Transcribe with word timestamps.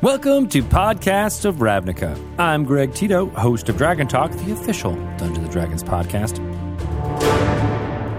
Welcome 0.00 0.48
to 0.50 0.62
Podcasts 0.62 1.44
of 1.44 1.56
Ravnica. 1.56 2.16
I'm 2.38 2.62
Greg 2.62 2.94
Tito, 2.94 3.26
host 3.30 3.68
of 3.68 3.76
Dragon 3.76 4.06
Talk, 4.06 4.30
the 4.30 4.52
official 4.52 4.94
Dungeons 5.16 5.38
and 5.38 5.50
Dragons 5.50 5.82
podcast. 5.82 6.38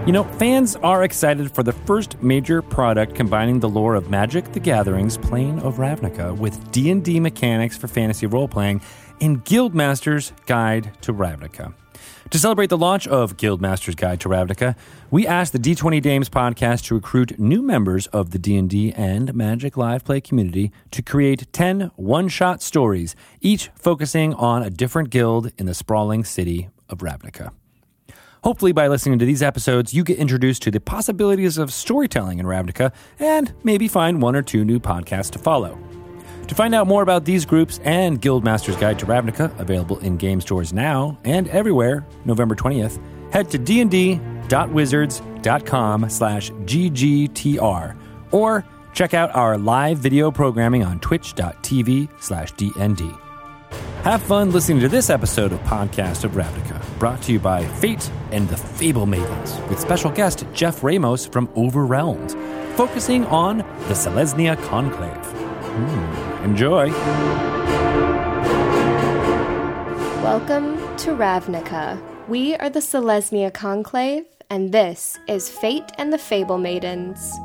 You 0.06 0.12
know, 0.12 0.24
fans 0.24 0.76
are 0.76 1.02
excited 1.02 1.50
for 1.54 1.62
the 1.62 1.72
first 1.72 2.22
major 2.22 2.60
product 2.60 3.14
combining 3.14 3.60
the 3.60 3.68
lore 3.70 3.94
of 3.94 4.10
Magic: 4.10 4.52
The 4.52 4.60
Gathering's 4.60 5.16
Plane 5.16 5.58
of 5.60 5.76
Ravnica 5.76 6.36
with 6.36 6.70
D&D 6.70 7.18
mechanics 7.18 7.78
for 7.78 7.88
fantasy 7.88 8.26
role-playing 8.26 8.82
in 9.20 9.40
Guildmaster's 9.40 10.34
Guide 10.44 10.92
to 11.00 11.14
Ravnica. 11.14 11.72
To 12.28 12.38
celebrate 12.38 12.68
the 12.68 12.76
launch 12.76 13.08
of 13.08 13.36
Guildmaster's 13.36 13.94
Guide 13.94 14.20
to 14.20 14.28
Ravnica, 14.28 14.76
we 15.10 15.26
asked 15.26 15.52
the 15.52 15.58
D20 15.58 16.00
Dames 16.02 16.28
podcast 16.28 16.84
to 16.84 16.94
recruit 16.94 17.40
new 17.40 17.62
members 17.62 18.06
of 18.08 18.30
the 18.30 18.38
D&D 18.38 18.92
and 18.92 19.34
Magic 19.34 19.76
Live 19.76 20.04
Play 20.04 20.20
community 20.20 20.70
to 20.92 21.02
create 21.02 21.52
10 21.52 21.90
one-shot 21.96 22.62
stories, 22.62 23.16
each 23.40 23.70
focusing 23.74 24.34
on 24.34 24.62
a 24.62 24.70
different 24.70 25.10
guild 25.10 25.50
in 25.58 25.66
the 25.66 25.74
sprawling 25.74 26.22
city 26.22 26.68
of 26.88 26.98
Ravnica. 26.98 27.50
Hopefully, 28.44 28.72
by 28.72 28.86
listening 28.86 29.18
to 29.18 29.24
these 29.24 29.42
episodes, 29.42 29.92
you 29.92 30.04
get 30.04 30.18
introduced 30.18 30.62
to 30.62 30.70
the 30.70 30.80
possibilities 30.80 31.58
of 31.58 31.72
storytelling 31.72 32.38
in 32.38 32.46
Ravnica 32.46 32.92
and 33.18 33.52
maybe 33.64 33.88
find 33.88 34.22
one 34.22 34.36
or 34.36 34.42
two 34.42 34.64
new 34.64 34.78
podcasts 34.78 35.30
to 35.32 35.38
follow. 35.38 35.78
To 36.50 36.54
find 36.56 36.74
out 36.74 36.86
more 36.88 37.02
about 37.02 37.24
these 37.24 37.46
groups 37.46 37.78
and 37.84 38.20
Guildmaster's 38.20 38.74
Guide 38.74 38.98
to 38.98 39.06
Ravnica, 39.06 39.56
available 39.60 40.00
in 40.00 40.16
game 40.16 40.40
stores 40.40 40.72
now 40.72 41.16
and 41.22 41.46
everywhere, 41.46 42.04
November 42.24 42.56
20th, 42.56 43.00
head 43.32 43.48
to 43.52 43.58
dnd.wizards.com 43.58 46.10
slash 46.10 46.50
ggtr 46.50 47.96
or 48.32 48.64
check 48.92 49.14
out 49.14 49.32
our 49.32 49.56
live 49.58 49.98
video 49.98 50.32
programming 50.32 50.82
on 50.82 50.98
twitch.tv 50.98 52.08
slash 52.20 52.52
dnd. 52.54 53.16
Have 54.02 54.20
fun 54.20 54.50
listening 54.50 54.80
to 54.80 54.88
this 54.88 55.08
episode 55.08 55.52
of 55.52 55.60
Podcast 55.60 56.24
of 56.24 56.32
Ravnica, 56.32 56.82
brought 56.98 57.22
to 57.22 57.32
you 57.32 57.38
by 57.38 57.64
Fate 57.64 58.10
and 58.32 58.48
the 58.48 58.56
Fable 58.56 59.06
Maidens, 59.06 59.56
with 59.68 59.78
special 59.78 60.10
guest 60.10 60.44
Jeff 60.52 60.82
Ramos 60.82 61.26
from 61.26 61.48
Overwhelmed, 61.56 62.32
focusing 62.76 63.24
on 63.26 63.58
the 63.58 63.94
Selesnya 63.94 64.60
Conclave. 64.64 65.14
Hmm. 65.14 66.29
Enjoy. 66.42 66.90
Welcome 70.22 70.78
to 70.96 71.10
Ravnica. 71.10 72.00
We 72.28 72.54
are 72.54 72.70
the 72.70 72.80
Selesnya 72.80 73.52
Conclave, 73.52 74.24
and 74.48 74.72
this 74.72 75.18
is 75.28 75.50
Fate 75.50 75.92
and 75.98 76.10
the 76.10 76.18
Fable 76.18 76.56
Maidens. 76.56 77.38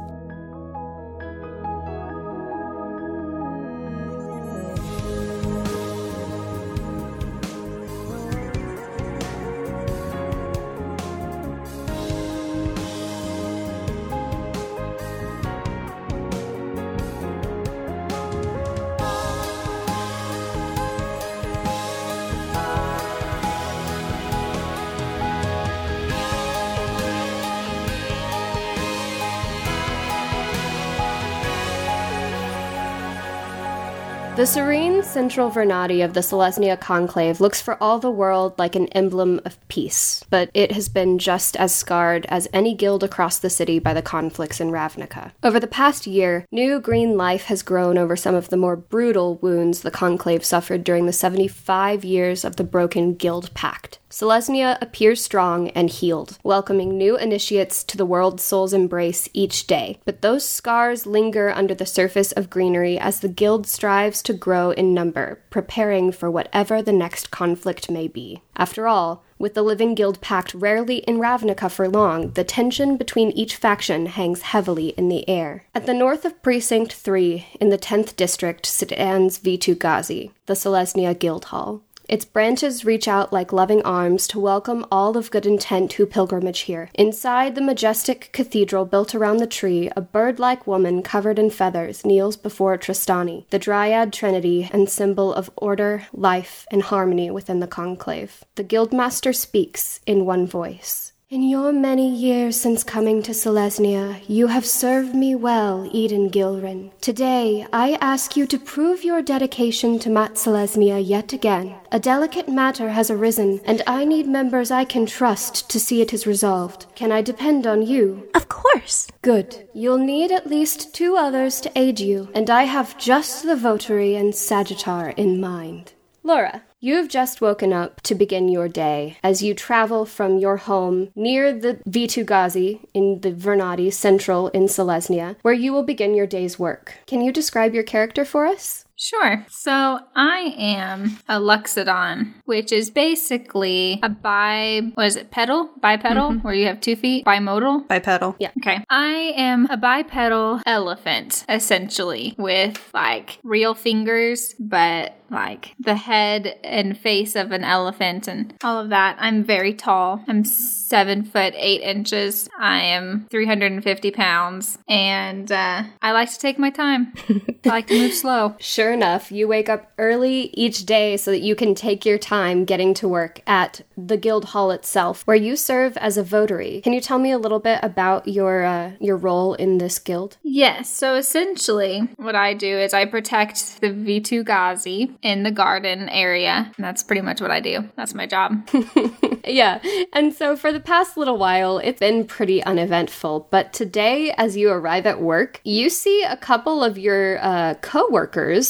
The 34.36 34.46
serene 34.46 35.02
central 35.02 35.50
Vernadi 35.50 36.04
of 36.04 36.14
the 36.14 36.20
Selesnya 36.20 36.78
Conclave 36.78 37.40
looks 37.40 37.62
for 37.62 37.82
all 37.82 38.00
the 38.00 38.12
world 38.12 38.60
like 38.60 38.76
an 38.76 38.88
emblem 38.88 39.40
of 39.46 39.66
peace, 39.70 40.26
but 40.30 40.50
it 40.54 40.74
has 40.74 40.90
been 40.90 41.20
just 41.20 41.56
as 41.56 41.74
scarred 41.74 42.26
as 42.28 42.50
any 42.52 42.74
guild 42.74 43.02
across 43.02 43.40
the 43.40 43.50
city 43.50 43.80
by 43.80 43.94
the 43.94 44.02
conflicts 44.02 44.60
in 44.60 44.72
Ravnica. 44.72 45.32
Over 45.42 45.58
the 45.58 45.68
past 45.68 46.06
year, 46.06 46.46
new 46.52 46.82
green 46.82 47.16
life 47.16 47.46
has 47.46 47.64
grown 47.64 47.98
over 47.98 48.18
some 48.18 48.36
of 48.36 48.50
the 48.50 48.58
more 48.58 48.76
brutal 48.76 49.36
wounds 49.36 49.84
the 49.84 49.90
Conclave 49.90 50.44
suffered 50.44 50.84
during 50.84 51.06
the 51.06 51.14
75 51.14 52.04
years 52.04 52.44
of 52.44 52.58
the 52.58 52.66
broken 52.66 53.14
Guild 53.14 53.54
Pact. 53.54 54.00
Selesnya 54.10 54.78
appears 54.82 55.22
strong 55.22 55.68
and 55.72 55.90
healed, 55.90 56.38
welcoming 56.42 56.98
new 56.98 57.18
initiates 57.18 57.84
to 57.84 57.98
the 57.98 58.06
world's 58.06 58.44
soul's 58.44 58.72
embrace 58.72 59.28
each 59.34 59.68
day. 59.68 60.00
But 60.06 60.22
those 60.22 60.48
scars 60.48 61.06
linger 61.06 61.50
under 61.50 61.74
the 61.74 61.86
surface 61.86 62.32
of 62.32 62.50
greenery 62.50 62.98
as 62.98 63.20
the 63.20 63.28
guild 63.28 63.68
strives 63.68 64.22
to 64.26 64.34
grow 64.34 64.72
in 64.72 64.94
number, 64.94 65.40
preparing 65.50 66.12
for 66.12 66.30
whatever 66.30 66.82
the 66.82 66.92
next 66.92 67.32
conflict 67.32 67.90
may 67.90 68.08
be. 68.08 68.42
After 68.58 68.88
all, 68.88 69.24
with 69.38 69.54
the 69.54 69.64
Living 69.64 69.96
Guild 69.96 70.22
pact 70.22 70.54
rarely 70.54 70.98
in 71.00 71.18
Ravnica 71.18 71.70
for 71.70 71.88
long, 71.88 72.32
the 72.32 72.44
tension 72.44 72.98
between 72.98 73.32
each 73.32 73.56
faction 73.56 74.08
hangs 74.08 74.42
heavily 74.42 74.90
in 74.90 75.10
the 75.10 75.28
air. 75.30 75.66
At 75.74 75.86
the 75.86 75.94
north 75.94 76.26
of 76.26 76.42
Precinct 76.42 76.94
3, 76.94 77.48
in 77.60 77.70
the 77.70 77.78
10th 77.78 78.16
District, 78.16 78.66
stands 78.66 79.38
Vitu-Ghazi, 79.40 80.32
the 80.46 80.54
Selesnya 80.54 81.18
Guild 81.18 81.46
Hall. 81.46 81.82
Its 82.08 82.26
branches 82.26 82.86
reach 82.86 83.08
out 83.08 83.34
like 83.34 83.52
loving 83.52 83.82
arms 83.82 84.28
to 84.28 84.40
welcome 84.40 84.86
all 84.92 85.18
of 85.18 85.32
good 85.32 85.46
intent 85.46 85.94
who 85.94 86.06
pilgrimage 86.06 86.62
here. 86.62 86.90
Inside 86.94 87.56
the 87.56 87.62
majestic 87.62 88.30
cathedral 88.32 88.86
built 88.86 89.16
around 89.16 89.38
the 89.38 89.48
tree, 89.48 89.90
a 89.96 90.02
bird 90.02 90.40
like 90.40 90.68
woman 90.68 91.02
covered 91.02 91.40
in 91.40 91.50
feathers 91.50 92.06
kneels 92.06 92.38
before 92.38 92.78
Trostani, 92.78 93.46
the 93.50 93.60
Dryad 93.60 94.14
Trinity 94.14 94.70
and 94.72 94.90
symbol 94.90 95.34
of 95.34 95.50
order, 95.56 96.08
life, 96.14 96.68
and 96.72 96.84
harmony 96.84 97.32
within 97.32 97.60
the 97.60 97.68
conclave. 97.68 98.44
The 98.56 98.64
Guildmaster 98.64 99.36
speaks 99.36 100.00
in 100.06 100.26
one 100.26 100.46
voice. 100.46 101.14
In 101.28 101.42
your 101.42 101.74
many 101.74 102.08
years 102.16 102.56
since 102.56 102.84
coming 102.84 103.24
to 103.24 103.32
Selesnya, 103.32 104.22
you 104.28 104.46
have 104.46 104.64
served 104.64 105.16
me 105.16 105.34
well, 105.34 105.90
Eden 105.92 106.30
Gilrin. 106.30 106.92
Today, 107.02 107.66
I 107.74 107.98
ask 108.00 108.38
you 108.38 108.46
to 108.46 108.60
prove 108.60 109.04
your 109.04 109.24
dedication 109.24 109.98
to 110.00 110.12
Mat 110.12 110.36
Selesnya 110.36 111.04
yet 111.04 111.34
again. 111.34 111.78
A 111.92 112.00
delicate 112.00 112.48
matter 112.48 112.90
has 112.90 113.10
arisen, 113.10 113.60
and 113.66 113.82
I 113.88 114.06
need 114.06 114.28
members 114.28 114.70
I 114.70 114.86
can 114.86 115.08
trust 115.08 115.68
to 115.72 115.80
see 115.80 116.00
it 116.00 116.14
is 116.14 116.28
resolved. 116.28 116.86
Can 116.94 117.12
I 117.12 117.24
depend 117.24 117.66
on 117.66 117.82
you? 117.82 118.30
Of 118.36 118.48
course. 118.48 119.08
Good. 119.24 119.68
You'll 119.74 119.98
need 119.98 120.32
at 120.32 120.46
least 120.46 120.94
two 120.94 121.18
others 121.18 121.60
to 121.62 121.72
aid 121.76 122.00
you, 122.00 122.30
and 122.36 122.52
I 122.52 122.66
have 122.66 123.00
just 123.00 123.42
the 123.42 123.56
votary 123.56 124.14
and 124.16 124.32
Sagittar 124.32 125.12
in 125.18 125.42
mind. 125.42 125.94
Laura, 126.22 126.62
you 126.80 126.96
have 126.96 127.08
just 127.08 127.42
woken 127.42 127.74
up 127.74 128.02
to 128.02 128.16
begin 128.16 128.48
your 128.48 128.68
day 128.68 129.18
as 129.24 129.42
you 129.42 129.54
travel 129.54 130.06
from 130.06 130.38
your 130.38 130.58
home 130.58 131.10
near 131.16 131.54
the 131.54 131.80
Vitu-Ghazi 131.88 132.82
in 132.94 133.22
the 133.22 133.32
Vernadi 133.32 133.92
Central 133.92 134.50
in 134.50 134.64
Selesnya, 134.64 135.36
where 135.42 135.54
you 135.54 135.74
will 135.74 135.84
begin 135.84 136.14
your 136.14 136.28
day's 136.28 136.60
work. 136.60 136.96
Can 137.08 137.22
you 137.22 137.32
describe 137.32 137.74
your 137.74 137.84
character 137.84 138.26
for 138.26 138.46
us? 138.46 138.85
Sure. 138.98 139.46
So 139.50 140.00
I 140.16 140.56
am 140.58 141.20
a 141.28 141.40
Loxodon, 141.40 142.34
which 142.46 142.72
is 142.72 142.90
basically 142.90 144.00
a 144.02 144.10
bi, 144.10 144.82
what 144.94 145.08
is 145.08 145.16
it, 145.16 145.32
pedal? 145.32 145.70
Bipedal, 145.82 146.30
mm-hmm. 146.30 146.40
where 146.40 146.54
you 146.54 146.68
have 146.68 146.82
two 146.82 146.96
feet? 146.96 147.26
Bimodal? 147.26 147.88
Bipedal. 147.88 148.36
Yeah. 148.40 148.52
Okay. 148.60 148.84
I 148.90 149.34
am 149.36 149.68
a 149.70 149.78
bipedal 149.78 150.62
elephant, 150.66 151.46
essentially, 151.50 152.36
with 152.38 152.90
like 152.94 153.40
real 153.44 153.74
fingers, 153.76 154.56
but 154.60 155.16
like 155.32 155.74
the 155.80 155.96
head 155.96 156.60
and 156.64 156.98
face 156.98 157.36
of 157.36 157.52
an 157.52 157.64
elephant 157.64 158.28
and 158.28 158.54
all 158.64 158.80
of 158.80 158.90
that. 158.90 159.18
I'm 159.20 159.44
very 159.44 159.74
tall. 159.74 160.24
I'm 160.28 160.44
seven 160.44 161.24
foot 161.24 161.54
eight 161.58 161.82
inches. 161.82 162.48
I 162.60 162.82
am 162.82 163.28
350 163.32 164.12
pounds, 164.12 164.78
and 164.88 165.52
uh, 165.52 165.84
I 166.02 166.12
like 166.12 166.32
to 166.32 166.40
take 166.40 166.60
my 166.60 166.70
time. 166.70 167.14
I 167.66 167.70
like 167.70 167.88
to 167.88 168.00
move 168.00 168.14
slow. 168.14 168.56
Sure 168.60 168.85
enough, 168.92 169.32
you 169.32 169.48
wake 169.48 169.70
up 169.70 169.92
early 169.98 170.50
each 170.54 170.86
day 170.86 171.18
so 171.18 171.32
that 171.32 171.42
you 171.42 171.56
can 171.56 171.76
take 171.76 172.06
your 172.06 172.18
time 172.18 172.66
getting 172.66 172.94
to 172.96 173.08
work 173.08 173.42
at 173.48 173.82
the 173.98 174.18
guild 174.18 174.46
hall 174.46 174.72
itself, 174.72 175.22
where 175.26 175.36
you 175.36 175.56
serve 175.56 175.98
as 175.98 176.18
a 176.18 176.24
votary. 176.24 176.82
Can 176.82 176.94
you 176.94 177.02
tell 177.02 177.20
me 177.20 177.32
a 177.32 177.38
little 177.38 177.60
bit 177.60 177.80
about 177.84 178.28
your 178.28 178.64
uh, 178.64 178.92
your 179.00 179.18
role 179.18 179.54
in 179.54 179.78
this 179.78 180.00
guild? 180.00 180.38
Yes. 180.44 180.90
So 180.90 181.16
essentially, 181.16 182.02
what 182.18 182.36
I 182.36 182.54
do 182.54 182.78
is 182.78 182.94
I 182.94 183.06
protect 183.06 183.82
the 183.82 183.88
Vitu-Ghazi 183.88 185.18
in 185.22 185.44
the 185.44 185.52
garden 185.52 186.10
area. 186.10 186.72
And 186.76 186.86
that's 186.86 187.04
pretty 187.04 187.22
much 187.22 187.42
what 187.42 187.52
I 187.52 187.60
do. 187.60 187.90
That's 187.96 188.14
my 188.14 188.26
job. 188.26 188.68
yeah. 189.46 189.80
And 190.14 190.34
so 190.34 190.56
for 190.56 190.72
the 190.72 190.80
past 190.80 191.18
little 191.18 191.38
while, 191.38 191.80
it's 191.80 192.00
been 192.00 192.26
pretty 192.26 192.64
uneventful. 192.64 193.48
But 193.50 193.74
today, 193.74 194.34
as 194.38 194.58
you 194.58 194.70
arrive 194.70 195.06
at 195.06 195.22
work, 195.22 195.62
you 195.64 195.90
see 195.90 196.24
a 196.24 196.38
couple 196.38 196.84
of 196.84 196.98
your 196.98 197.44
uh, 197.44 197.76
co 197.82 198.08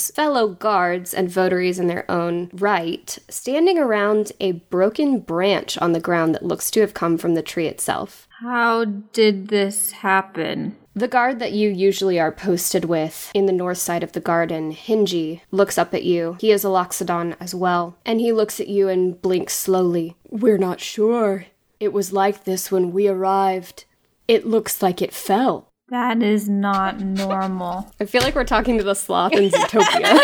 workers, 0.05 0.15
fellow 0.15 0.47
guards 0.49 1.13
and 1.13 1.29
votaries 1.29 1.79
in 1.79 1.87
their 1.87 2.09
own 2.09 2.49
right, 2.53 3.17
standing 3.29 3.77
around 3.77 4.31
a 4.39 4.53
broken 4.69 5.19
branch 5.19 5.77
on 5.79 5.93
the 5.93 5.99
ground 5.99 6.33
that 6.35 6.45
looks 6.45 6.71
to 6.71 6.81
have 6.81 6.93
come 6.93 7.17
from 7.17 7.35
the 7.35 7.41
tree 7.41 7.67
itself. 7.67 8.27
How 8.41 8.85
did 8.85 9.47
this 9.47 9.91
happen? 9.91 10.75
The 10.97 11.07
guard 11.09 11.39
that 11.39 11.51
you 11.51 11.69
usually 11.69 12.19
are 12.19 12.31
posted 12.31 12.85
with 12.85 13.31
in 13.33 13.47
the 13.47 13.51
north 13.51 13.79
side 13.79 14.03
of 14.03 14.13
the 14.13 14.21
garden, 14.21 14.73
Hinji, 14.73 15.41
looks 15.51 15.77
up 15.77 15.93
at 15.93 16.03
you. 16.03 16.37
He 16.39 16.51
is 16.51 16.63
a 16.63 16.69
Loxodon 16.69 17.35
as 17.39 17.53
well, 17.53 17.97
and 18.05 18.21
he 18.21 18.31
looks 18.31 18.59
at 18.59 18.69
you 18.69 18.87
and 18.87 19.21
blinks 19.21 19.53
slowly. 19.53 20.15
We're 20.29 20.57
not 20.57 20.79
sure. 20.79 21.47
It 21.79 21.91
was 21.91 22.13
like 22.13 22.45
this 22.45 22.71
when 22.71 22.93
we 22.93 23.09
arrived. 23.09 23.83
It 24.27 24.47
looks 24.47 24.81
like 24.81 25.01
it 25.01 25.13
fell. 25.13 25.67
That 25.89 26.23
is 26.23 26.49
not 26.49 26.99
normal. 26.99 27.91
I 27.99 28.05
feel 28.05 28.23
like 28.23 28.33
we're 28.33 28.43
talking 28.43 28.77
to 28.79 28.83
the 28.83 28.95
sloth 28.95 29.33
in 29.33 29.49
Zootopia. 29.49 30.19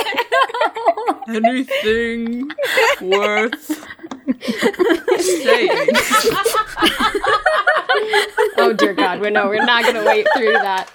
Anything 1.28 2.50
worth 3.02 3.88
saying. 5.20 5.88
oh 8.58 8.74
dear 8.76 8.94
God, 8.94 9.20
we 9.20 9.30
no, 9.30 9.48
we're 9.48 9.64
not 9.64 9.84
gonna 9.86 10.04
wait 10.04 10.28
through 10.36 10.54
that. 10.54 10.90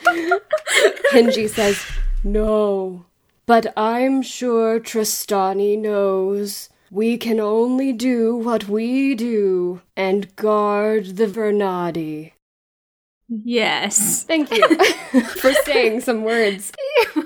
Hinji 1.12 1.48
says, 1.48 1.80
No, 2.24 3.06
but 3.46 3.72
I'm 3.76 4.20
sure 4.20 4.80
Trostani 4.80 5.78
knows. 5.78 6.70
We 6.90 7.18
can 7.18 7.38
only 7.40 7.92
do 7.92 8.36
what 8.36 8.68
we 8.68 9.14
do 9.14 9.80
and 9.96 10.34
guard 10.36 11.16
the 11.16 11.26
Vernadi. 11.26 12.32
Yes. 13.28 14.22
Thank 14.24 14.50
you 14.50 14.66
for 15.22 15.52
saying 15.64 16.00
some 16.02 16.22
words. 16.22 16.72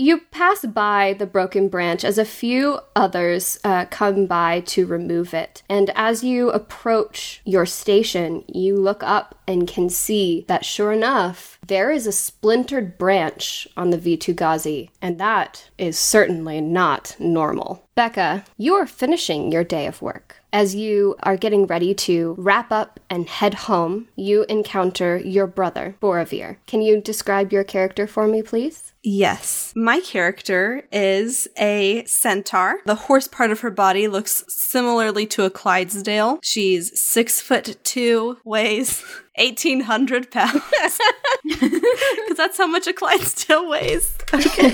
You 0.00 0.16
pass 0.30 0.64
by 0.64 1.14
the 1.18 1.26
broken 1.26 1.68
branch 1.68 2.04
as 2.04 2.16
a 2.16 2.24
few 2.24 2.80
others 2.96 3.60
uh, 3.64 3.84
come 3.84 4.24
by 4.24 4.60
to 4.60 4.86
remove 4.86 5.34
it. 5.34 5.62
And 5.68 5.90
as 5.94 6.24
you 6.24 6.48
approach 6.48 7.42
your 7.44 7.66
station, 7.66 8.42
you 8.48 8.76
look 8.76 9.02
up 9.02 9.34
and 9.46 9.68
can 9.68 9.90
see 9.90 10.46
that 10.48 10.64
sure 10.64 10.92
enough, 10.92 11.58
there 11.66 11.90
is 11.90 12.06
a 12.06 12.12
splintered 12.12 12.96
branch 12.96 13.68
on 13.76 13.90
the 13.90 13.98
Vitu 13.98 14.88
and 15.02 15.20
that 15.20 15.68
is 15.76 15.98
certainly 15.98 16.62
not 16.62 17.14
normal. 17.18 17.86
Becca, 17.94 18.46
you 18.56 18.76
are 18.76 18.86
finishing 18.86 19.52
your 19.52 19.64
day 19.64 19.86
of 19.86 20.00
work. 20.00 20.39
As 20.52 20.74
you 20.74 21.16
are 21.22 21.36
getting 21.36 21.66
ready 21.66 21.94
to 21.94 22.34
wrap 22.36 22.72
up 22.72 22.98
and 23.08 23.28
head 23.28 23.54
home, 23.54 24.08
you 24.16 24.44
encounter 24.48 25.16
your 25.18 25.46
brother, 25.46 25.96
Boravir. 26.02 26.56
Can 26.66 26.82
you 26.82 27.00
describe 27.00 27.52
your 27.52 27.64
character 27.64 28.06
for 28.06 28.26
me, 28.26 28.42
please? 28.42 28.92
Yes. 29.02 29.72
My 29.74 30.00
character 30.00 30.86
is 30.92 31.48
a 31.56 32.04
centaur. 32.04 32.80
The 32.84 32.94
horse 32.94 33.28
part 33.28 33.50
of 33.50 33.60
her 33.60 33.70
body 33.70 34.08
looks 34.08 34.44
similarly 34.48 35.26
to 35.28 35.44
a 35.44 35.50
Clydesdale. 35.50 36.40
She's 36.42 37.00
six 37.00 37.40
foot 37.40 37.76
two, 37.82 38.38
weighs 38.44 39.02
1800 39.40 40.30
pounds. 40.30 40.62
Because 41.42 42.36
that's 42.36 42.58
how 42.58 42.66
much 42.66 42.86
a 42.86 42.92
Clydesdale 42.92 43.68
weighs. 43.68 44.16
Okay. 44.32 44.70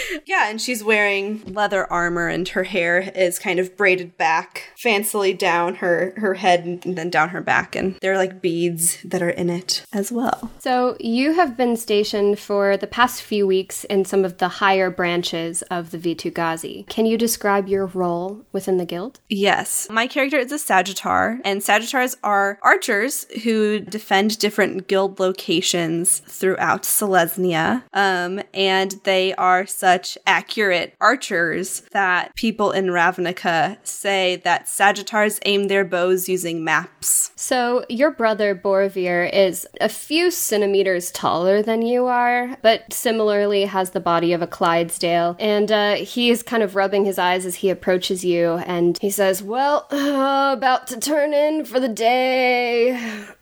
yeah, 0.26 0.48
and 0.48 0.60
she's 0.60 0.82
wearing 0.82 1.42
leather 1.52 1.90
armor 1.92 2.28
and 2.28 2.48
her 2.48 2.64
hair 2.64 3.12
is 3.14 3.38
kind 3.38 3.58
of 3.58 3.76
braided 3.76 4.16
back 4.16 4.70
fancily 4.82 5.36
down 5.36 5.76
her, 5.76 6.14
her 6.16 6.34
head 6.34 6.64
and 6.64 6.96
then 6.96 7.10
down 7.10 7.28
her 7.30 7.42
back. 7.42 7.76
And 7.76 7.96
there 8.00 8.12
are 8.12 8.16
like 8.16 8.40
beads 8.40 9.02
that 9.02 9.22
are 9.22 9.30
in 9.30 9.50
it 9.50 9.84
as 9.92 10.10
well. 10.10 10.50
So 10.60 10.96
you 10.98 11.34
have 11.34 11.56
been 11.56 11.76
stationed 11.76 12.38
for 12.38 12.76
the 12.76 12.86
past 12.86 13.22
few 13.22 13.46
weeks 13.46 13.84
in 13.84 14.04
some 14.04 14.24
of 14.24 14.38
the 14.38 14.48
higher 14.48 14.90
branches 14.90 15.62
of 15.62 15.90
the 15.90 15.98
Vitu-Ghazi. 15.98 16.86
Can 16.88 17.06
you 17.06 17.18
describe 17.18 17.68
your 17.68 17.86
role 17.86 18.44
within 18.52 18.78
the 18.78 18.86
guild? 18.86 19.20
Yes. 19.28 19.88
My 19.90 20.06
character 20.06 20.38
is 20.38 20.52
a 20.52 20.56
Sagittar, 20.56 21.40
and 21.44 21.62
Sagittars 21.62 22.16
are 22.24 22.58
archers 22.62 23.26
who 23.42 23.80
defend 23.80 24.03
different 24.08 24.86
guild 24.88 25.18
locations 25.20 26.20
throughout 26.20 26.82
Selesnya. 26.82 27.82
Um, 27.92 28.40
and 28.52 28.92
they 29.04 29.34
are 29.34 29.66
such 29.66 30.16
accurate 30.26 30.94
archers 31.00 31.80
that 31.92 32.34
people 32.34 32.72
in 32.72 32.86
Ravnica 32.86 33.78
say 33.82 34.36
that 34.44 34.68
Sagittars 34.68 35.40
aim 35.44 35.68
their 35.68 35.84
bows 35.84 36.28
using 36.28 36.64
maps. 36.64 37.30
So 37.36 37.84
your 37.88 38.10
brother 38.10 38.54
Boravir 38.54 39.32
is 39.32 39.66
a 39.80 39.88
few 39.88 40.30
centimeters 40.30 41.10
taller 41.10 41.62
than 41.62 41.82
you 41.82 42.06
are, 42.06 42.56
but 42.62 42.92
similarly 42.92 43.64
has 43.64 43.90
the 43.90 44.00
body 44.00 44.32
of 44.32 44.42
a 44.42 44.46
Clydesdale. 44.46 45.36
And 45.38 45.70
uh, 45.70 45.94
he 45.96 46.30
is 46.30 46.42
kind 46.42 46.62
of 46.62 46.76
rubbing 46.76 47.04
his 47.04 47.18
eyes 47.18 47.46
as 47.46 47.56
he 47.56 47.70
approaches 47.70 48.24
you, 48.24 48.54
and 48.66 48.98
he 48.98 49.10
says, 49.10 49.42
"Well, 49.42 49.86
uh, 49.90 50.54
about 50.56 50.86
to 50.88 50.98
turn 50.98 51.32
in 51.34 51.64
for 51.64 51.80
the 51.80 51.88
day. 51.88 52.92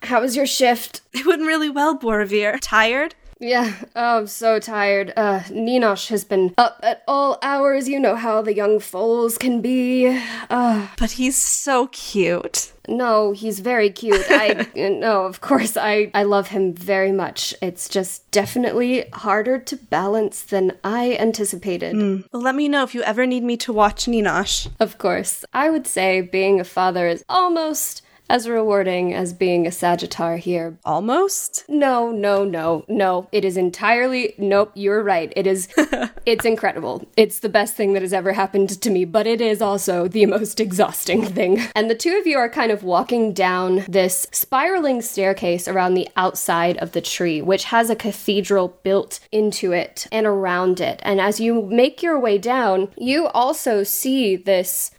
How 0.02 0.20
was 0.20 0.36
your 0.36 0.46
shift?" 0.52 1.00
It 1.12 1.26
went 1.26 1.42
really 1.42 1.70
well, 1.70 1.98
Boravir. 1.98 2.58
Tired? 2.60 3.14
Yeah, 3.54 3.72
oh, 3.96 4.18
I'm 4.18 4.26
so 4.28 4.60
tired. 4.60 5.12
Uh, 5.16 5.40
Ninosh 5.50 6.06
has 6.10 6.22
been 6.22 6.54
up 6.56 6.78
at 6.80 7.02
all 7.08 7.38
hours. 7.42 7.88
You 7.88 7.98
know 7.98 8.14
how 8.14 8.40
the 8.40 8.54
young 8.54 8.78
foals 8.78 9.36
can 9.36 9.60
be. 9.60 10.06
Uh, 10.48 10.86
But 10.96 11.12
he's 11.18 11.36
so 11.36 11.88
cute. 11.88 12.70
no, 12.88 13.32
he's 13.32 13.58
very 13.58 13.90
cute. 13.90 14.24
I, 14.30 14.68
no, 14.76 15.24
of 15.26 15.40
course, 15.40 15.76
I, 15.76 16.12
I 16.14 16.22
love 16.22 16.48
him 16.54 16.72
very 16.72 17.10
much. 17.10 17.52
It's 17.60 17.88
just 17.88 18.30
definitely 18.30 18.92
harder 19.12 19.58
to 19.58 19.76
balance 19.76 20.42
than 20.44 20.78
I 20.84 21.16
anticipated. 21.18 21.96
Well, 22.32 22.42
let 22.48 22.54
me 22.54 22.68
know 22.68 22.84
if 22.84 22.94
you 22.94 23.02
ever 23.02 23.26
need 23.26 23.42
me 23.42 23.56
to 23.64 23.72
watch 23.72 24.06
Ninosh. 24.06 24.68
Of 24.78 24.98
course, 24.98 25.44
I 25.52 25.68
would 25.70 25.88
say 25.88 26.20
being 26.20 26.60
a 26.60 26.64
father 26.78 27.08
is 27.08 27.24
almost 27.28 28.02
as 28.32 28.48
rewarding 28.48 29.12
as 29.12 29.34
being 29.34 29.66
a 29.66 29.70
Sagittar 29.70 30.38
here. 30.38 30.78
Almost? 30.86 31.66
No, 31.68 32.10
no, 32.10 32.44
no, 32.44 32.82
no. 32.88 33.28
It 33.30 33.44
is 33.44 33.58
entirely 33.58 34.34
nope, 34.38 34.72
you're 34.74 35.02
right. 35.02 35.30
It 35.36 35.46
is 35.46 35.68
it's 36.26 36.46
incredible. 36.46 37.06
It's 37.14 37.40
the 37.40 37.50
best 37.50 37.74
thing 37.74 37.92
that 37.92 38.00
has 38.00 38.14
ever 38.14 38.32
happened 38.32 38.80
to 38.80 38.90
me, 38.90 39.04
but 39.04 39.26
it 39.26 39.42
is 39.42 39.60
also 39.60 40.08
the 40.08 40.24
most 40.24 40.60
exhausting 40.60 41.26
thing. 41.26 41.60
And 41.74 41.90
the 41.90 41.94
two 41.94 42.16
of 42.18 42.26
you 42.26 42.38
are 42.38 42.48
kind 42.48 42.72
of 42.72 42.82
walking 42.82 43.34
down 43.34 43.84
this 43.86 44.26
spiraling 44.32 45.02
staircase 45.02 45.68
around 45.68 45.92
the 45.92 46.08
outside 46.16 46.78
of 46.78 46.92
the 46.92 47.02
tree, 47.02 47.42
which 47.42 47.64
has 47.64 47.90
a 47.90 47.96
cathedral 47.96 48.78
built 48.82 49.20
into 49.30 49.72
it 49.72 50.06
and 50.10 50.26
around 50.26 50.80
it. 50.80 51.00
And 51.02 51.20
as 51.20 51.38
you 51.38 51.60
make 51.60 52.02
your 52.02 52.18
way 52.18 52.38
down, 52.38 52.88
you 52.96 53.26
also 53.26 53.82
see 53.82 54.36
this 54.36 54.90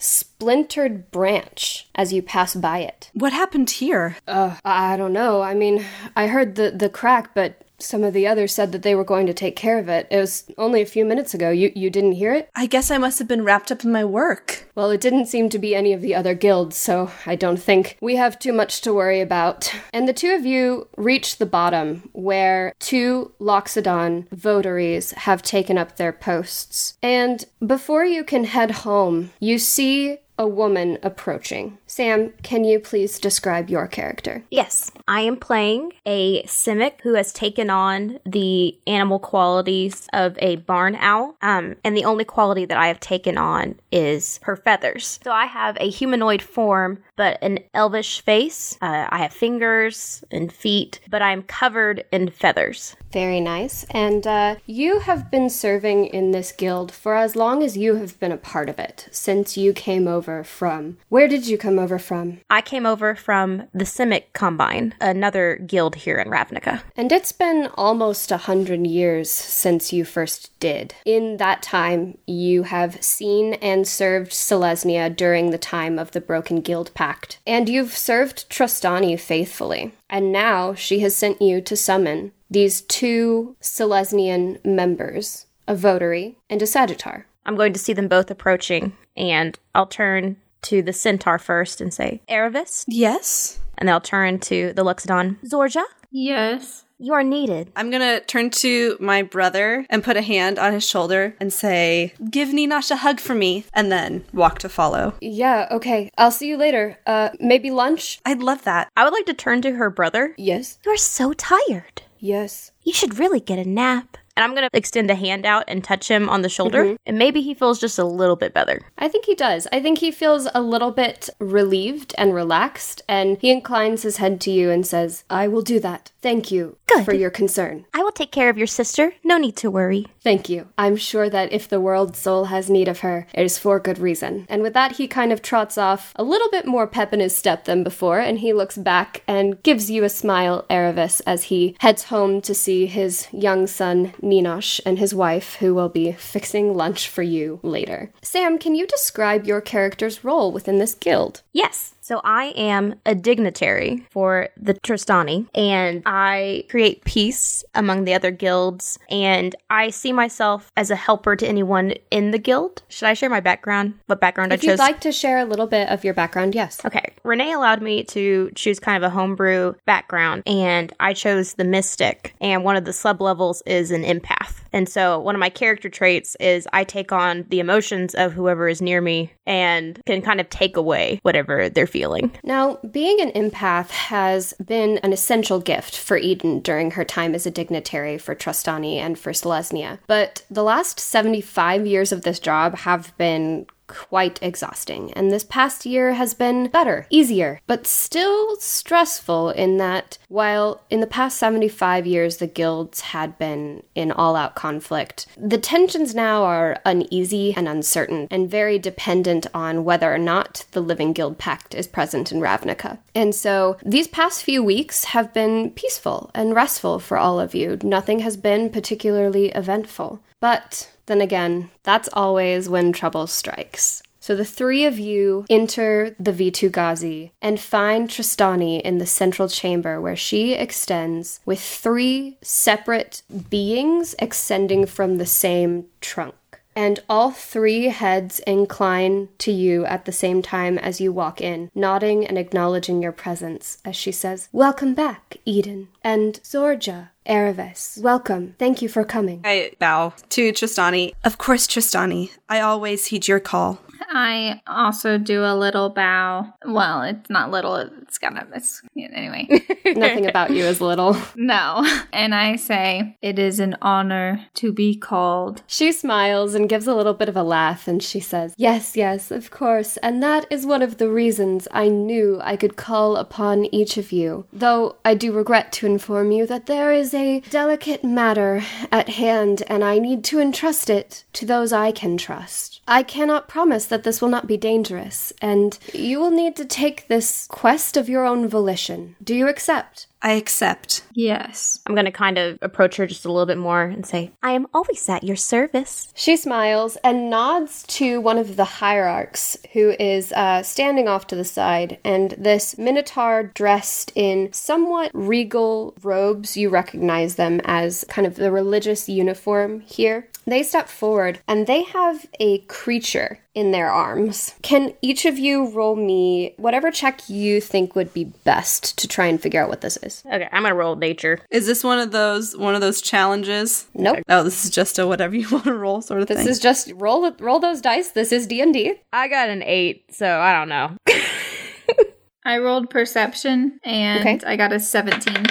splintered 0.44 1.10
branch 1.10 1.88
as 1.96 2.12
you 2.12 2.22
pass 2.22 2.54
by 2.54 2.80
it. 2.80 3.10
What 3.14 3.32
happened 3.32 3.70
here? 3.70 4.18
Uh, 4.28 4.58
I 4.66 4.98
don't 4.98 5.14
know. 5.14 5.42
I 5.42 5.54
mean, 5.54 5.86
I 6.18 6.28
heard 6.28 6.56
the 6.56 6.70
the 6.70 6.90
crack, 6.90 7.34
but 7.34 7.64
some 7.80 8.04
of 8.04 8.14
the 8.14 8.28
others 8.28 8.54
said 8.54 8.72
that 8.72 8.82
they 8.82 8.96
were 8.96 9.04
going 9.04 9.26
to 9.28 9.34
take 9.34 9.56
care 9.56 9.78
of 9.78 9.90
it. 9.90 10.08
It 10.10 10.18
was 10.18 10.46
only 10.58 10.82
a 10.82 10.86
few 10.86 11.06
minutes 11.06 11.34
ago. 11.34 11.50
You 11.50 11.72
you 11.76 11.90
didn't 11.90 12.14
hear 12.14 12.34
it? 12.34 12.50
I 12.56 12.66
guess 12.66 12.92
I 12.92 12.98
must 12.98 13.20
have 13.20 13.28
been 13.28 13.44
wrapped 13.44 13.72
up 13.72 13.84
in 13.84 13.92
my 13.92 14.06
work. 14.06 14.70
Well, 14.76 14.90
it 14.92 15.02
didn't 15.02 15.28
seem 15.28 15.50
to 15.50 15.60
be 15.60 15.76
any 15.76 15.94
of 15.94 16.02
the 16.02 16.16
other 16.16 16.34
guilds, 16.34 16.76
so 16.76 17.12
I 17.26 17.36
don't 17.36 17.62
think 17.62 17.98
we 18.02 18.16
have 18.16 18.40
too 18.40 18.54
much 18.54 18.82
to 18.82 18.94
worry 18.94 19.22
about. 19.22 19.74
And 19.94 20.08
the 20.08 20.14
two 20.14 20.34
of 20.34 20.46
you 20.46 20.88
reach 20.98 21.38
the 21.38 21.46
bottom, 21.46 22.10
where 22.14 22.74
two 22.80 23.32
Loxodon 23.40 24.28
votaries 24.32 25.12
have 25.12 25.42
taken 25.42 25.78
up 25.78 25.96
their 25.96 26.14
posts. 26.14 26.98
And 27.02 27.46
before 27.66 28.06
you 28.06 28.24
can 28.24 28.46
head 28.46 28.72
home, 28.72 29.32
you 29.40 29.60
see 29.60 30.18
a 30.38 30.48
woman 30.48 30.98
approaching. 31.04 31.78
Sam, 31.94 32.34
can 32.42 32.64
you 32.64 32.80
please 32.80 33.20
describe 33.20 33.70
your 33.70 33.86
character? 33.86 34.44
Yes, 34.50 34.90
I 35.08 35.22
am 35.22 35.38
playing 35.38 35.94
a 36.08 36.42
Simic 36.46 37.02
who 37.04 37.14
has 37.14 37.32
taken 37.32 37.70
on 37.70 38.20
the 38.26 38.76
animal 38.88 39.20
qualities 39.20 40.08
of 40.12 40.36
a 40.40 40.56
barn 40.56 40.96
owl. 40.96 41.36
Um, 41.44 41.76
and 41.84 41.96
the 41.96 42.06
only 42.06 42.26
quality 42.26 42.66
that 42.66 42.80
I 42.80 42.88
have 42.88 43.00
taken 43.00 43.38
on 43.38 43.76
is 43.92 44.40
her 44.42 44.56
feathers. 44.56 45.20
So 45.24 45.32
I 45.32 45.46
have 45.46 45.78
a 45.80 45.88
humanoid 45.88 46.42
form, 46.42 47.04
but 47.16 47.38
an 47.44 47.60
elvish 47.76 48.22
face. 48.22 48.76
Uh, 48.82 49.06
I 49.08 49.20
have 49.20 49.32
fingers 49.32 50.24
and 50.32 50.52
feet, 50.52 51.00
but 51.08 51.22
I'm 51.22 51.44
covered 51.44 52.06
in 52.12 52.32
feathers. 52.32 52.96
Very 53.12 53.40
nice. 53.40 53.86
And 53.92 54.26
uh, 54.26 54.56
you 54.66 55.02
have 55.02 55.30
been 55.30 55.48
serving 55.48 56.08
in 56.08 56.32
this 56.32 56.52
guild 56.52 56.92
for 56.92 57.14
as 57.14 57.36
long 57.36 57.62
as 57.62 57.78
you 57.78 57.98
have 57.98 58.20
been 58.20 58.32
a 58.32 58.38
part 58.38 58.68
of 58.68 58.80
it, 58.80 59.08
since 59.12 59.56
you 59.58 59.74
came 59.74 60.08
over 60.08 60.44
from. 60.44 60.98
Where 61.10 61.28
did 61.28 61.46
you 61.46 61.60
come 61.60 61.78
over 61.78 61.83
from? 62.00 62.40
I 62.50 62.62
came 62.62 62.86
over 62.86 63.16
from 63.16 63.68
the 63.74 63.86
Simic 63.86 64.34
Combine, 64.34 64.96
another 65.00 65.58
guild 65.58 65.96
here 65.96 66.18
in 66.18 66.30
Ravnica. 66.30 66.82
And 66.96 67.12
it's 67.12 67.32
been 67.32 67.70
almost 67.76 68.32
a 68.32 68.38
hundred 68.38 68.86
years 68.88 69.30
since 69.30 69.94
you 69.94 70.06
first 70.06 70.58
did. 70.60 70.96
In 71.06 71.38
that 71.38 71.62
time, 71.62 72.18
you 72.26 72.64
have 72.64 73.04
seen 73.04 73.56
and 73.56 73.88
served 73.88 74.32
Selesnya 74.32 75.16
during 75.16 75.52
the 75.52 75.58
time 75.58 76.00
of 76.00 76.12
the 76.12 76.22
Broken 76.22 76.62
Guild 76.62 76.94
Pact. 76.94 77.40
And 77.46 77.70
you've 77.70 77.96
served 77.96 78.50
Trostani 78.50 79.20
faithfully. 79.20 79.94
And 80.10 80.32
now 80.32 80.74
she 80.74 81.00
has 81.00 81.16
sent 81.16 81.42
you 81.42 81.62
to 81.62 81.76
summon 81.76 82.32
these 82.50 82.82
two 82.82 83.56
Selesnian 83.62 84.64
members, 84.64 85.48
a 85.68 85.76
votary 85.76 86.38
and 86.50 86.62
a 86.62 86.66
Sagittar. 86.66 87.24
I'm 87.46 87.56
going 87.56 87.74
to 87.74 87.80
see 87.80 87.94
them 87.94 88.08
both 88.08 88.32
approaching, 88.32 88.94
and 89.18 89.58
I'll 89.76 89.88
turn 89.88 90.38
to 90.64 90.82
the 90.82 90.94
centaur 90.94 91.38
first 91.38 91.82
and 91.82 91.94
say, 91.94 92.22
Erebus? 92.28 92.86
Yes? 92.88 93.60
And 93.78 93.88
then 93.88 93.94
I'll 93.94 94.02
turn 94.02 94.40
to 94.40 94.74
the 94.74 94.84
Loxodon, 94.84 95.38
Zorja. 95.46 95.84
Yes. 96.12 96.86
You 97.00 97.14
are 97.14 97.24
needed. 97.24 97.72
I'm 97.76 97.92
gonna 97.92 98.22
turn 98.22 98.50
to 98.52 98.96
my 99.00 99.24
brother 99.24 99.86
and 99.90 100.04
put 100.04 100.16
a 100.16 100.22
hand 100.22 100.58
on 100.58 100.72
his 100.72 100.88
shoulder 100.88 101.36
and 101.40 101.52
say, 101.52 102.14
Give 102.30 102.50
Ninash 102.50 102.92
a 102.92 102.96
hug 102.98 103.20
for 103.20 103.36
me, 103.36 103.66
and 103.74 103.92
then 103.92 104.24
walk 104.32 104.60
to 104.60 104.70
follow. 104.70 105.14
Yeah, 105.20 105.68
okay. 105.72 106.10
I'll 106.18 106.32
see 106.32 106.48
you 106.48 106.56
later. 106.56 106.98
Uh, 107.06 107.32
maybe 107.40 107.72
lunch? 107.72 108.20
I'd 108.26 108.42
love 108.42 108.64
that. 108.64 108.90
I 108.96 109.04
would 109.04 109.12
like 109.12 109.26
to 109.26 109.34
turn 109.34 109.62
to 109.64 109.74
her 109.74 109.90
brother. 109.90 110.34
Yes. 110.38 110.80
You 110.86 110.94
are 110.94 110.98
so 110.98 111.34
tired. 111.34 112.04
Yes. 112.20 112.72
You 112.84 112.94
should 112.94 113.20
really 113.20 113.42
get 113.42 113.60
a 113.60 113.68
nap. 113.68 114.18
And 114.36 114.44
I'm 114.44 114.56
going 114.56 114.68
to 114.68 114.78
extend 114.78 115.12
a 115.12 115.16
hand 115.16 115.46
out 115.46 115.64
and 115.68 115.84
touch 115.84 116.10
him 116.10 116.30
on 116.30 116.42
the 116.42 116.50
shoulder. 116.50 116.86
Mm-hmm. 116.86 116.96
And 117.06 117.20
maybe 117.20 117.42
he 117.42 117.54
feels 117.54 117.80
just 117.80 118.00
a 118.00 118.04
little 118.04 118.36
bit 118.36 118.54
better. 118.54 118.82
I 118.98 119.08
think 119.08 119.26
he 119.26 119.36
does. 119.36 119.68
I 119.72 119.80
think 119.80 120.00
he 120.00 120.12
feels 120.12 120.48
a 120.54 120.62
little 120.62 120.92
bit 120.92 121.30
relieved 121.40 122.16
and 122.18 122.34
relaxed, 122.34 123.02
and 123.08 123.38
he 123.40 123.52
inclines 123.52 124.04
his 124.04 124.18
head 124.18 124.42
to 124.42 124.52
you 124.52 124.72
and 124.72 124.86
says, 124.86 125.24
I 125.30 125.48
will 125.48 125.62
do 125.62 125.80
that. 125.82 126.12
Thank 126.22 126.52
you 126.52 126.78
Good. 126.88 127.06
for 127.06 127.14
your 127.14 127.30
concern. 127.30 127.86
I 127.94 128.02
will 128.02 128.12
take 128.12 128.32
care 128.32 128.50
of 128.50 128.58
your 128.58 128.68
sister. 128.68 129.14
No 129.24 129.38
need 129.38 129.58
to 129.58 129.70
worry. 129.70 130.08
Thank 130.22 130.48
you. 130.48 130.70
I'm 130.78 130.96
sure 130.96 131.30
that 131.30 131.52
if 131.52 131.68
the 131.68 131.82
world's 131.82 132.18
soul 132.18 132.46
has 132.46 132.70
need 132.70 132.88
of 132.88 133.00
her, 133.00 133.28
it 133.34 133.44
is 133.44 133.60
for 133.60 133.80
good 133.80 134.00
reason. 134.00 134.46
And 134.50 134.62
with 134.62 134.74
that, 134.74 134.94
he 134.94 135.08
kind 135.08 135.34
of 135.34 135.42
trots 135.42 135.78
off 135.78 136.14
a 136.16 136.24
little 136.24 136.50
bit 136.50 136.66
more 136.66 136.88
pep 136.88 137.14
in 137.14 137.20
his 137.20 137.36
step 137.36 137.66
than 137.66 137.84
before, 137.84 138.20
and 138.20 138.40
he 138.40 138.54
looks 138.54 138.78
back 138.78 139.22
and 139.28 139.62
gives 139.64 139.92
you 139.92 140.04
a 140.04 140.10
smile, 140.10 140.66
Erevis, 140.70 141.22
as 141.28 141.44
he 141.46 141.76
heads 141.80 142.06
home 142.06 142.42
to 142.42 142.56
see 142.56 142.86
his 142.86 143.28
young 143.34 143.68
son, 143.68 144.14
Ninosh, 144.24 144.80
and 144.86 144.98
his 144.98 145.14
wife, 145.14 145.56
who 145.56 145.76
will 145.76 145.90
be 145.90 146.14
fixing 146.14 146.76
lunch 146.76 147.08
for 147.08 147.22
you 147.22 147.60
later. 147.62 148.12
Sam, 148.22 148.58
can 148.58 148.76
you 148.76 148.88
describe 148.88 149.46
your 149.46 149.62
character's 149.62 150.24
role 150.24 150.52
within 150.52 150.80
this 150.80 150.96
guild? 150.96 151.42
Yes. 151.52 151.93
So 152.04 152.20
I 152.26 152.48
am 152.58 152.96
a 153.06 153.16
dignitary 153.16 154.06
for 154.12 154.50
the 154.58 154.74
Trostani, 154.74 155.48
and 155.56 156.04
I 156.06 156.66
create 156.70 157.06
peace 157.06 157.64
among 157.76 158.04
the 158.04 158.14
other 158.14 158.30
guilds, 158.30 159.00
and 159.10 159.56
I 159.70 159.90
see 159.90 160.12
myself 160.12 160.70
as 160.76 160.92
a 160.92 160.98
helper 160.98 161.38
to 161.38 161.48
anyone 161.48 161.94
in 162.12 162.32
the 162.32 162.38
guild. 162.38 162.84
Should 162.90 163.08
I 163.08 163.14
share 163.14 163.30
my 163.30 163.40
background? 163.40 163.94
What 164.08 164.20
background 164.20 164.52
If 164.52 164.60
I 164.60 164.62
chose? 164.62 164.66
If 164.66 164.72
you'd 164.72 164.80
like 164.80 165.00
to 165.00 165.14
share 165.14 165.40
a 165.40 165.46
little 165.46 165.66
bit 165.66 165.88
of 165.88 166.04
your 166.04 166.14
background, 166.14 166.56
yes. 166.56 166.84
Okay. 166.84 167.06
Renee 167.24 167.54
allowed 167.54 167.82
me 167.82 168.04
to 168.04 168.52
choose 168.54 168.82
kind 168.82 169.02
of 169.02 169.10
a 169.10 169.14
homebrew 169.14 169.74
background, 169.86 170.44
and 170.46 170.92
I 171.00 171.14
chose 171.14 171.54
the 171.54 171.64
Mystic, 171.64 172.36
and 172.42 172.66
one 172.66 172.76
of 172.76 172.84
the 172.84 172.92
sub 172.92 173.22
levels 173.22 173.64
is 173.66 173.92
an 173.92 174.04
empath. 174.04 174.63
And 174.74 174.90
so 174.90 175.20
one 175.20 175.36
of 175.36 175.40
my 175.40 175.50
character 175.50 175.90
traits 175.90 176.36
is 176.40 176.68
I 176.74 176.84
take 176.84 177.12
on 177.12 177.46
the 177.50 177.60
emotions 177.60 178.16
of 178.16 178.34
whoever 178.34 178.68
is 178.68 178.82
near 178.82 179.00
me 179.00 179.32
and 179.46 180.02
can 180.06 180.22
kind 180.22 180.42
of 180.42 180.50
take 180.50 180.76
away 180.76 181.20
whatever 181.22 181.70
they're 181.70 181.88
feeling. 181.88 182.32
Now, 182.44 182.80
being 182.92 183.22
an 183.22 183.32
empath 183.32 183.92
has 183.92 184.54
been 184.66 184.98
an 185.00 185.14
essential 185.14 185.60
gift 185.60 185.98
for 185.98 186.18
Eden 186.18 186.60
during 186.60 186.92
her 186.92 187.06
time 187.06 187.36
as 187.36 187.46
a 187.46 187.52
dignitary 187.52 188.18
for 188.18 188.36
Trostani 188.36 188.98
and 188.98 189.18
for 189.18 189.32
Selesnya. 189.32 190.00
But 190.08 190.44
the 190.50 190.64
last 190.64 191.00
75 191.00 191.86
years 191.86 192.12
of 192.12 192.24
this 192.24 192.40
job 192.40 192.76
have 192.80 193.16
been 193.18 193.68
quite 193.94 194.42
exhausting, 194.42 195.14
and 195.14 195.32
this 195.32 195.44
past 195.44 195.86
year 195.86 196.14
has 196.14 196.34
been 196.34 196.68
better, 196.68 197.08
easier, 197.10 197.60
but 197.68 197.88
still 197.88 198.56
stressful 198.58 199.52
in 199.52 199.78
that 199.78 200.18
while 200.28 200.82
in 200.90 201.00
the 201.00 201.08
past 201.08 201.38
75 201.38 202.06
years 202.06 202.38
the 202.38 202.48
guilds 202.48 203.02
had 203.02 203.38
been 203.38 203.84
in 203.96 204.12
all 204.12 204.36
out 204.36 204.56
conflict, 204.56 205.28
the 205.38 205.58
tensions 205.58 206.16
now 206.16 206.44
are 206.44 206.80
uneasy 206.86 207.54
and 207.56 207.68
uncertain 207.68 208.28
and 208.32 208.50
very 208.50 208.80
dependent 208.80 209.48
on 209.54 209.84
whether 209.84 210.14
or 210.14 210.18
not 210.18 210.66
the 210.72 210.82
Living 210.82 211.14
Guild 211.14 211.38
Pact 211.38 211.76
is 211.76 211.88
present 211.88 212.32
in 212.32 212.40
Ravnica. 212.40 212.98
And 213.16 213.34
so 213.34 213.78
these 213.86 214.08
past 214.08 214.44
few 214.44 214.64
weeks 214.64 215.06
have 215.06 215.34
been 215.34 215.72
peaceful 215.72 216.32
and 216.34 216.56
restful 216.56 217.00
for 217.00 217.18
all 217.18 217.40
of 217.40 217.54
you. 217.54 217.78
Nothing 217.84 218.20
has 218.20 218.38
been 218.38 218.70
particularly 218.70 219.50
eventful. 219.50 220.22
But 220.40 220.90
then 221.06 221.22
again, 221.22 221.70
that's 221.84 222.10
always 222.14 222.70
when 222.70 222.94
trouble 222.94 223.28
strikes. 223.28 224.02
So 224.20 224.38
the 224.38 224.46
three 224.46 224.86
of 224.86 224.98
you 224.98 225.46
enter 225.50 226.16
the 226.18 226.32
Vitu-Ghazi 226.32 227.34
and 227.42 227.60
find 227.60 228.08
Trostani 228.08 228.80
in 228.80 228.98
the 228.98 229.06
central 229.06 229.50
chamber 229.50 230.00
where 230.00 230.16
she 230.16 230.54
extends 230.54 231.42
with 231.46 231.60
three 231.60 232.38
separate 232.42 233.24
beings 233.50 234.16
extending 234.20 234.86
from 234.86 235.18
the 235.18 235.26
same 235.26 235.88
trunk. 236.00 236.36
And 236.76 237.00
all 237.10 237.32
three 237.32 237.86
heads 237.86 238.40
incline 238.40 239.30
to 239.40 239.52
you 239.52 239.86
at 239.86 240.06
the 240.06 240.12
same 240.12 240.42
time 240.42 240.78
as 240.78 241.00
you 241.00 241.12
walk 241.12 241.42
in, 241.42 241.70
nodding 241.76 242.26
and 242.26 242.38
acknowledging 242.38 243.02
your 243.02 243.12
presence 243.12 243.78
as 243.86 243.96
she 243.96 244.12
says, 244.12 244.50
Welcome 244.52 244.94
back, 244.94 245.38
Eden. 245.46 245.90
And 246.04 246.40
Zorja, 246.44 247.10
Erevis, 247.26 248.02
welcome. 248.02 248.56
Thank 248.60 248.82
you 248.82 248.90
for 248.90 249.04
coming. 249.04 249.42
I 249.44 249.72
bow 249.80 250.14
to 250.30 250.52
Trostani. 250.52 251.14
Of 251.24 251.38
course, 251.38 251.68
Trostani. 251.68 252.32
I 252.50 252.60
always 252.60 253.08
heed 253.08 253.28
your 253.28 253.40
call. 253.40 253.80
I 254.10 254.62
also 254.68 255.18
do 255.18 255.44
a 255.44 255.56
little 255.56 255.90
bow. 255.90 256.54
Well, 256.66 257.02
it's 257.04 257.30
not 257.30 257.52
little. 257.52 257.76
It's 257.76 258.18
kind 258.18 258.38
of. 258.38 258.48
It's 258.54 258.82
anyway. 258.98 259.48
Nothing 259.86 260.28
about 260.28 260.52
you 260.52 260.64
is 260.66 260.82
little. 260.82 261.18
no, 261.36 261.86
and 262.12 262.34
I 262.34 262.56
say 262.56 263.18
it 263.22 263.40
is 263.40 263.60
an 263.60 263.78
honor 263.82 264.46
to 264.56 264.72
be 264.72 264.96
called. 264.96 265.64
She 265.68 265.92
smiles 265.92 266.54
and 266.54 266.70
gives 266.70 266.88
a 266.88 266.96
little 266.96 267.14
bit 267.14 267.30
of 267.30 267.38
a 267.38 267.44
laugh 267.44 267.88
and 267.88 268.02
she 268.02 268.20
says, 268.20 268.54
Yes, 268.58 268.96
yes, 268.96 269.32
of 269.32 269.52
course. 269.52 269.98
And 269.98 270.22
that 270.24 270.46
is 270.50 270.66
one 270.66 270.82
of 270.82 270.98
the 270.98 271.10
reasons 271.10 271.68
I 271.72 271.88
knew 271.90 272.40
I 272.44 272.56
could 272.56 272.76
call 272.76 273.18
upon 273.18 273.66
each 273.74 273.98
of 273.98 274.12
you. 274.12 274.46
Though 274.52 274.96
I 275.06 275.16
do 275.16 275.32
regret 275.32 275.72
to 275.74 275.86
inform 275.86 276.32
you 276.32 276.46
that 276.48 276.66
there 276.66 276.92
is 276.92 277.14
a 277.14 277.42
delicate 277.50 278.04
matter 278.04 278.64
at 278.92 279.10
hand 279.10 279.64
and 279.68 279.84
I 279.84 280.00
need 280.00 280.24
to 280.26 280.40
entrust 280.40 280.90
it 280.90 281.24
to 281.34 281.46
those 281.46 281.74
I 281.74 281.92
can 281.92 282.18
trust. 282.18 282.82
I 282.88 283.04
cannot 283.04 283.48
promise 283.48 283.86
that 283.94 284.02
this 284.02 284.24
will 284.24 284.30
not 284.30 284.48
be 284.48 284.58
dangerous, 284.58 285.32
and 285.40 285.78
you 285.94 286.20
will 286.20 286.32
need 286.32 286.56
to 286.56 286.66
take 286.66 287.08
this 287.08 287.46
quest 287.48 287.96
of 287.96 288.10
your 288.10 288.26
own 288.26 288.48
volition. 288.48 289.16
Do 289.24 289.36
you 289.36 289.48
accept? 289.48 290.08
I 290.20 290.32
accept. 290.32 291.04
Yes. 291.14 291.80
I'm 291.86 291.94
going 291.94 292.06
to 292.06 292.12
kind 292.12 292.38
of 292.38 292.58
approach 292.62 292.96
her 292.96 293.06
just 293.06 293.26
a 293.26 293.32
little 293.32 293.46
bit 293.46 293.58
more 293.58 293.84
and 293.84 294.06
say, 294.06 294.32
I 294.42 294.54
am 294.54 294.68
always 294.74 295.08
at 295.10 295.26
your 295.26 295.36
service. 295.36 296.12
She 296.16 296.38
smiles 296.38 296.96
and 297.04 297.30
nods 297.30 297.84
to 297.90 298.22
one 298.22 298.38
of 298.38 298.56
the 298.56 298.64
hierarchs 298.64 299.58
who 299.74 299.92
is 300.00 300.32
uh, 300.32 300.64
standing 300.64 301.08
off 301.08 301.28
to 301.28 301.36
the 301.36 301.44
side, 301.46 302.00
and 302.04 302.32
this 302.32 302.78
minotaur 302.78 303.44
dressed 303.54 304.12
in 304.16 304.52
somewhat 304.54 305.12
regal 305.14 305.94
robes. 306.02 306.58
You 306.58 306.70
recognize 306.70 307.36
them 307.36 307.62
as 307.66 308.06
kind 308.08 308.26
of 308.26 308.36
the 308.36 308.52
religious 308.52 309.08
uniform 309.08 309.82
here. 309.82 310.30
They 310.46 310.64
step 310.64 310.90
forward 310.90 311.40
and 311.48 311.68
they 311.68 311.84
have 311.84 312.26
a 312.40 312.60
creature 312.60 313.40
in 313.56 313.72
their 313.72 313.90
arms. 313.90 314.56
Can 314.62 314.94
each 315.02 315.26
of 315.26 315.38
you 315.38 315.70
roll 315.70 315.96
me 315.96 316.54
whatever 316.58 316.92
check 316.92 317.30
you 317.30 317.62
think 317.62 317.96
would 317.96 318.14
be 318.14 318.26
best 318.26 318.98
to 318.98 319.08
try 319.08 319.26
and 319.28 319.42
figure 319.42 319.62
out 319.62 319.70
what 319.70 319.82
this 319.82 319.98
is? 319.98 320.24
Okay, 320.26 320.50
I'm 320.52 320.64
going 320.64 320.72
to 320.72 320.78
roll 320.78 320.96
nature. 320.96 321.40
Is 321.50 321.66
this 321.66 321.84
one 321.84 322.00
of 322.00 322.12
those 322.12 322.58
one 322.58 322.76
of 322.76 322.82
those 322.82 323.02
challenges? 323.02 323.88
Nope. 323.94 324.20
Oh, 324.28 324.44
this 324.44 324.66
is 324.66 324.72
just 324.72 325.00
a 325.00 325.08
whatever 325.08 325.36
you 325.36 325.48
want 325.52 325.66
to 325.66 325.74
roll 325.74 326.02
sort 326.02 326.22
of 326.22 326.28
This 326.28 326.38
thing. 326.38 326.46
This 326.48 326.58
is 326.58 326.64
just 326.64 326.92
roll 326.96 327.32
roll 327.40 327.60
those 327.60 327.80
dice. 327.82 328.10
This 328.12 328.32
is 328.32 328.48
D&D. 328.48 328.96
I 329.14 329.28
got 329.28 329.50
an 329.50 329.64
eight, 329.64 330.14
so 330.14 330.40
I 330.40 330.54
don't 330.54 330.70
know. 330.70 330.98
I 332.46 332.58
rolled 332.58 332.90
perception 332.90 333.80
and 333.86 334.20
Okay. 334.20 334.40
I 334.46 334.58
got 334.58 334.74
a 334.74 334.80
17. 334.80 335.46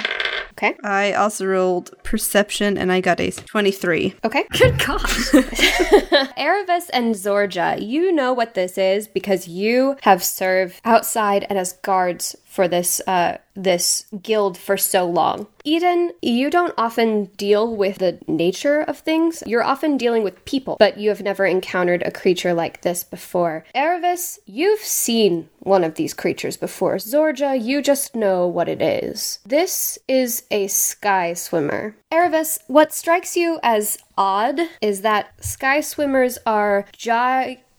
Okay. 0.63 0.77
I 0.83 1.13
also 1.13 1.45
rolled 1.45 1.91
perception 2.03 2.77
and 2.77 2.91
I 2.91 3.01
got 3.01 3.19
a 3.19 3.31
23. 3.31 4.15
Okay. 4.23 4.45
Good 4.51 4.79
gosh. 4.79 5.33
Erebus 6.37 6.89
and 6.89 7.15
Zorja, 7.15 7.85
you 7.85 8.11
know 8.13 8.31
what 8.31 8.53
this 8.53 8.77
is 8.77 9.07
because 9.07 9.47
you 9.47 9.97
have 10.01 10.23
served 10.23 10.79
outside 10.85 11.45
and 11.49 11.59
as 11.59 11.73
guards 11.73 12.35
for 12.53 12.67
this 12.67 13.01
uh, 13.07 13.35
this 13.55 14.05
guild 14.21 14.59
for 14.59 14.77
so 14.77 15.09
long. 15.09 15.47
Eden, 15.63 16.11
you 16.21 16.51
don't 16.51 16.73
often 16.77 17.25
deal 17.35 17.75
with 17.75 17.97
the 17.97 18.19
nature 18.27 18.81
of 18.81 18.99
things. 18.99 19.41
You're 19.47 19.63
often 19.63 19.97
dealing 19.97 20.23
with 20.23 20.45
people, 20.45 20.77
but 20.77 20.99
you 20.99 21.09
have 21.09 21.23
never 21.23 21.47
encountered 21.47 22.03
a 22.03 22.11
creature 22.11 22.53
like 22.53 22.81
this 22.81 23.03
before. 23.03 23.65
Erevis, 23.73 24.37
you've 24.45 24.81
seen 24.81 25.49
one 25.61 25.83
of 25.83 25.95
these 25.95 26.13
creatures 26.13 26.55
before. 26.55 26.97
Zorja, 26.97 27.59
you 27.59 27.81
just 27.81 28.15
know 28.15 28.45
what 28.45 28.69
it 28.69 28.83
is. 28.83 29.39
This 29.43 29.97
is 30.07 30.43
a 30.51 30.67
sky 30.67 31.33
swimmer. 31.33 31.95
Erevis, 32.11 32.59
what 32.67 32.93
strikes 32.93 33.35
you 33.35 33.59
as 33.63 33.97
odd 34.15 34.59
is 34.79 35.01
that 35.01 35.43
sky 35.43 35.81
swimmers 35.81 36.37
are 36.45 36.85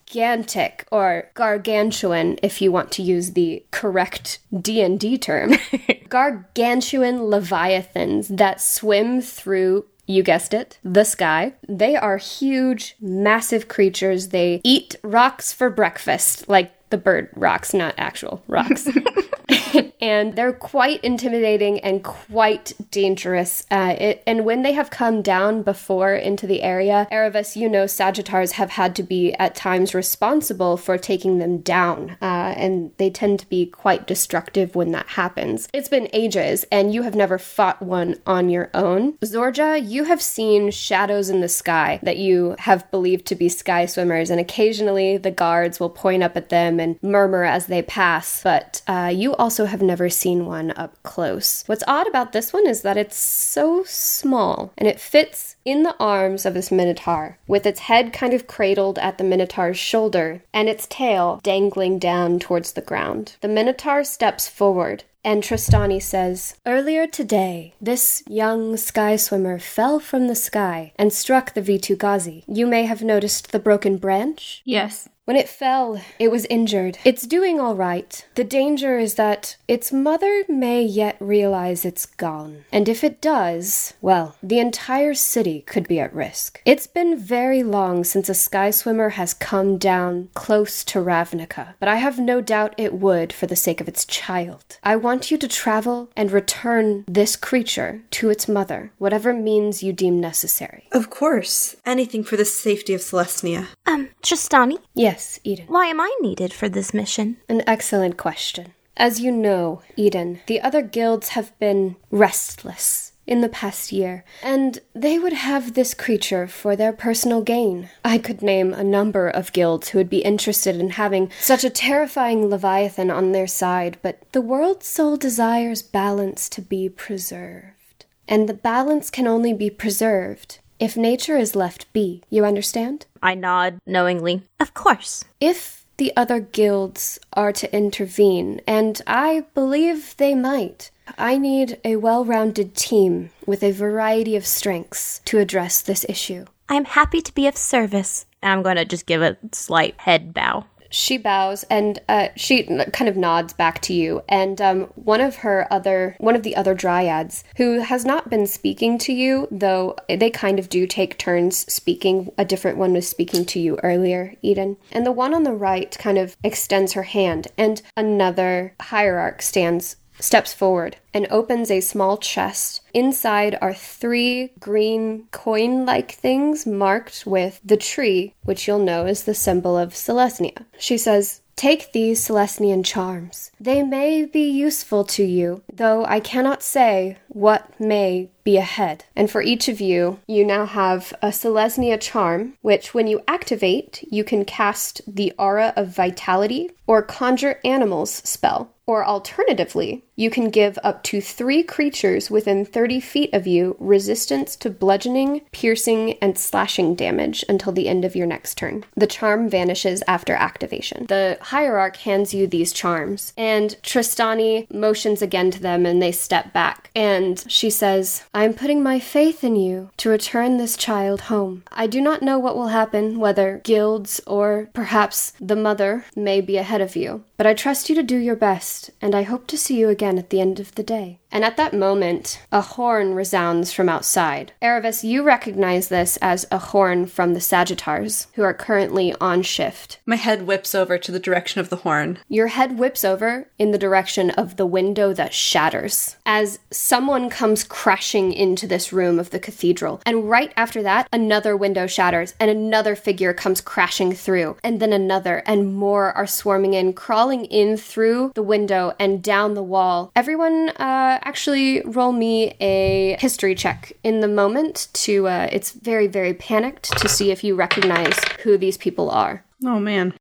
gigantic 0.07 0.87
or 0.91 1.31
gargantuan 1.35 2.39
if 2.43 2.61
you 2.61 2.71
want 2.71 2.91
to 2.93 3.03
use 3.03 3.33
the 3.33 3.65
correct 3.71 4.39
D&D 4.59 5.19
term. 5.19 5.55
gargantuan 6.09 7.25
leviathans 7.25 8.29
that 8.29 8.61
swim 8.61 9.21
through 9.21 9.85
you 10.07 10.23
guessed 10.23 10.53
it, 10.53 10.79
the 10.85 11.05
sky. 11.05 11.55
They 11.67 11.97
are 11.97 12.19
huge, 12.19 12.95
massive 13.01 13.69
creatures. 13.69 14.29
They 14.29 14.61
eat 14.63 14.97
rocks 15.03 15.51
for 15.51 15.71
breakfast, 15.71 16.47
like 16.47 16.73
the 16.91 16.99
bird 16.99 17.31
rocks, 17.35 17.73
not 17.73 17.95
actual 17.97 18.43
rocks. 18.47 18.87
and 20.05 20.37
they're 20.37 20.53
quite 20.53 21.03
intimidating 21.03 21.81
and 21.81 22.05
quite 22.05 22.75
dangerous. 22.91 23.65
Uh, 23.71 23.97
it, 23.99 24.23
and 24.27 24.45
when 24.45 24.61
they 24.61 24.73
have 24.73 24.91
come 24.91 25.23
down 25.23 25.63
before 25.63 26.13
into 26.13 26.47
the 26.47 26.63
area, 26.63 27.09
Erebus, 27.11 27.57
you 27.57 27.71
know, 27.71 27.87
Sagittars 27.87 28.53
have 28.53 28.73
had 28.73 28.95
to 28.97 29.03
be 29.03 29.33
at 29.35 29.55
times 29.55 29.95
responsible 29.95 30.77
for 30.77 30.99
taking 30.99 31.39
them 31.39 31.57
down, 31.57 32.19
uh, 32.21 32.53
and 32.55 32.93
they 32.99 33.09
tend 33.09 33.41
to 33.41 33.49
be 33.49 33.65
quite 33.65 34.07
destructive 34.07 34.75
when 34.75 34.93
that 34.93 35.07
happens. 35.07 35.69
It's 35.73 35.89
been 35.89 36.11
ages, 36.13 36.67
and 36.71 36.93
you 36.93 37.01
have 37.01 37.15
never 37.15 37.39
fought 37.39 37.81
one 37.81 38.17
on 38.27 38.51
your 38.51 38.69
own. 38.75 39.15
Zorja, 39.25 39.81
you 39.83 40.05
have 40.05 40.21
seen 40.21 40.71
shadows 40.71 41.31
in 41.31 41.41
the 41.41 41.49
sky 41.49 41.99
that 42.03 42.19
you 42.19 42.57
have 42.59 42.91
believed 42.91 43.25
to 43.29 43.35
be 43.35 43.49
sky 43.49 43.87
swimmers, 43.87 44.29
and 44.29 44.39
occasionally 44.39 45.17
the 45.17 45.31
guards 45.31 45.81
will 45.81 45.89
point 45.89 46.23
up 46.23 46.37
at 46.37 46.51
them 46.51 46.79
and 46.79 47.03
murmur 47.03 47.45
as 47.45 47.69
they 47.69 47.81
pass, 47.81 48.43
but 48.43 48.83
uh, 48.87 49.11
you 49.15 49.35
also 49.37 49.65
have 49.65 49.81
never 49.81 49.94
seen 50.09 50.47
one 50.47 50.73
up 50.77 51.03
close. 51.03 51.65
What's 51.67 51.85
odd 51.87 52.07
about 52.07 52.33
this 52.33 52.53
one 52.53 52.67
is 52.67 52.83
that 52.83 52.97
it's 52.97 53.17
so 53.17 53.85
small 53.85 54.73
and 54.77 54.89
it 54.89 55.01
fits 55.01 55.57
in 55.65 55.83
the 55.83 55.97
arms 55.99 56.45
of 56.45 56.55
this 56.55 56.71
minotaur, 56.71 57.39
with 57.47 57.67
its 57.67 57.81
head 57.81 58.13
kind 58.13 58.35
of 58.35 58.47
cradled 58.47 58.99
at 58.99 59.19
the 59.19 59.25
minotaur's 59.25 59.79
shoulder 59.79 60.43
and 60.53 60.69
its 60.69 60.87
tail 60.89 61.41
dangling 61.43 61.99
down 61.99 62.39
towards 62.39 62.73
the 62.73 62.83
ground. 62.83 63.37
The 63.41 63.49
minotaur 63.49 64.05
steps 64.05 64.49
forward. 64.49 65.05
And 65.27 65.43
Trostani 65.43 66.03
says, 66.03 66.57
Earlier 66.67 67.07
today, 67.07 67.73
this 67.81 68.23
young 68.29 68.77
sky 68.77 69.17
swimmer 69.17 69.59
fell 69.59 69.99
from 69.99 70.27
the 70.27 70.35
sky 70.35 70.93
and 70.97 71.11
struck 71.15 71.55
the 71.55 71.63
Vitu-Ghazi. 71.63 72.45
You 72.47 72.67
may 72.67 72.85
have 72.85 73.03
noticed 73.03 73.51
the 73.51 73.59
broken 73.59 73.97
branch. 73.97 74.61
Yes. 74.67 75.09
When 75.25 75.37
it 75.37 75.49
fell, 75.49 76.02
it 76.19 76.31
was 76.31 76.45
injured. 76.50 76.99
It's 77.02 77.26
doing 77.26 77.59
all 77.59 77.75
right. 77.75 78.26
The 78.35 78.45
danger 78.45 78.99
is 78.99 79.14
that 79.14 79.57
its 79.66 79.90
mother 79.90 80.45
may 80.50 80.83
yet 80.83 81.16
realize 81.19 81.87
it's 81.87 82.04
gone. 82.04 82.64
And 82.71 82.90
if 82.90 83.02
it 83.02 83.23
does, 83.23 83.95
well, 84.02 84.37
the 84.43 84.59
entire 84.59 85.14
city 85.14 85.62
could 85.62 85.88
be 85.88 85.99
at 85.99 86.14
risk. 86.14 86.61
It's 86.66 86.87
been 86.87 87.16
very 87.16 87.62
long 87.62 88.04
since 88.04 88.28
a 88.28 88.35
sky 88.35 88.71
swimmer 88.71 89.11
has 89.11 89.33
come 89.33 89.78
down 89.78 90.28
close 90.35 90.85
to 90.85 90.99
Ravnica, 90.99 91.75
but 91.81 91.88
I 91.88 91.97
have 91.97 92.19
no 92.19 92.43
doubt 92.43 92.75
it 92.76 92.93
would 92.93 93.33
for 93.33 93.47
the 93.47 93.57
sake 93.57 93.81
of 93.81 93.88
its 93.88 94.04
child. 94.04 94.78
I 94.83 94.97
want 94.97 95.31
you 95.31 95.38
to 95.38 95.49
travel 95.49 96.11
and 96.14 96.33
return 96.33 97.04
this 97.09 97.35
creature 97.35 98.02
to 98.11 98.28
its 98.28 98.47
mother, 98.47 98.93
whatever 98.99 99.33
means 99.33 99.83
you 99.83 99.95
deem 99.95 100.21
necessary. 100.21 100.87
Of 100.93 101.09
course. 101.09 101.76
Anything 101.87 102.25
for 102.25 102.37
the 102.37 102.45
safety 102.45 102.93
of 102.93 103.00
Celestia. 103.00 103.69
Um, 103.87 104.11
Trostani, 104.23 104.78
Yes, 104.95 105.13
Eden. 105.44 105.66
why 105.68 105.87
am 105.87 106.00
I 106.00 106.14
needed 106.21 106.52
for 106.52 106.68
this 106.68 106.92
mission? 106.92 107.37
An 107.49 107.62
excellent 107.66 108.16
question. 108.16 108.75
As 108.97 109.21
you 109.21 109.33
know, 109.33 109.83
Eden, 109.97 110.40
the 110.47 110.61
other 110.61 110.83
guilds 110.83 111.30
have 111.30 111.59
been 111.59 111.97
restless 112.11 113.12
in 113.26 113.40
the 113.40 113.49
past 113.49 113.90
year, 113.90 114.25
and 114.42 114.80
they 114.94 115.18
would 115.18 115.33
have 115.33 115.75
this 115.75 115.94
creature 115.94 116.47
for 116.47 116.76
their 116.76 116.92
personal 116.92 117.42
gain. 117.42 117.88
I 118.04 118.18
could 118.18 118.42
name 118.42 118.73
a 118.73 118.85
number 118.85 119.28
of 119.28 119.52
guilds 119.52 119.88
who 119.88 119.99
would 119.99 120.11
be 120.11 120.18
interested 120.18 120.76
in 120.76 120.90
having 120.90 121.30
such 121.40 121.64
a 121.64 121.71
terrifying 121.71 122.49
leviathan 122.49 123.11
on 123.11 123.33
their 123.33 123.47
side, 123.47 123.97
but 124.02 124.21
the 124.33 124.42
world's 124.42 124.87
soul 124.87 125.16
desires 125.16 125.83
balance 125.83 126.49
to 126.50 126.61
be 126.61 126.88
preserved. 126.88 128.04
And 128.28 128.49
the 128.49 128.54
balance 128.54 129.11
can 129.11 129.26
only 129.26 129.52
be 129.52 129.71
preserved 129.71 130.59
if 130.78 130.97
nature 130.97 131.37
is 131.37 131.57
left 131.57 131.93
be. 131.93 132.23
You 132.31 132.45
understand? 132.45 133.07
I 133.23 133.35
nod 133.35 133.78
knowingly. 133.87 134.43
Of 134.61 134.75
course. 134.75 135.25
if 135.40 135.85
the 135.97 136.12
other 136.16 136.40
guilds 136.40 137.21
are 137.35 137.52
to 137.52 137.73
intervene, 137.73 138.61
and 138.66 139.00
I 139.07 139.45
believe 139.54 140.16
they 140.16 140.35
might, 140.35 140.90
I 141.16 141.38
need 141.38 141.78
a 141.85 141.97
well 141.97 142.25
rounded 142.25 142.75
team 142.75 143.31
with 143.47 143.62
a 143.62 143.71
variety 143.71 144.35
of 144.35 144.47
strengths 144.47 145.21
to 145.26 145.38
address 145.38 145.81
this 145.83 146.04
issue. 146.09 146.47
I 146.69 146.75
am 146.75 146.87
happy 146.87 147.21
to 147.21 147.35
be 147.35 147.47
of 147.47 147.57
service. 147.57 148.26
And 148.43 148.52
I'm 148.52 148.62
going 148.62 148.76
to 148.76 148.85
just 148.85 149.07
give 149.07 149.23
a 149.23 149.38
slight 149.52 149.99
head 150.00 150.35
bow. 150.35 150.64
She 150.94 151.18
bows 151.18 151.64
and 151.64 151.98
uh, 152.09 152.28
she 152.37 152.62
kind 152.62 153.09
of 153.09 153.16
nods 153.16 153.52
back 153.52 153.80
to 153.83 153.92
you. 153.92 154.22
And 154.28 154.61
um, 154.61 154.83
one 154.94 155.20
of 155.20 155.37
her 155.37 155.66
other, 155.68 156.14
one 156.20 156.37
of 156.37 156.44
the 156.44 156.54
other 156.54 156.72
dryads, 156.72 157.42
who 157.57 157.80
has 157.80 158.04
not 158.04 158.30
been 158.30 158.46
speaking 158.46 158.96
to 158.98 159.12
you, 159.12 159.48
though 159.50 159.96
they 160.09 160.30
kind 160.30 160.61
of 160.61 160.68
do 160.68 160.87
take 160.87 161.18
turns 161.18 161.70
speaking. 161.72 162.30
A 162.38 162.44
different 162.44 162.78
one 162.78 162.92
was 162.92 163.09
speaking 163.09 163.44
to 163.46 163.59
you 163.59 163.76
earlier, 163.83 164.35
Eden. 164.40 164.76
And 164.92 165.04
the 165.04 165.11
one 165.11 165.35
on 165.35 165.42
the 165.42 165.52
right 165.52 165.90
kind 165.98 166.16
of 166.16 166.37
extends 166.44 166.92
her 166.92 167.02
hand, 167.02 167.48
and 167.59 167.83
another 167.96 168.74
hierarch 168.80 169.42
stands 169.42 169.96
steps 170.18 170.55
forward 170.55 170.96
and 171.12 171.27
opens 171.31 171.70
a 171.70 171.81
small 171.81 172.16
chest. 172.16 172.81
Inside 172.92 173.59
are 173.61 173.74
three 173.74 174.50
green 174.61 175.27
coin 175.31 175.85
like 175.85 176.12
things 176.12 176.66
marked 176.66 177.24
with 177.27 177.61
the 177.64 177.77
tree, 177.77 178.35
which 178.42 178.66
you'll 178.66 178.79
know 178.79 179.07
is 179.07 179.24
the 179.24 179.35
symbol 179.35 179.77
of 179.77 179.94
Celestia. 179.94 180.64
She 180.79 180.98
says, 180.98 181.40
Take 181.57 181.92
these 181.92 182.27
Celestian 182.27 182.85
charms. 182.85 183.53
They 183.61 183.83
may 183.83 184.24
be 184.24 184.50
useful 184.50 185.05
to 185.05 185.22
you, 185.22 185.62
though 185.72 186.05
I 186.05 186.18
cannot 186.18 186.62
say 186.62 187.18
what 187.29 187.79
may 187.81 188.31
be 188.42 188.57
ahead. 188.57 189.05
And 189.14 189.31
for 189.31 189.40
each 189.40 189.68
of 189.68 189.81
you, 189.81 190.18
you 190.27 190.44
now 190.44 190.66
have 190.66 191.14
a 191.22 191.29
Selesnya 191.29 192.00
charm, 192.00 192.55
which 192.62 192.92
when 192.92 193.07
you 193.07 193.22
activate, 193.29 194.05
you 194.11 194.24
can 194.24 194.44
cast 194.44 195.00
the 195.07 195.33
Aura 195.38 195.72
of 195.77 195.88
Vitality 195.88 196.70
or 196.87 197.03
Conjure 197.03 197.61
Animals 197.64 198.11
spell. 198.11 198.70
Or 198.87 199.07
alternatively, 199.07 200.04
you 200.16 200.31
can 200.31 200.50
give 200.50 200.79
up 200.85 201.03
to 201.03 201.20
three 201.20 201.62
creatures 201.62 202.31
within 202.31 202.64
30 202.64 203.00
feet 203.00 203.35
of 203.35 203.46
you 203.46 203.77
resistance 203.81 204.55
to 204.57 204.70
bludgeoning, 204.70 205.42
piercing, 205.50 206.14
and 206.22 206.38
slashing 206.38 206.94
damage 206.94 207.44
until 207.48 207.72
the 207.72 207.88
end 207.88 208.05
of 208.05 208.14
your 208.14 208.27
next 208.27 208.57
turn. 208.57 208.85
The 208.94 209.07
charm 209.07 209.48
vanishes 209.48 210.03
after 210.07 210.35
activation. 210.35 211.07
The 211.07 211.38
hierarch 211.40 211.98
hands 211.98 212.33
you 212.33 212.46
these 212.46 212.72
charms, 212.72 213.33
and 213.37 213.77
Trostani 213.83 214.72
motions 214.72 215.20
again 215.20 215.50
to 215.50 215.61
them 215.61 215.85
and 215.85 216.00
they 216.00 216.12
step 216.12 216.53
back. 216.53 216.90
And 216.94 217.44
she 217.48 217.70
says, 217.70 218.24
I 218.33 218.44
am 218.44 218.55
putting 218.55 218.83
my 218.83 219.00
faith 219.00 219.42
in 219.42 219.57
you 219.57 219.90
to 219.96 220.11
return 220.11 220.59
this 220.59 220.77
child 220.77 221.22
home. 221.22 221.64
I 221.72 221.87
do 221.87 222.00
not 222.00 222.22
know 222.22 222.38
what 222.38 222.57
will 222.57 222.68
happen, 222.68 223.18
whether 223.18 223.61
guilds 223.64 224.20
or 224.27 224.68
perhaps 224.72 225.33
the 225.40 225.57
mother 225.57 226.05
may 226.14 226.40
be 226.40 226.57
ahead 226.57 226.81
of 226.81 226.94
you, 226.94 227.24
but 227.37 227.46
I 227.46 227.55
trust 227.55 227.88
you 227.88 227.94
to 227.96 228.03
do 228.03 228.16
your 228.16 228.37
best, 228.37 228.90
and 229.00 229.14
I 229.14 229.22
hope 229.22 229.46
to 229.48 229.59
see 229.59 229.79
you 229.79 229.88
again 229.88 230.04
at 230.05 230.31
the 230.31 230.40
end 230.40 230.61
of 230.61 230.75
the 230.75 230.83
day. 230.83 231.19
And 231.31 231.45
at 231.45 231.57
that 231.57 231.75
moment, 231.75 232.40
a 232.53 232.61
horn 232.61 233.14
resounds 233.14 233.73
from 233.73 233.88
outside. 233.88 234.53
Erebus, 234.62 235.03
you 235.03 235.25
recognize 235.25 235.88
this 235.88 236.17
as 236.19 236.47
a 236.53 236.59
horn 236.59 237.07
from 237.07 237.35
the 237.35 237.40
Sagittars, 237.40 238.29
who 238.35 238.43
are 238.43 238.55
currently 238.55 239.12
on 239.21 239.43
shift. 239.43 239.99
My 240.07 240.14
head 240.14 240.47
whips 240.47 240.77
over 240.77 240.97
to 240.97 241.11
the 241.11 241.19
direction 241.19 241.61
of 241.61 241.71
the 241.71 241.77
horn. 241.77 242.19
Your 242.29 242.47
head 242.47 242.79
whips 242.79 243.05
over 243.05 243.49
in 243.59 243.73
the 243.73 243.79
direction 243.79 244.31
of 244.31 244.57
the 244.57 244.67
window 244.67 245.12
that 245.12 245.35
shatters 245.35 246.17
as 246.25 246.61
someone 246.71 247.29
comes 247.31 247.64
crashing 247.64 248.33
into 248.33 248.69
this 248.69 248.93
room 248.93 249.19
of 249.19 249.31
the 249.31 249.40
cathedral. 249.40 250.01
And 250.07 250.31
right 250.31 250.53
after 250.57 250.83
that, 250.85 251.09
another 251.12 251.57
window 251.57 251.88
shatters 251.88 252.35
and 252.38 252.51
another 252.51 252.95
figure 252.95 253.33
comes 253.33 253.61
crashing 253.61 254.12
through. 254.12 254.57
And 254.62 254.79
then 254.79 254.93
another, 254.93 255.43
and 255.47 255.75
more 255.75 256.12
are 256.12 256.29
swarming 256.29 256.75
in, 256.75 256.93
crawling 256.93 257.47
in 257.47 257.77
through 257.77 258.33
the 258.35 258.43
window 258.43 258.95
and 259.01 259.21
down 259.23 259.55
the 259.55 259.62
wall. 259.62 259.93
Everyone, 260.16 260.70
uh, 260.70 261.18
actually 261.22 261.83
roll 261.83 262.12
me 262.12 262.54
a 262.61 263.16
history 263.18 263.54
check 263.54 263.92
in 264.02 264.20
the 264.20 264.28
moment 264.28 264.88
to, 265.04 265.28
uh, 265.28 265.48
it's 265.52 265.72
very, 265.72 266.07
very 266.07 266.35
panicked 266.35 266.96
to 266.98 267.09
see 267.09 267.30
if 267.30 267.44
you 267.44 267.54
recognize 267.54 268.18
who 268.42 268.57
these 268.59 268.76
people 268.76 269.11
are. 269.11 269.44
Oh 269.64 269.80
man. 269.80 270.14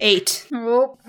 Eight. 0.00 0.46
Oh. 0.52 0.98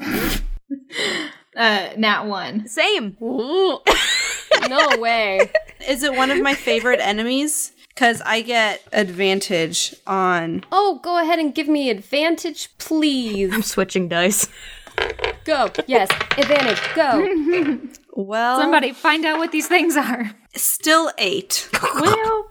uh, 1.56 1.90
nat 1.98 2.24
one. 2.24 2.68
Same. 2.68 3.18
no 4.70 4.98
way. 4.98 5.52
Is 5.88 6.04
it 6.04 6.14
one 6.14 6.32
of 6.32 6.42
my 6.42 6.54
favorite 6.56 7.00
enemies? 7.02 7.72
Because 7.90 8.22
I 8.22 8.42
get 8.42 8.82
advantage 8.94 9.94
on. 10.08 10.64
Oh, 10.72 11.00
go 11.04 11.22
ahead 11.22 11.40
and 11.40 11.54
give 11.54 11.68
me 11.68 11.90
advantage, 11.90 12.70
please. 12.78 13.54
I'm 13.54 13.62
switching 13.62 14.08
dice. 14.08 14.48
Go. 15.46 15.70
Yes, 15.88 16.10
advantage. 16.38 16.82
Go. 16.96 17.80
Well, 18.14 18.60
Somebody 18.60 18.92
find 18.94 19.26
out 19.26 19.38
what 19.40 19.52
these 19.52 19.68
things 19.68 19.96
are. 19.98 20.32
still 20.56 21.12
eight. 21.18 21.68
Well, 22.00 22.48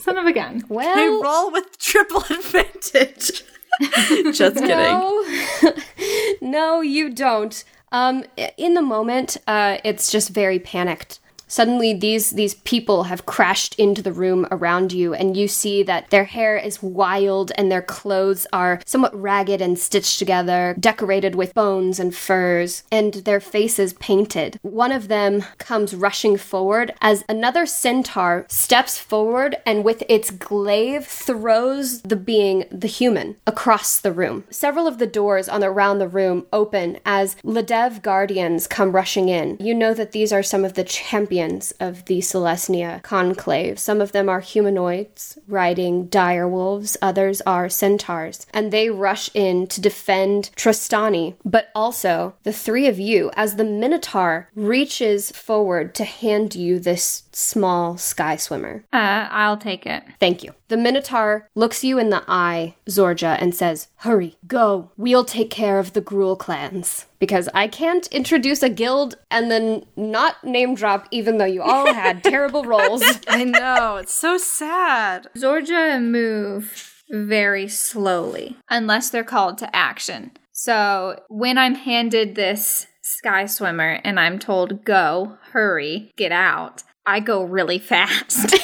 son 0.00 0.16
of 0.18 0.26
a 0.26 0.32
gun. 0.32 0.62
I 0.64 0.66
Well, 0.68 1.22
roll 1.22 1.52
with 1.52 1.78
triple 1.78 2.22
advantage. 2.30 3.42
Just 4.32 4.56
kidding. 4.56 4.68
no, 4.68 5.24
no, 6.40 6.80
you 6.80 7.10
don't. 7.10 7.62
Um, 7.92 8.24
in 8.56 8.74
the 8.74 8.82
moment, 8.82 9.36
uh, 9.46 9.78
it's 9.84 10.10
just 10.12 10.30
very 10.30 10.58
panicked. 10.58 11.18
Suddenly, 11.50 11.94
these 11.94 12.30
these 12.30 12.54
people 12.54 13.04
have 13.04 13.26
crashed 13.26 13.74
into 13.74 14.02
the 14.02 14.12
room 14.12 14.46
around 14.52 14.92
you, 14.92 15.12
and 15.12 15.36
you 15.36 15.48
see 15.48 15.82
that 15.82 16.08
their 16.10 16.24
hair 16.24 16.56
is 16.56 16.80
wild 16.80 17.50
and 17.56 17.70
their 17.70 17.82
clothes 17.82 18.46
are 18.52 18.80
somewhat 18.86 19.20
ragged 19.20 19.60
and 19.60 19.76
stitched 19.76 20.20
together, 20.20 20.76
decorated 20.78 21.34
with 21.34 21.52
bones 21.52 21.98
and 21.98 22.14
furs, 22.14 22.84
and 22.92 23.14
their 23.14 23.40
faces 23.40 23.94
painted. 23.94 24.60
One 24.62 24.92
of 24.92 25.08
them 25.08 25.42
comes 25.58 25.92
rushing 25.92 26.36
forward 26.36 26.94
as 27.00 27.24
another 27.28 27.66
centaur 27.66 28.46
steps 28.48 28.96
forward 28.96 29.56
and 29.66 29.82
with 29.82 30.04
its 30.08 30.30
glaive 30.30 31.04
throws 31.04 32.02
the 32.02 32.14
being, 32.14 32.64
the 32.70 32.86
human, 32.86 33.36
across 33.44 33.98
the 33.98 34.12
room. 34.12 34.44
Several 34.50 34.86
of 34.86 34.98
the 34.98 35.06
doors 35.08 35.48
on 35.48 35.64
around 35.64 35.98
the 35.98 36.06
room 36.06 36.46
open 36.52 37.00
as 37.04 37.34
Ledev 37.42 38.02
guardians 38.02 38.68
come 38.68 38.92
rushing 38.92 39.28
in. 39.28 39.56
You 39.58 39.74
know 39.74 39.94
that 39.94 40.12
these 40.12 40.32
are 40.32 40.44
some 40.44 40.64
of 40.64 40.74
the 40.74 40.84
champions 40.84 41.39
of 41.80 42.04
the 42.04 42.18
Celestia 42.20 43.02
conclave. 43.02 43.78
Some 43.78 44.00
of 44.00 44.12
them 44.12 44.28
are 44.28 44.40
humanoids 44.40 45.38
riding 45.48 46.06
dire 46.06 46.48
wolves, 46.48 46.96
others 47.00 47.40
are 47.42 47.68
centaurs, 47.68 48.46
and 48.52 48.72
they 48.72 48.90
rush 48.90 49.30
in 49.34 49.66
to 49.68 49.80
defend 49.80 50.50
Trostani. 50.56 51.34
But 51.44 51.68
also, 51.74 52.34
the 52.42 52.52
three 52.52 52.86
of 52.86 52.98
you, 52.98 53.30
as 53.34 53.56
the 53.56 53.64
Minotaur 53.64 54.48
reaches 54.54 55.30
forward 55.32 55.94
to 55.94 56.04
hand 56.04 56.54
you 56.54 56.78
this 56.78 57.24
small 57.32 57.96
sky 57.96 58.36
swimmer. 58.36 58.84
Uh, 58.92 59.28
I'll 59.30 59.56
take 59.56 59.86
it. 59.86 60.02
Thank 60.18 60.44
you. 60.44 60.54
The 60.70 60.76
Minotaur 60.76 61.48
looks 61.56 61.82
you 61.82 61.98
in 61.98 62.10
the 62.10 62.22
eye, 62.28 62.76
Zorja, 62.88 63.36
and 63.40 63.52
says, 63.52 63.88
Hurry, 63.96 64.36
go. 64.46 64.92
We'll 64.96 65.24
take 65.24 65.50
care 65.50 65.80
of 65.80 65.94
the 65.94 66.00
Gruul 66.00 66.38
clans. 66.38 67.06
Because 67.18 67.48
I 67.52 67.66
can't 67.66 68.06
introduce 68.12 68.62
a 68.62 68.68
guild 68.68 69.16
and 69.32 69.50
then 69.50 69.84
not 69.96 70.44
name 70.44 70.76
drop, 70.76 71.08
even 71.10 71.38
though 71.38 71.44
you 71.44 71.60
all 71.60 71.92
had 71.92 72.22
terrible 72.24 72.62
roles. 72.62 73.02
I 73.26 73.42
know. 73.42 73.96
It's 73.96 74.14
so 74.14 74.38
sad. 74.38 75.26
Zorja 75.36 76.00
move 76.00 77.02
very 77.10 77.66
slowly 77.66 78.56
unless 78.70 79.10
they're 79.10 79.24
called 79.24 79.58
to 79.58 79.76
action. 79.76 80.30
So 80.52 81.20
when 81.28 81.58
I'm 81.58 81.74
handed 81.74 82.36
this 82.36 82.86
sky 83.02 83.46
swimmer 83.46 84.00
and 84.04 84.20
I'm 84.20 84.38
told 84.38 84.84
go, 84.84 85.36
hurry, 85.50 86.12
get 86.16 86.30
out, 86.30 86.84
I 87.04 87.18
go 87.18 87.42
really 87.42 87.80
fast. 87.80 88.54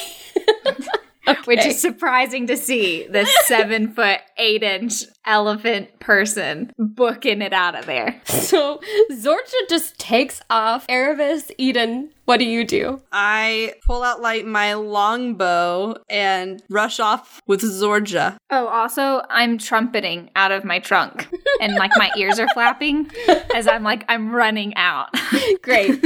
Which 1.45 1.65
is 1.65 1.79
surprising 1.79 2.47
to 2.47 2.57
see 2.57 3.07
the 3.07 3.25
seven 3.45 3.93
foot, 3.93 4.19
eight 4.37 4.63
inch 4.63 5.03
elephant 5.27 5.99
person 5.99 6.71
booking 6.79 7.41
it 7.41 7.53
out 7.53 7.75
of 7.75 7.85
there. 7.85 8.21
So 8.47 8.79
Zorja 9.11 9.67
just 9.67 9.99
takes 9.99 10.39
off. 10.49 10.85
Erebus, 10.87 11.51
Eden, 11.57 12.11
what 12.23 12.37
do 12.37 12.45
you 12.45 12.63
do? 12.63 13.01
I 13.11 13.73
pull 13.85 14.03
out 14.03 14.21
like 14.21 14.45
my 14.45 14.73
longbow 14.75 15.95
and 16.09 16.63
rush 16.69 17.01
off 17.01 17.41
with 17.45 17.61
Zorja. 17.61 18.37
Oh, 18.49 18.67
also, 18.67 19.21
I'm 19.29 19.57
trumpeting 19.57 20.29
out 20.37 20.53
of 20.53 20.63
my 20.63 20.79
trunk 20.79 21.27
and 21.59 21.75
like 21.75 21.91
my 21.97 22.09
ears 22.17 22.39
are 22.39 22.47
flapping 22.49 23.11
as 23.53 23.67
I'm 23.67 23.83
like, 23.83 24.05
I'm 24.07 24.31
running 24.33 24.73
out. 24.77 25.09
Great. 25.61 25.99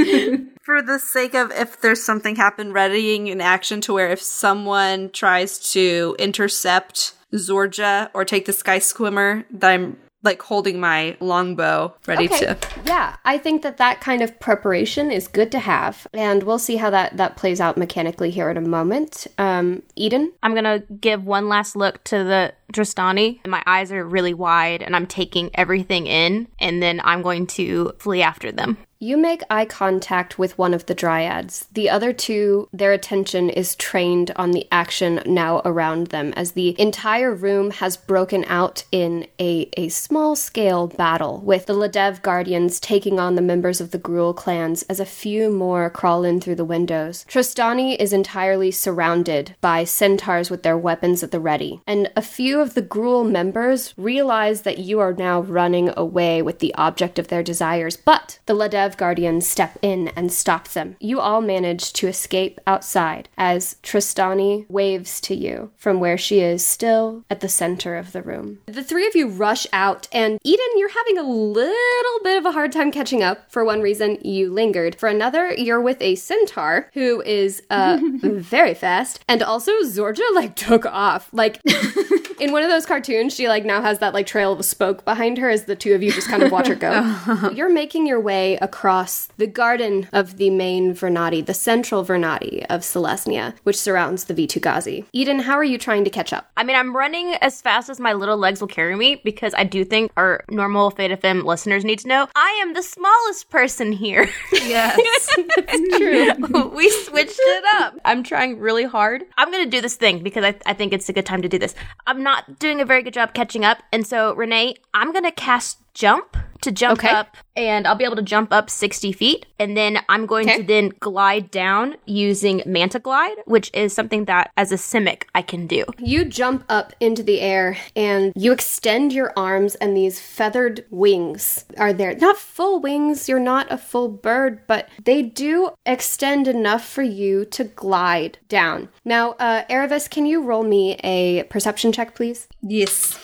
For 0.62 0.82
the 0.82 0.98
sake 0.98 1.34
of 1.34 1.52
if 1.52 1.80
there's 1.80 2.02
something 2.02 2.34
happen, 2.34 2.72
readying 2.72 3.28
an 3.30 3.40
action 3.40 3.80
to 3.82 3.92
where 3.92 4.10
if 4.10 4.20
someone 4.22 5.10
tries 5.10 5.72
to 5.72 6.16
intercept 6.18 7.14
Zorja 7.34 8.10
or 8.14 8.24
take 8.24 8.46
the 8.46 8.52
sky 8.52 8.78
swimmer, 8.78 9.44
that 9.50 9.70
I'm 9.70 9.96
like 10.22 10.40
holding 10.40 10.78
my 10.78 11.16
longbow 11.20 11.94
ready 12.06 12.28
to. 12.28 12.56
Yeah, 12.84 13.16
I 13.24 13.38
think 13.38 13.62
that 13.62 13.78
that 13.78 14.00
kind 14.00 14.22
of 14.22 14.38
preparation 14.38 15.10
is 15.10 15.26
good 15.26 15.50
to 15.52 15.58
have, 15.58 16.06
and 16.12 16.42
we'll 16.42 16.58
see 16.58 16.76
how 16.76 16.90
that 16.90 17.16
that 17.16 17.36
plays 17.36 17.60
out 17.60 17.76
mechanically 17.76 18.30
here 18.30 18.50
in 18.50 18.56
a 18.56 18.60
moment. 18.60 19.26
Um, 19.38 19.82
Eden, 19.96 20.32
I'm 20.42 20.54
gonna 20.54 20.80
give 21.00 21.24
one 21.24 21.48
last 21.48 21.74
look 21.74 22.02
to 22.04 22.18
the 22.18 22.54
Trostani. 22.72 23.44
My 23.46 23.62
eyes 23.66 23.92
are 23.92 24.04
really 24.04 24.34
wide 24.34 24.82
and 24.82 24.96
I'm 24.96 25.06
taking 25.06 25.50
everything 25.54 26.06
in, 26.06 26.48
and 26.58 26.82
then 26.82 27.00
I'm 27.04 27.22
going 27.22 27.46
to 27.48 27.92
flee 27.98 28.22
after 28.22 28.52
them. 28.52 28.78
You 29.02 29.16
make 29.16 29.42
eye 29.50 29.64
contact 29.64 30.38
with 30.38 30.56
one 30.56 30.72
of 30.72 30.86
the 30.86 30.94
dryads. 30.94 31.66
The 31.72 31.90
other 31.90 32.12
two, 32.12 32.68
their 32.72 32.92
attention 32.92 33.50
is 33.50 33.74
trained 33.74 34.30
on 34.36 34.52
the 34.52 34.68
action 34.70 35.20
now 35.26 35.60
around 35.64 36.06
them 36.06 36.32
as 36.34 36.52
the 36.52 36.80
entire 36.80 37.34
room 37.34 37.72
has 37.72 37.96
broken 37.96 38.44
out 38.44 38.84
in 38.92 39.26
a, 39.40 39.68
a 39.76 39.88
small 39.88 40.36
scale 40.36 40.86
battle, 40.86 41.40
with 41.40 41.66
the 41.66 41.72
Ledev 41.72 42.22
guardians 42.22 42.78
taking 42.78 43.18
on 43.18 43.34
the 43.34 43.42
members 43.42 43.80
of 43.80 43.90
the 43.90 43.98
Gruul 43.98 44.36
clans 44.36 44.84
as 44.84 45.00
a 45.00 45.04
few 45.04 45.50
more 45.50 45.90
crawl 45.90 46.22
in 46.22 46.40
through 46.40 46.54
the 46.54 46.64
windows. 46.64 47.26
Trostani 47.28 47.96
is 47.98 48.12
entirely 48.12 48.70
surrounded 48.70 49.56
by 49.60 49.82
centaurs 49.82 50.48
with 50.48 50.62
their 50.62 50.78
weapons 50.78 51.24
at 51.24 51.32
the 51.32 51.40
ready, 51.40 51.82
and 51.88 52.08
a 52.14 52.22
few 52.22 52.60
of 52.60 52.74
the 52.74 52.82
Gruul 52.82 53.28
members 53.28 53.94
realize 53.96 54.62
that 54.62 54.78
you 54.78 55.00
are 55.00 55.12
now 55.12 55.40
running 55.40 55.92
away 55.96 56.40
with 56.40 56.60
the 56.60 56.72
object 56.76 57.18
of 57.18 57.26
their 57.26 57.42
desires, 57.42 57.96
but 57.96 58.38
the 58.46 58.54
Guardians 58.96 59.46
step 59.46 59.78
in 59.82 60.08
and 60.08 60.32
stop 60.32 60.68
them. 60.68 60.96
You 61.00 61.20
all 61.20 61.40
manage 61.40 61.92
to 61.94 62.08
escape 62.08 62.60
outside 62.66 63.28
as 63.36 63.76
Trostani 63.82 64.68
waves 64.68 65.20
to 65.22 65.34
you 65.34 65.70
from 65.76 66.00
where 66.00 66.18
she 66.18 66.40
is 66.40 66.64
still 66.64 67.24
at 67.30 67.40
the 67.40 67.48
center 67.48 67.96
of 67.96 68.12
the 68.12 68.22
room. 68.22 68.60
The 68.66 68.84
three 68.84 69.06
of 69.06 69.14
you 69.14 69.28
rush 69.28 69.66
out, 69.72 70.08
and 70.12 70.38
Eden, 70.44 70.66
you're 70.76 70.88
having 70.88 71.18
a 71.18 71.22
little 71.22 72.20
bit 72.22 72.38
of 72.38 72.46
a 72.46 72.52
hard 72.52 72.72
time 72.72 72.90
catching 72.90 73.22
up. 73.22 73.50
For 73.50 73.64
one 73.64 73.80
reason, 73.80 74.18
you 74.22 74.52
lingered. 74.52 74.94
For 74.96 75.08
another, 75.08 75.52
you're 75.52 75.80
with 75.80 76.00
a 76.00 76.14
centaur 76.16 76.90
who 76.94 77.22
is 77.22 77.62
uh, 77.70 77.98
very 78.22 78.74
fast, 78.74 79.24
and 79.28 79.42
also 79.42 79.72
Zorja 79.82 80.22
like 80.34 80.56
took 80.56 80.86
off. 80.86 81.28
Like 81.32 81.60
in 82.40 82.52
one 82.52 82.62
of 82.62 82.70
those 82.70 82.86
cartoons, 82.86 83.34
she 83.34 83.48
like 83.48 83.64
now 83.64 83.80
has 83.82 83.98
that 84.00 84.14
like 84.14 84.26
trail 84.26 84.52
of 84.52 84.60
a 84.60 84.62
spoke 84.62 85.04
behind 85.04 85.38
her 85.38 85.48
as 85.48 85.64
the 85.64 85.76
two 85.76 85.94
of 85.94 86.02
you 86.02 86.12
just 86.12 86.28
kind 86.28 86.42
of 86.42 86.50
watch 86.50 86.68
her 86.68 86.74
go. 86.74 87.50
You're 87.54 87.72
making 87.72 88.06
your 88.06 88.20
way 88.20 88.56
across 88.56 88.81
the 88.82 89.46
garden 89.46 90.08
of 90.12 90.38
the 90.38 90.50
main 90.50 90.92
Vernadi, 90.92 91.46
the 91.46 91.54
central 91.54 92.04
Vernadi 92.04 92.66
of 92.68 92.80
Celestia, 92.80 93.54
which 93.62 93.78
surrounds 93.78 94.24
the 94.24 94.34
Vitu-Ghazi. 94.34 95.04
Eden, 95.12 95.38
how 95.38 95.54
are 95.54 95.62
you 95.62 95.78
trying 95.78 96.02
to 96.02 96.10
catch 96.10 96.32
up? 96.32 96.50
I 96.56 96.64
mean, 96.64 96.74
I'm 96.74 96.96
running 96.96 97.34
as 97.34 97.62
fast 97.62 97.88
as 97.88 98.00
my 98.00 98.12
little 98.12 98.36
legs 98.36 98.60
will 98.60 98.66
carry 98.66 98.96
me 98.96 99.20
because 99.22 99.54
I 99.56 99.62
do 99.62 99.84
think 99.84 100.10
our 100.16 100.42
normal 100.50 100.90
Fate 100.90 101.12
FM 101.12 101.44
listeners 101.44 101.84
need 101.84 102.00
to 102.00 102.08
know 102.08 102.26
I 102.34 102.58
am 102.60 102.74
the 102.74 102.82
smallest 102.82 103.50
person 103.50 103.92
here. 103.92 104.28
Yes. 104.52 105.28
It's 105.38 105.96
true. 105.96 106.68
we 106.74 106.88
switched 106.90 107.38
it 107.38 107.64
up. 107.80 107.98
I'm 108.04 108.22
trying 108.22 108.58
really 108.58 108.84
hard. 108.84 109.24
I'm 109.36 109.50
going 109.50 109.64
to 109.64 109.70
do 109.70 109.80
this 109.80 109.96
thing 109.96 110.22
because 110.22 110.44
I, 110.44 110.54
I 110.66 110.72
think 110.74 110.92
it's 110.92 111.08
a 111.08 111.12
good 111.12 111.26
time 111.26 111.42
to 111.42 111.48
do 111.48 111.58
this. 111.58 111.74
I'm 112.06 112.22
not 112.22 112.58
doing 112.58 112.80
a 112.80 112.84
very 112.84 113.02
good 113.02 113.14
job 113.14 113.34
catching 113.34 113.64
up. 113.64 113.82
And 113.92 114.06
so, 114.06 114.34
Renee, 114.34 114.76
I'm 114.94 115.12
going 115.12 115.24
to 115.24 115.32
cast 115.32 115.78
jump 115.94 116.36
to 116.62 116.72
jump 116.72 116.98
Okay. 117.00 117.08
up 117.10 117.36
and 117.54 117.86
I'll 117.86 117.94
be 117.94 118.04
able 118.04 118.16
to 118.16 118.22
jump 118.22 118.52
up 118.52 118.70
60 118.70 119.12
feet. 119.12 119.46
And 119.58 119.76
then 119.76 119.98
I'm 120.08 120.26
going 120.26 120.48
Okay. 120.48 120.58
to 120.58 120.62
then 120.64 120.92
glide 121.00 121.50
down 121.50 121.96
using 122.06 122.62
Manta 122.66 122.98
Glide, 122.98 123.36
which 123.46 123.70
is 123.74 123.92
something 123.92 124.24
that 124.24 124.50
as 124.56 124.72
a 124.72 124.76
Simic 124.76 125.24
I 125.34 125.42
can 125.42 125.66
do. 125.66 125.84
You 125.98 126.24
jump 126.24 126.64
up 126.68 126.92
into 126.98 127.22
the 127.22 127.40
air 127.40 127.76
and 127.94 128.32
you 128.34 128.52
extend 128.52 129.12
your 129.12 129.32
arms, 129.36 129.74
and 129.76 129.96
these 129.96 130.18
feathered 130.18 130.84
wings 130.90 131.64
are 131.76 131.92
there. 131.92 132.14
Not 132.16 132.36
full 132.38 132.80
wings, 132.80 133.28
you're 133.28 133.38
not 133.38 133.70
a 133.70 133.76
full 133.78 134.08
bird, 134.08 134.60
but 134.66 134.88
they 135.04 135.22
do 135.22 135.70
extend 135.86 136.48
enough 136.48 136.84
for 136.88 137.02
you 137.02 137.44
to 137.46 137.64
glide 137.64 138.38
down. 138.48 138.88
Now, 139.04 139.32
uh, 139.38 139.62
Erebus, 139.68 140.08
can 140.08 140.26
you 140.26 140.42
roll 140.42 140.62
me 140.64 140.94
a 141.04 141.44
perception 141.44 141.92
check, 141.92 142.14
please? 142.14 142.48
yes. 142.62 143.18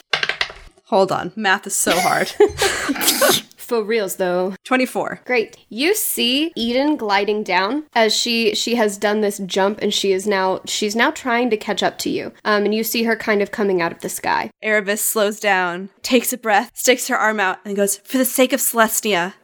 Hold 0.89 1.13
on. 1.13 1.33
Math 1.37 1.67
is 1.67 1.77
so 1.77 1.93
hard. 1.99 2.29
For 3.59 3.83
reals, 3.83 4.17
though. 4.17 4.55
24. 4.65 5.21
Great. 5.27 5.59
You 5.69 5.95
see 5.95 6.53
Eden 6.57 6.97
gliding 6.97 7.43
down 7.43 7.85
as 7.95 8.17
she 8.17 8.55
she 8.55 8.77
has 8.77 8.97
done 8.97 9.21
this 9.21 9.37
jump 9.41 9.81
and 9.83 9.93
she 9.93 10.13
is 10.13 10.27
now 10.27 10.63
she's 10.65 10.97
now 10.97 11.11
trying 11.11 11.51
to 11.51 11.59
catch 11.59 11.83
up 11.83 11.99
to 11.99 12.11
you. 12.11 12.33
Um, 12.47 12.65
and 12.65 12.75
you 12.75 12.83
see 12.83 13.03
her 13.03 13.15
kind 13.15 13.43
of 13.43 13.51
coming 13.51 13.83
out 13.83 13.93
of 13.93 14.01
the 14.01 14.09
sky. 14.09 14.51
Erebus 14.63 15.03
slows 15.03 15.39
down, 15.39 15.91
takes 16.01 16.33
a 16.33 16.39
breath, 16.39 16.71
sticks 16.73 17.09
her 17.09 17.17
arm 17.19 17.41
out, 17.41 17.59
and 17.67 17.77
goes, 17.77 17.99
For 17.99 18.17
the 18.17 18.25
sake 18.25 18.55
of 18.55 18.61
Celestia, 18.61 19.35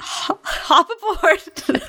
hop 0.00 0.88
aboard. 0.90 1.40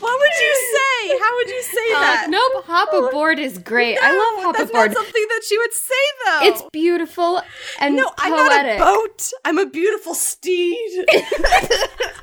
what 0.00 0.20
would 0.20 0.36
you 0.40 0.54
say? 0.74 1.18
How 1.18 1.36
would 1.36 1.48
you 1.48 1.62
say 1.62 1.92
uh, 1.94 2.00
that? 2.00 2.26
Nope, 2.30 2.64
hop 2.64 2.92
aboard 2.92 3.38
is 3.38 3.58
great. 3.58 3.98
I 4.00 4.10
love 4.10 4.44
hop 4.44 4.56
That's 4.56 4.70
aboard. 4.70 4.90
not 4.90 4.96
something 4.96 5.26
that 5.28 5.42
she 5.48 5.58
would 5.58 5.72
say, 5.72 5.94
though. 6.24 6.40
It's 6.42 6.62
beautiful 6.72 7.40
and 7.80 7.96
no, 7.96 8.10
I'm 8.18 8.32
not 8.32 8.66
a 8.66 8.78
boat. 8.78 9.30
I'm 9.44 9.58
a 9.58 9.66
beautiful 9.66 10.14
steed. 10.14 11.06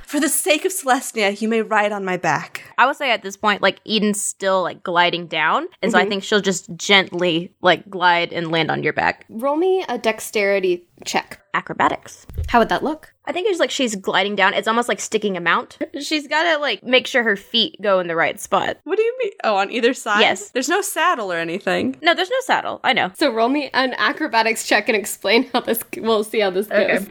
For 0.06 0.19
the 0.19 0.30
sake 0.30 0.63
of 0.65 0.71
Celestia, 0.71 1.41
you 1.41 1.47
may 1.47 1.62
ride 1.62 1.91
on 1.91 2.06
my 2.06 2.17
back. 2.17 2.63
I 2.78 2.86
would 2.86 2.95
say 2.95 3.12
at 3.12 3.23
this 3.23 3.36
point, 3.36 3.62
like 3.62 3.80
Eden's 3.88 4.21
still 4.21 4.62
like 4.62 4.84
gliding 4.84 5.28
down. 5.28 5.67
And 5.82 5.91
so 5.91 5.97
I 5.97 6.02
mm-hmm. 6.02 6.10
think 6.10 6.23
she'll 6.23 6.41
just 6.41 6.73
gently 6.76 7.54
like 7.62 7.89
glide 7.89 8.32
and 8.32 8.52
land 8.52 8.69
on 8.69 8.84
your 8.84 8.93
back. 8.93 9.26
Roll 9.30 9.56
me 9.56 9.84
a 9.89 9.97
dexterity 9.97 10.88
check. 11.04 11.39
Acrobatics. 11.56 12.28
How 12.47 12.60
would 12.60 12.69
that 12.69 12.84
look? 12.84 13.13
I 13.25 13.32
think 13.32 13.47
it's 13.49 13.60
like 13.60 13.71
she's 13.71 13.95
gliding 13.95 14.36
down. 14.36 14.53
It's 14.53 14.67
almost 14.67 14.88
like 14.89 14.99
sticking 14.99 15.38
a 15.38 15.41
mount. 15.41 15.77
She's 16.01 16.27
got 16.27 16.43
to 16.43 16.60
like 16.60 16.84
make 16.84 17.08
sure 17.08 17.23
her 17.23 17.38
feet 17.38 17.77
go 17.82 17.99
in 17.99 18.08
the 18.08 18.15
right 18.15 18.39
spot. 18.39 18.77
What 18.84 18.97
do 18.97 19.01
you 19.01 19.15
mean? 19.23 19.32
Oh, 19.43 19.56
on 19.56 19.71
either 19.71 19.93
side? 19.93 20.19
Yes. 20.19 20.49
There's 20.51 20.67
no 20.69 20.82
saddle 20.82 21.32
or 21.32 21.38
anything. 21.38 21.95
No, 22.01 22.13
there's 22.13 22.29
no 22.29 22.36
saddle. 22.41 22.79
I 22.84 22.93
know. 22.93 23.12
So 23.15 23.34
roll 23.34 23.49
me 23.49 23.69
an 23.73 23.93
acrobatics 23.97 24.67
check 24.67 24.89
and 24.89 24.95
explain 24.95 25.49
how 25.53 25.62
this. 25.62 25.79
We'll 25.97 26.23
see 26.25 26.41
how 26.41 26.49
this 26.49 26.67
goes. 26.67 27.08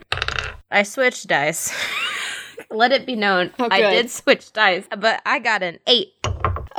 I 0.71 0.83
switched 0.83 1.27
dice. 1.29 1.73
Let 2.71 2.93
it 2.93 3.05
be 3.07 3.17
known, 3.17 3.51
Oh, 3.59 3.69
I 3.71 3.81
did 3.81 4.11
switch 4.11 4.53
dice, 4.53 4.87
but 4.97 5.21
I 5.27 5.39
got 5.41 5.63
an 5.63 5.79
eight. 5.87 6.15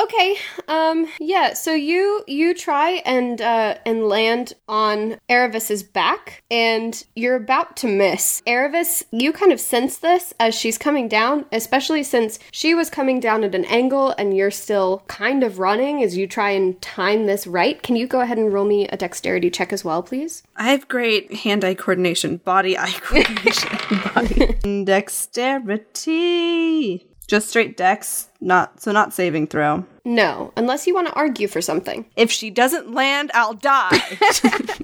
Okay. 0.04 0.36
Um. 0.68 1.08
Yeah. 1.20 1.54
So 1.54 1.74
you 1.74 2.24
you 2.28 2.54
try 2.54 3.02
and 3.06 3.42
uh 3.42 3.78
and 3.86 4.08
land 4.08 4.54
on 4.68 5.18
Erevis's 5.30 5.84
back, 5.84 6.44
and 6.52 7.04
you're 7.16 7.36
about 7.36 7.78
to 7.78 7.88
miss. 7.88 8.42
Erevis, 8.46 9.04
you 9.12 9.32
kind 9.32 9.52
of 9.52 9.60
sense 9.60 9.98
this 9.98 10.34
as 10.40 10.56
she's 10.56 10.78
coming 10.78 11.08
down, 11.08 11.46
especially 11.52 12.04
since 12.04 12.40
she 12.52 12.76
was 12.76 12.90
coming 12.90 13.20
down 13.20 13.44
at 13.44 13.56
an 13.56 13.66
angle, 13.66 14.14
and 14.18 14.36
you're 14.36 14.52
still 14.52 15.04
kind 15.08 15.44
of 15.44 15.60
running 15.60 16.04
as 16.04 16.18
you 16.18 16.28
try 16.28 16.52
and 16.52 16.82
time 16.82 17.26
this 17.26 17.48
right. 17.48 17.82
Can 17.82 17.96
you 17.96 18.08
go 18.08 18.22
ahead 18.22 18.38
and 18.38 18.52
roll 18.52 18.66
me 18.66 18.88
a 18.88 18.98
dexterity 18.98 19.50
check 19.50 19.72
as 19.72 19.86
well, 19.86 20.04
please? 20.04 20.44
I 20.56 20.72
have 20.72 20.88
great 20.88 21.34
hand-eye 21.34 21.76
coordination, 21.76 22.38
body-eye 22.38 22.92
coordination. 23.02 23.70
body 24.14 24.84
Dexterity. 24.86 27.08
Just 27.28 27.50
straight 27.50 27.78
dex, 27.78 28.30
not 28.42 28.82
so 28.82 28.92
not 28.92 29.14
saving 29.14 29.48
throw. 29.48 29.86
No, 30.06 30.52
unless 30.58 30.86
you 30.86 30.94
want 30.94 31.08
to 31.08 31.14
argue 31.14 31.48
for 31.48 31.62
something. 31.62 32.06
If 32.18 32.30
she 32.30 32.50
doesn't 32.50 32.94
land, 32.94 33.32
I'll 33.34 33.54
die. 33.54 33.90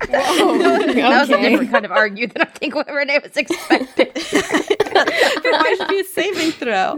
That 0.09 1.27
was 1.27 1.29
a 1.29 1.37
different 1.41 1.71
kind 1.71 1.85
of 1.85 1.91
argue 1.91 2.27
than 2.27 2.41
I 2.41 2.45
think 2.45 2.75
what 2.75 2.87
Renee 2.87 3.19
was 3.21 3.35
expecting. 3.35 4.07
Why 4.93 5.75
should 5.77 5.87
be 5.87 5.99
a 5.99 6.03
saving 6.03 6.51
throw? 6.51 6.97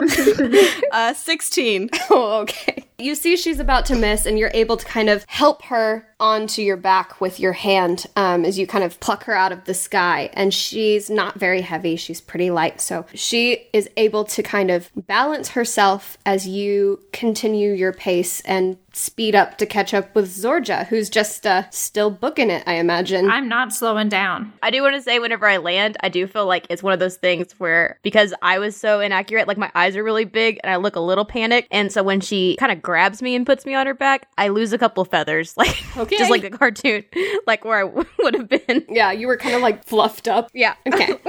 Uh, 0.91 1.13
16. 1.13 1.89
Oh, 2.09 2.41
okay. 2.41 2.85
You 2.97 3.15
see 3.15 3.35
she's 3.35 3.59
about 3.59 3.85
to 3.87 3.95
miss, 3.95 4.25
and 4.25 4.37
you're 4.37 4.51
able 4.53 4.77
to 4.77 4.85
kind 4.85 5.09
of 5.09 5.25
help 5.27 5.63
her 5.63 6.07
onto 6.21 6.61
your 6.61 6.77
back 6.77 7.19
with 7.19 7.39
your 7.39 7.53
hand 7.53 8.05
um, 8.15 8.45
as 8.45 8.57
you 8.57 8.67
kind 8.67 8.83
of 8.83 8.99
pluck 8.99 9.23
her 9.23 9.33
out 9.35 9.51
of 9.51 9.65
the 9.65 9.73
sky. 9.73 10.29
And 10.33 10.53
she's 10.53 11.09
not 11.09 11.37
very 11.37 11.61
heavy, 11.61 11.95
she's 11.97 12.21
pretty 12.21 12.51
light. 12.51 12.79
So 12.79 13.05
she 13.13 13.67
is 13.73 13.89
able 13.97 14.23
to 14.25 14.43
kind 14.43 14.69
of 14.69 14.89
balance 14.95 15.49
herself 15.49 16.17
as 16.25 16.47
you 16.47 17.01
continue 17.11 17.73
your 17.73 17.91
pace 17.91 18.39
and 18.41 18.77
speed 18.93 19.35
up 19.35 19.57
to 19.57 19.65
catch 19.65 19.93
up 19.93 20.13
with 20.13 20.27
Zorja, 20.27 20.85
who's 20.87 21.09
just 21.09 21.47
uh, 21.47 21.69
still 21.69 22.11
booking 22.11 22.49
it, 22.49 22.63
I 22.67 22.73
imagine. 22.73 23.29
I'm 23.31 23.47
not 23.47 23.73
slowing 23.73 24.09
down. 24.09 24.51
I 24.61 24.69
do 24.69 24.81
want 24.81 24.95
to 24.95 25.01
say, 25.01 25.17
whenever 25.19 25.47
I 25.47 25.57
land, 25.57 25.95
I 26.01 26.09
do 26.09 26.27
feel 26.27 26.45
like 26.45 26.67
it's 26.69 26.83
one 26.83 26.91
of 26.93 26.99
those 26.99 27.15
things 27.15 27.53
where 27.57 27.97
because 28.03 28.33
I 28.41 28.59
was 28.59 28.75
so 28.75 28.99
inaccurate, 28.99 29.47
like 29.47 29.57
my 29.57 29.71
eyes 29.75 29.95
are 29.95 30.03
really 30.03 30.25
big 30.25 30.59
and 30.63 30.71
I 30.71 30.75
look 30.75 30.97
a 30.97 30.99
little 30.99 31.25
panicked. 31.25 31.69
And 31.71 31.91
so 31.91 32.03
when 32.03 32.19
she 32.19 32.57
kind 32.57 32.71
of 32.71 32.81
grabs 32.81 33.21
me 33.21 33.33
and 33.35 33.45
puts 33.45 33.65
me 33.65 33.73
on 33.75 33.87
her 33.87 33.93
back, 33.93 34.27
I 34.37 34.49
lose 34.49 34.73
a 34.73 34.77
couple 34.77 35.05
feathers, 35.05 35.55
like 35.61 35.81
Okay. 35.97 36.10
Just 36.17 36.29
like 36.31 36.43
a 36.43 36.49
cartoon, 36.49 37.03
like 37.47 37.65
where 37.65 37.77
I 37.79 37.81
w- 37.81 38.05
would 38.19 38.35
have 38.35 38.49
been. 38.49 38.85
yeah, 38.89 39.11
you 39.11 39.27
were 39.27 39.37
kind 39.37 39.55
of 39.55 39.61
like 39.61 39.83
fluffed 39.85 40.27
up. 40.27 40.49
Yeah. 40.53 40.75
Okay. 40.87 41.15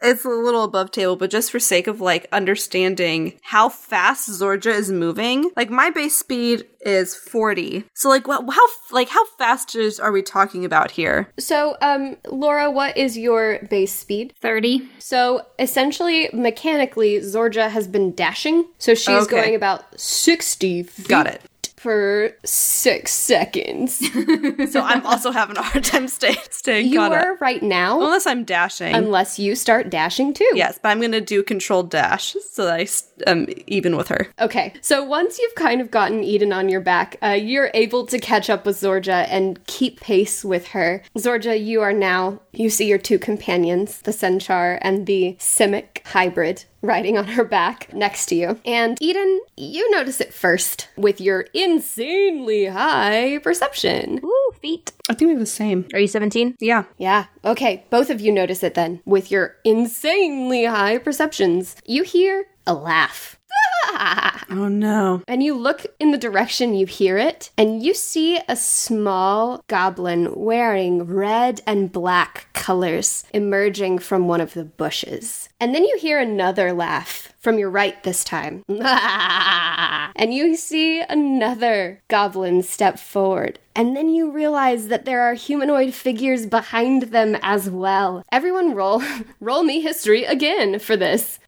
It's 0.00 0.24
a 0.24 0.28
little 0.28 0.62
above 0.62 0.92
table, 0.92 1.16
but 1.16 1.28
just 1.28 1.50
for 1.50 1.58
sake 1.58 1.88
of 1.88 2.00
like 2.00 2.28
understanding 2.30 3.32
how 3.42 3.68
fast 3.68 4.30
Zorja 4.30 4.72
is 4.72 4.92
moving, 4.92 5.50
like 5.56 5.70
my 5.70 5.90
base 5.90 6.16
speed 6.16 6.64
is 6.82 7.16
40. 7.16 7.84
So 7.94 8.08
like 8.08 8.28
wha- 8.28 8.48
how 8.48 8.66
like 8.92 9.08
how 9.08 9.24
fast 9.38 9.74
is 9.74 9.98
are 9.98 10.12
we 10.12 10.22
talking 10.22 10.64
about 10.64 10.92
here? 10.92 11.32
So, 11.40 11.76
um, 11.82 12.16
Laura, 12.28 12.70
what 12.70 12.96
is 12.96 13.18
your 13.18 13.58
base 13.70 13.92
speed? 13.92 14.34
30. 14.40 14.88
So 15.00 15.42
essentially, 15.58 16.30
mechanically, 16.32 17.18
Zorja 17.18 17.68
has 17.68 17.88
been 17.88 18.14
dashing. 18.14 18.66
So 18.78 18.94
she's 18.94 19.24
Okay. 19.26 19.40
going 19.42 19.54
about 19.56 19.98
60 19.98 20.84
feet 20.84 21.08
Got 21.08 21.26
it. 21.26 21.42
Per 21.82 22.32
six 22.44 23.12
seconds. 23.12 24.02
So 24.70 24.80
I'm 24.82 25.04
also 25.06 25.30
having 25.30 25.56
a 25.56 25.62
hard 25.62 25.84
time 25.84 26.08
stay, 26.08 26.36
staying 26.50 26.88
you 26.88 26.98
caught 26.98 27.12
are 27.12 27.32
up. 27.32 27.40
right 27.40 27.62
now, 27.62 28.00
Unless 28.02 28.26
I'm 28.26 28.44
dashing. 28.44 28.94
unless 28.94 29.38
you 29.38 29.54
start 29.54 29.88
dashing 29.88 30.34
too. 30.34 30.48
yes, 30.54 30.78
but 30.82 30.88
I'm 30.90 30.98
going 31.00 31.12
to 31.12 31.20
do 31.20 31.42
controlled 31.42 31.90
dash 31.90 32.34
so 32.50 32.64
that 32.64 32.74
I 32.80 32.86
am 33.30 33.46
even 33.66 33.96
with 33.96 34.08
her. 34.08 34.28
Okay, 34.40 34.74
so 34.82 35.02
once 35.04 35.38
you've 35.38 35.54
kind 35.54 35.80
of 35.80 35.90
gotten 35.90 36.22
Eden 36.22 36.52
on 36.52 36.68
your 36.68 36.80
back, 36.80 37.16
uh, 37.22 37.28
you're 37.28 37.70
able 37.74 38.04
to 38.06 38.18
catch 38.18 38.50
up 38.50 38.66
with 38.66 38.76
Zorja 38.76 39.26
and 39.30 39.64
keep 39.66 40.00
pace 40.00 40.44
with 40.44 40.68
her. 40.68 41.02
Zorja, 41.16 41.62
you 41.62 41.80
are 41.80 41.92
now, 41.92 42.40
you 42.58 42.70
see 42.70 42.86
your 42.86 42.98
two 42.98 43.18
companions, 43.18 44.02
the 44.02 44.12
Centaur 44.12 44.78
and 44.82 45.06
the 45.06 45.36
Simic 45.38 46.04
hybrid, 46.06 46.64
riding 46.82 47.16
on 47.16 47.26
her 47.28 47.44
back 47.44 47.92
next 47.94 48.26
to 48.26 48.34
you. 48.34 48.60
And 48.64 49.00
Eden, 49.00 49.40
you 49.56 49.90
notice 49.90 50.20
it 50.20 50.34
first 50.34 50.88
with 50.96 51.20
your 51.20 51.46
insanely 51.54 52.66
high 52.66 53.38
perception. 53.38 54.20
Ooh, 54.24 54.52
feet. 54.60 54.92
I 55.08 55.14
think 55.14 55.28
we 55.28 55.32
have 55.34 55.40
the 55.40 55.46
same. 55.46 55.86
Are 55.92 56.00
you 56.00 56.08
17? 56.08 56.56
Yeah. 56.60 56.84
Yeah, 56.98 57.26
okay, 57.44 57.84
both 57.90 58.10
of 58.10 58.20
you 58.20 58.32
notice 58.32 58.62
it 58.62 58.74
then 58.74 59.00
with 59.04 59.30
your 59.30 59.56
insanely 59.64 60.64
high 60.64 60.98
perceptions. 60.98 61.76
You 61.86 62.02
hear 62.02 62.46
a 62.66 62.74
laugh. 62.74 63.37
Oh 64.50 64.68
no. 64.68 65.22
And 65.28 65.42
you 65.42 65.54
look 65.54 65.84
in 66.00 66.10
the 66.10 66.18
direction 66.18 66.74
you 66.74 66.86
hear 66.86 67.18
it, 67.18 67.50
and 67.58 67.82
you 67.82 67.92
see 67.92 68.40
a 68.48 68.56
small 68.56 69.62
goblin 69.68 70.34
wearing 70.34 71.04
red 71.04 71.60
and 71.66 71.92
black 71.92 72.46
colors 72.54 73.24
emerging 73.34 73.98
from 73.98 74.26
one 74.26 74.40
of 74.40 74.54
the 74.54 74.64
bushes. 74.64 75.50
And 75.60 75.74
then 75.74 75.84
you 75.84 75.98
hear 76.00 76.18
another 76.18 76.72
laugh 76.72 77.32
from 77.38 77.58
your 77.58 77.70
right 77.70 78.02
this 78.04 78.24
time. 78.24 78.64
and 78.68 80.32
you 80.32 80.56
see 80.56 81.02
another 81.02 82.00
goblin 82.08 82.62
step 82.62 82.98
forward. 82.98 83.58
And 83.74 83.96
then 83.96 84.08
you 84.08 84.30
realize 84.30 84.88
that 84.88 85.04
there 85.04 85.20
are 85.20 85.34
humanoid 85.34 85.94
figures 85.94 86.46
behind 86.46 87.04
them 87.04 87.36
as 87.42 87.68
well. 87.68 88.24
Everyone 88.32 88.74
roll 88.74 89.02
roll 89.40 89.62
me 89.62 89.80
history 89.80 90.24
again 90.24 90.78
for 90.78 90.96
this. 90.96 91.38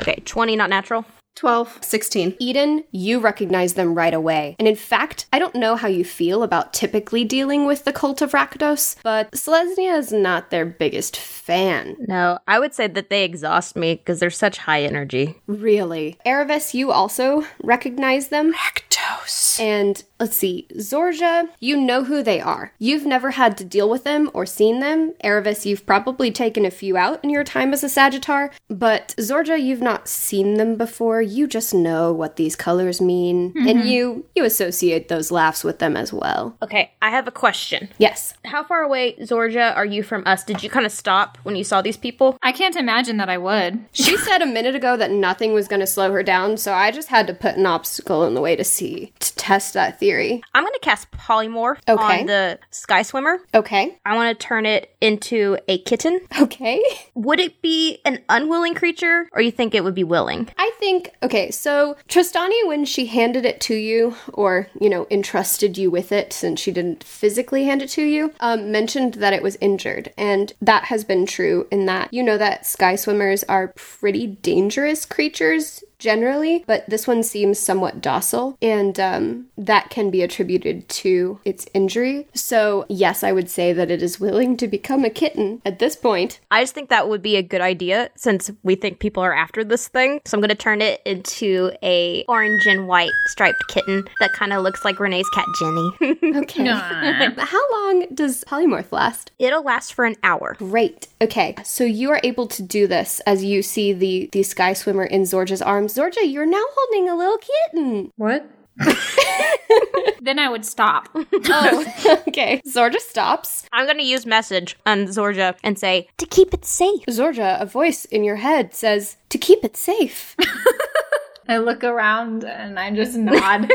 Okay, 0.00 0.20
20, 0.24 0.56
not 0.56 0.70
natural. 0.70 1.04
12. 1.34 1.78
16. 1.82 2.36
Eden, 2.38 2.84
you 2.90 3.18
recognize 3.20 3.74
them 3.74 3.94
right 3.94 4.14
away. 4.14 4.56
And 4.58 4.68
in 4.68 4.76
fact, 4.76 5.26
I 5.32 5.38
don't 5.38 5.54
know 5.54 5.76
how 5.76 5.88
you 5.88 6.04
feel 6.04 6.42
about 6.42 6.72
typically 6.72 7.24
dealing 7.24 7.66
with 7.66 7.84
the 7.84 7.92
cult 7.92 8.22
of 8.22 8.32
Rakdos, 8.32 8.96
but 9.02 9.30
Selesnya 9.32 9.98
is 9.98 10.12
not 10.12 10.50
their 10.50 10.64
biggest 10.64 11.16
fan. 11.16 11.96
No, 11.98 12.38
I 12.46 12.58
would 12.58 12.74
say 12.74 12.86
that 12.86 13.10
they 13.10 13.24
exhaust 13.24 13.76
me 13.76 13.94
because 13.96 14.20
they're 14.20 14.30
such 14.30 14.58
high 14.58 14.82
energy. 14.82 15.40
Really. 15.46 16.18
Erevis, 16.24 16.74
you 16.74 16.90
also 16.92 17.44
recognize 17.62 18.28
them. 18.28 18.52
Lactose. 18.52 19.60
And 19.60 20.02
let's 20.18 20.36
see, 20.36 20.66
Zorja, 20.76 21.48
you 21.60 21.76
know 21.76 22.04
who 22.04 22.22
they 22.22 22.40
are. 22.40 22.72
You've 22.78 23.06
never 23.06 23.32
had 23.32 23.56
to 23.58 23.64
deal 23.64 23.88
with 23.88 24.04
them 24.04 24.30
or 24.34 24.46
seen 24.46 24.80
them. 24.80 25.12
Erevis, 25.22 25.66
you've 25.66 25.86
probably 25.86 26.30
taken 26.30 26.64
a 26.64 26.70
few 26.70 26.96
out 26.96 27.22
in 27.22 27.30
your 27.30 27.44
time 27.44 27.72
as 27.72 27.84
a 27.84 27.88
Sagittar, 27.88 28.50
but 28.68 29.14
Zorja, 29.18 29.60
you've 29.60 29.82
not 29.82 30.08
seen 30.08 30.54
them 30.54 30.76
before. 30.76 31.22
You 31.24 31.46
just 31.46 31.74
know 31.74 32.12
what 32.12 32.36
these 32.36 32.56
colors 32.56 33.00
mean, 33.00 33.52
and 33.56 33.78
mm-hmm. 33.78 33.86
you 33.86 34.26
you 34.34 34.44
associate 34.44 35.08
those 35.08 35.30
laughs 35.30 35.64
with 35.64 35.78
them 35.78 35.96
as 35.96 36.12
well. 36.12 36.56
Okay, 36.62 36.92
I 37.02 37.10
have 37.10 37.26
a 37.26 37.32
question. 37.32 37.88
Yes. 37.98 38.34
How 38.44 38.62
far 38.64 38.82
away, 38.82 39.14
Zorja, 39.20 39.74
are 39.76 39.86
you 39.86 40.02
from 40.02 40.22
us? 40.26 40.44
Did 40.44 40.62
you 40.62 40.70
kind 40.70 40.86
of 40.86 40.92
stop 40.92 41.38
when 41.42 41.56
you 41.56 41.64
saw 41.64 41.82
these 41.82 41.96
people? 41.96 42.38
I 42.42 42.52
can't 42.52 42.76
imagine 42.76 43.16
that 43.18 43.28
I 43.28 43.38
would. 43.38 43.84
She 43.92 44.16
said 44.18 44.42
a 44.42 44.46
minute 44.46 44.74
ago 44.74 44.96
that 44.96 45.10
nothing 45.10 45.52
was 45.52 45.68
going 45.68 45.80
to 45.80 45.86
slow 45.86 46.12
her 46.12 46.22
down, 46.22 46.56
so 46.56 46.72
I 46.72 46.90
just 46.90 47.08
had 47.08 47.26
to 47.26 47.34
put 47.34 47.56
an 47.56 47.66
obstacle 47.66 48.24
in 48.24 48.34
the 48.34 48.40
way 48.40 48.56
to 48.56 48.64
see 48.64 49.12
to 49.20 49.34
test 49.36 49.74
that 49.74 49.98
theory. 49.98 50.42
I'm 50.54 50.62
going 50.62 50.72
to 50.72 50.80
cast 50.80 51.10
Polymorph 51.12 51.78
Okay. 51.88 52.20
on 52.20 52.26
the 52.26 52.58
Sky 52.70 53.02
Swimmer. 53.02 53.40
Okay. 53.54 53.98
I 54.04 54.16
want 54.16 54.38
to 54.38 54.46
turn 54.46 54.66
it 54.66 54.94
into 55.00 55.58
a 55.68 55.78
kitten. 55.78 56.20
Okay. 56.40 56.82
Would 57.14 57.40
it 57.40 57.62
be 57.62 57.98
an 58.04 58.20
unwilling 58.28 58.74
creature, 58.74 59.28
or 59.32 59.40
you 59.40 59.50
think 59.50 59.74
it 59.74 59.84
would 59.84 59.94
be 59.94 60.04
willing? 60.04 60.48
I 60.58 60.70
think 60.78 61.10
okay, 61.24 61.50
so 61.50 61.96
Trostani 62.08 62.66
when 62.66 62.84
she 62.84 63.06
handed 63.06 63.44
it 63.44 63.60
to 63.62 63.74
you, 63.74 64.14
or 64.32 64.68
you 64.80 64.88
know, 64.88 65.06
entrusted 65.10 65.76
you 65.76 65.90
with 65.90 66.12
it 66.12 66.32
since 66.32 66.60
she 66.60 66.70
didn't 66.70 67.02
physically 67.02 67.64
hand 67.64 67.82
it 67.82 67.88
to 67.90 68.02
you, 68.02 68.32
um, 68.40 68.70
mentioned 68.70 69.14
that 69.14 69.32
it 69.32 69.42
was 69.42 69.56
injured, 69.60 70.12
and 70.16 70.52
that 70.60 70.84
has 70.84 71.04
been 71.04 71.26
true 71.26 71.66
in 71.70 71.86
that 71.86 72.12
you 72.12 72.22
know 72.22 72.38
that 72.38 72.66
sky 72.66 72.94
swimmers 72.94 73.42
are 73.44 73.72
pretty 73.74 74.26
dangerous 74.26 75.04
creatures 75.04 75.82
generally, 76.04 76.62
but 76.66 76.88
this 76.88 77.06
one 77.06 77.22
seems 77.22 77.58
somewhat 77.58 78.02
docile, 78.02 78.58
and 78.60 79.00
um, 79.00 79.46
that 79.56 79.88
can 79.88 80.10
be 80.10 80.22
attributed 80.22 80.86
to 80.90 81.40
its 81.46 81.66
injury. 81.72 82.28
So, 82.34 82.84
yes, 82.90 83.24
I 83.24 83.32
would 83.32 83.48
say 83.48 83.72
that 83.72 83.90
it 83.90 84.02
is 84.02 84.20
willing 84.20 84.58
to 84.58 84.68
become 84.68 85.04
a 85.04 85.10
kitten 85.10 85.62
at 85.64 85.78
this 85.78 85.96
point. 85.96 86.40
I 86.50 86.62
just 86.62 86.74
think 86.74 86.90
that 86.90 87.08
would 87.08 87.22
be 87.22 87.36
a 87.36 87.42
good 87.42 87.62
idea 87.62 88.10
since 88.16 88.50
we 88.62 88.74
think 88.74 88.98
people 88.98 89.22
are 89.22 89.34
after 89.34 89.64
this 89.64 89.88
thing. 89.88 90.20
So 90.26 90.36
I'm 90.36 90.42
going 90.42 90.50
to 90.50 90.54
turn 90.54 90.82
it 90.82 91.00
into 91.06 91.72
a 91.82 92.24
orange 92.28 92.66
and 92.66 92.86
white 92.86 93.12
striped 93.28 93.66
kitten 93.68 94.04
that 94.20 94.34
kind 94.34 94.52
of 94.52 94.62
looks 94.62 94.84
like 94.84 95.00
Renee's 95.00 95.28
cat 95.30 95.46
Jenny. 95.58 95.90
Okay. 96.44 96.66
How 97.38 97.72
long 97.72 98.06
does 98.12 98.44
polymorph 98.44 98.92
last? 98.92 99.30
It'll 99.38 99.62
last 99.62 99.94
for 99.94 100.04
an 100.04 100.16
hour. 100.22 100.56
Great. 100.58 101.08
Okay, 101.22 101.54
so 101.64 101.84
you 101.84 102.10
are 102.10 102.20
able 102.24 102.46
to 102.48 102.62
do 102.62 102.86
this 102.86 103.20
as 103.20 103.44
you 103.44 103.62
see 103.62 103.92
the 103.92 104.28
the 104.32 104.42
sky 104.42 104.72
swimmer 104.72 105.04
in 105.04 105.22
Zorja's 105.22 105.62
arms. 105.62 105.93
Zorja, 105.94 106.20
you're 106.24 106.44
now 106.44 106.64
holding 106.76 107.08
a 107.08 107.14
little 107.14 107.38
kitten. 107.38 108.10
What? 108.16 108.50
then 110.20 110.40
I 110.40 110.48
would 110.48 110.66
stop. 110.66 111.08
Oh, 111.14 112.20
okay. 112.28 112.60
Zorja 112.66 112.98
stops. 112.98 113.64
I'm 113.72 113.86
going 113.86 113.98
to 113.98 114.04
use 114.04 114.26
message 114.26 114.76
on 114.86 115.04
Zorja 115.04 115.56
and 115.62 115.78
say 115.78 116.08
to 116.18 116.26
keep 116.26 116.52
it 116.52 116.64
safe. 116.64 117.06
Zorja, 117.06 117.60
a 117.60 117.66
voice 117.66 118.06
in 118.06 118.24
your 118.24 118.36
head 118.36 118.74
says 118.74 119.16
to 119.28 119.38
keep 119.38 119.64
it 119.64 119.76
safe. 119.76 120.34
I 121.48 121.58
look 121.58 121.84
around 121.84 122.42
and 122.42 122.76
I 122.76 122.90
just 122.90 123.16
nod. 123.16 123.70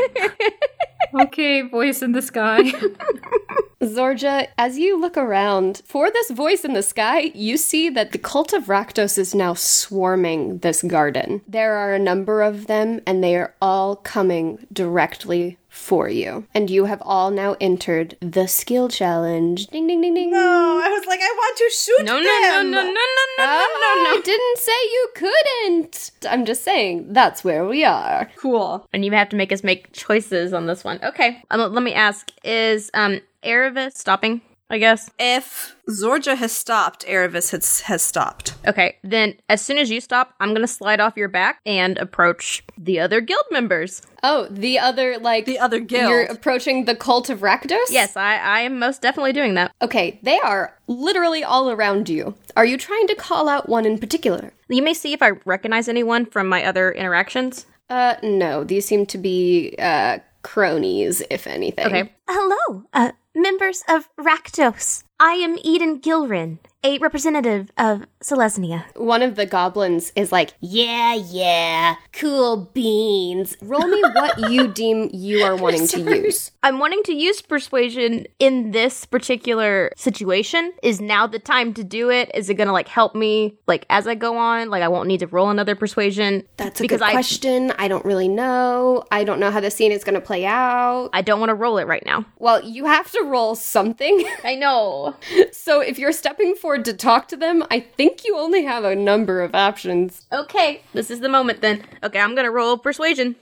Okay, 1.14 1.62
voice 1.62 2.02
in 2.02 2.12
the 2.12 2.22
sky. 2.22 2.62
Zorja, 3.82 4.48
as 4.58 4.78
you 4.78 5.00
look 5.00 5.16
around, 5.16 5.80
for 5.86 6.10
this 6.10 6.30
voice 6.30 6.64
in 6.64 6.74
the 6.74 6.82
sky, 6.82 7.32
you 7.34 7.56
see 7.56 7.88
that 7.88 8.12
the 8.12 8.18
cult 8.18 8.52
of 8.52 8.66
Rakdos 8.66 9.16
is 9.16 9.34
now 9.34 9.54
swarming 9.54 10.58
this 10.58 10.82
garden. 10.82 11.40
There 11.48 11.76
are 11.76 11.94
a 11.94 11.98
number 11.98 12.42
of 12.42 12.66
them, 12.66 13.00
and 13.06 13.24
they 13.24 13.36
are 13.36 13.54
all 13.62 13.96
coming 13.96 14.66
directly 14.72 15.56
for 15.70 16.08
you. 16.08 16.46
And 16.52 16.68
you 16.68 16.84
have 16.86 17.00
all 17.04 17.30
now 17.30 17.56
entered 17.60 18.16
the 18.20 18.46
skill 18.48 18.88
challenge. 18.88 19.68
Ding, 19.68 19.86
ding, 19.86 20.00
ding, 20.02 20.14
ding. 20.14 20.32
Oh, 20.34 20.82
I 20.84 20.88
was 20.90 21.06
like, 21.06 21.20
I 21.22 21.32
want 21.36 21.56
to 21.58 21.70
shoot 21.72 22.04
No, 22.04 22.18
no, 22.18 22.24
them. 22.24 22.70
no, 22.70 22.82
no, 22.82 22.86
no, 22.86 22.92
no, 22.92 22.92
no, 22.92 23.44
Oh, 23.44 24.02
no, 24.04 24.10
no, 24.10 24.18
I 24.18 24.20
didn't 24.22 24.58
say 24.58 24.72
you 24.72 25.08
couldn't. 25.14 26.10
I'm 26.28 26.44
just 26.44 26.62
saying 26.64 27.12
that's 27.12 27.42
where 27.44 27.64
we 27.66 27.84
are. 27.84 28.30
Cool. 28.36 28.86
And 28.92 29.04
you 29.04 29.12
have 29.12 29.28
to 29.30 29.36
make 29.36 29.52
us 29.52 29.62
make 29.64 29.92
choices 29.92 30.52
on 30.52 30.66
this 30.66 30.84
one. 30.84 30.98
Okay. 31.02 31.42
Um, 31.50 31.72
let 31.72 31.82
me 31.82 31.94
ask: 31.94 32.30
Is 32.44 32.90
um 32.92 33.20
Erevis 33.44 33.96
stopping? 33.96 34.42
I 34.70 34.78
guess. 34.78 35.10
If 35.18 35.74
Zorja 35.88 36.36
has 36.36 36.52
stopped, 36.52 37.04
Erevis 37.06 37.50
has, 37.50 37.80
has 37.82 38.02
stopped. 38.02 38.54
Okay. 38.66 38.96
Then, 39.02 39.34
as 39.48 39.60
soon 39.60 39.78
as 39.78 39.90
you 39.90 40.00
stop, 40.00 40.34
I'm 40.38 40.54
gonna 40.54 40.68
slide 40.68 41.00
off 41.00 41.16
your 41.16 41.28
back 41.28 41.60
and 41.66 41.98
approach 41.98 42.62
the 42.78 43.00
other 43.00 43.20
guild 43.20 43.44
members. 43.50 44.00
Oh, 44.22 44.46
the 44.48 44.78
other 44.78 45.18
like 45.18 45.44
The 45.44 45.58
other 45.58 45.80
guild. 45.80 46.10
You're 46.10 46.22
approaching 46.22 46.84
the 46.84 46.94
cult 46.94 47.30
of 47.30 47.40
Rakdos? 47.40 47.90
Yes, 47.90 48.16
I 48.16 48.36
I 48.36 48.60
am 48.60 48.78
most 48.78 49.02
definitely 49.02 49.32
doing 49.32 49.54
that. 49.54 49.72
Okay, 49.82 50.20
they 50.22 50.38
are 50.38 50.76
literally 50.86 51.42
all 51.42 51.70
around 51.70 52.08
you. 52.08 52.34
Are 52.56 52.64
you 52.64 52.76
trying 52.78 53.08
to 53.08 53.14
call 53.14 53.48
out 53.48 53.68
one 53.68 53.84
in 53.84 53.98
particular? 53.98 54.52
You 54.68 54.82
may 54.82 54.94
see 54.94 55.12
if 55.12 55.22
I 55.22 55.30
recognize 55.44 55.88
anyone 55.88 56.26
from 56.26 56.48
my 56.48 56.64
other 56.64 56.92
interactions. 56.92 57.66
Uh, 57.88 58.14
no. 58.22 58.62
These 58.62 58.86
seem 58.86 59.04
to 59.06 59.18
be 59.18 59.74
uh 59.78 60.18
cronies, 60.42 61.22
if 61.30 61.46
anything. 61.46 61.86
Okay. 61.86 62.12
Hello, 62.28 62.84
uh, 62.94 63.12
members 63.34 63.82
of 63.88 64.08
Rakdos. 64.18 65.04
I 65.22 65.32
am 65.34 65.58
Eden 65.62 66.00
Gilrin, 66.00 66.60
a 66.82 66.96
representative 66.96 67.70
of 67.76 68.06
Selesnya. 68.22 68.84
One 68.96 69.20
of 69.20 69.34
the 69.34 69.44
goblins 69.44 70.12
is 70.16 70.32
like, 70.32 70.54
"Yeah, 70.60 71.14
yeah, 71.14 71.96
cool 72.14 72.70
beans." 72.72 73.54
Roll 73.60 73.86
me 73.86 74.00
what 74.00 74.38
you 74.50 74.68
deem 74.68 75.10
you 75.12 75.42
are 75.42 75.56
wanting 75.56 75.86
to 75.88 76.00
use. 76.00 76.52
I'm 76.62 76.78
wanting 76.78 77.02
to 77.04 77.12
use 77.12 77.42
persuasion 77.42 78.26
in 78.38 78.70
this 78.70 79.04
particular 79.04 79.92
situation. 79.94 80.72
Is 80.82 81.02
now 81.02 81.26
the 81.26 81.38
time 81.38 81.74
to 81.74 81.84
do 81.84 82.10
it? 82.10 82.30
Is 82.32 82.48
it 82.48 82.54
gonna 82.54 82.72
like 82.72 82.88
help 82.88 83.14
me 83.14 83.58
like 83.66 83.84
as 83.90 84.06
I 84.06 84.14
go 84.14 84.38
on? 84.38 84.70
Like 84.70 84.82
I 84.82 84.88
won't 84.88 85.06
need 85.06 85.20
to 85.20 85.26
roll 85.26 85.50
another 85.50 85.74
persuasion. 85.74 86.44
That's 86.56 86.80
a 86.80 86.82
because 86.82 87.00
good 87.00 87.08
I 87.08 87.12
question. 87.12 87.72
I 87.78 87.88
don't 87.88 88.06
really 88.06 88.28
know. 88.28 89.04
I 89.10 89.24
don't 89.24 89.38
know 89.38 89.50
how 89.50 89.60
the 89.60 89.70
scene 89.70 89.92
is 89.92 90.02
going 90.02 90.14
to 90.14 90.20
play 90.20 90.46
out. 90.46 91.10
I 91.12 91.20
don't 91.20 91.40
want 91.40 91.50
to 91.50 91.54
roll 91.54 91.76
it 91.76 91.86
right 91.86 92.04
now. 92.06 92.24
Well, 92.38 92.64
you 92.64 92.86
have 92.86 93.10
to 93.12 93.22
roll 93.24 93.54
something. 93.54 94.24
I 94.44 94.54
know. 94.54 95.08
so 95.52 95.80
if 95.80 95.98
you're 95.98 96.12
stepping 96.12 96.54
forward 96.54 96.84
to 96.86 96.94
talk 96.94 97.28
to 97.28 97.36
them, 97.36 97.64
I 97.70 97.80
think 97.80 98.24
you 98.24 98.36
only 98.36 98.64
have 98.64 98.84
a 98.84 98.94
number 98.94 99.40
of 99.42 99.54
options. 99.54 100.26
Okay, 100.32 100.82
this 100.92 101.10
is 101.10 101.20
the 101.20 101.28
moment 101.28 101.60
then. 101.60 101.82
Okay, 102.02 102.20
I'm 102.20 102.34
gonna 102.34 102.50
roll 102.50 102.76
persuasion. 102.78 103.36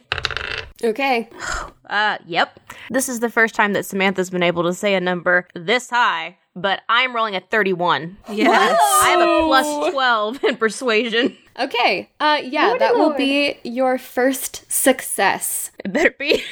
Okay. 0.82 1.28
Uh, 1.88 2.18
yep. 2.26 2.60
This 2.90 3.08
is 3.08 3.20
the 3.20 3.30
first 3.30 3.54
time 3.54 3.72
that 3.72 3.86
Samantha's 3.86 4.28
been 4.28 4.42
able 4.42 4.62
to 4.64 4.74
say 4.74 4.92
a 4.92 5.00
number 5.00 5.48
this 5.54 5.88
high, 5.88 6.36
but 6.54 6.82
I'm 6.86 7.16
rolling 7.16 7.34
a 7.34 7.40
31. 7.40 8.18
Yes. 8.30 8.78
I 9.02 9.08
have 9.08 9.20
a 9.26 9.46
plus 9.46 9.90
12 9.90 10.44
in 10.44 10.56
persuasion. 10.58 11.34
Okay. 11.58 12.10
Uh 12.20 12.42
yeah, 12.44 12.74
that 12.78 12.94
will 12.94 13.14
be 13.14 13.56
your 13.64 13.96
first 13.96 14.70
success. 14.70 15.70
It 15.82 15.94
better 15.94 16.14
be. 16.18 16.42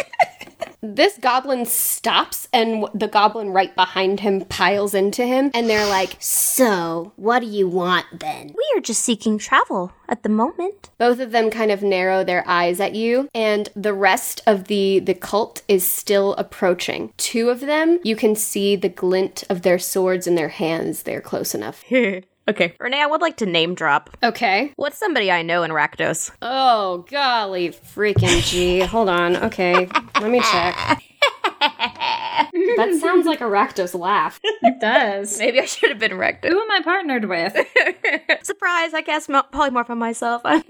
This 0.80 1.18
goblin 1.18 1.66
stops 1.66 2.46
and 2.52 2.86
the 2.94 3.08
goblin 3.08 3.50
right 3.50 3.74
behind 3.74 4.20
him 4.20 4.42
piles 4.42 4.94
into 4.94 5.26
him 5.26 5.50
and 5.52 5.68
they're 5.68 5.88
like, 5.88 6.16
"So, 6.20 7.12
what 7.16 7.40
do 7.40 7.46
you 7.46 7.66
want 7.66 8.06
then?" 8.12 8.54
We 8.56 8.64
are 8.76 8.80
just 8.80 9.02
seeking 9.02 9.38
travel 9.38 9.92
at 10.08 10.22
the 10.22 10.28
moment. 10.28 10.90
Both 10.96 11.18
of 11.18 11.32
them 11.32 11.50
kind 11.50 11.72
of 11.72 11.82
narrow 11.82 12.22
their 12.22 12.44
eyes 12.46 12.78
at 12.78 12.94
you, 12.94 13.28
and 13.34 13.68
the 13.74 13.92
rest 13.92 14.40
of 14.46 14.68
the 14.68 15.00
the 15.00 15.14
cult 15.14 15.62
is 15.66 15.84
still 15.86 16.34
approaching. 16.34 17.12
Two 17.16 17.50
of 17.50 17.60
them, 17.60 17.98
you 18.04 18.14
can 18.14 18.36
see 18.36 18.76
the 18.76 18.88
glint 18.88 19.42
of 19.50 19.62
their 19.62 19.78
swords 19.80 20.28
in 20.28 20.36
their 20.36 20.48
hands. 20.48 21.02
They're 21.02 21.20
close 21.20 21.54
enough. 21.54 21.84
okay. 22.48 22.74
Renee, 22.80 23.02
I 23.02 23.06
would 23.06 23.20
like 23.20 23.36
to 23.38 23.46
name 23.46 23.74
drop. 23.74 24.10
Okay. 24.22 24.72
What's 24.76 24.98
somebody 24.98 25.30
I 25.30 25.42
know 25.42 25.62
in 25.62 25.70
Rakdos? 25.70 26.30
Oh 26.42 27.04
golly, 27.10 27.70
freaking 27.70 28.42
gee! 28.42 28.80
Hold 28.80 29.08
on. 29.08 29.36
Okay, 29.36 29.88
let 30.20 30.30
me 30.30 30.40
check. 30.40 31.02
that 31.60 32.98
sounds 33.00 33.26
like 33.26 33.40
a 33.40 33.44
Rakdos 33.44 33.98
laugh. 33.98 34.40
It 34.42 34.80
does. 34.80 35.38
Maybe 35.38 35.60
I 35.60 35.64
should 35.64 35.90
have 35.90 35.98
been 35.98 36.12
Rakdos. 36.12 36.48
Who 36.48 36.60
am 36.60 36.70
I 36.70 36.80
partnered 36.82 37.24
with? 37.26 37.52
Surprise, 38.42 38.94
I 38.94 39.02
cast 39.02 39.28
mo- 39.28 39.44
polymorph 39.52 39.90
on 39.90 39.98
myself. 39.98 40.42
no. 40.44 40.60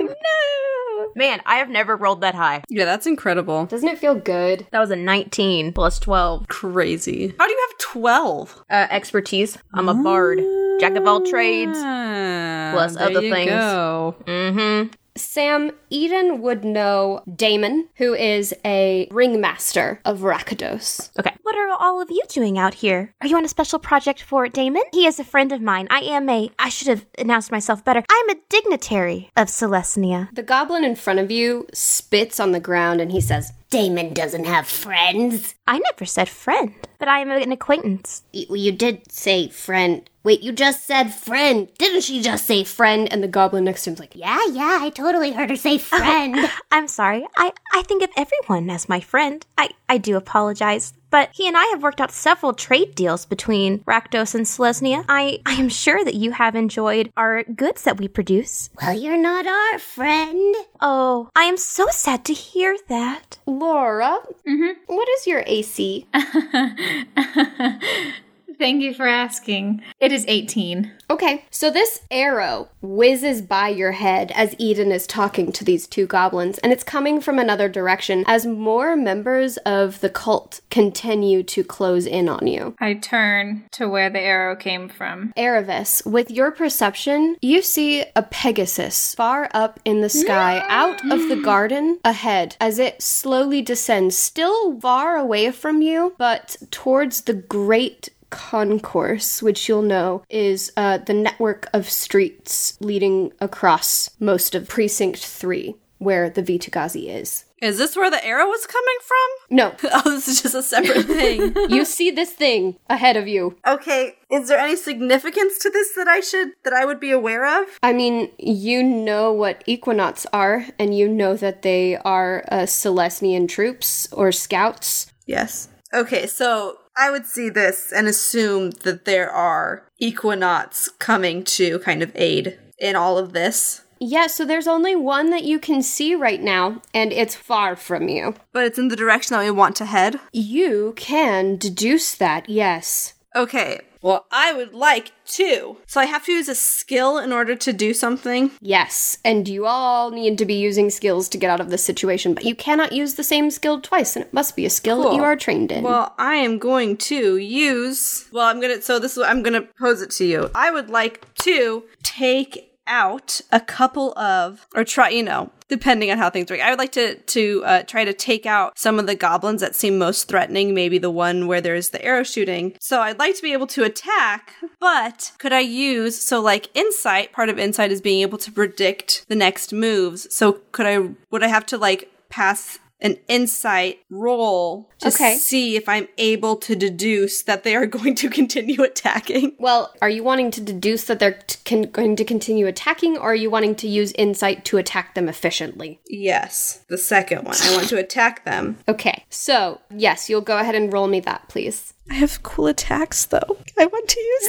no. 0.00 1.12
Man, 1.14 1.40
I 1.46 1.56
have 1.56 1.68
never 1.68 1.96
rolled 1.96 2.20
that 2.22 2.34
high. 2.34 2.62
Yeah, 2.68 2.84
that's 2.84 3.06
incredible. 3.06 3.66
Doesn't 3.66 3.88
it 3.88 3.98
feel 3.98 4.14
good? 4.14 4.66
That 4.72 4.80
was 4.80 4.90
a 4.90 4.96
19 4.96 5.72
plus 5.72 5.98
12. 5.98 6.48
Crazy. 6.48 7.34
How 7.38 7.46
do 7.46 7.52
you 7.52 7.66
have 7.68 7.78
12? 7.78 8.64
Uh, 8.70 8.86
expertise. 8.90 9.58
I'm 9.74 9.88
a 9.88 9.94
bard. 9.94 10.38
Jack 10.80 10.96
of 10.96 11.06
all 11.06 11.24
trades. 11.24 11.78
Ah, 11.80 12.70
Plus 12.72 12.94
there 12.96 13.06
other 13.06 13.22
you 13.22 13.32
things. 13.32 13.50
Go. 13.50 14.16
Mm-hmm. 14.26 14.92
Sam, 15.16 15.72
Eden 15.90 16.40
would 16.42 16.64
know 16.64 17.22
Damon, 17.34 17.88
who 17.96 18.14
is 18.14 18.54
a 18.64 19.08
ringmaster 19.10 20.00
of 20.04 20.20
Rakdos. 20.20 21.10
Okay. 21.18 21.32
What 21.42 21.56
are 21.56 21.68
all 21.80 22.00
of 22.02 22.10
you 22.10 22.22
doing 22.28 22.58
out 22.58 22.74
here? 22.74 23.14
Are 23.20 23.26
you 23.26 23.36
on 23.36 23.44
a 23.44 23.48
special 23.48 23.78
project 23.78 24.22
for 24.22 24.48
Damon? 24.48 24.82
He 24.92 25.06
is 25.06 25.18
a 25.18 25.24
friend 25.24 25.52
of 25.52 25.60
mine. 25.62 25.86
I 25.90 26.00
am 26.00 26.28
a, 26.28 26.50
I 26.58 26.68
should 26.68 26.88
have 26.88 27.06
announced 27.18 27.50
myself 27.50 27.84
better. 27.84 28.02
I'm 28.10 28.28
a 28.30 28.36
dignitary 28.48 29.30
of 29.36 29.48
Selesnya. 29.48 30.34
The 30.34 30.42
goblin 30.42 30.84
in 30.84 30.96
front 30.96 31.18
of 31.20 31.30
you 31.30 31.66
spits 31.72 32.38
on 32.40 32.52
the 32.52 32.60
ground 32.60 33.00
and 33.00 33.10
he 33.12 33.20
says, 33.20 33.52
Damon 33.70 34.14
doesn't 34.14 34.44
have 34.46 34.66
friends. 34.66 35.54
I 35.66 35.78
never 35.78 36.06
said 36.06 36.28
friend, 36.28 36.74
but 36.98 37.08
I 37.08 37.20
am 37.20 37.30
an 37.30 37.52
acquaintance. 37.52 38.22
Y- 38.32 38.46
You 38.50 38.72
did 38.72 39.10
say 39.12 39.48
friend. 39.48 40.08
Wait, 40.24 40.40
you 40.42 40.52
just 40.52 40.86
said 40.86 41.12
friend. 41.14 41.68
Didn't 41.78 42.02
she 42.02 42.20
just 42.22 42.46
say 42.46 42.64
friend? 42.64 43.10
And 43.12 43.22
the 43.22 43.28
goblin 43.28 43.64
next 43.64 43.84
to 43.84 43.90
him's 43.90 44.00
like, 44.00 44.14
yeah. 44.14 44.38
Yeah, 44.48 44.52
yeah, 44.52 44.78
I 44.82 44.90
totally 44.90 45.32
heard 45.32 45.48
her 45.50 45.56
say 45.56 45.77
Oh, 45.92 45.98
friend. 45.98 46.50
I'm 46.70 46.86
sorry. 46.86 47.26
I, 47.36 47.52
I 47.72 47.82
think 47.82 48.02
of 48.02 48.10
everyone 48.16 48.70
as 48.70 48.88
my 48.88 49.00
friend. 49.00 49.44
I, 49.56 49.70
I 49.88 49.98
do 49.98 50.16
apologize. 50.16 50.92
But 51.10 51.30
he 51.32 51.48
and 51.48 51.56
I 51.56 51.64
have 51.66 51.82
worked 51.82 52.00
out 52.00 52.12
several 52.12 52.52
trade 52.52 52.94
deals 52.94 53.24
between 53.24 53.78
Rakdos 53.80 54.34
and 54.34 54.44
Selesnya. 54.44 55.04
I, 55.08 55.40
I 55.46 55.54
am 55.54 55.70
sure 55.70 56.04
that 56.04 56.14
you 56.14 56.32
have 56.32 56.54
enjoyed 56.54 57.10
our 57.16 57.44
goods 57.44 57.82
that 57.82 57.96
we 57.96 58.08
produce. 58.08 58.68
Well, 58.80 58.92
you're 58.92 59.16
not 59.16 59.46
our 59.46 59.78
friend. 59.78 60.54
Oh, 60.80 61.30
I 61.34 61.44
am 61.44 61.56
so 61.56 61.86
sad 61.90 62.24
to 62.26 62.34
hear 62.34 62.76
that. 62.88 63.38
Laura, 63.46 64.18
mm-hmm. 64.46 64.94
what 64.94 65.08
is 65.08 65.26
your 65.26 65.42
AC? 65.46 66.06
Thank 68.58 68.82
you 68.82 68.92
for 68.92 69.06
asking. 69.06 69.82
It 70.00 70.10
is 70.10 70.24
18. 70.26 70.92
Okay, 71.10 71.44
so 71.48 71.70
this 71.70 72.00
arrow 72.10 72.68
whizzes 72.82 73.40
by 73.40 73.68
your 73.68 73.92
head 73.92 74.32
as 74.34 74.54
Eden 74.58 74.90
is 74.90 75.06
talking 75.06 75.52
to 75.52 75.64
these 75.64 75.86
two 75.86 76.06
goblins, 76.06 76.58
and 76.58 76.72
it's 76.72 76.82
coming 76.82 77.20
from 77.20 77.38
another 77.38 77.68
direction 77.68 78.24
as 78.26 78.46
more 78.46 78.96
members 78.96 79.56
of 79.58 80.00
the 80.00 80.10
cult 80.10 80.60
continue 80.70 81.42
to 81.44 81.62
close 81.62 82.04
in 82.04 82.28
on 82.28 82.46
you. 82.48 82.74
I 82.80 82.94
turn 82.94 83.64
to 83.72 83.88
where 83.88 84.10
the 84.10 84.20
arrow 84.20 84.56
came 84.56 84.88
from. 84.88 85.32
Aravis, 85.36 86.04
with 86.04 86.30
your 86.30 86.50
perception, 86.50 87.36
you 87.40 87.62
see 87.62 88.04
a 88.16 88.22
Pegasus 88.22 89.14
far 89.14 89.48
up 89.54 89.78
in 89.84 90.00
the 90.00 90.08
sky 90.08 90.64
out 90.68 91.00
of 91.10 91.28
the 91.28 91.40
garden 91.42 92.00
ahead 92.04 92.56
as 92.60 92.78
it 92.78 93.00
slowly 93.02 93.62
descends, 93.62 94.18
still 94.18 94.78
far 94.80 95.16
away 95.16 95.50
from 95.52 95.80
you, 95.80 96.14
but 96.18 96.56
towards 96.70 97.22
the 97.22 97.34
great 97.34 98.10
concourse, 98.30 99.42
which 99.42 99.68
you'll 99.68 99.82
know 99.82 100.22
is 100.28 100.72
uh, 100.76 100.98
the 100.98 101.14
network 101.14 101.68
of 101.72 101.88
streets 101.88 102.76
leading 102.80 103.32
across 103.40 104.10
most 104.20 104.54
of 104.54 104.68
Precinct 104.68 105.18
3, 105.18 105.74
where 105.98 106.30
the 106.30 106.42
Vitu-Ghazi 106.42 107.08
is. 107.10 107.44
Is 107.60 107.76
this 107.76 107.96
where 107.96 108.08
the 108.08 108.24
arrow 108.24 108.46
was 108.46 108.66
coming 108.66 108.98
from? 109.04 109.56
No, 109.56 109.74
Oh, 109.92 110.10
this 110.10 110.28
is 110.28 110.40
just 110.42 110.54
a 110.54 110.62
separate 110.62 111.06
thing. 111.06 111.56
you 111.70 111.84
see 111.84 112.12
this 112.12 112.30
thing 112.30 112.76
ahead 112.88 113.16
of 113.16 113.26
you. 113.26 113.56
okay, 113.66 114.14
is 114.30 114.46
there 114.46 114.58
any 114.60 114.76
significance 114.76 115.58
to 115.58 115.70
this 115.70 115.92
that 115.96 116.06
I 116.06 116.20
should 116.20 116.50
that 116.62 116.72
I 116.72 116.84
would 116.84 117.00
be 117.00 117.10
aware 117.10 117.44
of? 117.62 117.66
I 117.82 117.92
mean, 117.92 118.30
you 118.38 118.84
know 118.84 119.32
what 119.32 119.64
equinox 119.66 120.24
are, 120.32 120.66
and 120.78 120.96
you 120.96 121.08
know 121.08 121.34
that 121.36 121.62
they 121.62 121.96
are 121.96 122.44
uh, 122.52 122.58
Selesnyan 122.58 123.48
troops 123.48 124.06
or 124.12 124.30
scouts. 124.30 125.10
Yes. 125.26 125.68
Okay, 125.92 126.26
so 126.28 126.78
I 126.98 127.10
would 127.10 127.26
see 127.26 127.48
this 127.48 127.92
and 127.92 128.08
assume 128.08 128.70
that 128.82 129.04
there 129.04 129.30
are 129.30 129.84
equinox 129.98 130.88
coming 130.98 131.44
to 131.44 131.78
kind 131.78 132.02
of 132.02 132.10
aid 132.16 132.58
in 132.78 132.96
all 132.96 133.18
of 133.18 133.32
this. 133.32 133.82
Yeah, 134.00 134.26
so 134.26 134.44
there's 134.44 134.68
only 134.68 134.94
one 134.94 135.30
that 135.30 135.44
you 135.44 135.58
can 135.58 135.82
see 135.82 136.14
right 136.14 136.40
now, 136.40 136.82
and 136.94 137.12
it's 137.12 137.34
far 137.34 137.74
from 137.76 138.08
you. 138.08 138.34
But 138.52 138.64
it's 138.64 138.78
in 138.78 138.88
the 138.88 138.96
direction 138.96 139.36
that 139.36 139.44
we 139.44 139.50
want 139.50 139.76
to 139.76 139.86
head. 139.86 140.20
You 140.32 140.94
can 140.96 141.56
deduce 141.56 142.14
that, 142.14 142.48
yes. 142.48 143.14
Okay. 143.34 143.80
Well, 144.00 144.26
I 144.30 144.52
would 144.52 144.74
like 144.74 145.12
to. 145.26 145.76
So 145.86 146.00
I 146.00 146.06
have 146.06 146.24
to 146.26 146.32
use 146.32 146.48
a 146.48 146.54
skill 146.54 147.18
in 147.18 147.32
order 147.32 147.54
to 147.56 147.72
do 147.72 147.92
something. 147.92 148.50
Yes, 148.60 149.18
and 149.24 149.48
you 149.48 149.66
all 149.66 150.10
need 150.10 150.38
to 150.38 150.46
be 150.46 150.54
using 150.54 150.90
skills 150.90 151.28
to 151.30 151.38
get 151.38 151.50
out 151.50 151.60
of 151.60 151.70
this 151.70 151.84
situation, 151.84 152.34
but 152.34 152.44
you 152.44 152.54
cannot 152.54 152.92
use 152.92 153.14
the 153.14 153.24
same 153.24 153.50
skill 153.50 153.80
twice, 153.80 154.16
and 154.16 154.24
it 154.24 154.32
must 154.32 154.56
be 154.56 154.64
a 154.66 154.70
skill 154.70 155.02
that 155.02 155.14
you 155.14 155.24
are 155.24 155.36
trained 155.36 155.72
in. 155.72 155.84
Well, 155.84 156.14
I 156.18 156.36
am 156.36 156.58
going 156.58 156.96
to 156.98 157.36
use. 157.36 158.28
Well, 158.32 158.46
I'm 158.46 158.60
gonna. 158.60 158.82
So 158.82 158.98
this 158.98 159.16
is. 159.16 159.22
I'm 159.22 159.42
gonna 159.42 159.62
pose 159.78 160.02
it 160.02 160.10
to 160.12 160.24
you. 160.24 160.50
I 160.54 160.70
would 160.70 160.90
like 160.90 161.26
to 161.36 161.84
take 162.02 162.67
out 162.88 163.40
a 163.52 163.60
couple 163.60 164.18
of, 164.18 164.66
or 164.74 164.84
try. 164.84 165.10
You 165.10 165.22
know, 165.22 165.50
depending 165.68 166.10
on 166.10 166.18
how 166.18 166.30
things 166.30 166.50
work. 166.50 166.60
I 166.60 166.70
would 166.70 166.78
like 166.78 166.92
to 166.92 167.14
to 167.16 167.62
uh, 167.64 167.82
try 167.82 168.04
to 168.04 168.12
take 168.12 168.46
out 168.46 168.78
some 168.78 168.98
of 168.98 169.06
the 169.06 169.14
goblins 169.14 169.60
that 169.60 169.74
seem 169.74 169.98
most 169.98 170.28
threatening. 170.28 170.74
Maybe 170.74 170.98
the 170.98 171.10
one 171.10 171.46
where 171.46 171.60
there's 171.60 171.90
the 171.90 172.04
arrow 172.04 172.24
shooting. 172.24 172.76
So 172.80 173.00
I'd 173.00 173.18
like 173.18 173.36
to 173.36 173.42
be 173.42 173.52
able 173.52 173.66
to 173.68 173.84
attack, 173.84 174.54
but 174.80 175.32
could 175.38 175.52
I 175.52 175.60
use 175.60 176.18
so 176.20 176.40
like 176.40 176.70
insight? 176.74 177.32
Part 177.32 177.48
of 177.48 177.58
insight 177.58 177.92
is 177.92 178.00
being 178.00 178.22
able 178.22 178.38
to 178.38 178.50
predict 178.50 179.26
the 179.28 179.36
next 179.36 179.72
moves. 179.72 180.34
So 180.34 180.60
could 180.72 180.86
I? 180.86 181.10
Would 181.30 181.42
I 181.42 181.48
have 181.48 181.66
to 181.66 181.78
like 181.78 182.10
pass? 182.28 182.78
An 183.00 183.16
insight 183.28 184.00
roll 184.10 184.90
to 184.98 185.08
Okay. 185.08 185.36
see 185.36 185.76
if 185.76 185.88
I'm 185.88 186.08
able 186.18 186.56
to 186.56 186.74
deduce 186.74 187.42
that 187.44 187.62
they 187.62 187.76
are 187.76 187.86
going 187.98 188.16
to 188.16 188.28
continue 188.28 188.82
attacking. 188.82 189.54
well, 189.60 189.94
are 190.02 190.08
you 190.10 190.24
wanting 190.24 190.50
to 190.52 190.60
deduce 190.60 191.04
that 191.04 191.20
they're 191.20 191.38
t- 191.46 191.58
con- 191.64 191.90
going 191.92 192.16
to 192.16 192.24
continue 192.24 192.66
attacking, 192.66 193.16
or 193.16 193.30
are 193.30 193.34
you 193.36 193.50
wanting 193.50 193.76
to 193.76 193.86
use 193.88 194.10
insight 194.12 194.64
to 194.64 194.78
attack 194.78 195.14
them 195.14 195.28
efficiently? 195.28 196.00
Yes, 196.08 196.84
the 196.88 196.98
second 196.98 197.44
one. 197.44 197.54
I 197.62 197.76
want 197.76 197.88
to 197.90 197.98
attack 197.98 198.44
them. 198.44 198.78
Okay, 198.88 199.24
so 199.30 199.80
yes, 199.94 200.28
you'll 200.28 200.40
go 200.40 200.58
ahead 200.58 200.74
and 200.74 200.92
roll 200.92 201.06
me 201.06 201.20
that, 201.20 201.48
please. 201.48 201.94
I 202.10 202.14
have 202.14 202.42
cool 202.42 202.66
attacks 202.66 203.26
though. 203.26 203.58
I 203.78 203.86
want 203.86 204.08
to 204.08 204.20
use 204.20 204.48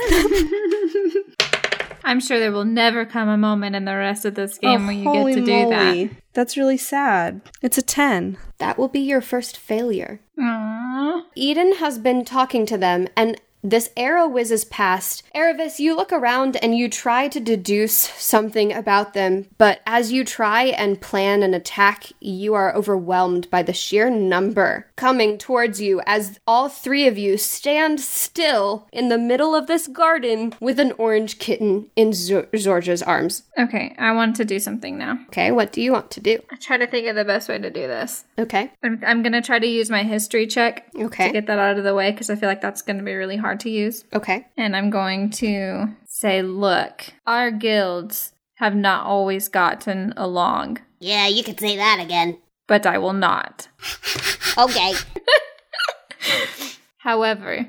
them. 1.14 1.24
I'm 2.10 2.20
sure 2.20 2.40
there 2.40 2.52
will 2.52 2.66
never 2.66 3.06
come 3.06 3.30
a 3.30 3.38
moment 3.38 3.76
in 3.76 3.86
the 3.86 3.96
rest 3.96 4.26
of 4.26 4.34
this 4.34 4.58
game 4.58 4.82
oh, 4.82 4.86
where 4.88 4.96
you 4.96 5.04
get 5.04 5.16
Oh, 5.16 5.28
to 5.28 5.46
do 5.46 5.70
moly. 5.70 6.10
That's 6.34 6.58
really 6.58 6.76
sad. 6.76 7.42
It's 7.62 7.78
a 7.78 7.84
10. 7.84 8.36
That 8.58 8.80
will 8.80 8.88
be 8.88 9.00
your 9.00 9.22
first 9.22 9.56
failure. 9.56 10.20
Aww. 10.40 11.22
Eden 11.36 11.76
has 11.76 12.00
been 12.00 12.26
talking 12.26 12.66
to 12.66 12.80
them, 12.80 13.10
and 13.16 13.40
this 13.64 13.90
arrow 13.98 14.28
whizzes 14.28 14.64
past. 14.66 15.24
Aravis, 15.36 15.80
you 15.80 15.96
look 15.96 16.12
around 16.14 16.56
and 16.64 16.78
you 16.78 16.90
try 16.90 17.28
to 17.28 17.40
deduce 17.40 17.94
something 17.94 18.72
about 18.72 19.14
them, 19.14 19.48
but 19.58 19.82
as 19.86 20.12
you 20.12 20.24
try 20.24 20.64
and 20.66 21.02
plan 21.02 21.44
an 21.44 21.54
attack, 21.54 22.06
you 22.22 22.54
are 22.54 22.74
overwhelmed 22.74 23.50
by 23.50 23.62
the 23.64 23.74
sheer 23.74 24.10
number 24.10 24.88
coming 24.96 25.38
towards 25.38 25.82
you 25.82 26.02
as 26.06 26.40
all 26.48 26.70
three 26.70 27.08
of 27.08 27.18
you 27.18 27.38
stand 27.38 28.00
still 28.00 28.88
in 28.94 29.10
the 29.10 29.18
middle 29.18 29.54
of 29.56 29.68
this 29.68 29.88
garden 29.88 30.54
with 30.60 30.80
an 30.80 30.94
orange 30.98 31.40
kitten 31.40 31.90
in 31.96 32.14
Zor- 32.14 32.48
Zorja's 32.54 33.04
arms. 33.04 33.44
Okay, 33.58 33.94
I 33.98 34.12
want 34.14 34.36
to 34.38 34.46
do 34.46 34.60
something 34.60 34.98
now. 34.98 35.20
Okay, 35.28 35.52
what 35.52 35.72
do 35.74 35.82
you 35.82 35.92
want 35.92 36.12
to 36.12 36.22
do? 36.22 36.40
I 36.52 36.56
try 36.56 36.78
to 36.78 36.88
think 36.88 37.08
of 37.08 37.16
the 37.16 37.26
best 37.26 37.50
way 37.50 37.58
to 37.58 37.70
do 37.70 37.82
this. 37.88 38.24
Okay, 38.38 38.72
I'm, 38.84 39.02
I'm 39.06 39.22
gonna 39.24 39.42
try 39.42 39.60
to 39.60 39.68
use 39.68 39.90
my 39.90 40.04
history 40.04 40.48
check 40.48 40.88
Okay. 40.96 41.28
to 41.28 41.34
get 41.34 41.48
that 41.48 41.60
out 41.60 41.78
of 41.78 41.84
the 41.84 41.96
way 41.96 42.12
because 42.12 42.30
I 42.30 42.36
feel 42.36 42.48
like 42.50 42.62
that's 42.62 42.82
gonna 42.82 43.04
be 43.04 43.14
really 43.14 43.36
hard 43.38 43.49
to 43.58 43.70
use. 43.70 44.04
okay. 44.14 44.48
And 44.58 44.76
I'm 44.76 44.90
going 44.90 45.30
to 45.32 45.96
say, 46.06 46.42
look, 46.42 47.06
our 47.26 47.52
guilds 47.52 48.34
have 48.56 48.76
not 48.76 49.06
always 49.06 49.48
gotten 49.48 50.14
along, 50.18 50.80
Yeah, 51.00 51.28
you 51.28 51.44
could 51.44 51.60
say 51.60 51.78
that 51.78 52.00
again. 52.02 52.40
but 52.68 52.86
I 52.86 52.98
will 52.98 53.14
not. 53.14 53.68
Okay. 54.58 54.94
However, 56.98 57.68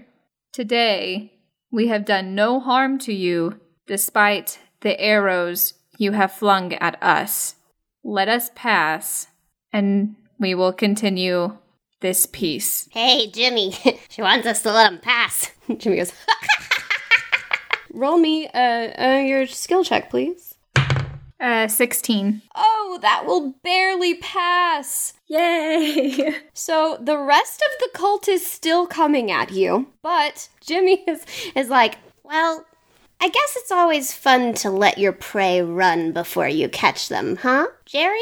today 0.53 1.33
we 1.71 1.87
have 1.89 2.05
done 2.05 2.35
no 2.35 2.59
harm 2.59 2.99
to 3.01 3.13
you 3.13 3.61
despite 3.87 4.59
the 4.81 4.99
arrows 5.01 5.75
you 5.99 6.13
have 6.13 6.33
flung 6.33 6.73
at 6.75 7.01
us. 7.03 7.55
Let 8.03 8.29
us 8.29 8.51
pass, 8.55 9.29
and 9.73 10.17
we 10.39 10.55
will 10.55 10.73
continue 10.73 11.59
this 12.01 12.27
piece. 12.27 12.89
Hey, 12.91 13.31
Jimmy. 13.31 13.73
she 14.09 14.23
wants 14.23 14.47
us 14.47 14.63
to 14.63 14.73
let 14.73 14.93
him 14.93 14.99
pass. 14.99 15.51
Jimmy 15.79 15.97
goes, 15.97 16.13
Roll 17.93 18.19
me 18.19 18.47
uh, 18.49 19.03
uh, 19.03 19.19
your 19.19 19.47
skill 19.47 19.85
check, 19.85 20.11
please. 20.11 20.55
Uh, 21.41 21.67
16. 21.67 22.43
Oh, 22.55 22.99
that 23.01 23.25
will 23.25 23.55
barely 23.63 24.15
pass. 24.17 25.15
Yay! 25.27 26.35
So 26.53 26.99
the 27.01 27.19
rest 27.19 27.63
of 27.63 27.79
the 27.81 27.99
cult 27.99 28.29
is 28.29 28.47
still 28.47 28.87
coming 28.87 29.31
at 29.31 29.51
you, 29.51 29.87
but 30.03 30.49
Jimmy 30.61 31.03
is, 31.09 31.25
is 31.57 31.69
like, 31.71 31.97
Well, 32.25 32.67
I 33.21 33.29
guess 33.31 33.57
it's 33.57 33.73
always 33.73 34.13
fun 34.13 34.53
to 34.55 34.71
let 34.71 34.99
your 34.99 35.13
prey 35.13 35.63
run 35.63 36.13
before 36.13 36.49
you 36.49 36.69
catch 36.69 37.09
them, 37.09 37.37
huh, 37.37 37.69
Jerry? 37.87 38.19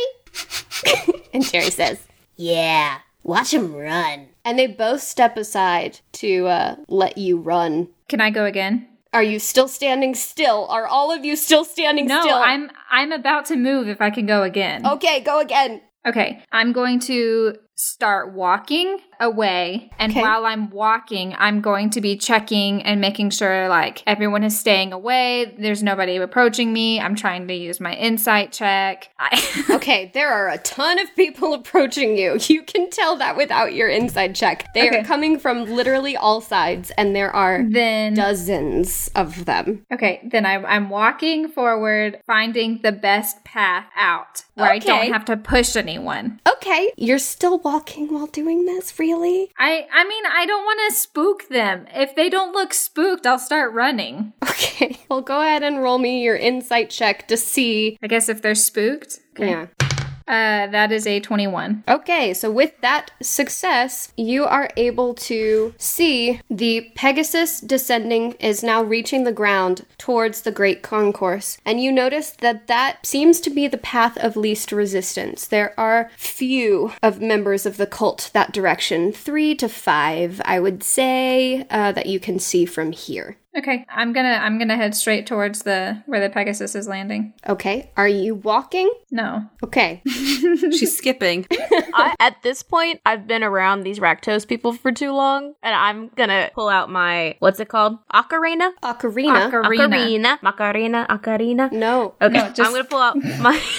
and 1.35 1.45
Jerry 1.45 1.70
says, 1.70 1.99
Yeah, 2.37 2.99
watch 3.29 3.53
him 3.53 3.74
run. 3.74 4.29
and 4.45 4.59
they 4.59 4.66
both 4.66 5.03
step 5.03 5.37
aside 5.37 6.01
to 6.12 6.47
uh, 6.47 6.76
let 6.89 7.18
you 7.18 7.37
run. 7.39 7.89
Can 8.09 8.20
I 8.20 8.31
go 8.31 8.45
again? 8.45 8.89
Are 9.12 9.22
you 9.22 9.39
still 9.39 9.68
standing 9.68 10.14
still? 10.14 10.66
Are 10.68 10.87
all 10.87 11.11
of 11.12 11.24
you 11.24 11.37
still 11.37 11.64
standing 11.64 12.07
No, 12.07 12.20
still? 12.22 12.37
I'm 12.37 12.70
I'm 12.91 13.12
about 13.12 13.47
to 13.47 13.57
move 13.57 13.89
if 13.89 14.01
I 14.01 14.11
can 14.11 14.26
go 14.26 14.43
again. 14.43 14.87
Okay, 14.87 15.20
go 15.20 15.41
again. 15.41 15.81
Okay, 16.07 16.43
I'm 16.53 16.72
going 16.72 17.01
to 17.01 17.57
start 17.89 18.33
walking 18.35 18.99
away, 19.20 19.89
and 20.01 20.11
Okay. 20.12 20.20
while 20.20 20.45
I'm 20.47 20.68
walking, 20.70 21.35
I'm 21.39 21.61
going 21.61 21.91
to 21.91 22.01
be 22.01 22.16
checking 22.16 22.83
and 22.83 23.01
making 23.01 23.31
sure 23.31 23.68
like 23.68 24.03
everyone 24.07 24.43
is 24.45 24.59
staying 24.59 24.93
away. 24.93 25.55
There's 25.59 25.83
nobody 25.83 26.16
approaching 26.16 26.72
me. 26.72 27.01
I'm 27.01 27.14
trying 27.14 27.47
to 27.49 27.55
use 27.55 27.79
my 27.81 27.95
insight 27.95 28.53
check. 28.53 29.11
I- 29.18 29.45
Okay, 29.79 30.11
there 30.12 30.29
are 30.33 30.49
a 30.49 30.59
ton 30.59 30.99
of 30.99 31.14
people 31.14 31.55
approaching 31.61 32.16
you. 32.18 32.39
You 32.49 32.62
can 32.62 32.91
tell 32.91 33.16
that 33.16 33.37
without 33.37 33.74
your 33.74 33.89
inside 33.89 34.35
check. 34.35 34.72
They 34.74 34.89
are 34.89 35.05
coming 35.05 35.39
from 35.39 35.64
literally 35.66 36.16
all 36.16 36.41
sides, 36.41 36.91
and 36.99 37.14
there 37.14 37.31
are 37.31 37.64
then 37.68 38.14
dozens 38.14 39.09
of 39.14 39.45
them. 39.45 39.87
okay, 39.93 40.20
then 40.31 40.45
I'm, 40.47 40.66
I'm 40.66 40.91
walking 40.91 41.49
forward, 41.49 42.20
finding 42.26 42.81
the 42.83 42.93
best 42.93 43.45
path 43.45 43.87
out 43.97 44.43
where 44.55 44.70
I 44.70 44.79
don't 44.81 45.12
have 45.12 45.24
to 45.26 45.37
push 45.37 45.76
anyone. 45.76 46.41
Okay, 46.49 46.58
you're 46.97 47.19
still 47.19 47.59
walking 47.59 48.13
while 48.13 48.27
doing 48.27 48.65
this, 48.67 48.99
really? 48.99 49.51
I 49.59 49.87
I 49.93 50.05
mean 50.07 50.25
I 50.27 50.47
don't 50.47 50.65
want 50.65 50.81
to 50.89 50.97
spook 50.97 51.49
them. 51.49 51.87
If 51.95 52.15
they 52.15 52.29
don't 52.29 52.53
look 52.53 52.75
spooked, 52.75 53.27
I'll 53.27 53.39
start 53.39 53.73
running. 53.73 54.33
Okay, 54.79 54.99
well, 55.09 55.23
go 55.23 55.41
ahead 55.41 55.63
and 55.63 55.83
roll 55.83 55.99
me 55.99 56.23
your 56.23 56.37
insight 56.37 56.91
check 56.91 57.27
to 57.29 57.37
see. 57.37 57.97
I 58.03 58.07
guess 58.07 58.29
if 58.29 58.43
they're 58.43 58.55
spooked. 58.55 59.19
Okay. 59.33 59.51
Yeah. 59.51 59.88
Uh, 60.29 60.66
that 60.66 60.93
is 60.93 61.07
a 61.07 61.20
21. 61.20 61.85
Okay, 61.89 62.35
so 62.35 62.51
with 62.51 62.79
that 62.83 63.11
success, 63.22 64.12
you 64.14 64.45
are 64.45 64.68
able 64.76 65.14
to 65.14 65.74
see 65.79 66.41
the 66.51 66.93
Pegasus 66.95 67.62
descending 67.62 68.33
is 68.33 68.62
now 68.62 68.83
reaching 68.83 69.24
the 69.24 69.33
ground 69.33 69.87
towards 69.97 70.43
the 70.43 70.53
Great 70.53 70.83
Concourse. 70.83 71.57
And 71.64 71.81
you 71.81 71.91
notice 71.91 72.31
that 72.43 72.66
that 72.66 73.07
seems 73.07 73.41
to 73.41 73.51
be 73.51 73.66
the 73.66 73.79
path 73.79 74.18
of 74.18 74.37
least 74.37 74.70
resistance. 74.70 75.47
There 75.47 75.72
are 75.81 76.11
few 76.18 76.93
of 77.03 77.22
members 77.22 77.64
of 77.64 77.79
the 77.79 77.87
cult 77.87 78.31
that 78.35 78.53
direction, 78.53 79.12
three 79.12 79.55
to 79.55 79.68
five, 79.68 80.43
I 80.45 80.61
would 80.61 80.83
say, 80.83 81.66
uh, 81.70 81.93
that 81.93 82.07
you 82.07 82.20
can 82.20 82.39
see 82.39 82.66
from 82.66 82.93
here. 82.93 83.39
Okay, 83.59 83.85
I'm 83.89 84.13
gonna 84.13 84.39
I'm 84.41 84.57
gonna 84.59 84.77
head 84.77 84.95
straight 84.95 85.27
towards 85.27 85.63
the 85.63 86.01
where 86.07 86.21
the 86.21 86.31
Pegasus 86.31 86.75
is 86.77 86.87
landing. 86.87 87.35
Okay, 87.49 87.91
are 87.97 88.07
you 88.07 88.37
walking? 88.37 88.89
No. 89.11 89.45
Okay. 89.65 90.01
She's 90.07 90.97
skipping. 90.97 91.45
I, 91.51 92.15
at 92.21 92.41
this 92.43 92.63
point, 92.63 93.01
I've 93.05 93.27
been 93.27 93.43
around 93.43 93.83
these 93.83 93.99
Rakdos 93.99 94.47
people 94.47 94.73
for 94.73 94.93
too 94.93 95.13
long, 95.13 95.55
and 95.63 95.75
I'm 95.75 96.09
gonna 96.15 96.51
pull 96.55 96.69
out 96.69 96.89
my 96.89 97.35
what's 97.41 97.59
it 97.59 97.69
called? 97.69 97.99
Ocarina? 98.15 98.71
Ocarina. 98.83 99.51
Ocarina. 99.51 99.77
Ocarina. 99.77 100.43
Macarena. 100.43 101.07
Ocarina. 101.11 101.73
no. 101.73 102.15
Okay, 102.23 102.39
No, 102.39 102.49
just- 102.51 102.61
I'm 102.61 102.73
gonna 102.73 102.85
pull 102.85 103.01
out 103.01 103.17
my. 103.41 103.61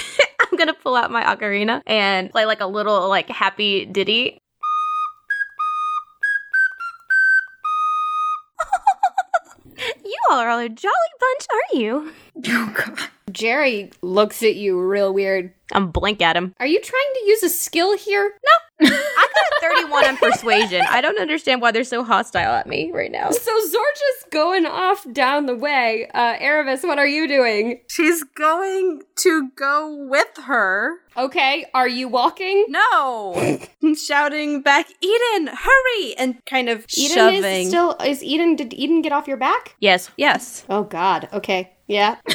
I'm 0.51 0.57
gonna 0.57 0.73
pull 0.73 0.95
out 0.95 1.11
my 1.11 1.23
ocarina 1.23 1.81
and 1.85 2.31
play 2.31 2.45
like 2.45 2.59
a 2.59 2.65
little 2.65 3.07
like 3.07 3.29
happy 3.29 3.85
ditty. 3.85 4.41
All 10.29 10.39
are 10.39 10.61
a 10.61 10.69
jolly 10.69 10.93
bunch, 11.19 11.47
aren't 11.51 11.81
you? 11.81 12.13
Oh 12.47 12.73
god. 12.75 12.99
Jerry 13.31 13.91
looks 14.01 14.41
at 14.43 14.55
you 14.55 14.79
real 14.79 15.13
weird. 15.13 15.53
I'm 15.73 15.91
blink 15.91 16.21
at 16.21 16.37
him. 16.37 16.55
Are 16.59 16.65
you 16.65 16.79
trying 16.81 17.13
to 17.15 17.25
use 17.25 17.43
a 17.43 17.49
skill 17.49 17.97
here? 17.97 18.33
I 18.81 19.27
got 19.61 19.73
a 19.73 19.83
31 19.83 20.05
on 20.05 20.17
persuasion. 20.17 20.81
I 20.89 21.01
don't 21.01 21.19
understand 21.19 21.61
why 21.61 21.71
they're 21.71 21.83
so 21.83 22.03
hostile 22.03 22.53
at 22.53 22.67
me 22.67 22.91
right 22.93 23.11
now. 23.11 23.29
So 23.31 23.51
Zorja's 23.51 24.25
going 24.31 24.65
off 24.65 25.05
down 25.11 25.45
the 25.45 25.55
way. 25.55 26.09
Uh, 26.13 26.35
Erebus, 26.39 26.83
what 26.83 26.99
are 26.99 27.07
you 27.07 27.27
doing? 27.27 27.81
She's 27.87 28.23
going 28.23 29.01
to 29.17 29.49
go 29.55 29.95
with 30.09 30.29
her. 30.45 30.97
Okay, 31.17 31.65
are 31.73 31.87
you 31.87 32.07
walking? 32.07 32.65
No! 32.69 33.59
Shouting 33.95 34.61
back, 34.61 34.87
Eden, 35.01 35.49
hurry! 35.53 36.15
And 36.17 36.43
kind 36.45 36.69
of 36.69 36.85
Eden 36.95 37.15
shoving. 37.15 37.43
is 37.43 37.67
still 37.67 37.97
is 38.05 38.23
Eden 38.23 38.55
did 38.55 38.73
Eden 38.73 39.01
get 39.01 39.11
off 39.11 39.27
your 39.27 39.37
back? 39.37 39.75
Yes. 39.79 40.09
yes. 40.15 40.65
Oh 40.69 40.83
god. 40.83 41.27
Okay. 41.33 41.73
Yeah. 41.89 42.15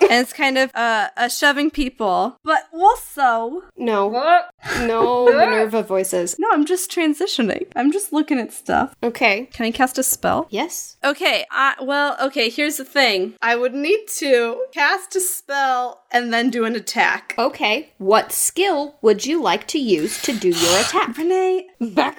and 0.00 0.20
it's 0.22 0.32
kind 0.32 0.56
of 0.58 0.70
uh, 0.74 1.08
uh 1.16 1.28
shoving 1.28 1.70
people. 1.70 2.36
But 2.44 2.64
also, 2.72 3.62
No. 3.76 4.10
No 4.80 5.26
Minerva 5.26 5.82
voices. 5.82 6.36
no, 6.38 6.48
I'm 6.52 6.64
just 6.66 6.90
transitioning. 6.90 7.66
I'm 7.76 7.92
just 7.92 8.12
looking 8.12 8.38
at 8.40 8.52
stuff. 8.52 8.94
Okay. 9.02 9.46
Can 9.52 9.64
I 9.66 9.70
cast 9.70 9.96
a 9.98 10.02
spell? 10.02 10.46
Yes. 10.50 10.96
Okay, 11.04 11.44
I, 11.52 11.74
well, 11.80 12.16
okay, 12.20 12.50
here's 12.50 12.76
the 12.78 12.84
thing. 12.84 13.34
I 13.40 13.54
would 13.54 13.74
need 13.74 14.06
to 14.18 14.64
cast 14.74 15.14
a 15.14 15.20
spell 15.20 16.02
and 16.10 16.32
then 16.32 16.50
do 16.50 16.64
an 16.64 16.74
attack. 16.74 17.34
Okay. 17.38 17.92
What 17.98 18.32
skill 18.32 18.96
would 19.02 19.24
you 19.24 19.40
like 19.42 19.66
to 19.68 19.78
use 19.78 20.20
to 20.22 20.32
do 20.32 20.48
your 20.48 20.80
attack? 20.80 21.16
Renee, 21.18 21.68
Becca. 21.80 22.18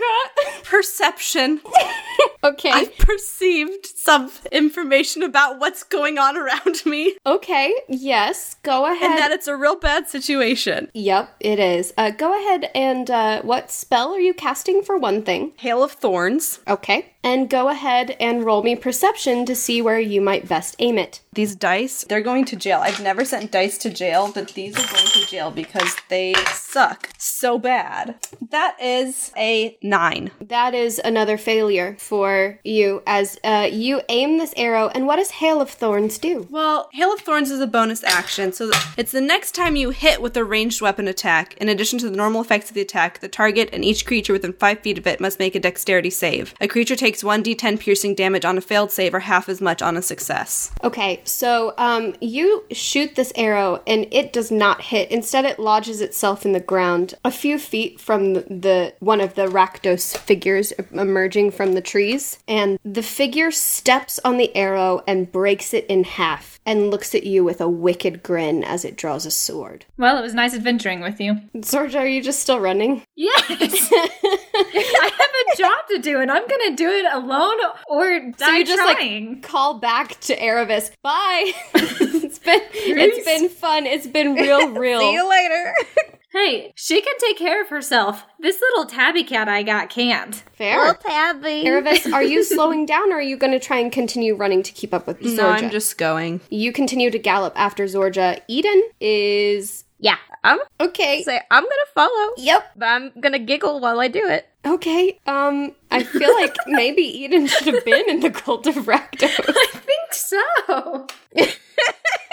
perception. 0.63 1.59
okay. 2.43 2.71
I've 2.71 2.97
perceived 2.97 3.85
some 3.85 4.31
information 4.51 5.21
about 5.23 5.59
what's 5.59 5.83
going 5.83 6.17
on 6.17 6.37
around 6.37 6.66
me 6.85 7.17
okay. 7.25 7.73
Yes. 7.87 8.55
Go 8.63 8.85
ahead. 8.85 9.11
and 9.11 9.19
that 9.19 9.31
it's 9.31 9.47
a 9.47 9.55
real 9.55 9.75
bad 9.75 10.07
situation. 10.09 10.89
Yep, 10.93 11.35
it 11.39 11.59
is. 11.59 11.93
Uh, 11.97 12.11
go 12.11 12.33
ahead 12.37 12.69
and 12.75 13.09
uh, 13.09 13.41
what 13.41 13.71
spell 13.71 14.13
are 14.13 14.19
you 14.19 14.33
casting 14.33 14.81
for 14.81 14.97
one 14.97 15.23
thing? 15.23 15.53
Hail 15.57 15.83
of 15.83 15.91
Thorns. 15.91 16.59
Okay. 16.67 17.13
And 17.27 17.49
go 17.49 17.67
ahead 17.67 18.15
and 18.21 18.45
roll 18.45 18.63
me 18.63 18.77
perception 18.77 19.45
to 19.47 19.53
see 19.53 19.81
where 19.81 19.99
you 19.99 20.21
might 20.21 20.47
best 20.47 20.77
aim 20.79 20.97
it. 20.97 21.19
These 21.33 21.57
dice, 21.57 22.05
they're 22.05 22.21
going 22.21 22.45
to 22.45 22.55
jail. 22.55 22.79
I've 22.79 23.03
never 23.03 23.25
sent 23.25 23.51
dice 23.51 23.77
to 23.79 23.89
jail, 23.89 24.31
but 24.33 24.47
these 24.53 24.75
are 24.75 24.93
going 24.93 25.07
to 25.07 25.27
jail 25.27 25.51
because 25.51 25.95
they 26.07 26.33
suck 26.53 27.09
so 27.17 27.59
bad. 27.59 28.15
That 28.49 28.77
is 28.81 29.31
a 29.37 29.77
nine. 29.83 30.31
That 30.39 30.73
is 30.73 30.99
another 31.03 31.37
failure 31.37 31.97
for 31.99 32.59
you 32.63 33.03
as 33.05 33.37
uh, 33.43 33.67
you 33.71 34.01
aim 34.07 34.37
this 34.37 34.53
arrow. 34.55 34.87
And 34.95 35.05
what 35.05 35.17
does 35.17 35.31
Hail 35.31 35.59
of 35.59 35.69
Thorns 35.69 36.17
do? 36.17 36.47
Well, 36.49 36.89
Hail 36.93 37.13
of 37.13 37.19
Thorns 37.19 37.51
is 37.51 37.59
a 37.59 37.67
bonus 37.67 38.03
action, 38.05 38.53
so 38.53 38.71
it's 38.97 39.11
the 39.11 39.21
next 39.21 39.53
time 39.53 39.75
you 39.75 39.89
hit 39.89 40.21
with 40.21 40.35
a 40.37 40.45
ranged 40.45 40.81
weapon 40.81 41.07
attack. 41.07 41.55
In 41.57 41.67
addition 41.67 41.99
to 41.99 42.09
the 42.09 42.17
normal 42.17 42.41
effects 42.41 42.69
of 42.69 42.73
the 42.73 42.81
attack, 42.81 43.19
the 43.19 43.27
target 43.27 43.69
and 43.73 43.83
each 43.83 44.05
creature 44.05 44.33
within 44.33 44.53
5 44.53 44.79
feet 44.79 44.97
of 44.97 45.05
it 45.05 45.19
must 45.19 45.39
make 45.39 45.55
a 45.55 45.59
dexterity 45.59 46.09
save. 46.09 46.55
A 46.61 46.67
creature 46.67 46.95
takes 46.95 47.16
1d10 47.23 47.79
piercing 47.79 48.15
damage 48.15 48.45
on 48.45 48.57
a 48.57 48.61
failed 48.61 48.91
save 48.91 49.13
or 49.13 49.19
half 49.19 49.49
as 49.49 49.61
much 49.61 49.81
on 49.81 49.97
a 49.97 50.01
success. 50.01 50.71
Okay, 50.83 51.21
so 51.23 51.73
um, 51.77 52.15
you 52.21 52.65
shoot 52.71 53.15
this 53.15 53.31
arrow 53.35 53.81
and 53.85 54.07
it 54.11 54.33
does 54.33 54.51
not 54.51 54.81
hit. 54.81 55.09
Instead, 55.11 55.45
it 55.45 55.59
lodges 55.59 56.01
itself 56.01 56.45
in 56.45 56.53
the 56.53 56.59
ground 56.59 57.13
a 57.23 57.31
few 57.31 57.59
feet 57.59 57.99
from 57.99 58.33
the, 58.33 58.41
the 58.41 58.93
one 58.99 59.21
of 59.21 59.35
the 59.35 59.47
Rakdos 59.47 60.17
figures 60.17 60.71
emerging 60.91 61.51
from 61.51 61.73
the 61.73 61.81
trees, 61.81 62.39
and 62.47 62.79
the 62.83 63.03
figure 63.03 63.51
steps 63.51 64.19
on 64.23 64.37
the 64.37 64.55
arrow 64.55 65.03
and 65.07 65.31
breaks 65.31 65.73
it 65.73 65.85
in 65.87 66.03
half 66.03 66.59
and 66.65 66.91
looks 66.91 67.15
at 67.15 67.25
you 67.25 67.43
with 67.43 67.61
a 67.61 67.69
wicked 67.69 68.21
grin 68.23 68.63
as 68.63 68.83
it 68.83 68.97
draws 68.97 69.25
a 69.25 69.31
sword. 69.31 69.85
Well, 69.97 70.17
it 70.17 70.21
was 70.21 70.33
nice 70.33 70.53
adventuring 70.53 70.99
with 70.99 71.19
you. 71.19 71.35
Zorja, 71.55 71.99
are 71.99 72.07
you 72.07 72.21
just 72.21 72.39
still 72.39 72.59
running? 72.59 73.03
Yes. 73.15 73.89
I 73.93 75.11
have 75.17 75.53
a 75.53 75.57
job 75.57 75.87
to 75.91 75.99
do, 75.99 76.19
and 76.19 76.31
I'm 76.31 76.47
gonna 76.47 76.75
do 76.75 76.89
it 76.89 76.96
alone 77.05 77.57
or 77.87 78.19
die 78.37 78.45
so 78.45 78.51
you 78.51 78.65
just 78.65 78.81
trying. 78.81 79.33
like 79.33 79.43
call 79.43 79.79
back 79.79 80.19
to 80.21 80.41
Erebus. 80.41 80.91
Bye. 81.01 81.51
it's 81.73 82.39
been 82.39 82.61
it's 82.73 83.25
been 83.25 83.49
fun. 83.49 83.85
It's 83.85 84.07
been 84.07 84.35
real, 84.35 84.69
real. 84.71 84.99
See 84.99 85.13
you 85.13 85.29
later. 85.29 85.73
hey, 86.31 86.73
she 86.75 87.01
can 87.01 87.13
take 87.19 87.37
care 87.37 87.61
of 87.61 87.69
herself. 87.69 88.25
This 88.39 88.59
little 88.61 88.85
tabby 88.85 89.23
cat 89.23 89.47
I 89.47 89.63
got 89.63 89.89
can't. 89.89 90.35
Fair. 90.53 90.77
Well, 90.77 90.95
Tabby. 90.95 91.65
Erebus, 91.65 92.11
are 92.11 92.23
you 92.23 92.43
slowing 92.43 92.85
down 92.85 93.11
or 93.11 93.17
are 93.17 93.21
you 93.21 93.37
going 93.37 93.53
to 93.53 93.59
try 93.59 93.79
and 93.79 93.91
continue 93.91 94.35
running 94.35 94.63
to 94.63 94.71
keep 94.71 94.93
up 94.93 95.07
with 95.07 95.19
Zorja? 95.21 95.37
No, 95.37 95.47
I'm 95.49 95.69
just 95.69 95.97
going. 95.97 96.41
You 96.49 96.71
continue 96.71 97.11
to 97.11 97.19
gallop 97.19 97.53
after 97.55 97.85
Zorja. 97.85 98.41
Eden 98.47 98.81
is. 98.99 99.83
Yeah. 99.99 100.17
I'm 100.47 100.59
Okay. 100.79 101.23
say 101.23 101.41
I'm 101.51 101.63
gonna 101.63 101.91
follow. 101.93 102.33
Yep. 102.37 102.71
But 102.77 102.85
I'm 102.85 103.11
gonna 103.19 103.39
giggle 103.39 103.79
while 103.81 103.99
I 103.99 104.07
do 104.07 104.25
it. 104.25 104.47
Okay. 104.65 105.19
Um, 105.27 105.75
I 105.91 106.03
feel 106.03 106.33
like 106.35 106.55
maybe 106.67 107.01
Eden 107.01 107.47
should 107.47 107.73
have 107.73 107.83
been 107.85 108.09
in 108.09 108.21
the 108.21 108.29
cult 108.29 108.65
of 108.65 108.75
Rakdos. 108.75 109.39
I 109.47 109.67
think 109.73 110.13
so. 110.13 111.07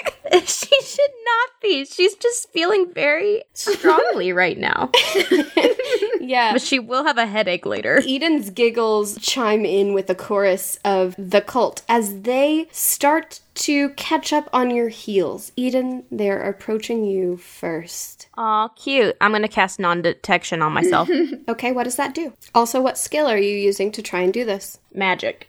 she 0.47 0.83
should 0.83 1.11
not 1.25 1.51
be. 1.63 1.85
She's 1.85 2.15
just 2.15 2.51
feeling 2.53 2.93
very 2.93 3.43
strongly 3.53 4.33
right 4.33 4.59
now. 4.59 4.91
yeah. 6.21 6.53
But 6.53 6.63
she 6.63 6.79
will 6.79 7.05
have 7.05 7.19
a 7.19 7.27
headache 7.27 7.67
later. 7.67 8.01
Eden's 8.07 8.51
giggles 8.51 9.19
chime 9.21 9.65
in 9.65 9.93
with 9.93 10.09
a 10.11 10.15
chorus 10.15 10.79
of 10.85 11.15
the 11.19 11.41
cult 11.41 11.83
as 11.89 12.23
they 12.23 12.69
start 12.73 13.41
to 13.55 13.91
catch 13.91 14.33
up 14.33 14.49
on 14.53 14.71
your 14.71 14.89
heels. 14.89 15.53
Eden, 15.57 16.05
they're 16.11 16.43
approaching 16.43 17.05
you 17.05 17.37
first. 17.37 18.29
Aw, 18.37 18.69
cute. 18.69 19.17
I'm 19.21 19.33
gonna 19.33 19.49
cast 19.49 19.79
non-detection 19.79 20.63
on 20.63 20.73
myself. 20.73 21.09
Okay, 21.49 21.73
what 21.73 21.85
does 21.85 21.97
that 21.97 22.15
do? 22.15 22.33
Also, 22.55 22.81
what 22.81 22.97
skill 22.97 23.27
are 23.27 23.39
you 23.39 23.57
using 23.57 23.93
to 23.93 24.03
try 24.03 24.21
and 24.21 24.33
do 24.33 24.45
this? 24.45 24.79
Magic. 24.95 25.49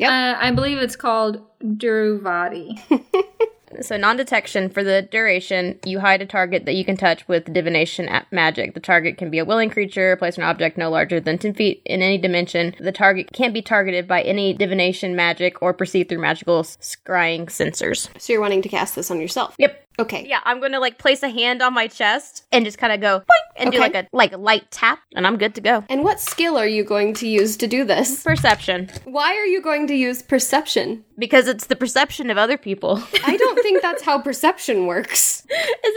Uh, 0.00 0.36
I 0.38 0.50
believe 0.50 0.78
it's 0.78 0.96
called 0.96 1.42
Duruvati. 1.62 2.80
So 3.82 3.96
non-detection 3.96 4.70
for 4.70 4.84
the 4.84 5.02
duration, 5.02 5.78
you 5.84 6.00
hide 6.00 6.22
a 6.22 6.26
target 6.26 6.64
that 6.66 6.74
you 6.74 6.84
can 6.84 6.96
touch 6.96 7.26
with 7.28 7.52
divination 7.52 8.08
at 8.08 8.30
magic. 8.32 8.74
The 8.74 8.80
target 8.80 9.18
can 9.18 9.30
be 9.30 9.38
a 9.38 9.44
willing 9.44 9.70
creature, 9.70 10.16
place 10.16 10.36
an 10.36 10.44
object 10.44 10.78
no 10.78 10.90
larger 10.90 11.20
than 11.20 11.38
10 11.38 11.54
feet 11.54 11.82
in 11.84 12.02
any 12.02 12.18
dimension. 12.18 12.74
The 12.78 12.92
target 12.92 13.32
can't 13.32 13.54
be 13.54 13.62
targeted 13.62 14.06
by 14.06 14.22
any 14.22 14.52
divination 14.52 15.16
magic 15.16 15.60
or 15.62 15.72
perceived 15.72 16.08
through 16.08 16.20
magical 16.20 16.62
scrying 16.62 17.46
sensors. 17.46 18.08
So 18.20 18.32
you're 18.32 18.42
wanting 18.42 18.62
to 18.62 18.68
cast 18.68 18.94
this 18.94 19.10
on 19.10 19.20
yourself. 19.20 19.54
Yep. 19.58 19.83
Okay. 19.98 20.26
Yeah, 20.28 20.40
I'm 20.44 20.60
gonna 20.60 20.80
like 20.80 20.98
place 20.98 21.22
a 21.22 21.28
hand 21.28 21.62
on 21.62 21.72
my 21.72 21.86
chest 21.86 22.44
and 22.50 22.64
just 22.64 22.78
kind 22.78 22.92
of 22.92 23.00
go 23.00 23.20
boink, 23.20 23.52
and 23.56 23.70
do 23.72 23.78
like 23.78 23.94
a 23.94 24.06
like 24.12 24.32
a 24.32 24.36
light 24.36 24.70
tap, 24.70 24.98
and 25.14 25.26
I'm 25.26 25.36
good 25.38 25.54
to 25.54 25.60
go. 25.60 25.84
And 25.88 26.02
what 26.02 26.20
skill 26.20 26.56
are 26.58 26.66
you 26.66 26.82
going 26.84 27.14
to 27.14 27.28
use 27.28 27.56
to 27.58 27.66
do 27.66 27.84
this? 27.84 28.22
Perception, 28.24 28.90
Why 29.04 29.36
are 29.36 29.46
you 29.46 29.62
going 29.62 29.86
to 29.88 29.94
use 29.94 30.22
perception? 30.22 31.04
because 31.16 31.46
it's 31.46 31.66
the 31.66 31.76
perception 31.76 32.28
of 32.28 32.36
other 32.36 32.58
people. 32.58 33.00
I 33.24 33.36
don't 33.36 33.62
think 33.62 33.80
that's 33.86 34.02
how 34.02 34.18
perception 34.18 34.86
works. 34.86 35.42
Is 35.44 35.46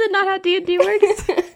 it 0.06 0.12
not 0.12 0.28
how 0.28 0.38
D 0.38 0.58
and 0.58 0.66
D 0.68 0.78
works? 0.78 1.28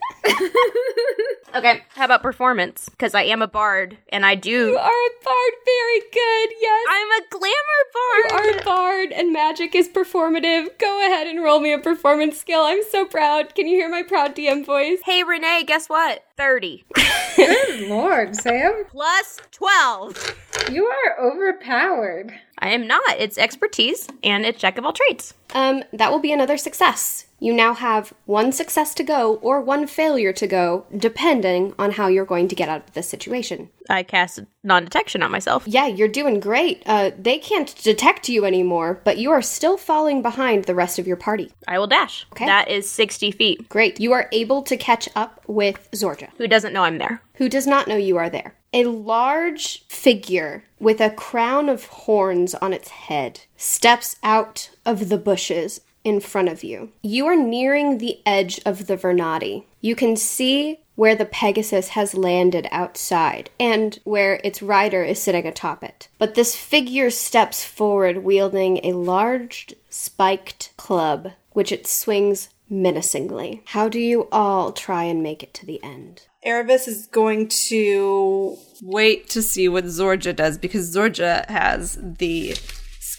Okay, 1.53 1.81
how 1.89 2.05
about 2.05 2.21
performance? 2.21 2.87
Because 2.87 3.13
I 3.13 3.23
am 3.23 3.41
a 3.41 3.47
bard, 3.47 3.97
and 4.07 4.25
I 4.25 4.35
do. 4.35 4.49
You 4.69 4.77
are 4.77 4.89
a 4.89 5.25
bard, 5.25 5.51
very 5.65 5.99
good. 6.13 6.49
Yes, 6.61 6.85
I'm 6.89 7.11
a 7.11 7.21
glamour 7.29 7.81
bard. 7.93 8.31
you 8.31 8.37
are 8.37 8.57
a 8.57 8.63
bard, 8.63 9.11
and 9.11 9.33
magic 9.51 9.75
is 9.75 9.89
performative. 9.89 10.77
Go 10.77 11.05
ahead 11.05 11.27
and 11.27 11.43
roll 11.43 11.59
me 11.59 11.73
a 11.73 11.77
performance 11.77 12.39
skill. 12.39 12.61
I'm 12.61 12.81
so 12.89 13.03
proud. 13.03 13.53
Can 13.53 13.67
you 13.67 13.75
hear 13.75 13.89
my 13.89 14.01
proud 14.01 14.33
DM 14.33 14.65
voice? 14.65 14.99
Hey, 15.03 15.23
Renee, 15.23 15.65
guess 15.67 15.89
what? 15.89 16.23
30. 16.37 16.85
Good 17.35 17.89
lord, 17.89 18.33
Sam. 18.33 18.85
Plus 18.87 19.41
12. 19.51 20.37
You 20.71 20.85
are 20.85 21.19
overpowered. 21.19 22.33
I 22.59 22.69
am 22.69 22.87
not. 22.87 23.01
It's 23.17 23.37
expertise 23.37 24.07
and 24.23 24.45
it's 24.45 24.61
jack 24.61 24.77
of 24.77 24.85
all 24.85 24.93
trades. 24.93 25.33
Um, 25.53 25.83
that 25.91 26.11
will 26.11 26.19
be 26.19 26.31
another 26.31 26.55
success. 26.55 27.25
You 27.43 27.53
now 27.53 27.73
have 27.73 28.13
one 28.25 28.51
success 28.51 28.93
to 28.93 29.03
go 29.03 29.37
or 29.37 29.61
one 29.61 29.87
failure 29.87 30.31
to 30.31 30.45
go, 30.45 30.85
depending 30.95 31.73
on 31.79 31.93
how 31.93 32.05
you're 32.05 32.23
going 32.23 32.47
to 32.49 32.55
get 32.55 32.69
out 32.69 32.87
of 32.87 32.93
this 32.93 33.09
situation. 33.09 33.69
I 33.89 34.03
cast 34.03 34.41
non 34.63 34.83
detection 34.83 35.23
on 35.23 35.31
myself. 35.31 35.63
Yeah, 35.65 35.87
you're 35.87 36.07
doing 36.07 36.39
great. 36.39 36.83
Uh, 36.85 37.09
they 37.17 37.39
can't 37.39 37.75
detect 37.81 38.29
you 38.29 38.45
anymore, 38.45 39.01
but 39.03 39.17
you 39.17 39.31
are 39.31 39.41
still 39.41 39.75
falling 39.75 40.21
behind 40.21 40.65
the 40.65 40.75
rest 40.75 40.99
of 40.99 41.07
your 41.07 41.17
party. 41.17 41.51
I 41.67 41.79
will 41.79 41.87
dash. 41.87 42.27
Okay. 42.33 42.45
That 42.45 42.67
is 42.69 42.87
60 42.87 43.31
feet. 43.31 43.67
Great. 43.67 43.99
You 43.99 44.13
are 44.13 44.29
able 44.31 44.61
to 44.61 44.77
catch 44.77 45.09
up 45.15 45.41
with 45.47 45.89
Zorja, 45.93 46.29
Who 46.37 46.47
doesn't 46.47 46.73
know 46.73 46.83
I'm 46.83 46.99
there? 46.99 47.23
who 47.35 47.49
does 47.49 47.65
not 47.65 47.87
know 47.87 47.95
you 47.95 48.17
are 48.17 48.29
there. 48.29 48.53
A 48.71 48.85
large 48.85 49.83
figure 49.87 50.63
with 50.79 51.01
a 51.01 51.09
crown 51.09 51.69
of 51.69 51.85
horns 51.85 52.53
on 52.53 52.71
its 52.71 52.89
head 52.89 53.41
steps 53.57 54.17
out 54.21 54.69
of 54.85 55.09
the 55.09 55.17
bushes 55.17 55.81
in 56.03 56.19
front 56.19 56.49
of 56.49 56.63
you. 56.63 56.91
You 57.01 57.27
are 57.27 57.35
nearing 57.35 57.97
the 57.97 58.19
edge 58.25 58.59
of 58.65 58.87
the 58.87 58.97
Vernadi. 58.97 59.65
You 59.81 59.95
can 59.95 60.15
see 60.15 60.79
where 60.95 61.15
the 61.15 61.25
Pegasus 61.25 61.89
has 61.89 62.13
landed 62.13 62.67
outside 62.71 63.49
and 63.59 63.99
where 64.03 64.39
its 64.43 64.61
rider 64.61 65.03
is 65.03 65.21
sitting 65.21 65.47
atop 65.47 65.83
it. 65.83 66.07
But 66.17 66.35
this 66.35 66.55
figure 66.55 67.09
steps 67.09 67.63
forward 67.63 68.23
wielding 68.23 68.85
a 68.85 68.93
large 68.93 69.73
spiked 69.89 70.73
club, 70.77 71.31
which 71.53 71.71
it 71.71 71.87
swings 71.87 72.49
menacingly. 72.69 73.63
How 73.65 73.89
do 73.89 73.99
you 73.99 74.27
all 74.31 74.71
try 74.71 75.03
and 75.03 75.23
make 75.23 75.43
it 75.43 75.53
to 75.55 75.65
the 75.65 75.83
end? 75.83 76.27
Erebus 76.43 76.87
is 76.87 77.07
going 77.07 77.47
to 77.47 78.57
wait 78.81 79.29
to 79.29 79.41
see 79.41 79.67
what 79.67 79.85
Zorja 79.85 80.35
does 80.35 80.57
because 80.57 80.95
Zorja 80.95 81.47
has 81.49 81.99
the 82.01 82.55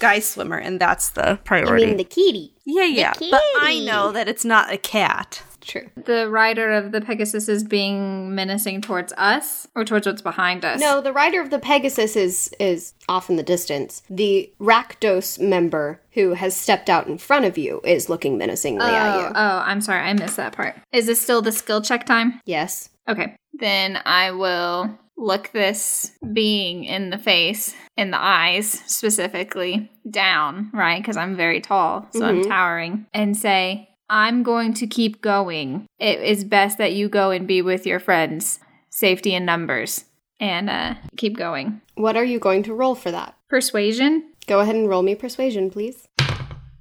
Sky 0.02 0.18
Swimmer, 0.18 0.58
and 0.58 0.80
that's 0.80 1.10
the 1.10 1.30
I 1.30 1.34
priority. 1.36 1.86
mean, 1.86 1.96
the 1.96 2.04
kitty. 2.04 2.54
yeah, 2.64 2.84
yeah. 2.84 3.12
But 3.18 3.40
I 3.60 3.82
know 3.86 4.10
that 4.12 4.26
it's 4.28 4.44
not 4.44 4.72
a 4.72 4.76
cat. 4.76 5.42
True. 5.60 5.88
The 5.94 6.28
rider 6.28 6.72
of 6.72 6.90
the 6.90 7.00
Pegasus 7.00 7.48
is 7.48 7.62
being 7.62 8.34
menacing 8.34 8.80
towards 8.80 9.12
us 9.16 9.68
or 9.76 9.84
towards 9.84 10.08
what's 10.08 10.20
behind 10.20 10.64
us. 10.64 10.80
No, 10.80 11.00
the 11.00 11.12
rider 11.12 11.40
of 11.40 11.50
the 11.50 11.60
Pegasus 11.60 12.16
is 12.16 12.50
is 12.58 12.94
off 13.08 13.30
in 13.30 13.36
the 13.36 13.44
distance. 13.44 14.02
The 14.10 14.52
Rakdos 14.60 15.38
member 15.38 16.00
who 16.14 16.34
has 16.34 16.56
stepped 16.56 16.90
out 16.90 17.06
in 17.06 17.16
front 17.16 17.44
of 17.44 17.56
you 17.56 17.80
is 17.84 18.08
looking 18.08 18.36
menacingly 18.36 18.84
at 18.84 19.14
Oh, 19.14 19.20
you. 19.20 19.26
oh, 19.36 19.62
I'm 19.64 19.80
sorry, 19.80 20.00
I 20.00 20.12
missed 20.14 20.36
that 20.36 20.52
part. 20.52 20.74
Is 20.92 21.06
this 21.06 21.20
still 21.20 21.42
the 21.42 21.52
skill 21.52 21.80
check 21.80 22.06
time? 22.06 22.40
yes. 22.44 22.88
Okay. 23.08 23.36
Then 23.54 24.00
I 24.04 24.32
will 24.32 24.98
look 25.22 25.50
this 25.52 26.12
being 26.32 26.84
in 26.84 27.10
the 27.10 27.18
face, 27.18 27.74
in 27.96 28.10
the 28.10 28.20
eyes 28.20 28.82
specifically, 28.86 29.90
down, 30.10 30.70
right? 30.74 31.00
Because 31.00 31.16
I'm 31.16 31.36
very 31.36 31.60
tall, 31.60 32.08
so 32.10 32.24
I'm 32.24 32.44
towering, 32.44 33.06
and 33.14 33.36
say, 33.36 33.88
I'm 34.10 34.42
going 34.42 34.74
to 34.74 34.86
keep 34.86 35.22
going. 35.22 35.86
It 35.98 36.20
is 36.20 36.44
best 36.44 36.78
that 36.78 36.92
you 36.92 37.08
go 37.08 37.30
and 37.30 37.46
be 37.46 37.62
with 37.62 37.86
your 37.86 38.00
friends. 38.00 38.60
Safety 38.90 39.34
in 39.34 39.46
numbers. 39.46 40.04
And 40.38 40.68
uh, 40.68 40.96
keep 41.16 41.38
going. 41.38 41.80
What 41.94 42.16
are 42.16 42.24
you 42.24 42.38
going 42.38 42.64
to 42.64 42.74
roll 42.74 42.94
for 42.94 43.10
that? 43.10 43.36
Persuasion. 43.48 44.32
Go 44.46 44.60
ahead 44.60 44.74
and 44.74 44.88
roll 44.88 45.02
me 45.02 45.14
persuasion, 45.14 45.70
please. 45.70 46.08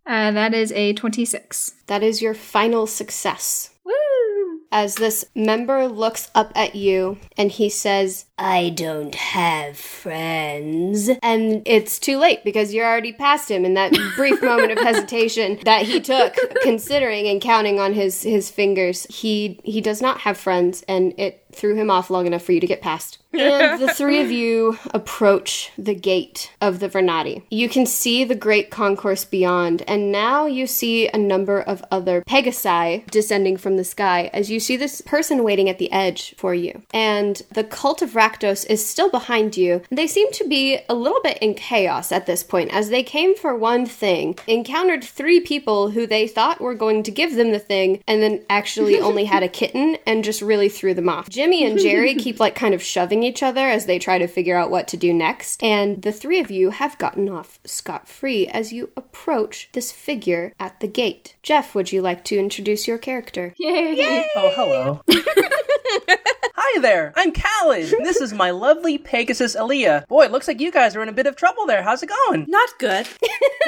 Uh, 0.06 0.32
that 0.32 0.54
is 0.54 0.72
a 0.74 0.94
26. 0.94 1.76
That 1.88 2.04
is 2.04 2.22
your 2.22 2.34
final 2.34 2.88
success. 2.88 3.70
Woo! 3.86 4.62
As 4.72 4.96
this 4.96 5.26
member 5.36 5.88
looks 5.88 6.32
up 6.34 6.52
at 6.56 6.76
you 6.76 7.18
and 7.38 7.52
he 7.52 7.70
says, 7.70 8.26
I 8.42 8.70
don't 8.70 9.14
have 9.14 9.78
friends. 9.78 11.10
and 11.22 11.62
it's 11.66 12.00
too 12.00 12.18
late 12.18 12.44
because 12.44 12.74
you're 12.74 12.88
already 12.88 13.14
past 13.14 13.52
him 13.52 13.66
in 13.66 13.76
that 13.76 13.94
brief 14.16 14.42
moment 14.44 14.72
of 14.72 14.80
hesitation 14.80 15.60
that 15.64 15.84
he 15.84 16.02
took 16.02 16.36
considering 16.64 17.28
and 17.28 17.40
counting 17.40 17.80
on 17.80 17.94
his 17.94 18.24
his 18.24 18.50
fingers 18.50 19.06
he 19.10 19.60
he 19.64 19.80
does 19.80 20.02
not 20.02 20.22
have 20.22 20.38
friends 20.38 20.84
and 20.88 21.14
it 21.20 21.46
threw 21.52 21.76
him 21.76 21.92
off 21.92 22.10
long 22.10 22.26
enough 22.26 22.42
for 22.42 22.52
you 22.52 22.60
to 22.60 22.68
get 22.68 22.82
past 22.82 23.20
and 23.34 23.82
the 23.82 23.94
three 23.94 24.22
of 24.22 24.32
you 24.32 24.78
approach 24.94 25.72
the 25.78 25.96
gate 25.96 26.52
of 26.60 26.80
the 26.80 26.90
Vernadi. 26.90 27.44
You 27.50 27.70
can 27.70 27.86
see 27.86 28.24
the 28.24 28.36
great 28.36 28.70
concourse 28.70 29.26
beyond, 29.26 29.84
and 29.88 30.12
now 30.12 30.46
you 30.46 30.68
see 30.68 31.08
a 31.08 31.18
number 31.18 31.62
of 31.62 31.84
other 31.92 32.24
Pegasi 32.24 33.10
descending 33.10 33.58
from 33.58 33.78
the 33.78 33.84
sky 33.84 34.30
as 34.34 34.50
you 34.50 34.60
see 34.60 34.78
this 34.78 35.02
person 35.02 35.44
waiting 35.44 35.70
at 35.70 35.78
the 35.78 35.92
edge 35.92 36.36
for 36.38 36.54
you. 36.54 36.84
And 36.94 37.42
the 37.52 37.64
cult 37.64 38.02
of 38.02 38.16
Rakdos 38.32 38.66
is 38.70 38.86
still 38.86 39.10
behind 39.10 39.58
you. 39.58 39.82
They 39.90 40.08
seem 40.08 40.32
to 40.34 40.48
be 40.48 40.80
a 40.88 40.94
little 40.94 41.22
bit 41.22 41.38
in 41.40 41.54
chaos 41.54 42.12
at 42.12 42.26
this 42.26 42.44
point 42.44 42.74
as 42.74 42.90
they 42.90 43.04
came 43.04 43.36
for 43.36 43.56
one 43.56 43.86
thing, 43.86 44.38
encountered 44.48 45.04
three 45.04 45.40
people 45.40 45.92
who 45.92 46.08
they 46.08 46.28
thought 46.28 46.62
were 46.62 46.76
going 46.76 47.04
to 47.04 47.12
give 47.12 47.36
them 47.36 47.52
the 47.52 47.60
thing, 47.60 48.02
and 48.08 48.22
then 48.22 48.44
actually 48.50 49.00
only 49.02 49.26
had 49.26 49.44
a 49.44 49.48
kitten 49.48 49.98
and 50.06 50.24
just 50.24 50.42
really 50.42 50.70
threw 50.70 50.94
them 50.94 51.10
off. 51.10 51.30
Jimmy 51.30 51.66
and 51.66 51.80
Jerry 51.80 52.16
keep 52.22 52.40
like 52.40 52.56
kind 52.56 52.74
of 52.74 52.82
shoving 52.82 53.24
each 53.24 53.44
other 53.44 53.68
as 53.68 53.86
they 53.86 54.00
try 54.00 54.18
to 54.18 54.28
figure 54.28 54.56
out 54.56 54.72
what 54.72 54.88
to 54.90 54.98
do 54.98 55.14
next, 55.14 55.62
and 55.62 56.02
the 56.02 56.12
three 56.12 56.40
of 56.40 56.52
you 56.52 56.70
have 56.70 56.98
gotten 56.98 57.28
off 57.30 57.60
scot 57.66 58.08
free 58.08 58.48
as 58.48 58.72
you 58.72 58.90
approach 58.96 59.70
this 59.74 59.92
figure 59.92 60.54
at 60.60 60.80
the 60.80 60.88
gate. 60.88 61.36
Jeff, 61.44 61.76
would 61.76 61.92
you 61.92 62.02
like 62.02 62.24
to 62.26 62.38
introduce 62.38 62.88
your 62.88 62.98
character? 62.98 63.54
Yay! 63.58 64.26
Oh, 64.36 64.52
hello. 64.56 65.02
Hi 66.56 66.80
there, 66.82 67.14
I'm 67.16 67.32
Khaled. 67.32 67.94
This 68.04 68.20
is 68.20 68.34
my 68.34 68.52
lovely 68.52 68.98
Pegasus 68.98 69.56
Aaliyah. 69.56 70.08
Boy, 70.08 70.24
it 70.26 70.32
looks 70.32 70.48
like 70.48 70.60
you 70.60 70.72
guys 70.72 70.96
are 70.96 71.02
in 71.04 71.08
a 71.08 71.14
bit 71.14 71.26
of 71.28 71.36
trouble 71.36 71.66
there. 71.66 71.82
How's 71.82 72.04
it 72.04 72.10
going? 72.10 72.46
Not 72.48 72.70
good. 72.80 73.08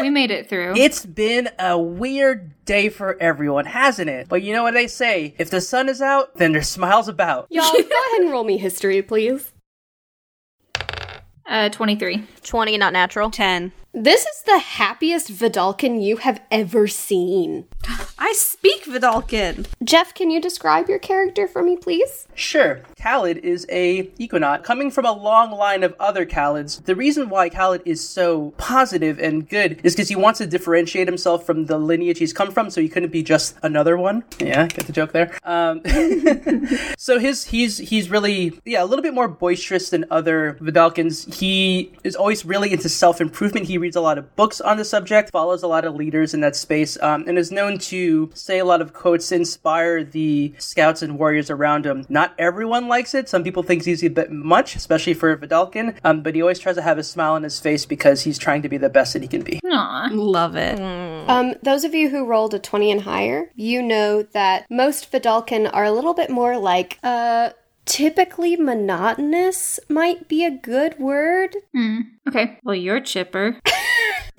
We 0.01 0.09
made 0.09 0.31
it 0.31 0.49
through. 0.49 0.73
It's 0.75 1.05
been 1.05 1.49
a 1.59 1.77
weird 1.77 2.51
day 2.65 2.89
for 2.89 3.15
everyone, 3.21 3.65
hasn't 3.65 4.09
it? 4.09 4.27
But 4.27 4.41
you 4.41 4.51
know 4.51 4.63
what 4.63 4.73
they 4.73 4.87
say 4.87 5.35
if 5.37 5.51
the 5.51 5.61
sun 5.61 5.87
is 5.87 6.01
out, 6.01 6.35
then 6.35 6.51
there's 6.51 6.67
smiles 6.67 7.07
about. 7.07 7.45
Y'all, 7.51 7.71
go 7.71 7.77
ahead 7.79 8.21
and 8.21 8.31
roll 8.31 8.43
me 8.43 8.57
history, 8.57 9.01
please. 9.03 9.53
Uh, 11.45 11.69
23. 11.69 12.23
20, 12.43 12.77
not 12.77 12.91
natural. 12.91 13.29
10. 13.29 13.71
This 13.95 14.25
is 14.25 14.41
the 14.41 14.57
happiest 14.57 15.31
Vedalken 15.31 16.03
you 16.03 16.17
have 16.17 16.41
ever 16.49 16.87
seen. 16.87 17.65
I 18.17 18.33
speak 18.33 18.85
Vedalken. 18.85 19.67
Jeff, 19.83 20.15
can 20.15 20.31
you 20.31 20.41
describe 20.41 20.89
your 20.89 20.97
character 20.97 21.47
for 21.47 21.61
me, 21.61 21.77
please? 21.77 22.27
Sure, 22.33 22.81
Khaled 22.99 23.37
is 23.37 23.67
a 23.69 24.09
Equinox 24.17 24.65
coming 24.65 24.89
from 24.89 25.05
a 25.05 25.11
long 25.11 25.51
line 25.51 25.83
of 25.83 25.93
other 25.99 26.25
Khalids. 26.25 26.83
The 26.85 26.95
reason 26.95 27.29
why 27.29 27.49
Khaled 27.49 27.83
is 27.85 28.07
so 28.07 28.51
positive 28.57 29.19
and 29.19 29.47
good 29.47 29.79
is 29.83 29.93
because 29.93 30.09
he 30.09 30.15
wants 30.15 30.39
to 30.39 30.47
differentiate 30.47 31.07
himself 31.07 31.45
from 31.45 31.65
the 31.65 31.77
lineage 31.77 32.17
he's 32.17 32.33
come 32.33 32.49
from, 32.49 32.71
so 32.71 32.81
he 32.81 32.89
couldn't 32.89 33.11
be 33.11 33.21
just 33.21 33.55
another 33.61 33.95
one. 33.95 34.23
Yeah, 34.39 34.65
get 34.67 34.87
the 34.87 34.93
joke 34.93 35.11
there. 35.11 35.37
Um, 35.43 35.83
so 36.97 37.19
his 37.19 37.45
he's 37.45 37.77
he's 37.77 38.09
really 38.09 38.59
yeah 38.65 38.81
a 38.81 38.85
little 38.85 39.03
bit 39.03 39.13
more 39.13 39.27
boisterous 39.27 39.91
than 39.91 40.05
other 40.09 40.57
Vedalkens. 40.61 41.31
He 41.31 41.91
is 42.03 42.15
always 42.15 42.43
really 42.43 42.71
into 42.71 42.89
self 42.89 43.21
improvement. 43.21 43.67
He 43.67 43.82
reads 43.83 43.95
a 43.97 44.01
lot 44.01 44.17
of 44.17 44.35
books 44.37 44.61
on 44.61 44.77
the 44.77 44.85
subject, 44.85 45.29
follows 45.29 45.61
a 45.61 45.67
lot 45.67 45.83
of 45.83 45.93
leaders 45.93 46.33
in 46.33 46.39
that 46.39 46.55
space, 46.55 46.97
um, 47.01 47.25
and 47.27 47.37
is 47.37 47.51
known 47.51 47.77
to 47.77 48.31
say 48.33 48.57
a 48.59 48.65
lot 48.65 48.81
of 48.81 48.93
quotes 48.93 49.27
to 49.29 49.35
inspire 49.35 50.03
the 50.03 50.53
scouts 50.57 51.01
and 51.01 51.19
warriors 51.19 51.49
around 51.49 51.85
him. 51.85 52.05
Not 52.07 52.33
everyone 52.37 52.87
likes 52.87 53.13
it. 53.13 53.27
Some 53.27 53.43
people 53.43 53.61
think 53.61 53.83
he's 53.83 54.03
a 54.03 54.07
bit 54.07 54.31
much, 54.31 54.77
especially 54.77 55.13
for 55.13 55.35
Vedalken. 55.35 55.97
Um, 56.05 56.23
but 56.23 56.33
he 56.33 56.41
always 56.41 56.59
tries 56.59 56.75
to 56.75 56.81
have 56.81 56.97
a 56.97 57.03
smile 57.03 57.33
on 57.33 57.43
his 57.43 57.59
face 57.59 57.85
because 57.85 58.21
he's 58.21 58.37
trying 58.37 58.61
to 58.61 58.69
be 58.69 58.77
the 58.77 58.89
best 58.89 59.13
that 59.13 59.21
he 59.21 59.27
can 59.27 59.41
be. 59.43 59.59
Aw. 59.65 60.09
Love 60.11 60.55
it. 60.55 60.79
Um, 61.29 61.55
those 61.61 61.83
of 61.83 61.93
you 61.93 62.09
who 62.09 62.25
rolled 62.25 62.53
a 62.53 62.59
20 62.59 62.89
and 62.89 63.01
higher, 63.01 63.51
you 63.55 63.81
know 63.81 64.23
that 64.23 64.65
most 64.69 65.11
Vedalken 65.11 65.69
are 65.73 65.83
a 65.83 65.91
little 65.91 66.13
bit 66.13 66.29
more 66.29 66.57
like, 66.57 66.99
uh, 67.03 67.49
typically 67.85 68.55
monotonous 68.55 69.79
might 69.89 70.27
be 70.27 70.45
a 70.45 70.51
good 70.51 70.99
word. 70.99 71.55
Hmm. 71.73 71.99
Okay. 72.27 72.59
Well, 72.63 72.75
you're 72.75 73.01
chipper. 73.01 73.59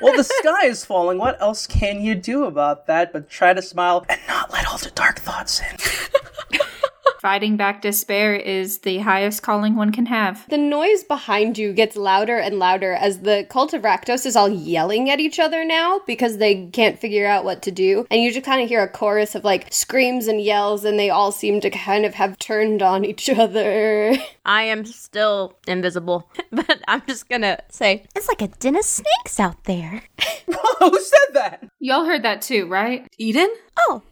well, 0.00 0.16
the 0.16 0.24
sky 0.24 0.66
is 0.66 0.84
falling. 0.84 1.18
What 1.18 1.40
else 1.40 1.66
can 1.66 2.00
you 2.00 2.14
do 2.14 2.44
about 2.44 2.86
that 2.86 3.12
but 3.12 3.28
try 3.28 3.52
to 3.52 3.62
smile 3.62 4.04
and 4.08 4.20
not 4.28 4.52
let 4.52 4.66
all 4.66 4.78
the 4.78 4.90
dark 4.90 5.20
thoughts 5.20 5.60
in? 5.60 6.60
Fighting 7.22 7.56
back 7.56 7.80
despair 7.82 8.34
is 8.34 8.78
the 8.78 8.98
highest 8.98 9.44
calling 9.44 9.76
one 9.76 9.92
can 9.92 10.06
have. 10.06 10.44
The 10.48 10.58
noise 10.58 11.04
behind 11.04 11.56
you 11.56 11.72
gets 11.72 11.94
louder 11.94 12.36
and 12.36 12.58
louder 12.58 12.94
as 12.94 13.20
the 13.20 13.46
cult 13.48 13.72
of 13.74 13.82
Rakdos 13.82 14.26
is 14.26 14.34
all 14.34 14.48
yelling 14.48 15.08
at 15.08 15.20
each 15.20 15.38
other 15.38 15.64
now 15.64 16.00
because 16.04 16.38
they 16.38 16.66
can't 16.72 16.98
figure 16.98 17.24
out 17.28 17.44
what 17.44 17.62
to 17.62 17.70
do. 17.70 18.08
And 18.10 18.20
you 18.20 18.32
just 18.32 18.44
kind 18.44 18.60
of 18.60 18.68
hear 18.68 18.82
a 18.82 18.88
chorus 18.88 19.36
of 19.36 19.44
like 19.44 19.72
screams 19.72 20.26
and 20.26 20.40
yells, 20.40 20.84
and 20.84 20.98
they 20.98 21.10
all 21.10 21.30
seem 21.30 21.60
to 21.60 21.70
kind 21.70 22.04
of 22.04 22.14
have 22.14 22.40
turned 22.40 22.82
on 22.82 23.04
each 23.12 23.30
other. 23.30 24.16
I 24.44 24.64
am 24.64 24.84
still 24.84 25.56
invisible, 25.68 26.28
but 26.50 26.82
I'm 26.88 27.02
just 27.06 27.28
gonna 27.28 27.60
say 27.70 28.04
It's 28.16 28.26
like 28.26 28.42
a 28.42 28.48
den 28.48 28.74
of 28.74 28.84
snakes 28.84 29.38
out 29.38 29.62
there. 29.62 30.02
Who 30.80 30.98
said 31.00 31.34
that? 31.34 31.68
Y'all 31.78 32.04
heard 32.04 32.24
that 32.24 32.42
too, 32.42 32.66
right? 32.66 33.06
Eden? 33.16 33.54
Oh, 33.78 34.02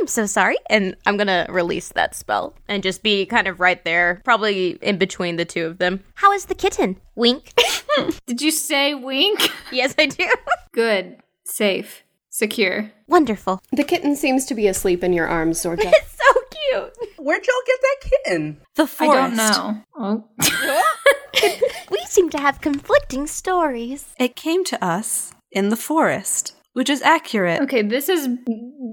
I'm 0.00 0.06
so 0.06 0.24
sorry. 0.24 0.56
and 0.70 0.96
I'm 1.04 1.16
gonna 1.18 1.46
release 1.50 1.90
that 1.90 2.14
spell 2.14 2.54
and 2.68 2.82
just 2.82 3.02
be 3.02 3.26
kind 3.26 3.46
of 3.46 3.60
right 3.60 3.84
there, 3.84 4.22
probably 4.24 4.78
in 4.80 4.96
between 4.96 5.36
the 5.36 5.44
two 5.44 5.66
of 5.66 5.76
them. 5.76 6.02
How 6.14 6.32
is 6.32 6.46
the 6.46 6.54
kitten? 6.54 6.96
Wink. 7.16 7.52
Did 8.26 8.40
you 8.40 8.50
say 8.50 8.94
wink? 8.94 9.50
Yes, 9.70 9.94
I 9.98 10.06
do. 10.06 10.26
Good. 10.72 11.18
Safe. 11.44 12.02
Secure. 12.30 12.90
Wonderful. 13.08 13.60
the 13.72 13.84
kitten 13.84 14.16
seems 14.16 14.46
to 14.46 14.54
be 14.54 14.66
asleep 14.68 15.04
in 15.04 15.12
your 15.12 15.28
arms, 15.28 15.62
Zorja. 15.62 15.84
It's 15.92 16.16
so 16.16 16.40
cute. 16.50 17.10
Where'd 17.18 17.46
y'all 17.46 17.54
get 17.66 17.80
that 17.82 18.10
kitten? 18.24 18.60
The 18.76 18.86
forest. 18.86 19.38
I 19.40 19.52
don't 19.54 19.84
know. 19.98 20.24
Oh. 20.42 21.60
We 21.90 21.98
seem 22.06 22.30
to 22.30 22.38
have 22.38 22.60
conflicting 22.60 23.26
stories. 23.26 24.14
It 24.18 24.36
came 24.36 24.64
to 24.64 24.82
us 24.84 25.32
in 25.52 25.68
the 25.70 25.76
forest, 25.76 26.54
which 26.72 26.90
is 26.90 27.02
accurate. 27.02 27.60
Okay, 27.62 27.82
this 27.82 28.08
is 28.08 28.28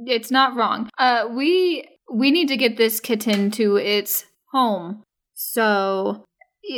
it's 0.05 0.31
not 0.31 0.55
wrong. 0.55 0.89
Uh 0.97 1.27
we 1.31 1.87
we 2.11 2.31
need 2.31 2.47
to 2.47 2.57
get 2.57 2.77
this 2.77 2.99
kitten 2.99 3.51
to 3.51 3.77
its 3.77 4.25
home. 4.51 5.03
So 5.33 6.25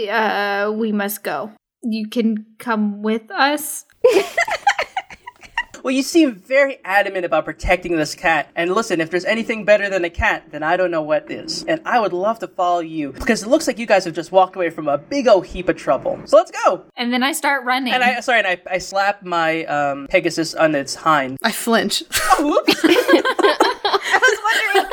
uh 0.10 0.72
we 0.76 0.92
must 0.92 1.24
go. 1.24 1.52
You 1.82 2.10
can 2.10 2.46
come 2.58 3.02
with 3.02 3.32
us. 3.32 3.86
Well, 5.84 5.92
you 5.92 6.04
seem 6.04 6.36
very 6.36 6.80
adamant 6.84 7.26
about 7.26 7.46
protecting 7.46 7.96
this 7.96 8.16
cat. 8.16 8.50
And 8.56 8.74
listen, 8.74 9.00
if 9.02 9.10
there's 9.10 9.26
anything 9.26 9.66
better 9.66 9.90
than 9.90 10.04
a 10.04 10.10
cat, 10.10 10.52
then 10.52 10.64
I 10.64 10.78
don't 10.78 10.92
know 10.92 11.02
what 11.02 11.32
is. 11.32 11.64
And 11.64 11.82
I 11.86 12.00
would 12.00 12.14
love 12.14 12.40
to 12.40 12.48
follow 12.48 12.80
you 12.80 13.12
because 13.14 13.44
it 13.44 13.50
looks 13.50 13.68
like 13.68 13.80
you 13.80 13.86
guys 13.86 14.06
have 14.06 14.14
just 14.14 14.32
walked 14.32 14.56
away 14.56 14.70
from 14.70 14.88
a 14.88 14.98
big 14.98 15.28
old 15.28 15.46
heap 15.46 15.70
of 15.70 15.78
trouble. 15.78 16.20
So 16.26 16.38
let's 16.38 16.52
go. 16.52 16.84
And 16.98 17.14
then 17.14 17.24
I 17.24 17.32
start 17.32 17.64
running. 17.66 17.94
And 17.94 18.04
I 18.04 18.20
sorry, 18.20 18.40
and 18.40 18.48
I, 18.48 18.62
I 18.70 18.78
slap 18.78 19.24
my 19.24 19.66
um, 19.66 20.08
Pegasus 20.10 20.54
on 20.54 20.76
its 20.76 20.96
hind. 20.96 21.38
I 21.42 21.52
flinch. 21.52 22.00
Whoops. 22.40 22.76
I 22.84 24.20
was 24.22 24.40
wondering. 24.44 24.92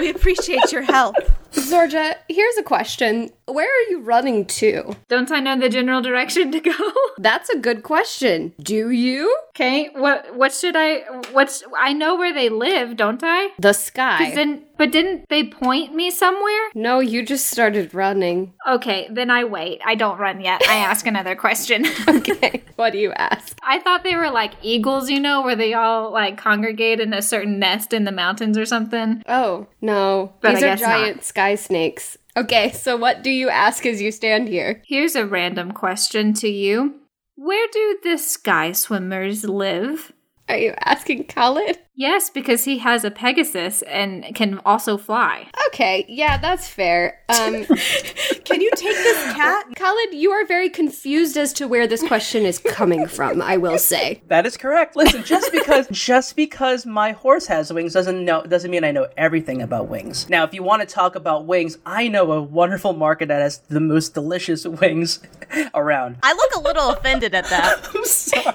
we 0.00 0.10
appreciate 0.10 0.72
your 0.72 0.82
help. 0.82 1.16
Zorja, 1.52 2.14
here's 2.28 2.56
a 2.56 2.62
question. 2.62 3.30
Where 3.46 3.66
are 3.68 3.90
you 3.90 4.00
running 4.00 4.46
to? 4.46 4.96
Don't 5.08 5.30
I 5.30 5.40
know 5.40 5.58
the 5.58 5.68
general 5.68 6.00
direction 6.00 6.52
to 6.52 6.60
go? 6.60 6.72
That's 7.18 7.48
a 7.50 7.58
good 7.58 7.82
question. 7.82 8.52
Do 8.60 8.90
you? 8.90 9.36
okay, 9.54 9.90
what 9.94 10.34
what 10.34 10.52
should 10.54 10.74
I 10.76 11.00
what's 11.32 11.62
I 11.76 11.92
know 11.92 12.16
where 12.16 12.32
they 12.32 12.48
live, 12.48 12.96
don't 12.96 13.20
I? 13.22 13.50
The 13.58 13.72
sky. 13.74 14.32
Then 14.34 14.64
but 14.78 14.90
didn't 14.90 15.28
they 15.28 15.44
point 15.44 15.94
me 15.94 16.10
somewhere? 16.10 16.70
no, 16.74 16.98
you 17.00 17.24
just 17.24 17.46
started 17.46 17.92
running. 17.94 18.54
Okay, 18.66 19.08
then 19.10 19.30
I 19.30 19.44
wait. 19.44 19.80
I 19.84 19.94
don't 19.94 20.18
run 20.18 20.40
yet. 20.40 20.62
I 20.68 20.76
ask 20.90 21.06
another 21.06 21.36
question. 21.36 21.84
Okay, 22.08 22.62
what 22.76 22.92
do 22.92 22.98
you 22.98 23.12
ask? 23.12 23.58
I 23.62 23.78
thought 23.80 24.04
they 24.04 24.16
were 24.16 24.30
like 24.30 24.52
eagles, 24.62 25.10
you 25.10 25.18
know, 25.20 25.42
where 25.42 25.56
they 25.56 25.74
all 25.74 26.10
like 26.12 26.36
congregate 26.38 27.00
in 27.00 27.12
a 27.12 27.20
certain 27.22 27.58
nest 27.58 27.92
in 27.92 28.04
the 28.04 28.12
mountains 28.12 28.56
or 28.56 28.64
something. 28.66 29.22
Oh, 29.28 29.66
no. 29.80 30.32
But 30.40 30.54
These 30.54 30.64
I 30.64 30.68
are 30.70 30.76
giant 30.76 31.16
not. 31.16 31.24
sky 31.24 31.54
snakes. 31.56 32.16
Okay, 32.34 32.72
so 32.72 32.96
what 32.96 33.22
do 33.22 33.30
you 33.30 33.50
ask 33.50 33.84
as 33.84 34.00
you 34.00 34.10
stand 34.10 34.48
here? 34.48 34.82
Here's 34.86 35.14
a 35.14 35.26
random 35.26 35.72
question 35.72 36.32
to 36.34 36.48
you. 36.48 36.94
Where 37.34 37.68
do 37.70 37.98
the 38.02 38.16
sky 38.16 38.72
swimmers 38.72 39.44
live? 39.44 40.12
Are 40.48 40.56
you 40.56 40.74
asking 40.78 41.24
Khalid? 41.24 41.78
Yes, 41.94 42.30
because 42.30 42.64
he 42.64 42.78
has 42.78 43.04
a 43.04 43.10
Pegasus 43.10 43.82
and 43.82 44.34
can 44.34 44.60
also 44.64 44.96
fly. 44.96 45.46
Okay, 45.68 46.06
yeah, 46.08 46.38
that's 46.38 46.66
fair. 46.66 47.20
Um, 47.28 47.64
Can 48.44 48.60
you 48.60 48.70
take 48.76 48.96
this 48.96 49.32
cat? 49.34 49.66
Khalid, 49.76 50.14
you 50.14 50.30
are 50.30 50.46
very 50.46 50.68
confused 50.68 51.36
as 51.36 51.52
to 51.54 51.68
where 51.68 51.86
this 51.86 52.02
question 52.06 52.44
is 52.44 52.58
coming 52.58 53.06
from, 53.06 53.40
I 53.40 53.56
will 53.56 53.78
say. 53.78 54.22
That 54.28 54.46
is 54.46 54.56
correct. 54.56 54.96
Listen, 54.96 55.22
just 55.22 55.52
because 55.52 55.88
just 55.92 56.34
because 56.34 56.84
my 56.86 57.12
horse 57.12 57.46
has 57.46 57.72
wings 57.72 57.92
doesn't 57.92 58.24
know 58.24 58.42
doesn't 58.42 58.70
mean 58.70 58.84
I 58.84 58.90
know 58.90 59.08
everything 59.16 59.62
about 59.62 59.88
wings. 59.88 60.28
Now, 60.28 60.44
if 60.44 60.52
you 60.54 60.62
want 60.62 60.80
to 60.80 60.86
talk 60.86 61.14
about 61.14 61.46
wings, 61.46 61.78
I 61.86 62.08
know 62.08 62.32
a 62.32 62.42
wonderful 62.42 62.92
market 62.94 63.28
that 63.28 63.40
has 63.40 63.58
the 63.68 63.80
most 63.80 64.14
delicious 64.14 64.66
wings 64.66 65.20
around. 65.74 66.18
I 66.22 66.32
look 66.32 66.54
a 66.56 66.60
little 66.60 66.90
offended 66.90 67.34
at 67.34 67.46
that. 67.46 67.88
I'm 67.94 68.04
sorry. 68.04 68.54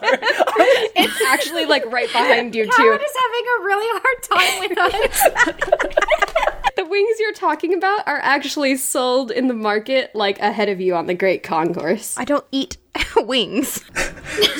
It's 0.95 1.21
actually 1.27 1.65
like 1.65 1.85
right 1.91 2.11
behind 2.11 2.55
you, 2.55 2.65
too. 2.65 2.99
Howard 3.27 3.35
is 3.35 3.35
having 3.35 3.45
a 3.47 3.63
really 3.63 3.87
hard 3.99 4.23
time 4.23 4.59
with 4.59 4.77
us. 4.87 6.73
The 6.75 6.85
wings 6.85 7.19
you're 7.19 7.33
talking 7.33 7.73
about 7.73 8.07
are 8.07 8.19
actually 8.19 8.77
sold 8.77 9.31
in 9.31 9.47
the 9.47 9.53
market 9.53 10.13
like 10.15 10.39
ahead 10.39 10.69
of 10.69 10.79
you 10.79 10.95
on 10.95 11.07
the 11.07 11.13
Great 11.15 11.41
Concourse. 11.43 12.17
I 12.17 12.23
don't 12.25 12.45
eat 12.51 12.77
wings. 13.17 13.83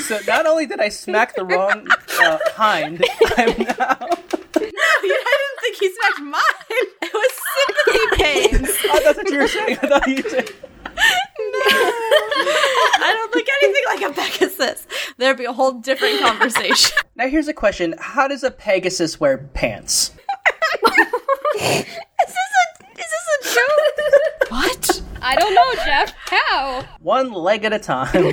so 0.06 0.18
not 0.26 0.46
only 0.46 0.66
did 0.66 0.80
I 0.80 0.88
smack 0.88 1.34
the 1.36 1.44
wrong 1.44 1.86
uh, 2.20 2.38
hind, 2.56 3.04
I'm 3.36 3.56
now. 3.58 3.96
No, 4.00 5.14
I 5.14 5.36
didn't 5.38 5.60
think 5.60 5.76
he 5.78 5.92
smacked 5.92 6.20
mine. 6.20 6.42
It 7.02 7.14
was 7.14 7.32
sympathy 7.86 8.16
pains. 8.22 8.68
Oh, 8.88 9.00
that's 9.04 9.16
what 9.18 9.30
you 9.30 9.38
were 9.38 9.48
saying. 9.48 9.78
I 9.82 9.86
thought 9.86 10.06
you 10.08 10.22
said. 10.22 10.50
I 13.00 13.12
don't 13.14 13.34
look 13.34 13.46
anything 13.62 13.84
like 13.86 14.02
a 14.02 14.12
Pegasus. 14.12 14.86
There'd 15.18 15.38
be 15.38 15.44
a 15.44 15.52
whole 15.52 15.72
different 15.72 16.20
conversation. 16.20 16.98
Now 17.28 17.32
here's 17.32 17.48
a 17.48 17.52
question: 17.52 17.94
How 17.98 18.26
does 18.26 18.42
a 18.42 18.50
Pegasus 18.50 19.20
wear 19.20 19.36
pants? 19.36 20.12
Is 21.60 21.84
this 22.24 23.26
a 23.42 23.54
joke? 23.54 24.50
what? 24.50 25.02
I 25.20 25.36
don't 25.36 25.54
know, 25.54 25.74
Jeff. 25.84 26.14
How? 26.24 26.86
One 27.00 27.30
leg 27.30 27.66
at 27.66 27.74
a 27.74 27.78
time. 27.78 28.08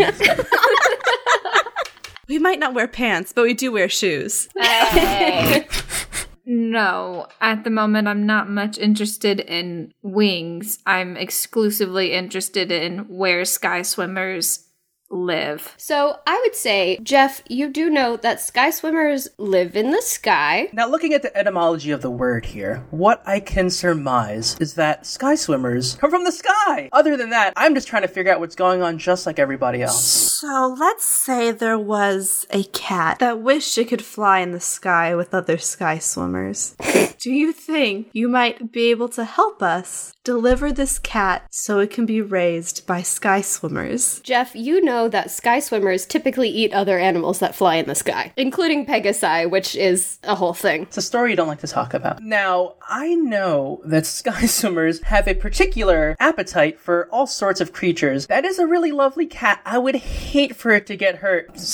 We 2.30 2.40
might 2.40 2.58
not 2.58 2.74
wear 2.74 2.88
pants, 2.88 3.34
but 3.34 3.44
we 3.44 3.54
do 3.54 3.72
wear 3.72 3.88
shoes. 3.88 4.50
no, 6.46 7.28
at 7.40 7.64
the 7.64 7.70
moment, 7.70 8.08
I'm 8.08 8.26
not 8.26 8.50
much 8.50 8.80
interested 8.80 9.42
in 9.42 9.94
wings. 10.02 10.80
I'm 10.88 11.18
exclusively 11.18 12.14
interested 12.14 12.72
in 12.72 13.00
where 13.10 13.46
sky 13.46 13.84
swimmers 13.84 14.65
live. 15.10 15.74
So 15.78 16.18
I 16.26 16.40
would 16.44 16.56
say, 16.56 17.00
Jeff, 17.04 17.42
you 17.48 17.70
do 17.70 17.90
know 17.90 18.18
that 18.18 18.42
sky 18.42 18.70
swimmers 18.70 19.28
live 19.38 19.76
in 19.76 19.92
the 19.92 20.02
sky. 20.02 20.70
Now, 20.74 20.88
looking 20.88 21.14
at 21.14 21.22
the 21.22 21.36
etymology 21.38 21.92
of 21.92 22.02
the 22.02 22.12
word 22.12 22.46
here, 22.46 22.84
what 22.92 23.22
I 23.26 23.40
can 23.40 23.70
surmise 23.70 24.58
is 24.60 24.76
that 24.76 25.06
sky 25.06 25.36
swimmers 25.36 25.96
come 25.96 26.10
from 26.10 26.24
the 26.24 26.32
sky. 26.32 26.90
Other 26.92 27.18
than 27.18 27.30
that, 27.30 27.54
I'm 27.56 27.76
just 27.76 27.88
trying 27.88 28.02
to 28.02 28.08
figure 28.08 28.34
out 28.34 28.40
what's 28.40 28.56
going 28.56 28.82
on 28.82 28.98
just 28.98 29.26
like 29.26 29.40
everybody 29.40 29.82
else. 29.82 30.32
So 30.34 30.76
let's 30.78 31.06
say 31.06 31.52
there 31.52 31.80
was 31.80 32.46
a 32.50 32.64
cat 32.64 33.20
that 33.20 33.42
wished 33.42 33.78
it 33.78 33.88
could 33.88 34.04
fly 34.04 34.40
in 34.40 34.52
the 34.52 34.60
sky 34.60 35.16
with 35.16 35.34
other 35.34 35.58
sky 35.58 36.00
swimmers. 36.00 36.76
Do 37.20 37.32
you 37.32 37.52
think 37.54 38.10
you 38.14 38.28
might 38.28 38.72
be 38.72 38.92
able 38.92 39.10
to 39.10 39.26
help 39.26 39.62
us 39.62 40.15
deliver 40.26 40.74
this 40.74 41.00
cat 41.00 41.48
so 41.52 41.80
it 41.80 41.92
can 41.92 42.06
be 42.06 42.20
raised 42.20 42.86
by 42.86 43.02
sky 43.02 43.40
swimmers? 43.40 44.20
Jeff, 44.22 44.54
you 44.56 44.82
know 44.82 45.08
that 45.08 45.32
sky 45.32 45.60
swimmers 45.60 46.06
typically 46.06 46.50
eat 46.50 46.74
other 46.74 47.00
animals 47.00 47.40
that 47.40 47.56
fly 47.56 47.76
in 47.76 47.86
the 47.86 47.96
sky, 47.96 48.34
including 48.36 48.86
Pegasi, 48.86 49.50
which 49.50 49.76
is 49.76 50.18
a 50.24 50.36
whole 50.36 50.54
thing. 50.54 50.82
It's 50.82 50.98
a 50.98 51.02
story 51.02 51.30
you 51.30 51.38
don't 51.38 51.48
like 51.48 51.60
to 51.62 51.68
talk 51.68 51.94
about. 51.94 52.22
Now, 52.22 52.74
I 52.90 53.16
know 53.16 53.82
that 53.86 54.06
sky 54.22 54.48
swimmers 54.48 55.02
have 55.04 55.28
a 55.28 55.36
particular 55.36 56.18
appetite 56.20 56.80
for 56.80 57.08
all 57.12 57.28
sorts 57.28 57.62
of 57.62 57.72
creatures. 57.72 58.28
That 58.28 58.44
is 58.44 58.60
a 58.60 58.68
really 58.68 58.92
lovely 58.92 59.28
cat. 59.28 59.62
I 59.64 59.78
would 59.78 59.96
hate 59.96 60.56
for 60.56 60.72
it 60.72 60.88
to 60.88 60.98
get 60.98 61.18
hurt. 61.18 61.52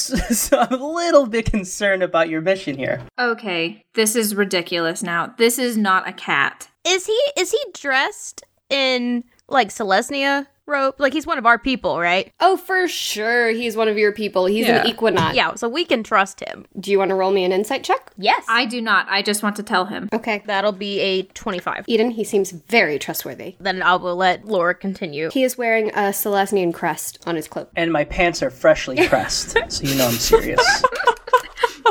So 0.41 0.59
I'm 0.59 0.81
a 0.81 0.91
little 0.91 1.27
bit 1.27 1.51
concerned 1.51 2.03
about 2.03 2.29
your 2.29 2.41
mission 2.41 2.77
here. 2.77 3.01
Okay, 3.17 3.85
this 3.93 4.15
is 4.15 4.35
ridiculous 4.35 5.03
now. 5.03 5.33
This 5.37 5.57
is 5.57 5.77
not 5.77 6.07
a 6.07 6.13
cat. 6.13 6.69
Is 6.85 7.05
he 7.05 7.19
is 7.37 7.51
he 7.51 7.59
dressed 7.73 8.43
in 8.69 9.23
like 9.47 9.69
Selesnya 9.69 10.47
robe? 10.65 10.95
Like 10.97 11.13
he's 11.13 11.27
one 11.27 11.37
of 11.37 11.45
our 11.45 11.59
people, 11.59 11.99
right? 11.99 12.31
Oh, 12.39 12.57
for 12.57 12.87
sure, 12.87 13.49
he's 13.49 13.75
one 13.75 13.87
of 13.87 13.97
your 13.97 14.11
people. 14.11 14.45
He's 14.45 14.67
an 14.67 14.87
Equinox. 14.87 15.35
Yeah, 15.35 15.53
so 15.55 15.69
we 15.69 15.85
can 15.85 16.03
trust 16.03 16.39
him. 16.39 16.65
Do 16.79 16.89
you 16.89 16.97
want 16.97 17.09
to 17.09 17.15
roll 17.15 17.31
me 17.31 17.43
an 17.43 17.51
insight 17.51 17.83
check? 17.83 18.11
Yes. 18.17 18.45
I 18.49 18.65
do 18.65 18.81
not. 18.81 19.05
I 19.09 19.21
just 19.21 19.43
want 19.43 19.55
to 19.57 19.63
tell 19.63 19.85
him. 19.85 20.09
Okay. 20.13 20.41
That'll 20.45 20.71
be 20.71 20.99
a 20.99 21.23
25. 21.23 21.85
Eden, 21.87 22.11
he 22.11 22.23
seems 22.23 22.51
very 22.51 22.97
trustworthy. 22.97 23.55
Then 23.59 23.81
I 23.83 23.95
will 23.95 24.15
let 24.15 24.45
Laura 24.45 24.73
continue. 24.73 25.29
He 25.31 25.43
is 25.43 25.57
wearing 25.57 25.89
a 25.89 26.11
Selesnyan 26.11 26.73
crest 26.73 27.19
on 27.27 27.35
his 27.35 27.47
cloak. 27.47 27.69
And 27.75 27.91
my 27.91 28.05
pants 28.05 28.41
are 28.41 28.49
freshly 28.49 29.07
pressed, 29.07 29.57
so 29.69 29.83
you 29.83 29.95
know 29.95 30.07
I'm 30.07 30.13
serious. 30.13 30.83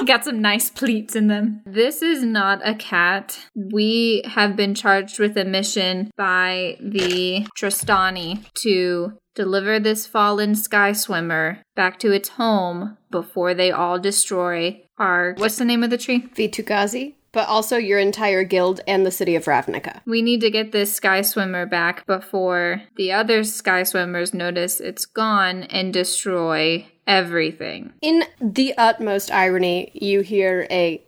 Got 0.06 0.24
some 0.24 0.40
nice 0.40 0.70
pleats 0.70 1.14
in 1.14 1.28
them. 1.28 1.62
This 1.64 2.02
is 2.02 2.24
not 2.24 2.60
a 2.66 2.74
cat. 2.74 3.38
We 3.54 4.22
have 4.24 4.56
been 4.56 4.74
charged 4.74 5.20
with 5.20 5.36
a 5.36 5.44
mission 5.44 6.10
by 6.16 6.78
the 6.80 7.46
Trostani 7.56 8.44
to 8.62 9.12
deliver 9.34 9.78
this 9.78 10.06
fallen 10.06 10.56
sky 10.56 10.92
swimmer 10.92 11.62
back 11.76 11.98
to 12.00 12.10
its 12.10 12.30
home 12.30 12.96
before 13.10 13.54
they 13.54 13.70
all 13.70 13.98
destroy 13.98 14.82
our 14.98 15.34
what's 15.38 15.56
the 15.56 15.64
name 15.64 15.84
of 15.84 15.90
the 15.90 15.98
tree? 15.98 16.28
Vitu-Ghazi, 16.34 17.16
but 17.32 17.48
also 17.48 17.76
your 17.76 17.98
entire 17.98 18.42
guild 18.42 18.80
and 18.88 19.06
the 19.06 19.10
city 19.10 19.36
of 19.36 19.44
Ravnica. 19.44 20.00
We 20.06 20.22
need 20.22 20.40
to 20.40 20.50
get 20.50 20.72
this 20.72 20.92
sky 20.92 21.22
swimmer 21.22 21.66
back 21.66 22.04
before 22.06 22.82
the 22.96 23.12
other 23.12 23.44
sky 23.44 23.84
swimmers 23.84 24.34
notice 24.34 24.80
it's 24.80 25.06
gone 25.06 25.62
and 25.64 25.92
destroy 25.92 26.86
everything. 27.06 27.92
In 28.00 28.24
the 28.40 28.74
utmost 28.76 29.30
irony, 29.30 29.90
you 29.94 30.20
hear 30.20 30.66
a 30.70 31.02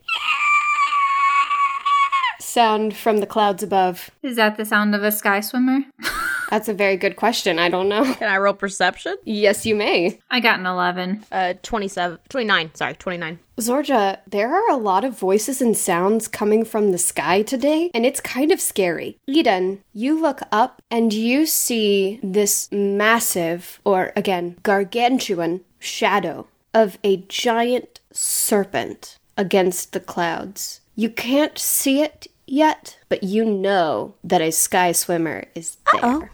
sound 2.40 2.96
from 2.96 3.18
the 3.18 3.26
clouds 3.26 3.62
above. 3.62 4.10
Is 4.22 4.36
that 4.36 4.56
the 4.56 4.64
sound 4.64 4.94
of 4.94 5.02
a 5.02 5.12
sky 5.12 5.40
swimmer? 5.40 5.80
That's 6.52 6.68
a 6.68 6.74
very 6.74 6.98
good 6.98 7.16
question. 7.16 7.58
I 7.58 7.70
don't 7.70 7.88
know. 7.88 8.04
Can 8.14 8.28
I 8.28 8.36
roll 8.36 8.52
perception? 8.52 9.16
Yes, 9.24 9.64
you 9.64 9.74
may. 9.74 10.18
I 10.30 10.38
got 10.38 10.58
an 10.58 10.66
11. 10.66 11.24
Uh, 11.32 11.54
27, 11.62 12.18
29, 12.28 12.74
sorry, 12.74 12.94
29. 12.94 13.38
Zorja, 13.56 14.18
there 14.26 14.54
are 14.54 14.70
a 14.70 14.76
lot 14.76 15.02
of 15.02 15.18
voices 15.18 15.62
and 15.62 15.74
sounds 15.74 16.28
coming 16.28 16.66
from 16.66 16.90
the 16.90 16.98
sky 16.98 17.40
today, 17.40 17.90
and 17.94 18.04
it's 18.04 18.20
kind 18.20 18.52
of 18.52 18.60
scary. 18.60 19.16
Eden, 19.26 19.82
you 19.94 20.20
look 20.20 20.40
up 20.52 20.82
and 20.90 21.14
you 21.14 21.46
see 21.46 22.20
this 22.22 22.70
massive, 22.70 23.80
or 23.86 24.12
again, 24.14 24.58
gargantuan 24.62 25.62
shadow 25.78 26.48
of 26.74 26.98
a 27.02 27.16
giant 27.28 28.00
serpent 28.12 29.16
against 29.38 29.94
the 29.94 30.00
clouds. 30.00 30.82
You 30.96 31.08
can't 31.08 31.56
see 31.56 32.02
it 32.02 32.26
yet, 32.46 32.98
but 33.08 33.22
you 33.22 33.46
know 33.46 34.16
that 34.22 34.42
a 34.42 34.52
sky 34.52 34.92
swimmer 34.92 35.46
is 35.54 35.78
there. 35.90 36.04
Oh, 36.04 36.20
it 36.20 36.28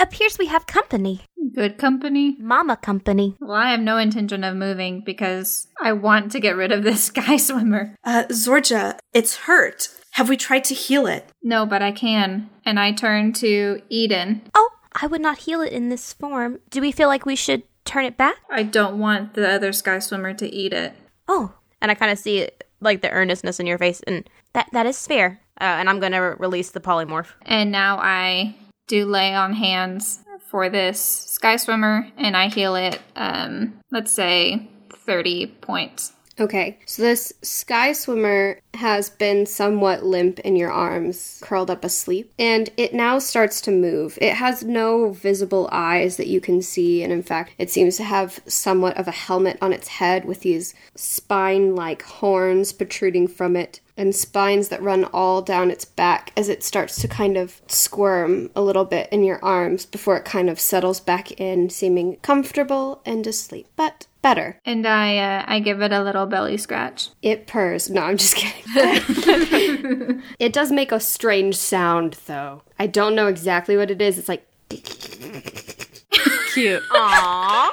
appears 0.00 0.38
we 0.38 0.46
have 0.46 0.66
company. 0.66 1.22
Good 1.54 1.78
company. 1.78 2.36
Mama 2.40 2.76
company. 2.76 3.36
Well, 3.40 3.52
I 3.52 3.70
have 3.70 3.80
no 3.80 3.96
intention 3.98 4.42
of 4.44 4.56
moving 4.56 5.02
because 5.04 5.68
I 5.80 5.92
want 5.92 6.32
to 6.32 6.40
get 6.40 6.56
rid 6.56 6.72
of 6.72 6.82
this 6.82 7.04
sky 7.12 7.36
swimmer. 7.36 7.94
Uh, 8.04 8.24
Zorja, 8.30 8.98
it's 9.12 9.36
hurt. 9.36 9.88
Have 10.12 10.28
we 10.28 10.36
tried 10.36 10.64
to 10.64 10.74
heal 10.74 11.06
it? 11.06 11.28
No, 11.42 11.66
but 11.66 11.82
I 11.82 11.92
can. 11.92 12.48
And 12.64 12.78
I 12.80 12.92
turn 12.92 13.32
to 13.34 13.82
Eden. 13.88 14.42
Oh, 14.54 14.70
I 15.00 15.06
would 15.06 15.20
not 15.20 15.38
heal 15.38 15.60
it 15.60 15.72
in 15.72 15.88
this 15.88 16.12
form. 16.12 16.60
Do 16.70 16.80
we 16.80 16.92
feel 16.92 17.08
like 17.08 17.26
we 17.26 17.36
should 17.36 17.62
turn 17.84 18.04
it 18.04 18.16
back? 18.16 18.36
I 18.50 18.62
don't 18.62 18.98
want 18.98 19.34
the 19.34 19.48
other 19.48 19.72
sky 19.72 19.98
swimmer 19.98 20.32
to 20.34 20.48
eat 20.52 20.72
it. 20.72 20.94
Oh, 21.28 21.52
And 21.82 21.90
I 21.90 21.94
kind 21.94 22.10
of 22.12 22.18
see 22.18 22.48
like 22.80 23.02
the 23.02 23.10
earnestness 23.10 23.58
in 23.60 23.66
your 23.66 23.78
face, 23.78 24.00
and 24.06 24.28
that 24.52 24.68
that 24.72 24.86
is 24.86 25.06
fair. 25.06 25.40
uh, 25.60 25.64
and 25.64 25.88
I'm 25.88 26.00
gonna 26.00 26.20
re- 26.30 26.36
release 26.38 26.70
the 26.70 26.80
polymorph. 26.80 27.32
And 27.42 27.70
now 27.72 27.98
I 27.98 28.54
do 28.86 29.06
lay 29.06 29.34
on 29.34 29.52
hands 29.54 30.20
for 30.38 30.68
this 30.68 31.00
sky 31.00 31.56
swimmer 31.56 32.08
and 32.16 32.36
I 32.36 32.48
heal 32.48 32.74
it, 32.76 33.00
um, 33.16 33.80
let's 33.90 34.12
say 34.12 34.68
30 34.90 35.46
points. 35.60 36.12
Okay, 36.40 36.80
so 36.84 37.02
this 37.02 37.32
sky 37.42 37.92
swimmer 37.92 38.58
has 38.74 39.08
been 39.08 39.46
somewhat 39.46 40.04
limp 40.04 40.40
in 40.40 40.56
your 40.56 40.72
arms, 40.72 41.38
curled 41.44 41.70
up 41.70 41.84
asleep, 41.84 42.32
and 42.40 42.70
it 42.76 42.92
now 42.92 43.20
starts 43.20 43.60
to 43.62 43.70
move. 43.70 44.18
It 44.20 44.34
has 44.34 44.64
no 44.64 45.10
visible 45.10 45.68
eyes 45.70 46.16
that 46.16 46.26
you 46.26 46.40
can 46.40 46.60
see, 46.60 47.04
and 47.04 47.12
in 47.12 47.22
fact, 47.22 47.52
it 47.56 47.70
seems 47.70 47.96
to 47.98 48.04
have 48.04 48.40
somewhat 48.46 48.96
of 48.96 49.06
a 49.06 49.12
helmet 49.12 49.58
on 49.62 49.72
its 49.72 49.86
head 49.86 50.24
with 50.24 50.40
these 50.40 50.74
spine 50.96 51.76
like 51.76 52.02
horns 52.02 52.72
protruding 52.72 53.28
from 53.28 53.54
it. 53.54 53.78
And 53.96 54.14
spines 54.14 54.68
that 54.68 54.82
run 54.82 55.04
all 55.04 55.40
down 55.40 55.70
its 55.70 55.84
back 55.84 56.32
as 56.36 56.48
it 56.48 56.64
starts 56.64 57.00
to 57.00 57.08
kind 57.08 57.36
of 57.36 57.62
squirm 57.68 58.50
a 58.56 58.62
little 58.62 58.84
bit 58.84 59.08
in 59.12 59.22
your 59.22 59.42
arms 59.44 59.86
before 59.86 60.16
it 60.16 60.24
kind 60.24 60.50
of 60.50 60.58
settles 60.58 60.98
back 60.98 61.30
in, 61.40 61.70
seeming 61.70 62.16
comfortable 62.16 63.00
and 63.06 63.24
asleep, 63.26 63.68
but 63.76 64.06
better. 64.24 64.58
And 64.64 64.86
I 64.86 65.18
uh, 65.18 65.44
I 65.46 65.60
give 65.60 65.82
it 65.82 65.92
a 65.92 66.02
little 66.02 66.26
belly 66.26 66.56
scratch. 66.56 67.10
It 67.22 67.46
purrs. 67.46 67.90
No, 67.90 68.02
I'm 68.02 68.16
just 68.16 68.34
kidding. 68.34 68.62
it 70.40 70.52
does 70.52 70.72
make 70.72 70.90
a 70.90 70.98
strange 70.98 71.56
sound, 71.56 72.16
though. 72.26 72.62
I 72.78 72.88
don't 72.88 73.14
know 73.14 73.28
exactly 73.28 73.76
what 73.76 73.90
it 73.90 74.02
is. 74.02 74.18
It's 74.18 74.28
like. 74.28 74.48
Cute. 74.70 76.82
Aww. 76.90 77.70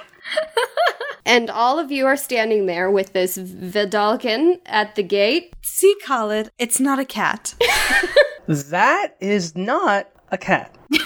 And 1.25 1.49
all 1.49 1.79
of 1.79 1.91
you 1.91 2.05
are 2.05 2.17
standing 2.17 2.65
there 2.65 2.89
with 2.89 3.13
this 3.13 3.37
Vedalken 3.37 4.59
at 4.65 4.95
the 4.95 5.03
gate. 5.03 5.53
See, 5.61 5.95
Khalid, 6.05 6.51
it's 6.57 6.79
not 6.79 6.99
a 6.99 7.05
cat. 7.05 7.55
That 8.47 9.15
is 9.21 9.55
not 9.55 10.09
a 10.29 10.37
cat. 10.37 10.75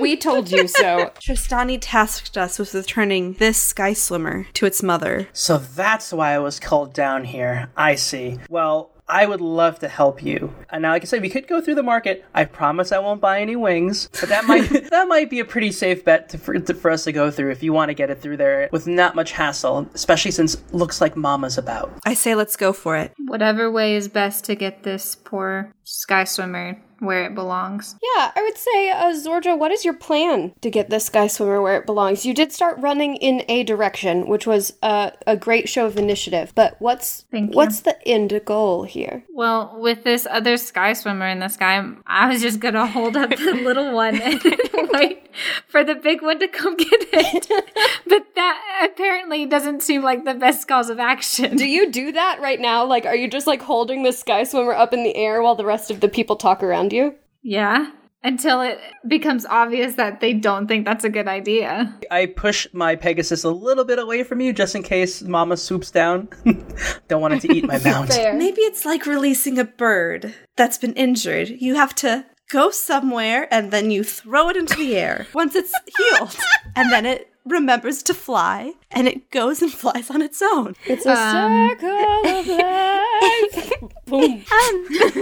We 0.00 0.16
told 0.16 0.50
you 0.50 0.68
so. 0.68 1.10
Trostani 1.20 1.78
tasked 1.80 2.38
us 2.38 2.58
with 2.58 2.72
returning 2.72 3.34
this 3.34 3.60
sky 3.60 3.92
swimmer 3.92 4.46
to 4.54 4.64
its 4.64 4.82
mother. 4.82 5.28
So 5.32 5.58
that's 5.58 6.12
why 6.12 6.32
I 6.34 6.38
was 6.38 6.60
called 6.60 6.94
down 6.94 7.24
here. 7.24 7.68
I 7.76 7.96
see. 7.96 8.38
Well, 8.48 8.90
I 9.12 9.26
would 9.26 9.42
love 9.42 9.78
to 9.80 9.88
help 9.88 10.22
you. 10.22 10.54
And 10.70 10.80
now, 10.80 10.92
like 10.92 11.02
I 11.02 11.04
said, 11.04 11.20
we 11.20 11.28
could 11.28 11.46
go 11.46 11.60
through 11.60 11.74
the 11.74 11.82
market. 11.82 12.24
I 12.34 12.46
promise 12.46 12.92
I 12.92 12.98
won't 12.98 13.20
buy 13.20 13.42
any 13.42 13.56
wings, 13.56 14.08
but 14.18 14.30
that 14.30 14.46
might 14.46 14.70
that 14.90 15.06
might 15.06 15.28
be 15.28 15.38
a 15.38 15.44
pretty 15.44 15.70
safe 15.70 16.02
bet 16.02 16.30
to, 16.30 16.38
for, 16.38 16.58
to, 16.58 16.72
for 16.72 16.90
us 16.90 17.04
to 17.04 17.12
go 17.12 17.30
through 17.30 17.50
if 17.50 17.62
you 17.62 17.74
want 17.74 17.90
to 17.90 17.94
get 17.94 18.08
it 18.08 18.22
through 18.22 18.38
there 18.38 18.70
with 18.72 18.86
not 18.86 19.14
much 19.14 19.32
hassle, 19.32 19.86
especially 19.92 20.30
since 20.30 20.54
it 20.54 20.72
looks 20.72 21.02
like 21.02 21.14
Mama's 21.14 21.58
about. 21.58 21.92
I 22.06 22.14
say 22.14 22.34
let's 22.34 22.56
go 22.56 22.72
for 22.72 22.96
it. 22.96 23.12
Whatever 23.26 23.70
way 23.70 23.96
is 23.96 24.08
best 24.08 24.46
to 24.46 24.54
get 24.54 24.82
this 24.82 25.14
poor 25.14 25.74
sky 25.84 26.24
swimmer 26.24 26.80
where 27.02 27.24
it 27.24 27.34
belongs. 27.34 27.96
Yeah, 28.00 28.30
I 28.34 28.42
would 28.42 28.56
say, 28.56 28.90
uh, 28.90 29.12
Zorja, 29.12 29.58
what 29.58 29.72
is 29.72 29.84
your 29.84 29.94
plan 29.94 30.54
to 30.60 30.70
get 30.70 30.88
this 30.88 31.06
sky 31.06 31.26
swimmer 31.26 31.60
where 31.60 31.76
it 31.76 31.86
belongs? 31.86 32.24
You 32.24 32.32
did 32.32 32.52
start 32.52 32.78
running 32.78 33.16
in 33.16 33.44
a 33.48 33.64
direction, 33.64 34.28
which 34.28 34.46
was 34.46 34.74
uh, 34.82 35.10
a 35.26 35.36
great 35.36 35.68
show 35.68 35.86
of 35.86 35.96
initiative. 35.96 36.52
But 36.54 36.76
what's 36.78 37.24
Thank 37.30 37.50
you. 37.50 37.56
what's 37.56 37.80
the 37.80 37.96
end 38.06 38.40
goal 38.44 38.84
here? 38.84 39.24
Well, 39.30 39.76
with 39.78 40.04
this 40.04 40.26
other 40.30 40.56
sky 40.56 40.92
swimmer 40.92 41.26
in 41.26 41.40
the 41.40 41.48
sky, 41.48 41.84
I 42.06 42.28
was 42.28 42.40
just 42.40 42.60
gonna 42.60 42.86
hold 42.86 43.16
up 43.16 43.30
the 43.30 43.60
little 43.64 43.92
one 43.92 44.20
and 44.20 44.40
wait 44.92 45.28
for 45.66 45.82
the 45.82 45.94
big 45.94 46.22
one 46.22 46.38
to 46.38 46.48
come 46.48 46.76
get 46.76 46.88
it. 47.12 47.48
but 48.06 48.34
that 48.36 48.88
apparently 48.92 49.46
doesn't 49.46 49.82
seem 49.82 50.02
like 50.02 50.24
the 50.24 50.34
best 50.34 50.68
cause 50.68 50.88
of 50.90 51.00
action. 51.00 51.56
Do 51.56 51.66
you 51.66 51.90
do 51.90 52.12
that 52.12 52.40
right 52.40 52.60
now? 52.60 52.84
Like, 52.84 53.06
are 53.06 53.16
you 53.16 53.28
just 53.28 53.46
like 53.46 53.62
holding 53.62 54.02
this 54.02 54.20
sky 54.20 54.44
swimmer 54.44 54.72
up 54.72 54.92
in 54.92 55.02
the 55.02 55.16
air 55.16 55.42
while 55.42 55.54
the 55.54 55.64
rest 55.64 55.90
of 55.90 56.00
the 56.00 56.08
people 56.08 56.36
talk 56.36 56.62
around 56.62 56.91
you? 56.92 57.14
Yeah. 57.42 57.90
Until 58.24 58.60
it 58.60 58.78
becomes 59.08 59.44
obvious 59.44 59.96
that 59.96 60.20
they 60.20 60.32
don't 60.32 60.68
think 60.68 60.84
that's 60.84 61.02
a 61.02 61.08
good 61.10 61.26
idea. 61.26 61.92
I 62.08 62.26
push 62.26 62.68
my 62.72 62.94
Pegasus 62.94 63.42
a 63.42 63.50
little 63.50 63.84
bit 63.84 63.98
away 63.98 64.22
from 64.22 64.40
you 64.40 64.52
just 64.52 64.76
in 64.76 64.84
case 64.84 65.22
Mama 65.22 65.56
swoops 65.56 65.90
down. 65.90 66.28
Don't 67.08 67.20
want 67.20 67.34
it 67.34 67.40
to 67.40 67.52
eat 67.52 67.66
my 67.66 67.78
mount. 67.84 68.10
Maybe 68.10 68.60
it's 68.60 68.84
like 68.84 69.06
releasing 69.06 69.58
a 69.58 69.64
bird 69.64 70.32
that's 70.56 70.78
been 70.78 70.92
injured. 70.92 71.48
You 71.48 71.74
have 71.74 71.96
to 71.96 72.24
go 72.52 72.70
somewhere 72.70 73.48
and 73.52 73.72
then 73.72 73.90
you 73.90 74.04
throw 74.04 74.50
it 74.50 74.56
into 74.56 74.76
the 74.76 74.96
air 74.96 75.26
once 75.34 75.56
it's 75.56 75.74
healed. 75.98 76.36
And 76.76 76.90
then 76.90 77.04
it 77.04 77.28
remembers 77.44 78.02
to 78.04 78.14
fly 78.14 78.72
and 78.90 79.08
it 79.08 79.30
goes 79.30 79.62
and 79.62 79.72
flies 79.82 80.10
on 80.10 80.22
its 80.22 80.40
own. 80.42 80.74
It's 80.86 81.06
a 81.06 81.16
circle 81.16 81.88
of 82.30 82.46
life. 82.46 83.72
Boom. 84.06 84.32
Um, 84.32 84.42
if, 84.90 85.16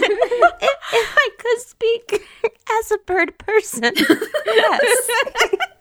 if 0.93 1.17
I 1.17 1.29
could 1.39 1.61
speak 1.61 2.23
as 2.81 2.91
a 2.91 2.99
bird 2.99 3.39
person, 3.39 3.85
yes, 3.95 5.11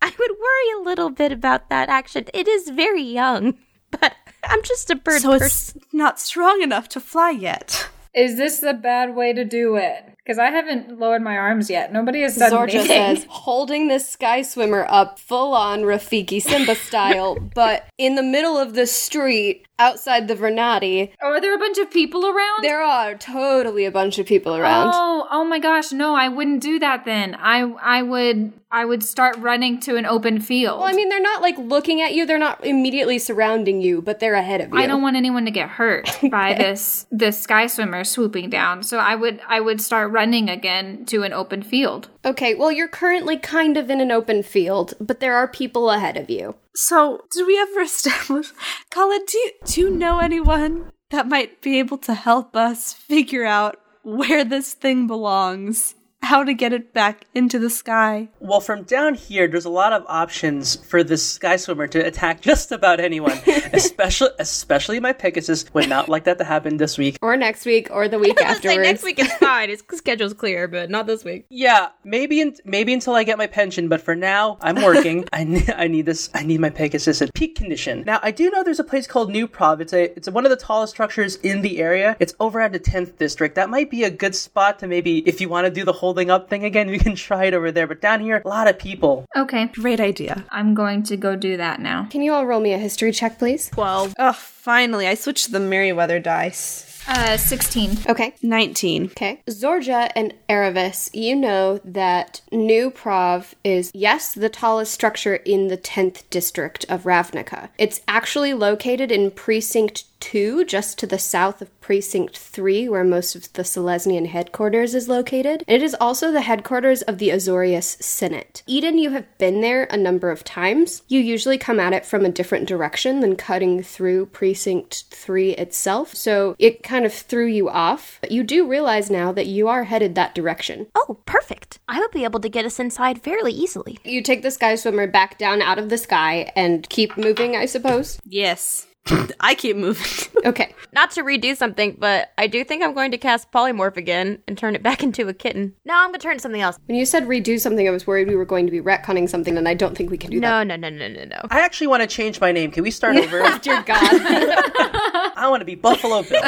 I 0.02 0.14
would 0.18 0.32
worry 0.32 0.80
a 0.80 0.84
little 0.84 1.10
bit 1.10 1.32
about 1.32 1.70
that 1.70 1.90
action. 1.90 2.26
It 2.34 2.48
is 2.48 2.70
very 2.70 3.02
young, 3.04 3.58
but 3.92 4.16
I'm 4.44 4.62
just 4.64 4.90
a 4.92 4.96
bird 4.96 5.22
So 5.22 5.38
person. 5.40 5.48
it's 5.82 5.94
not 5.94 6.20
strong 6.20 6.62
enough 6.62 6.88
to 6.90 7.00
fly 7.00 7.32
yet. 7.32 7.90
Is 8.14 8.38
this 8.38 8.60
the 8.60 8.74
bad 8.74 9.16
way 9.16 9.34
to 9.34 9.46
do 9.46 9.76
it? 9.76 10.09
Because 10.30 10.38
I 10.38 10.52
haven't 10.52 11.00
lowered 11.00 11.24
my 11.24 11.36
arms 11.38 11.72
yet. 11.72 11.92
Nobody 11.92 12.22
has 12.22 12.36
said 12.36 12.52
Zorja 12.52 12.76
anything. 12.76 13.16
says, 13.16 13.26
holding 13.30 13.88
this 13.88 14.08
sky 14.08 14.44
swimmer 14.44 14.86
up 14.88 15.18
full 15.18 15.56
on 15.56 15.82
Rafiki 15.82 16.40
Simba 16.40 16.76
style, 16.76 17.36
but 17.56 17.88
in 17.98 18.14
the 18.14 18.22
middle 18.22 18.56
of 18.56 18.76
the 18.76 18.86
street 18.86 19.66
outside 19.80 20.28
the 20.28 20.36
Vernadi, 20.36 21.12
Oh, 21.22 21.30
are 21.30 21.42
there 21.42 21.56
a 21.56 21.60
bunch 21.60 21.78
of 21.78 21.90
people 21.90 22.26
around? 22.28 22.64
there 22.64 22.82
are 22.82 23.16
totally 23.16 23.86
a 23.86 23.92
bunch 23.92 24.20
of 24.20 24.26
people 24.26 24.56
around. 24.56 24.92
Oh, 24.94 25.28
oh 25.32 25.44
my 25.46 25.60
gosh, 25.60 25.92
no, 25.92 26.16
I 26.16 26.28
wouldn't 26.28 26.62
do 26.62 26.80
that 26.80 27.06
then. 27.06 27.36
I 27.40 27.62
I 27.82 28.02
would 28.04 28.54
I 28.72 28.86
would 28.86 29.04
start 29.04 29.36
running 29.38 29.80
to 29.82 29.96
an 29.96 30.06
open 30.06 30.40
field. 30.40 30.80
Well, 30.80 30.88
I 30.88 30.94
mean, 30.94 31.10
they're 31.10 31.20
not 31.20 31.42
like 31.42 31.58
looking 31.58 32.02
at 32.02 32.14
you, 32.14 32.26
they're 32.28 32.38
not 32.38 32.64
immediately 32.64 33.18
surrounding 33.18 33.82
you, 33.82 34.02
but 34.02 34.20
they're 34.20 34.36
ahead 34.36 34.62
of 34.62 34.70
you. 34.72 34.78
I 34.78 34.86
don't 34.86 35.02
want 35.02 35.16
anyone 35.16 35.46
to 35.46 35.52
get 35.52 35.70
hurt 35.70 36.08
by 36.32 36.54
this 36.54 37.08
this 37.12 37.40
sky 37.40 37.66
swimmer 37.68 38.04
swooping 38.04 38.50
down. 38.50 38.84
So 38.84 38.98
I 39.00 39.16
would 39.16 39.40
I 39.48 39.60
would 39.60 39.82
start 39.82 40.12
running 40.12 40.50
again 40.50 41.06
to 41.06 41.24
an 41.24 41.34
open 41.34 41.64
field. 41.64 42.10
Okay, 42.26 42.54
well, 42.54 42.72
you're 42.72 42.88
currently 42.90 43.38
kind 43.38 43.78
of 43.78 43.90
in 43.90 44.02
an 44.02 44.12
open 44.12 44.44
field, 44.44 44.94
but 45.00 45.20
there 45.20 45.36
are 45.36 45.48
people 45.48 45.90
ahead 45.90 46.18
of 46.18 46.30
you. 46.30 46.56
So, 46.76 47.22
did 47.32 47.48
we 47.48 47.60
ever 47.60 47.82
establish? 47.82 48.52
Colin, 48.92 49.22
do 49.28 49.38
you, 49.38 49.52
do 49.66 49.82
you 49.82 49.90
know 49.90 50.20
anyone 50.20 50.92
that 51.10 51.28
might 51.28 51.62
be 51.62 51.80
able 51.80 51.98
to 52.00 52.14
help 52.14 52.56
us 52.56 52.94
figure 52.94 53.46
out 53.46 53.80
where 54.04 54.44
this 54.44 54.74
thing 54.74 55.08
belongs 55.08 55.96
how 56.22 56.44
to 56.44 56.54
get 56.54 56.74
it 56.74 56.94
back 56.94 57.26
into 57.34 57.58
the 57.60 57.70
sky. 57.70 58.30
Well, 58.40 58.60
from 58.60 58.84
down 58.84 59.16
here, 59.16 59.48
there's 59.48 59.66
a 59.66 59.70
lot 59.70 59.94
of 59.94 60.06
options 60.08 60.76
for 60.76 61.04
this 61.04 61.28
sky 61.28 61.56
swimmer 61.56 61.88
to 61.88 62.06
attack 62.06 62.42
just 62.50 62.72
about 62.72 63.00
anyone, 63.00 63.40
especially 63.74 64.30
especially 64.40 65.00
my 65.00 65.14
Pegasus. 65.14 65.66
Would 65.74 65.90
not 65.90 66.10
like 66.10 66.26
that 66.26 66.38
to 66.38 66.44
happen 66.44 66.78
this 66.78 66.98
week 66.98 67.18
or 67.22 67.36
next 67.38 67.66
week 67.66 67.90
or 67.92 68.08
the 68.08 68.20
week 68.20 68.40
afterwards. 68.42 68.80
next 68.80 69.04
week 69.04 69.20
is 69.20 69.32
fine. 69.34 69.70
His 69.70 69.84
schedule's 69.94 70.34
clear, 70.34 70.68
but 70.68 70.90
not 70.90 71.08
this 71.08 71.24
week. 71.24 71.46
Yeah, 71.50 71.90
maybe 72.04 72.42
in, 72.42 72.56
maybe 72.66 72.94
until 72.94 73.16
I 73.16 73.24
get 73.24 73.38
my 73.38 73.48
pension, 73.48 73.88
but 73.88 74.02
for 74.02 74.16
now, 74.16 74.58
I'm 74.62 74.76
working. 74.76 75.26
I 75.34 75.44
need 75.44 75.70
I 75.72 75.88
need 75.88 76.06
this. 76.06 76.30
I 76.34 76.44
need 76.44 76.60
my 76.60 76.70
Pegasus 76.70 77.22
in 77.22 77.30
peak 77.34 77.56
condition. 77.56 78.04
Now, 78.06 78.20
I 78.22 78.32
do 78.32 78.50
know 78.52 78.64
there's 78.64 78.80
a 78.80 78.84
place 78.84 79.08
called 79.08 79.32
New 79.32 79.48
Prahv. 79.48 79.82
It's 79.82 79.94
a 79.94 80.16
it's 80.16 80.30
one 80.30 80.46
of 80.46 80.50
the 80.50 80.58
tallest 80.58 80.94
structures 80.94 81.38
in 81.38 81.62
the 81.62 81.80
area. 81.80 82.16
It's 82.20 82.34
over 82.40 82.60
at 82.60 82.72
the 82.72 82.80
10th 82.80 83.18
district. 83.18 83.56
That 83.56 83.70
might 83.70 83.90
be 83.90 84.04
a 84.04 84.12
good 84.12 84.36
spot 84.36 84.80
to 84.80 84.88
maybe 84.88 85.20
if 85.28 85.42
you 85.42 85.50
want 85.50 85.66
to 85.66 85.72
do 85.72 85.84
the 85.84 85.94
whole 85.94 86.09
holding 86.10 86.32
up 86.32 86.50
thing 86.50 86.66
again, 86.66 86.90
we 86.96 86.98
can 86.98 87.14
try 87.14 87.46
it 87.46 87.54
over 87.54 87.72
there. 87.72 87.86
But 87.86 88.02
down 88.02 88.20
here, 88.22 88.42
a 88.44 88.48
lot 88.48 88.68
of 88.68 88.80
people. 88.80 89.26
Okay. 89.38 89.68
Great 89.76 90.00
idea. 90.00 90.44
I'm 90.50 90.74
going 90.74 91.04
to 91.04 91.16
go 91.16 91.36
do 91.36 91.56
that 91.58 91.80
now. 91.80 92.08
Can 92.10 92.24
you 92.24 92.34
all 92.34 92.48
roll 92.48 92.60
me 92.60 92.74
a 92.74 92.80
history 92.80 93.12
check, 93.12 93.38
please? 93.38 93.70
12. 93.70 94.16
Oh, 94.18 94.34
finally. 94.60 95.08
I 95.08 95.16
switched 95.16 95.46
to 95.46 95.52
the 95.52 95.60
Merryweather 95.60 96.20
dice. 96.20 96.86
Uh, 97.08 97.38
16. 97.38 97.98
Okay. 98.08 98.36
19. 98.44 99.06
Okay. 99.06 99.42
Zorja 99.48 100.12
and 100.16 100.34
Aravis, 100.48 101.10
you 101.14 101.36
know 101.36 101.80
that 101.84 102.42
New 102.52 102.92
Prahv 102.92 103.54
is, 103.64 103.90
yes, 103.96 104.36
the 104.36 104.50
tallest 104.50 104.94
structure 104.94 105.38
in 105.38 105.70
the 105.70 105.78
10th 105.78 106.24
district 106.30 106.86
of 106.88 107.04
Ravnica. 107.04 107.70
It's 107.80 108.02
actually 108.08 108.54
located 108.54 109.12
in 109.12 109.32
Precinct 109.32 110.04
2, 110.20 110.66
just 110.66 111.00
to 111.00 111.08
the 111.08 111.18
south 111.18 111.62
of 111.62 111.82
Precinct 111.82 112.38
3, 112.38 112.90
where 112.90 113.04
most 113.04 113.36
of 113.36 113.52
the 113.54 113.64
Selesnyan 113.64 114.28
headquarters 114.28 114.94
is 114.94 115.08
located. 115.08 115.64
It 115.68 115.82
is 115.82 115.96
also 116.00 116.32
the 116.32 116.42
headquarters 116.42 117.02
of 117.04 117.18
the 117.18 117.30
Azorius 117.30 118.02
Senate. 118.04 118.62
Eden, 118.68 118.98
you 118.98 119.12
have 119.12 119.26
been 119.38 119.62
there 119.62 119.86
a 119.86 119.98
number 119.98 120.30
of 120.30 120.44
times. 120.44 121.04
You 121.08 121.20
usually 121.20 121.58
come 121.58 121.80
at 121.80 121.94
it 121.94 122.06
from 122.06 122.26
a 122.26 122.32
different 122.32 122.68
direction 122.68 123.22
than 123.22 123.36
cutting 123.36 123.82
through 123.82 124.28
Precinct 124.28 124.49
3 124.54 125.52
itself, 125.52 126.14
so 126.16 126.56
it 126.60 126.84
kind 126.84 127.06
of 127.06 127.14
threw 127.14 127.46
you 127.46 127.70
off. 127.70 128.18
But 128.22 128.32
you 128.32 128.44
do 128.44 128.68
realize 128.68 129.10
now 129.10 129.32
that 129.32 129.48
you 129.48 129.68
are 129.68 129.86
headed 129.86 130.16
that 130.16 130.36
direction. 130.36 130.88
Oh, 130.96 131.20
perfect. 131.26 131.80
I 131.88 132.00
would 132.00 132.12
be 132.12 132.24
able 132.24 132.40
to 132.42 132.50
get 132.50 132.66
us 132.66 132.80
inside 132.80 133.22
fairly 133.22 133.52
easily. 133.52 134.00
You 134.04 134.22
take 134.22 134.42
the 134.42 134.52
sky 134.52 134.76
swimmer 134.76 135.08
back 135.08 135.38
down 135.38 135.62
out 135.62 135.80
of 135.80 135.90
the 135.90 135.98
sky 135.98 136.52
and 136.56 136.88
keep 136.90 137.18
moving, 137.18 137.56
I 137.56 137.66
suppose? 137.66 138.20
Yes. 138.26 138.88
I 139.40 139.56
keep 139.56 139.76
moving. 139.76 140.06
okay. 140.46 140.74
Not 140.94 141.12
to 141.12 141.24
redo 141.24 141.56
something, 141.56 141.96
but 142.00 142.32
I 142.38 142.48
do 142.48 142.64
think 142.64 142.84
I'm 142.84 142.94
going 142.94 143.12
to 143.12 143.18
cast 143.18 143.52
polymorph 143.52 143.98
again 143.98 144.42
and 144.48 144.58
turn 144.58 144.76
it 144.76 144.84
back 144.84 145.04
into 145.04 145.28
a 145.28 145.34
kitten. 145.34 145.76
No, 145.86 145.96
I'm 145.96 146.10
going 146.10 146.20
to 146.20 146.20
turn 146.20 146.36
it 146.36 146.42
something 146.42 146.62
else. 146.62 146.78
When 146.86 146.98
you 146.98 147.06
said 147.06 147.24
redo 147.26 147.60
something, 147.60 147.88
I 147.88 147.92
was 147.92 148.08
worried 148.08 148.28
we 148.28 148.36
were 148.36 148.46
going 148.46 148.66
to 148.66 148.72
be 148.72 148.82
retconning 148.82 149.30
something, 149.30 149.58
and 149.58 149.68
I 149.68 149.74
don't 149.74 149.96
think 149.96 150.10
we 150.10 150.18
can 150.18 150.32
do 150.32 150.40
no, 150.40 150.60
that. 150.60 150.68
No, 150.68 150.76
no, 150.76 150.90
no, 150.90 151.08
no, 151.08 151.14
no. 151.14 151.26
No. 151.26 151.42
I 151.52 151.62
actually 151.62 151.88
want 151.88 152.02
to 152.02 152.08
change 152.08 152.40
my 152.40 152.52
name. 152.52 152.72
Can 152.72 152.84
we 152.84 152.92
start 152.92 153.16
over? 153.16 153.42
Oh, 153.44 153.58
dear 153.60 153.82
God. 153.84 154.00
I 154.02 155.48
want 155.50 155.62
to 155.62 155.66
be 155.66 155.76
Buffalo 155.76 156.24
Bill. 156.24 156.42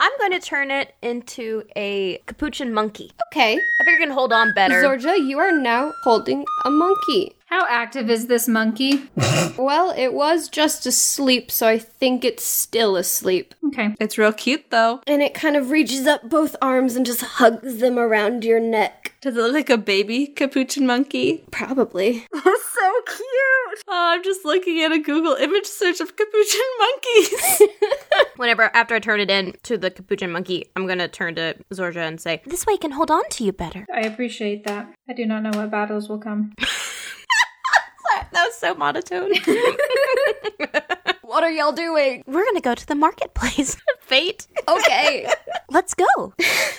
I'm 0.00 0.12
going 0.18 0.32
to 0.32 0.40
turn 0.40 0.70
it 0.70 0.94
into 1.02 1.64
a 1.76 2.18
capuchin 2.26 2.72
monkey. 2.74 3.10
Okay. 3.28 3.54
I 3.54 3.84
figure 3.84 3.96
I 3.96 4.06
can 4.06 4.10
hold 4.10 4.32
on 4.32 4.52
better. 4.54 4.82
Zorja, 4.82 5.16
you 5.16 5.38
are 5.38 5.52
now 5.52 5.92
holding 6.02 6.44
a 6.64 6.70
monkey. 6.70 7.34
How 7.54 7.68
active 7.68 8.10
is 8.10 8.26
this 8.26 8.48
monkey? 8.48 9.08
well, 9.56 9.94
it 9.96 10.12
was 10.12 10.48
just 10.48 10.86
asleep, 10.86 11.52
so 11.52 11.68
I 11.68 11.78
think 11.78 12.24
it's 12.24 12.42
still 12.42 12.96
asleep. 12.96 13.54
Okay. 13.68 13.94
It's 14.00 14.18
real 14.18 14.32
cute 14.32 14.72
though. 14.72 15.00
And 15.06 15.22
it 15.22 15.34
kind 15.34 15.56
of 15.56 15.70
reaches 15.70 16.04
up 16.04 16.28
both 16.28 16.56
arms 16.60 16.96
and 16.96 17.06
just 17.06 17.20
hugs 17.20 17.76
them 17.76 17.96
around 17.96 18.44
your 18.44 18.58
neck. 18.58 19.12
Does 19.20 19.36
it 19.36 19.40
look 19.40 19.52
like 19.52 19.70
a 19.70 19.78
baby 19.78 20.26
capuchin 20.26 20.84
monkey? 20.84 21.44
Probably. 21.52 22.26
That's 22.32 22.44
so 22.44 23.00
cute. 23.06 23.82
Oh, 23.86 24.14
I'm 24.14 24.24
just 24.24 24.44
looking 24.44 24.82
at 24.82 24.90
a 24.90 24.98
Google 24.98 25.34
image 25.34 25.66
search 25.66 26.00
of 26.00 26.16
capuchin 26.16 26.60
monkeys. 26.80 27.62
Whenever 28.34 28.64
after 28.74 28.96
I 28.96 28.98
turn 28.98 29.20
it 29.20 29.30
in 29.30 29.54
to 29.62 29.78
the 29.78 29.92
capuchin 29.92 30.32
monkey, 30.32 30.66
I'm 30.74 30.88
gonna 30.88 31.06
turn 31.06 31.36
to 31.36 31.54
Zorja 31.72 31.98
and 31.98 32.20
say, 32.20 32.42
This 32.46 32.66
way 32.66 32.74
I 32.74 32.78
can 32.78 32.90
hold 32.90 33.12
on 33.12 33.22
to 33.30 33.44
you 33.44 33.52
better. 33.52 33.86
I 33.94 34.00
appreciate 34.00 34.64
that. 34.64 34.92
I 35.08 35.12
do 35.12 35.24
not 35.24 35.44
know 35.44 35.56
what 35.56 35.70
battles 35.70 36.08
will 36.08 36.18
come. 36.18 36.52
That 38.34 38.46
was 38.46 38.54
so 38.54 38.74
monotone. 38.74 39.32
what 41.22 41.42
are 41.42 41.50
y'all 41.50 41.72
doing? 41.72 42.22
We're 42.26 42.44
gonna 42.44 42.60
go 42.60 42.74
to 42.74 42.86
the 42.86 42.94
marketplace. 42.94 43.76
Fate. 44.00 44.46
Okay. 44.68 45.26
Let's 45.70 45.94
go. 45.94 46.34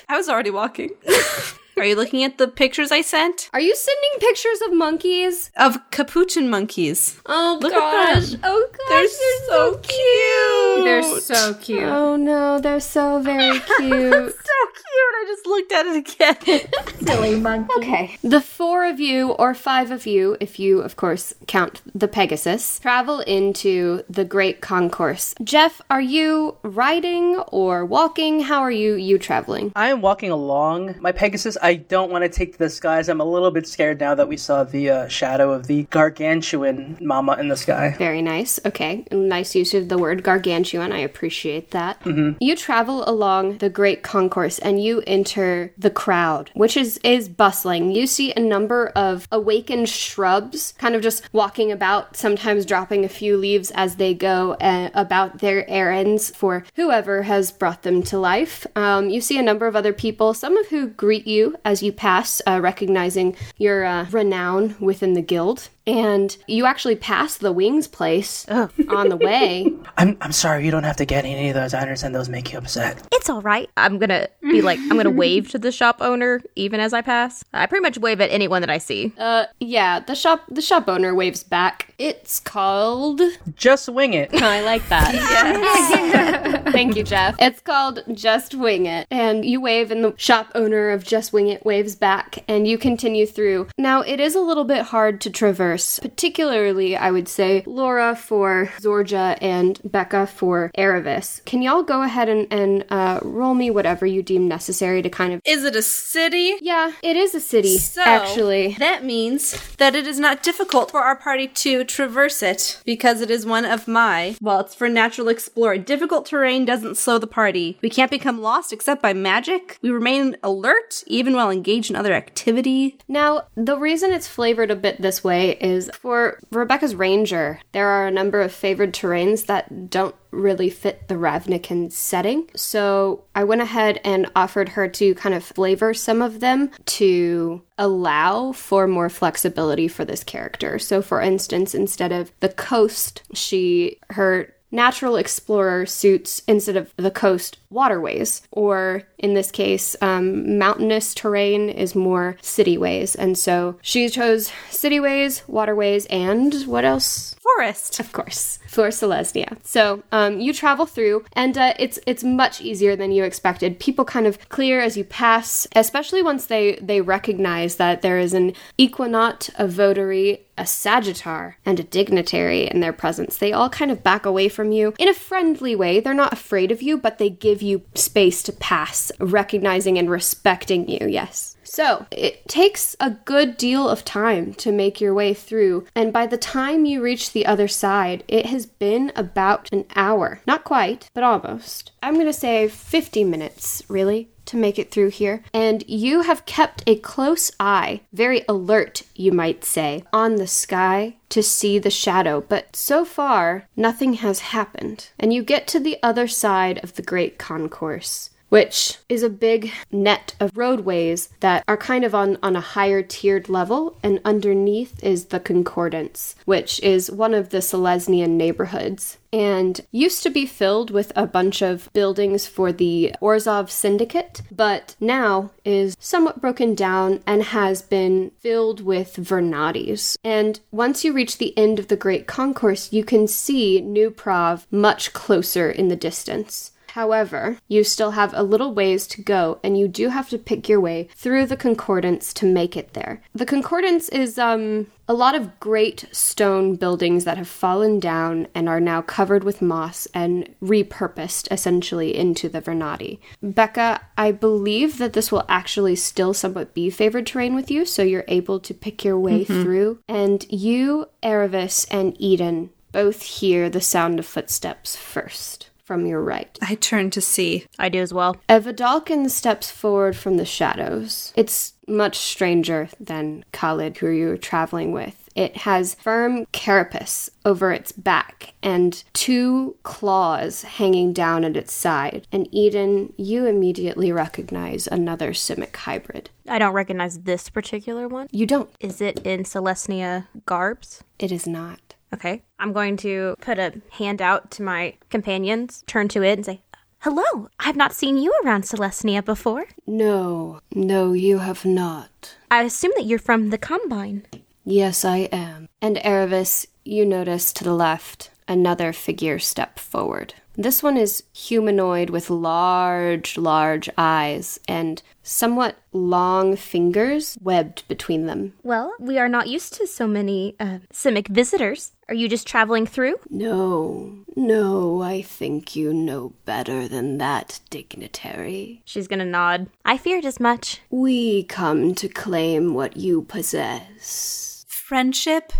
I 0.07 0.17
was 0.17 0.29
already 0.29 0.51
walking. 0.51 0.91
Are 1.77 1.85
you 1.85 1.95
looking 1.95 2.23
at 2.23 2.37
the 2.37 2.47
pictures 2.47 2.91
I 2.91 3.01
sent? 3.01 3.49
Are 3.53 3.59
you 3.59 3.75
sending 3.75 4.19
pictures 4.19 4.61
of 4.65 4.73
monkeys? 4.73 5.51
Of 5.57 5.77
capuchin 5.91 6.49
monkeys. 6.49 7.19
Oh 7.25 7.59
Look 7.61 7.73
gosh. 7.73 8.15
at 8.15 8.31
them. 8.31 8.39
Oh 8.43 8.67
gosh. 8.71 8.89
They're, 8.89 9.07
so, 9.49 9.77
cute. 9.77 10.85
They're 10.85 11.19
so 11.19 11.53
cute. 11.55 11.83
Oh 11.83 12.15
no, 12.15 12.59
they're 12.59 12.79
so 12.79 13.19
very 13.19 13.59
cute. 13.77 13.79
so 13.79 14.57
cute. 14.73 15.13
I 15.17 15.25
just 15.27 15.45
looked 15.45 15.71
at 15.73 15.85
it 15.85 15.97
again. 15.97 16.67
Silly 17.05 17.35
monkey. 17.39 17.73
Okay. 17.77 18.17
The 18.23 18.41
four 18.41 18.85
of 18.85 18.99
you, 18.99 19.31
or 19.31 19.53
five 19.53 19.91
of 19.91 20.05
you, 20.05 20.37
if 20.39 20.59
you, 20.59 20.79
of 20.79 20.95
course, 20.95 21.33
count 21.47 21.81
the 21.93 22.07
Pegasus, 22.07 22.79
travel 22.79 23.19
into 23.21 24.03
the 24.09 24.23
Great 24.23 24.61
Concourse. 24.61 25.35
Jeff, 25.43 25.81
are 25.89 26.01
you 26.01 26.55
riding 26.63 27.35
or 27.47 27.85
walking? 27.85 28.41
How 28.41 28.61
are 28.61 28.71
you 28.71 28.95
you 28.95 29.17
traveling? 29.17 29.71
I 29.75 29.89
am 29.89 30.01
walking 30.01 30.31
along. 30.31 30.95
My 31.01 31.11
Pegasus, 31.11 31.57
I 31.65 31.73
don't 31.73 32.11
want 32.11 32.21
to 32.23 32.29
take 32.29 32.53
to 32.53 32.59
the 32.59 32.69
skies. 32.69 33.09
I'm 33.09 33.19
a 33.19 33.25
little 33.25 33.49
bit 33.49 33.67
scared 33.67 33.99
now 33.99 34.13
that 34.13 34.27
we 34.27 34.37
saw 34.37 34.63
the 34.63 34.91
uh, 34.91 35.07
shadow 35.07 35.51
of 35.51 35.65
the 35.65 35.85
gargantuan 35.85 36.95
mama 37.01 37.37
in 37.39 37.47
the 37.47 37.57
sky. 37.57 37.95
Very 37.97 38.21
nice. 38.21 38.59
Okay. 38.67 39.03
Nice 39.11 39.55
use 39.55 39.73
of 39.73 39.89
the 39.89 39.97
word 39.97 40.21
gargantuan. 40.21 40.91
I 40.91 40.99
appreciate 40.99 41.71
that. 41.71 41.99
You 42.39 42.55
travel 42.55 43.03
along 43.09 43.57
the 43.57 43.69
Great 43.71 44.03
Concourse 44.03 44.59
and 44.59 44.83
you 44.83 45.01
enter 45.07 45.73
the 45.75 45.89
crowd, 45.89 46.51
which 46.53 46.77
is, 46.77 46.99
is 47.03 47.27
bustling. 47.27 47.91
You 47.91 48.05
see 48.05 48.31
a 48.33 48.39
number 48.39 48.89
of 48.89 49.27
awakened 49.31 49.89
shrubs 49.89 50.75
kind 50.77 50.93
of 50.93 51.01
just 51.01 51.27
walking 51.33 51.71
about, 51.71 52.15
sometimes 52.15 52.67
dropping 52.67 53.03
a 53.03 53.09
few 53.09 53.37
leaves 53.37 53.71
as 53.71 53.95
they 53.95 54.13
go 54.13 54.51
uh, 54.61 54.91
about 54.93 55.39
their 55.39 55.67
errands 55.67 56.29
for 56.29 56.63
whoever 56.75 57.23
has 57.23 57.51
brought 57.51 57.81
them 57.81 58.03
to 58.03 58.19
life. 58.19 58.67
Um, 58.75 59.09
you 59.09 59.19
see 59.19 59.39
a 59.39 59.43
number 59.43 59.65
of 59.65 59.75
other 59.75 59.93
people, 59.93 60.35
some 60.35 60.57
of 60.57 60.67
who 60.67 60.89
greet 60.89 61.25
you 61.25 61.54
as 61.63 61.83
you 61.83 61.91
pass, 61.91 62.41
uh, 62.47 62.59
recognizing 62.61 63.35
your 63.57 63.85
uh, 63.85 64.05
renown 64.11 64.75
within 64.79 65.13
the 65.13 65.21
guild. 65.21 65.69
And 65.87 66.35
you 66.47 66.65
actually 66.65 66.95
pass 66.95 67.37
the 67.37 67.51
wings 67.51 67.87
place 67.87 68.47
on 68.49 69.09
the 69.09 69.17
way. 69.17 69.71
I'm, 69.97 70.17
I'm 70.21 70.31
sorry, 70.31 70.65
you 70.65 70.71
don't 70.71 70.83
have 70.83 70.97
to 70.97 71.05
get 71.05 71.25
any 71.25 71.49
of 71.49 71.55
those. 71.55 71.73
I 71.73 71.81
understand 71.81 72.15
those 72.15 72.29
make 72.29 72.51
you 72.51 72.57
upset. 72.57 73.07
It's 73.11 73.29
all 73.29 73.41
right. 73.41 73.69
I'm 73.77 73.99
gonna 73.99 74.27
be 74.41 74.61
like, 74.61 74.79
I'm 74.79 74.97
gonna 74.97 75.09
wave 75.09 75.49
to 75.51 75.59
the 75.59 75.71
shop 75.71 75.97
owner 75.99 76.41
even 76.55 76.79
as 76.79 76.93
I 76.93 77.01
pass. 77.01 77.43
I 77.53 77.65
pretty 77.65 77.81
much 77.81 77.97
wave 77.97 78.21
at 78.21 78.31
anyone 78.31 78.61
that 78.61 78.69
I 78.69 78.77
see. 78.77 79.13
Uh, 79.17 79.45
yeah, 79.59 79.99
the 79.99 80.15
shop 80.15 80.41
the 80.49 80.61
shop 80.61 80.87
owner 80.87 81.13
waves 81.13 81.43
back. 81.43 81.93
It's 81.97 82.39
called. 82.39 83.21
Just 83.55 83.89
wing 83.89 84.13
it. 84.13 84.33
I 84.33 84.61
like 84.61 84.87
that. 84.89 86.63
Thank 86.71 86.95
you, 86.95 87.03
Jeff. 87.03 87.35
It's 87.39 87.61
called 87.61 88.03
Just 88.13 88.53
Wing 88.53 88.85
It, 88.85 89.07
and 89.09 89.45
you 89.45 89.61
wave, 89.61 89.91
and 89.91 90.03
the 90.03 90.13
shop 90.17 90.51
owner 90.55 90.89
of 90.89 91.03
Just 91.03 91.31
Wing 91.33 91.47
It 91.47 91.65
waves 91.65 91.95
back, 91.95 92.43
and 92.47 92.67
you 92.67 92.77
continue 92.77 93.25
through. 93.25 93.67
Now, 93.77 94.01
it 94.01 94.19
is 94.19 94.35
a 94.35 94.41
little 94.41 94.65
bit 94.65 94.83
hard 94.83 95.21
to 95.21 95.29
traverse, 95.29 95.74
particularly, 96.01 96.95
I 96.95 97.11
would 97.11 97.27
say, 97.27 97.63
Laura 97.65 98.15
for 98.15 98.71
Zorja 98.79 99.37
and 99.41 99.79
Becca 99.83 100.27
for 100.27 100.71
Aravis. 100.77 101.43
Can 101.45 101.61
y'all 101.61 101.83
go 101.83 102.01
ahead 102.01 102.29
and, 102.29 102.47
and 102.51 102.85
uh, 102.89 103.19
roll 103.23 103.53
me 103.53 103.69
whatever 103.69 104.05
you 104.05 104.21
deem 104.23 104.47
necessary 104.47 105.01
to 105.01 105.09
kind 105.09 105.33
of. 105.33 105.41
Is 105.45 105.63
it 105.63 105.75
a 105.75 105.81
city? 105.81 106.55
Yeah, 106.61 106.93
it 107.03 107.15
is 107.15 107.35
a 107.35 107.39
city, 107.39 107.77
So, 107.77 108.01
actually. 108.01 108.75
that 108.79 109.03
means 109.03 109.75
that 109.77 109.95
it 109.95 110.07
is 110.07 110.19
not 110.19 110.43
difficult 110.43 110.91
for 110.91 111.01
our 111.01 111.15
party 111.15 111.47
to 111.47 111.83
traverse 111.83 112.41
it 112.41 112.81
because 112.85 113.21
it 113.21 113.29
is 113.29 113.45
one 113.45 113.65
of 113.65 113.87
my, 113.87 114.35
well, 114.41 114.61
it's 114.61 114.75
for 114.75 114.89
natural 114.89 115.27
explorer. 115.27 115.77
Difficult 115.77 116.25
terrain 116.25 116.65
doesn't 116.65 116.97
slow 116.97 117.17
the 117.17 117.27
party. 117.27 117.77
We 117.81 117.89
can't 117.89 118.11
become 118.11 118.41
lost 118.41 118.73
except 118.73 119.01
by 119.01 119.13
magic. 119.13 119.77
We 119.81 119.89
remain 119.89 120.37
alert 120.43 121.03
even 121.07 121.35
while 121.35 121.49
engaged 121.49 121.89
in 121.89 121.95
other 121.95 122.13
activity. 122.13 122.97
Now, 123.07 123.45
the 123.55 123.77
reason 123.77 124.11
it's 124.11 124.27
flavored 124.27 124.71
a 124.71 124.75
bit 124.75 125.01
this 125.01 125.23
way 125.23 125.57
is 125.65 125.89
for 125.99 126.39
Rebecca's 126.51 126.95
Ranger, 126.95 127.59
there 127.71 127.87
are 127.87 128.07
a 128.07 128.11
number 128.11 128.39
of 128.41 128.51
favored 128.51 128.93
terrains 128.93 129.47
that 129.47 129.89
don't 129.89 130.15
really 130.31 130.69
fit 130.69 131.07
the 131.07 131.15
Ravnican 131.15 131.91
setting. 131.91 132.49
So 132.55 133.23
I 133.33 133.43
went 133.43 133.61
ahead 133.61 133.99
and 134.03 134.29
offered 134.35 134.69
her 134.69 134.87
to 134.87 135.15
kind 135.15 135.33
of 135.33 135.43
flavor 135.43 135.93
some 135.93 136.21
of 136.21 136.39
them 136.39 136.69
to 136.85 137.63
allow 137.77 138.51
for 138.51 138.87
more 138.87 139.09
flexibility 139.09 139.87
for 139.87 140.05
this 140.05 140.23
character. 140.23 140.77
So 140.77 141.01
for 141.01 141.19
instance, 141.19 141.73
instead 141.73 142.11
of 142.11 142.31
the 142.41 142.49
coast, 142.49 143.23
she 143.33 143.99
her 144.11 144.53
natural 144.71 145.15
explorer 145.15 145.85
suits 145.85 146.41
instead 146.47 146.75
of 146.75 146.93
the 146.97 147.11
coast 147.11 147.57
waterways, 147.75 148.41
or 148.51 149.03
in 149.19 149.35
this 149.35 149.51
case, 149.51 149.95
um, 150.01 150.57
mountainous 150.57 151.13
terrain 151.13 151.69
is 151.69 151.93
more 151.93 152.37
cityways. 152.41 153.15
And 153.15 153.37
so 153.37 153.77
she 153.81 154.09
chose 154.09 154.51
cityways, 154.71 155.47
waterways, 155.47 156.07
and 156.07 156.53
what 156.65 156.85
else? 156.85 157.35
Forest. 157.35 157.99
Of 157.99 158.11
course, 158.11 158.57
for 158.67 158.87
Selesnya. 158.87 159.57
So 159.63 160.01
um, 160.11 160.39
you 160.39 160.51
travel 160.51 160.87
through, 160.87 161.25
and 161.33 161.55
uh, 161.57 161.73
it's 161.77 161.99
it's 162.07 162.23
much 162.23 162.59
easier 162.61 162.95
than 162.95 163.11
you 163.11 163.23
expected. 163.23 163.79
People 163.79 164.05
kind 164.05 164.25
of 164.25 164.39
clear 164.49 164.81
as 164.81 164.97
you 164.97 165.03
pass, 165.03 165.67
especially 165.75 166.23
once 166.23 166.47
they 166.47 166.79
they 166.81 167.01
recognize 167.01 167.75
that 167.75 168.01
there 168.01 168.17
is 168.17 168.33
an 168.33 168.53
equenaut, 168.77 169.49
a 169.59 169.67
votary, 169.67 170.45
a 170.57 170.63
sagittar, 170.63 171.55
and 171.65 171.79
a 171.79 171.83
dignitary 171.83 172.67
in 172.67 172.79
their 172.79 172.93
presence. 172.93 173.37
They 173.37 173.53
all 173.53 173.69
kind 173.69 173.91
of 173.91 174.03
back 174.03 174.25
away 174.25 174.49
from 174.49 174.71
you 174.71 174.93
in 174.97 175.07
a 175.07 175.13
friendly 175.13 175.75
way. 175.75 175.99
They're 175.99 176.13
not 176.13 176.33
afraid 176.33 176.71
of 176.71 176.81
you, 176.81 176.97
but 176.97 177.17
they 177.17 177.29
give 177.29 177.61
you 177.65 177.81
space 177.95 178.41
to 178.43 178.53
pass, 178.53 179.11
recognizing 179.19 179.97
and 179.97 180.09
respecting 180.09 180.87
you. 180.87 181.07
Yes. 181.07 181.57
So, 181.63 182.05
it 182.11 182.47
takes 182.47 182.95
a 182.99 183.09
good 183.09 183.57
deal 183.57 183.89
of 183.89 184.05
time 184.05 184.53
to 184.55 184.71
make 184.71 185.01
your 185.01 185.13
way 185.13 185.33
through, 185.33 185.85
and 185.95 186.13
by 186.13 186.27
the 186.27 186.37
time 186.37 186.85
you 186.85 187.01
reach 187.01 187.31
the 187.33 187.45
other 187.45 187.67
side, 187.67 188.23
it 188.27 188.45
has 188.45 188.65
been 188.65 189.11
about 189.15 189.67
an 189.73 189.85
hour. 189.95 190.41
Not 190.47 190.63
quite, 190.63 191.09
but 191.13 191.23
almost. 191.23 191.91
I'm 192.01 192.15
to 192.17 192.31
say 192.31 192.67
50 192.67 193.23
minutes, 193.23 193.83
really 193.89 194.29
to 194.45 194.57
make 194.57 194.77
it 194.79 194.91
through 194.91 195.09
here, 195.09 195.43
and 195.53 195.83
you 195.87 196.21
have 196.21 196.45
kept 196.45 196.83
a 196.87 196.97
close 196.99 197.51
eye, 197.59 198.01
very 198.13 198.43
alert, 198.47 199.03
you 199.15 199.31
might 199.31 199.63
say, 199.63 200.03
on 200.13 200.35
the 200.35 200.47
sky 200.47 201.15
to 201.29 201.41
see 201.41 201.79
the 201.79 201.89
shadow, 201.89 202.41
but 202.41 202.75
so 202.75 203.03
far 203.03 203.67
nothing 203.75 204.13
has 204.13 204.39
happened. 204.39 205.09
And 205.19 205.33
you 205.33 205.43
get 205.43 205.67
to 205.67 205.79
the 205.79 205.97
other 206.03 206.27
side 206.27 206.79
of 206.83 206.95
the 206.95 207.01
Great 207.01 207.37
Concourse 207.37 208.29
which 208.55 208.99
is 209.09 209.21
a 209.21 209.29
big 209.29 209.69
net 209.91 210.33
of 210.39 210.55
roadways 210.55 211.27
that 211.41 211.61
are 211.67 211.75
kind 211.75 212.05
of 212.05 212.15
on, 212.15 212.37
on 212.41 212.55
a 212.55 212.61
higher 212.61 213.01
tiered 213.01 213.49
level, 213.49 213.97
and 214.01 214.21
underneath 214.23 215.03
is 215.03 215.25
the 215.25 215.41
Concordance, 215.41 216.35
which 216.45 216.79
is 216.81 217.11
one 217.11 217.33
of 217.33 217.49
the 217.49 217.61
Selesnyan 217.61 218.37
neighborhoods 218.37 219.17
and 219.33 219.81
used 219.91 220.23
to 220.23 220.29
be 220.29 220.45
filled 220.45 220.89
with 220.89 221.11
a 221.13 221.27
bunch 221.27 221.61
of 221.61 221.91
buildings 221.91 222.47
for 222.47 222.71
the 222.71 223.13
Orzhov 223.21 223.69
Syndicate, 223.69 224.41
but 224.49 224.95
now 225.01 225.51
is 225.65 225.97
somewhat 225.99 226.39
broken 226.39 226.73
down 226.73 227.21
and 227.27 227.43
has 227.43 227.81
been 227.81 228.31
filled 228.39 228.79
with 228.79 229.17
Vernadis. 229.17 230.17
And 230.23 230.61
once 230.71 231.03
you 231.03 231.11
reach 231.11 231.37
the 231.37 231.57
end 231.57 231.79
of 231.79 231.89
the 231.89 231.97
Great 231.97 232.27
Concourse, 232.27 232.93
you 232.93 233.03
can 233.03 233.27
see 233.27 233.81
New 233.81 234.09
Prahv 234.09 234.65
much 234.71 235.11
closer 235.11 235.69
in 235.69 235.89
the 235.89 235.97
distance. 235.97 236.71
However, 236.95 237.57
you 237.67 237.83
still 237.83 238.11
have 238.11 238.33
a 238.33 238.41
little 238.41 238.73
ways 238.73 239.05
to 239.07 239.21
go, 239.21 239.59
and 239.61 239.77
you 239.77 239.89
do 239.89 240.07
have 240.07 240.29
to 240.29 240.37
pick 240.37 240.69
your 240.69 240.79
way 240.79 241.09
through 241.13 241.45
the 241.45 241.57
concordance 241.57 242.33
to 242.35 242.45
make 242.45 242.77
it 242.77 242.93
there. 242.93 243.21
The 243.33 243.45
concordance 243.45 244.07
is 244.07 244.39
um, 244.39 244.87
a 245.05 245.13
lot 245.13 245.35
of 245.35 245.59
great 245.59 246.05
stone 246.13 246.77
buildings 246.77 247.25
that 247.25 247.37
have 247.37 247.49
fallen 247.49 247.99
down 247.99 248.47
and 248.55 248.69
are 248.69 248.79
now 248.79 249.01
covered 249.01 249.43
with 249.43 249.61
moss 249.61 250.07
and 250.13 250.47
repurposed 250.63 251.51
essentially 251.51 252.15
into 252.15 252.47
the 252.47 252.61
Vernadi. 252.61 253.19
Becca, 253.43 253.99
I 254.17 254.31
believe 254.31 254.97
that 254.97 255.11
this 255.11 255.33
will 255.33 255.43
actually 255.49 255.97
still 255.97 256.33
somewhat 256.33 256.73
be 256.73 256.89
favored 256.89 257.27
terrain 257.27 257.55
with 257.55 257.69
you, 257.69 257.83
so 257.83 258.03
you're 258.03 258.23
able 258.29 258.61
to 258.61 258.73
pick 258.73 259.03
your 259.03 259.19
way 259.19 259.43
mm-hmm. 259.43 259.63
through. 259.63 259.99
And 260.07 260.45
you, 260.49 261.09
Aravis, 261.21 261.85
and 261.91 262.15
Eden 262.21 262.69
both 262.93 263.21
hear 263.21 263.69
the 263.69 263.81
sound 263.81 264.17
of 264.17 264.25
footsteps 264.25 264.95
first 264.95 265.64
from 265.85 266.05
your 266.05 266.21
right. 266.21 266.57
I 266.61 266.75
turn 266.75 267.11
to 267.11 267.21
see. 267.21 267.65
I 267.79 267.89
do 267.89 267.99
as 268.01 268.13
well. 268.13 268.35
A 268.49 268.59
Vedalken 268.59 269.29
steps 269.29 269.71
forward 269.71 270.15
from 270.17 270.37
the 270.37 270.45
shadows. 270.45 271.31
It's 271.35 271.73
much 271.87 272.17
stranger 272.17 272.89
than 272.99 273.45
Khalid, 273.51 273.97
who 273.97 274.09
you're 274.09 274.37
traveling 274.37 274.91
with. 274.91 275.29
It 275.35 275.57
has 275.57 275.95
firm 275.95 276.45
carapace 276.47 277.29
over 277.43 277.71
its 277.71 277.91
back 277.91 278.53
and 278.63 279.03
two 279.13 279.75
claws 279.83 280.63
hanging 280.63 281.11
down 281.11 281.43
at 281.43 281.57
its 281.57 281.73
side. 281.73 282.25
And 282.31 282.47
Eden, 282.51 283.13
you 283.17 283.45
immediately 283.45 284.11
recognize 284.13 284.87
another 284.87 285.31
Simic 285.31 285.75
hybrid. 285.75 286.29
I 286.47 286.57
don't 286.57 286.73
recognize 286.73 287.19
this 287.19 287.49
particular 287.49 288.07
one. 288.07 288.27
You 288.31 288.45
don't. 288.45 288.69
Is 288.79 289.01
it 289.01 289.19
in 289.25 289.43
Selesnya 289.43 290.27
garbs? 290.45 291.03
It 291.19 291.31
is 291.31 291.45
not. 291.45 291.79
Okay. 292.13 292.43
I'm 292.59 292.73
going 292.73 292.97
to 292.97 293.35
put 293.41 293.59
a 293.59 293.81
hand 293.91 294.21
out 294.21 294.51
to 294.51 294.63
my 294.63 294.95
companions, 295.09 295.83
turn 295.87 296.07
to 296.09 296.23
it, 296.23 296.33
and 296.33 296.45
say, 296.45 296.61
Hello, 296.99 297.49
I've 297.59 297.75
not 297.75 297.93
seen 297.93 298.17
you 298.17 298.33
around 298.43 298.63
Selesnya 298.63 299.23
before. 299.23 299.65
No, 299.85 300.61
no, 300.73 301.13
you 301.13 301.37
have 301.39 301.63
not. 301.63 302.35
I 302.49 302.63
assume 302.63 302.93
that 302.95 303.05
you're 303.05 303.19
from 303.19 303.49
the 303.49 303.59
Combine. 303.59 304.25
Yes, 304.63 305.05
I 305.05 305.29
am. 305.31 305.69
And 305.81 305.97
Aravis, 305.97 306.65
you 306.83 307.05
notice 307.05 307.53
to 307.53 307.63
the 307.63 307.75
left 307.75 308.31
another 308.47 308.91
figure 308.93 309.37
step 309.37 309.77
forward. 309.77 310.33
This 310.57 310.81
one 310.81 310.95
is 310.95 311.23
humanoid 311.33 312.09
with 312.09 312.29
large, 312.29 313.37
large 313.37 313.89
eyes 313.97 314.57
and 314.67 315.01
somewhat 315.21 315.75
long 315.91 316.55
fingers 316.55 317.37
webbed 317.41 317.85
between 317.89 318.25
them. 318.25 318.53
Well, 318.63 318.93
we 318.97 319.17
are 319.17 319.27
not 319.27 319.49
used 319.49 319.73
to 319.75 319.87
so 319.87 320.07
many 320.07 320.55
uh, 320.59 320.79
Simic 320.93 321.27
visitors. 321.27 321.91
Are 322.07 322.13
you 322.13 322.29
just 322.29 322.45
traveling 322.45 322.85
through? 322.85 323.15
No, 323.31 324.19
no, 324.35 325.01
I 325.01 325.23
think 325.23 325.75
you 325.75 325.91
know 325.91 326.33
better 326.45 326.87
than 326.87 327.17
that, 327.17 327.59
dignitary. 327.71 328.83
She's 328.85 329.07
gonna 329.07 329.25
nod. 329.25 329.69
I 329.83 329.97
feared 329.97 330.25
as 330.25 330.39
much. 330.39 330.81
We 330.91 331.43
come 331.43 331.95
to 331.95 332.07
claim 332.07 332.75
what 332.75 332.95
you 332.95 333.23
possess 333.23 334.65
friendship. 334.67 335.51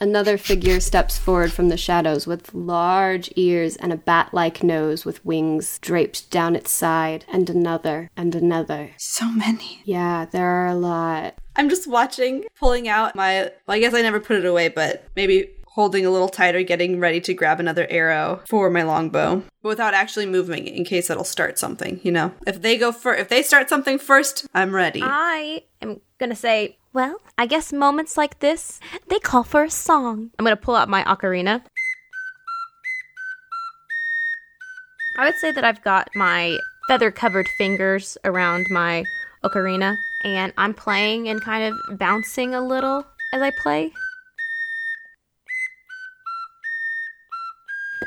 Another 0.00 0.36
figure 0.36 0.80
steps 0.80 1.16
forward 1.16 1.52
from 1.52 1.68
the 1.68 1.76
shadows 1.76 2.26
with 2.26 2.52
large 2.52 3.30
ears 3.36 3.76
and 3.76 3.92
a 3.92 3.96
bat 3.96 4.34
like 4.34 4.64
nose 4.64 5.04
with 5.04 5.24
wings 5.24 5.78
draped 5.78 6.32
down 6.32 6.56
its 6.56 6.72
side, 6.72 7.24
and 7.32 7.48
another, 7.48 8.10
and 8.16 8.34
another. 8.34 8.90
So 8.96 9.30
many. 9.30 9.82
Yeah, 9.84 10.24
there 10.24 10.48
are 10.48 10.66
a 10.66 10.74
lot. 10.74 11.38
I'm 11.56 11.68
just 11.68 11.86
watching, 11.86 12.44
pulling 12.58 12.88
out 12.88 13.14
my. 13.14 13.50
Well, 13.66 13.76
I 13.76 13.78
guess 13.78 13.94
I 13.94 14.02
never 14.02 14.20
put 14.20 14.36
it 14.36 14.44
away, 14.44 14.68
but 14.68 15.06
maybe 15.14 15.50
holding 15.74 16.06
a 16.06 16.10
little 16.10 16.28
tighter, 16.28 16.62
getting 16.62 17.00
ready 17.00 17.20
to 17.20 17.34
grab 17.34 17.58
another 17.58 17.86
arrow 17.90 18.40
for 18.46 18.70
my 18.70 18.82
longbow, 18.82 19.42
but 19.60 19.68
without 19.68 19.92
actually 19.92 20.24
moving 20.24 20.68
in 20.68 20.84
case 20.84 21.10
it'll 21.10 21.24
start 21.24 21.58
something, 21.58 21.98
you 22.04 22.12
know? 22.12 22.32
If 22.46 22.62
they 22.62 22.78
go 22.78 22.92
for 22.92 23.14
if 23.14 23.28
they 23.28 23.42
start 23.42 23.68
something 23.68 23.98
first, 23.98 24.46
I'm 24.54 24.72
ready. 24.74 25.00
I 25.02 25.62
am 25.82 26.00
gonna 26.18 26.36
say, 26.36 26.76
well, 26.92 27.20
I 27.36 27.46
guess 27.46 27.72
moments 27.72 28.16
like 28.16 28.38
this, 28.38 28.78
they 29.08 29.18
call 29.18 29.42
for 29.42 29.64
a 29.64 29.70
song. 29.70 30.30
I'm 30.38 30.44
gonna 30.44 30.56
pull 30.56 30.76
out 30.76 30.88
my 30.88 31.02
ocarina. 31.04 31.62
I 35.18 35.26
would 35.26 35.36
say 35.36 35.50
that 35.52 35.64
I've 35.64 35.82
got 35.82 36.08
my 36.14 36.58
feather 36.88 37.10
covered 37.10 37.48
fingers 37.58 38.16
around 38.24 38.66
my 38.70 39.04
ocarina, 39.44 39.96
and 40.24 40.52
I'm 40.56 40.74
playing 40.74 41.28
and 41.28 41.40
kind 41.40 41.72
of 41.72 41.98
bouncing 41.98 42.54
a 42.54 42.60
little 42.60 43.06
as 43.32 43.42
I 43.42 43.50
play. 43.50 43.92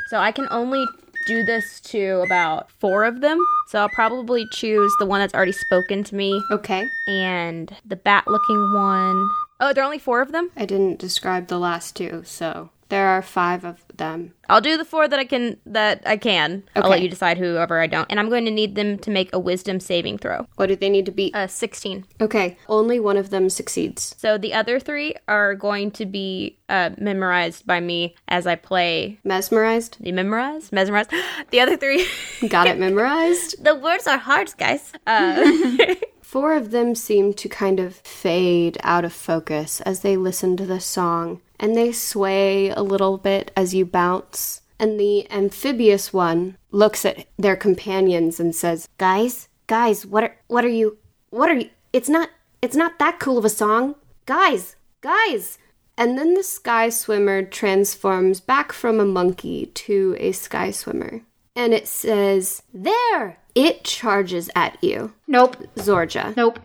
So 0.10 0.18
I 0.18 0.32
can 0.32 0.48
only 0.52 0.86
do 1.26 1.44
this 1.44 1.82
to 1.82 2.22
about 2.26 2.72
four 2.80 3.04
of 3.04 3.20
them. 3.22 3.38
So 3.68 3.80
I'll 3.80 3.90
probably 3.90 4.48
choose 4.48 4.94
the 5.00 5.06
one 5.06 5.20
that's 5.20 5.34
already 5.34 5.52
spoken 5.52 6.04
to 6.06 6.16
me. 6.16 6.42
Okay. 6.52 6.88
And 7.08 7.76
the 7.86 7.98
bat 7.98 8.26
looking 8.28 8.74
one. 8.74 9.30
Oh, 9.60 9.74
there 9.74 9.84
are 9.84 9.86
only 9.86 10.00
four 10.00 10.22
of 10.22 10.32
them? 10.32 10.52
I 10.56 10.66
didn't 10.66 11.00
describe 11.00 11.48
the 11.48 11.60
last 11.60 11.96
two, 11.96 12.24
so 12.26 12.70
there 12.90 13.08
are 13.08 13.22
five 13.22 13.66
of 13.66 13.84
them. 13.96 14.34
I'll 14.50 14.62
do 14.62 14.78
the 14.78 14.86
four 14.86 15.08
that 15.08 15.20
I 15.20 15.26
can 15.26 15.58
that 15.66 16.04
I 16.06 16.16
can. 16.18 16.64
Okay. 16.76 16.82
I'll 16.82 16.90
let 16.90 17.02
you 17.02 17.10
decide 17.10 17.38
whoever 17.38 17.82
I 17.82 17.88
don't. 17.88 18.10
And 18.10 18.20
I'm 18.20 18.30
going 18.30 18.46
to 18.46 18.52
need 18.52 18.76
them 18.76 18.98
to 19.00 19.12
make 19.12 19.30
a 19.34 19.40
wisdom 19.40 19.80
saving 19.80 20.20
throw. 20.20 20.48
What 20.56 20.68
do 20.68 20.76
they 20.76 20.90
need 20.90 21.06
to 21.08 21.12
be? 21.12 21.34
Uh 21.34 21.48
16. 21.48 22.06
Okay. 22.22 22.58
Only 22.70 23.00
one 23.00 23.18
of 23.18 23.30
them 23.30 23.50
succeeds. 23.50 24.16
So 24.18 24.38
the 24.38 24.54
other 24.54 24.80
three 24.80 25.16
are 25.28 25.54
going 25.56 25.92
to 25.92 26.06
be 26.06 26.58
uh, 26.70 26.92
memorized 26.98 27.66
by 27.68 27.80
me 27.82 28.16
as 28.28 28.48
I 28.48 28.56
play. 28.56 29.20
Mesmerized? 29.24 29.98
You 30.00 30.14
memorized? 30.14 30.72
Mesmerized. 30.72 31.12
The 31.52 31.60
other 31.62 31.78
three 31.78 32.06
Got 32.48 32.68
it 32.68 32.78
memorized? 32.88 33.64
the 33.64 33.76
words 33.76 34.08
are 34.08 34.18
hard, 34.18 34.54
guys. 34.58 34.92
Uh 35.06 35.96
Four 36.28 36.56
of 36.56 36.72
them 36.72 36.94
seem 36.94 37.34
to 37.36 37.48
kind 37.48 37.80
of 37.80 37.96
fade 37.96 38.78
out 38.84 39.06
of 39.06 39.14
focus 39.14 39.80
as 39.80 40.02
they 40.02 40.18
listen 40.18 40.58
to 40.58 40.66
the 40.66 40.82
song, 40.82 41.40
and 41.58 41.74
they 41.74 41.94
sway 41.94 42.68
a 42.70 42.82
little 42.84 43.18
bit 43.18 43.50
as 43.56 43.74
you 43.74 43.86
bounce. 43.86 44.60
And 44.78 45.00
the 45.00 45.32
amphibious 45.32 46.12
one 46.12 46.58
looks 46.70 47.06
at 47.06 47.28
their 47.38 47.56
companions 47.56 48.42
and 48.42 48.54
says, 48.54 48.90
"Guys, 48.98 49.48
guys, 49.68 50.06
what 50.06 50.26
are 50.26 50.36
what 50.48 50.66
are 50.66 50.76
you 50.80 50.98
what 51.30 51.50
are 51.50 51.56
you 51.56 51.70
It's 51.94 52.10
not 52.10 52.30
it's 52.62 52.76
not 52.76 53.00
that 53.00 53.22
cool 53.22 53.38
of 53.38 53.46
a 53.46 53.50
song. 53.64 53.96
Guys, 54.26 54.76
guys, 55.00 55.58
And 55.98 56.18
then 56.18 56.34
the 56.34 56.44
sky 56.44 56.90
swimmer 56.90 57.42
transforms 57.42 58.42
back 58.42 58.74
from 58.74 59.00
a 59.00 59.06
monkey 59.06 59.68
to 59.88 60.18
a 60.20 60.34
sky 60.34 60.72
swimmer. 60.72 61.22
And 61.56 61.74
it 61.74 61.88
says, 61.88 62.64
There! 62.74 63.40
It 63.58 63.84
charges 63.84 64.52
at 64.56 64.78
you. 64.84 65.14
Nope. 65.26 65.58
Zorja. 65.78 66.36
Nope. 66.38 66.60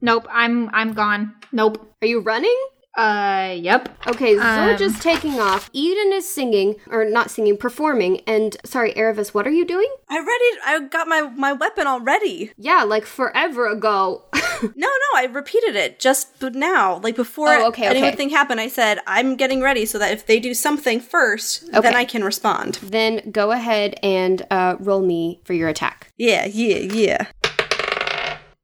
Nope. 0.00 0.26
I'm 0.30 0.70
I'm 0.72 0.94
gone. 0.94 1.34
Nope. 1.52 1.92
Are 2.00 2.06
you 2.06 2.20
running? 2.20 2.56
Uh, 2.96 3.54
yep. 3.56 3.88
Okay, 4.08 4.36
Um, 4.36 4.42
Zorja's 4.42 4.98
taking 4.98 5.38
off. 5.38 5.70
Eden 5.72 6.12
is 6.12 6.28
singing, 6.28 6.74
or 6.90 7.04
not 7.04 7.30
singing, 7.30 7.56
performing. 7.56 8.20
And 8.26 8.56
sorry, 8.64 8.92
Aravis, 8.94 9.32
what 9.32 9.46
are 9.46 9.50
you 9.52 9.64
doing? 9.64 9.88
I 10.08 10.18
ready. 10.18 10.50
I 10.66 10.88
got 10.88 11.06
my 11.06 11.22
my 11.36 11.52
weapon 11.52 11.86
already. 11.86 12.52
Yeah, 12.58 12.82
like 12.82 13.06
forever 13.06 13.66
ago. 13.68 14.24
No, 14.62 14.88
no, 14.88 15.18
I 15.18 15.24
repeated 15.24 15.74
it 15.74 15.98
just 15.98 16.38
b- 16.38 16.50
now. 16.50 16.98
Like 17.02 17.16
before 17.16 17.48
Oh, 17.48 17.68
okay, 17.68 17.88
okay. 17.88 17.98
anything 17.98 18.28
happened, 18.28 18.60
I 18.60 18.68
said 18.68 18.98
I'm 19.06 19.34
getting 19.36 19.62
ready 19.62 19.86
so 19.86 19.98
that 19.98 20.12
if 20.12 20.26
they 20.26 20.38
do 20.38 20.52
something 20.52 21.00
first, 21.00 21.64
Okay. 21.70 21.80
then 21.80 21.94
I 21.96 22.04
can 22.04 22.22
respond. 22.22 22.74
then 22.82 23.30
go 23.30 23.52
ahead 23.52 23.94
and 24.02 24.42
uh, 24.50 24.76
roll 24.78 25.00
me 25.00 25.40
for 25.46 25.54
your 25.54 25.70
attack. 25.70 26.12
Yeah, 26.18 26.44
yeah, 26.44 26.76
yeah. 26.76 27.26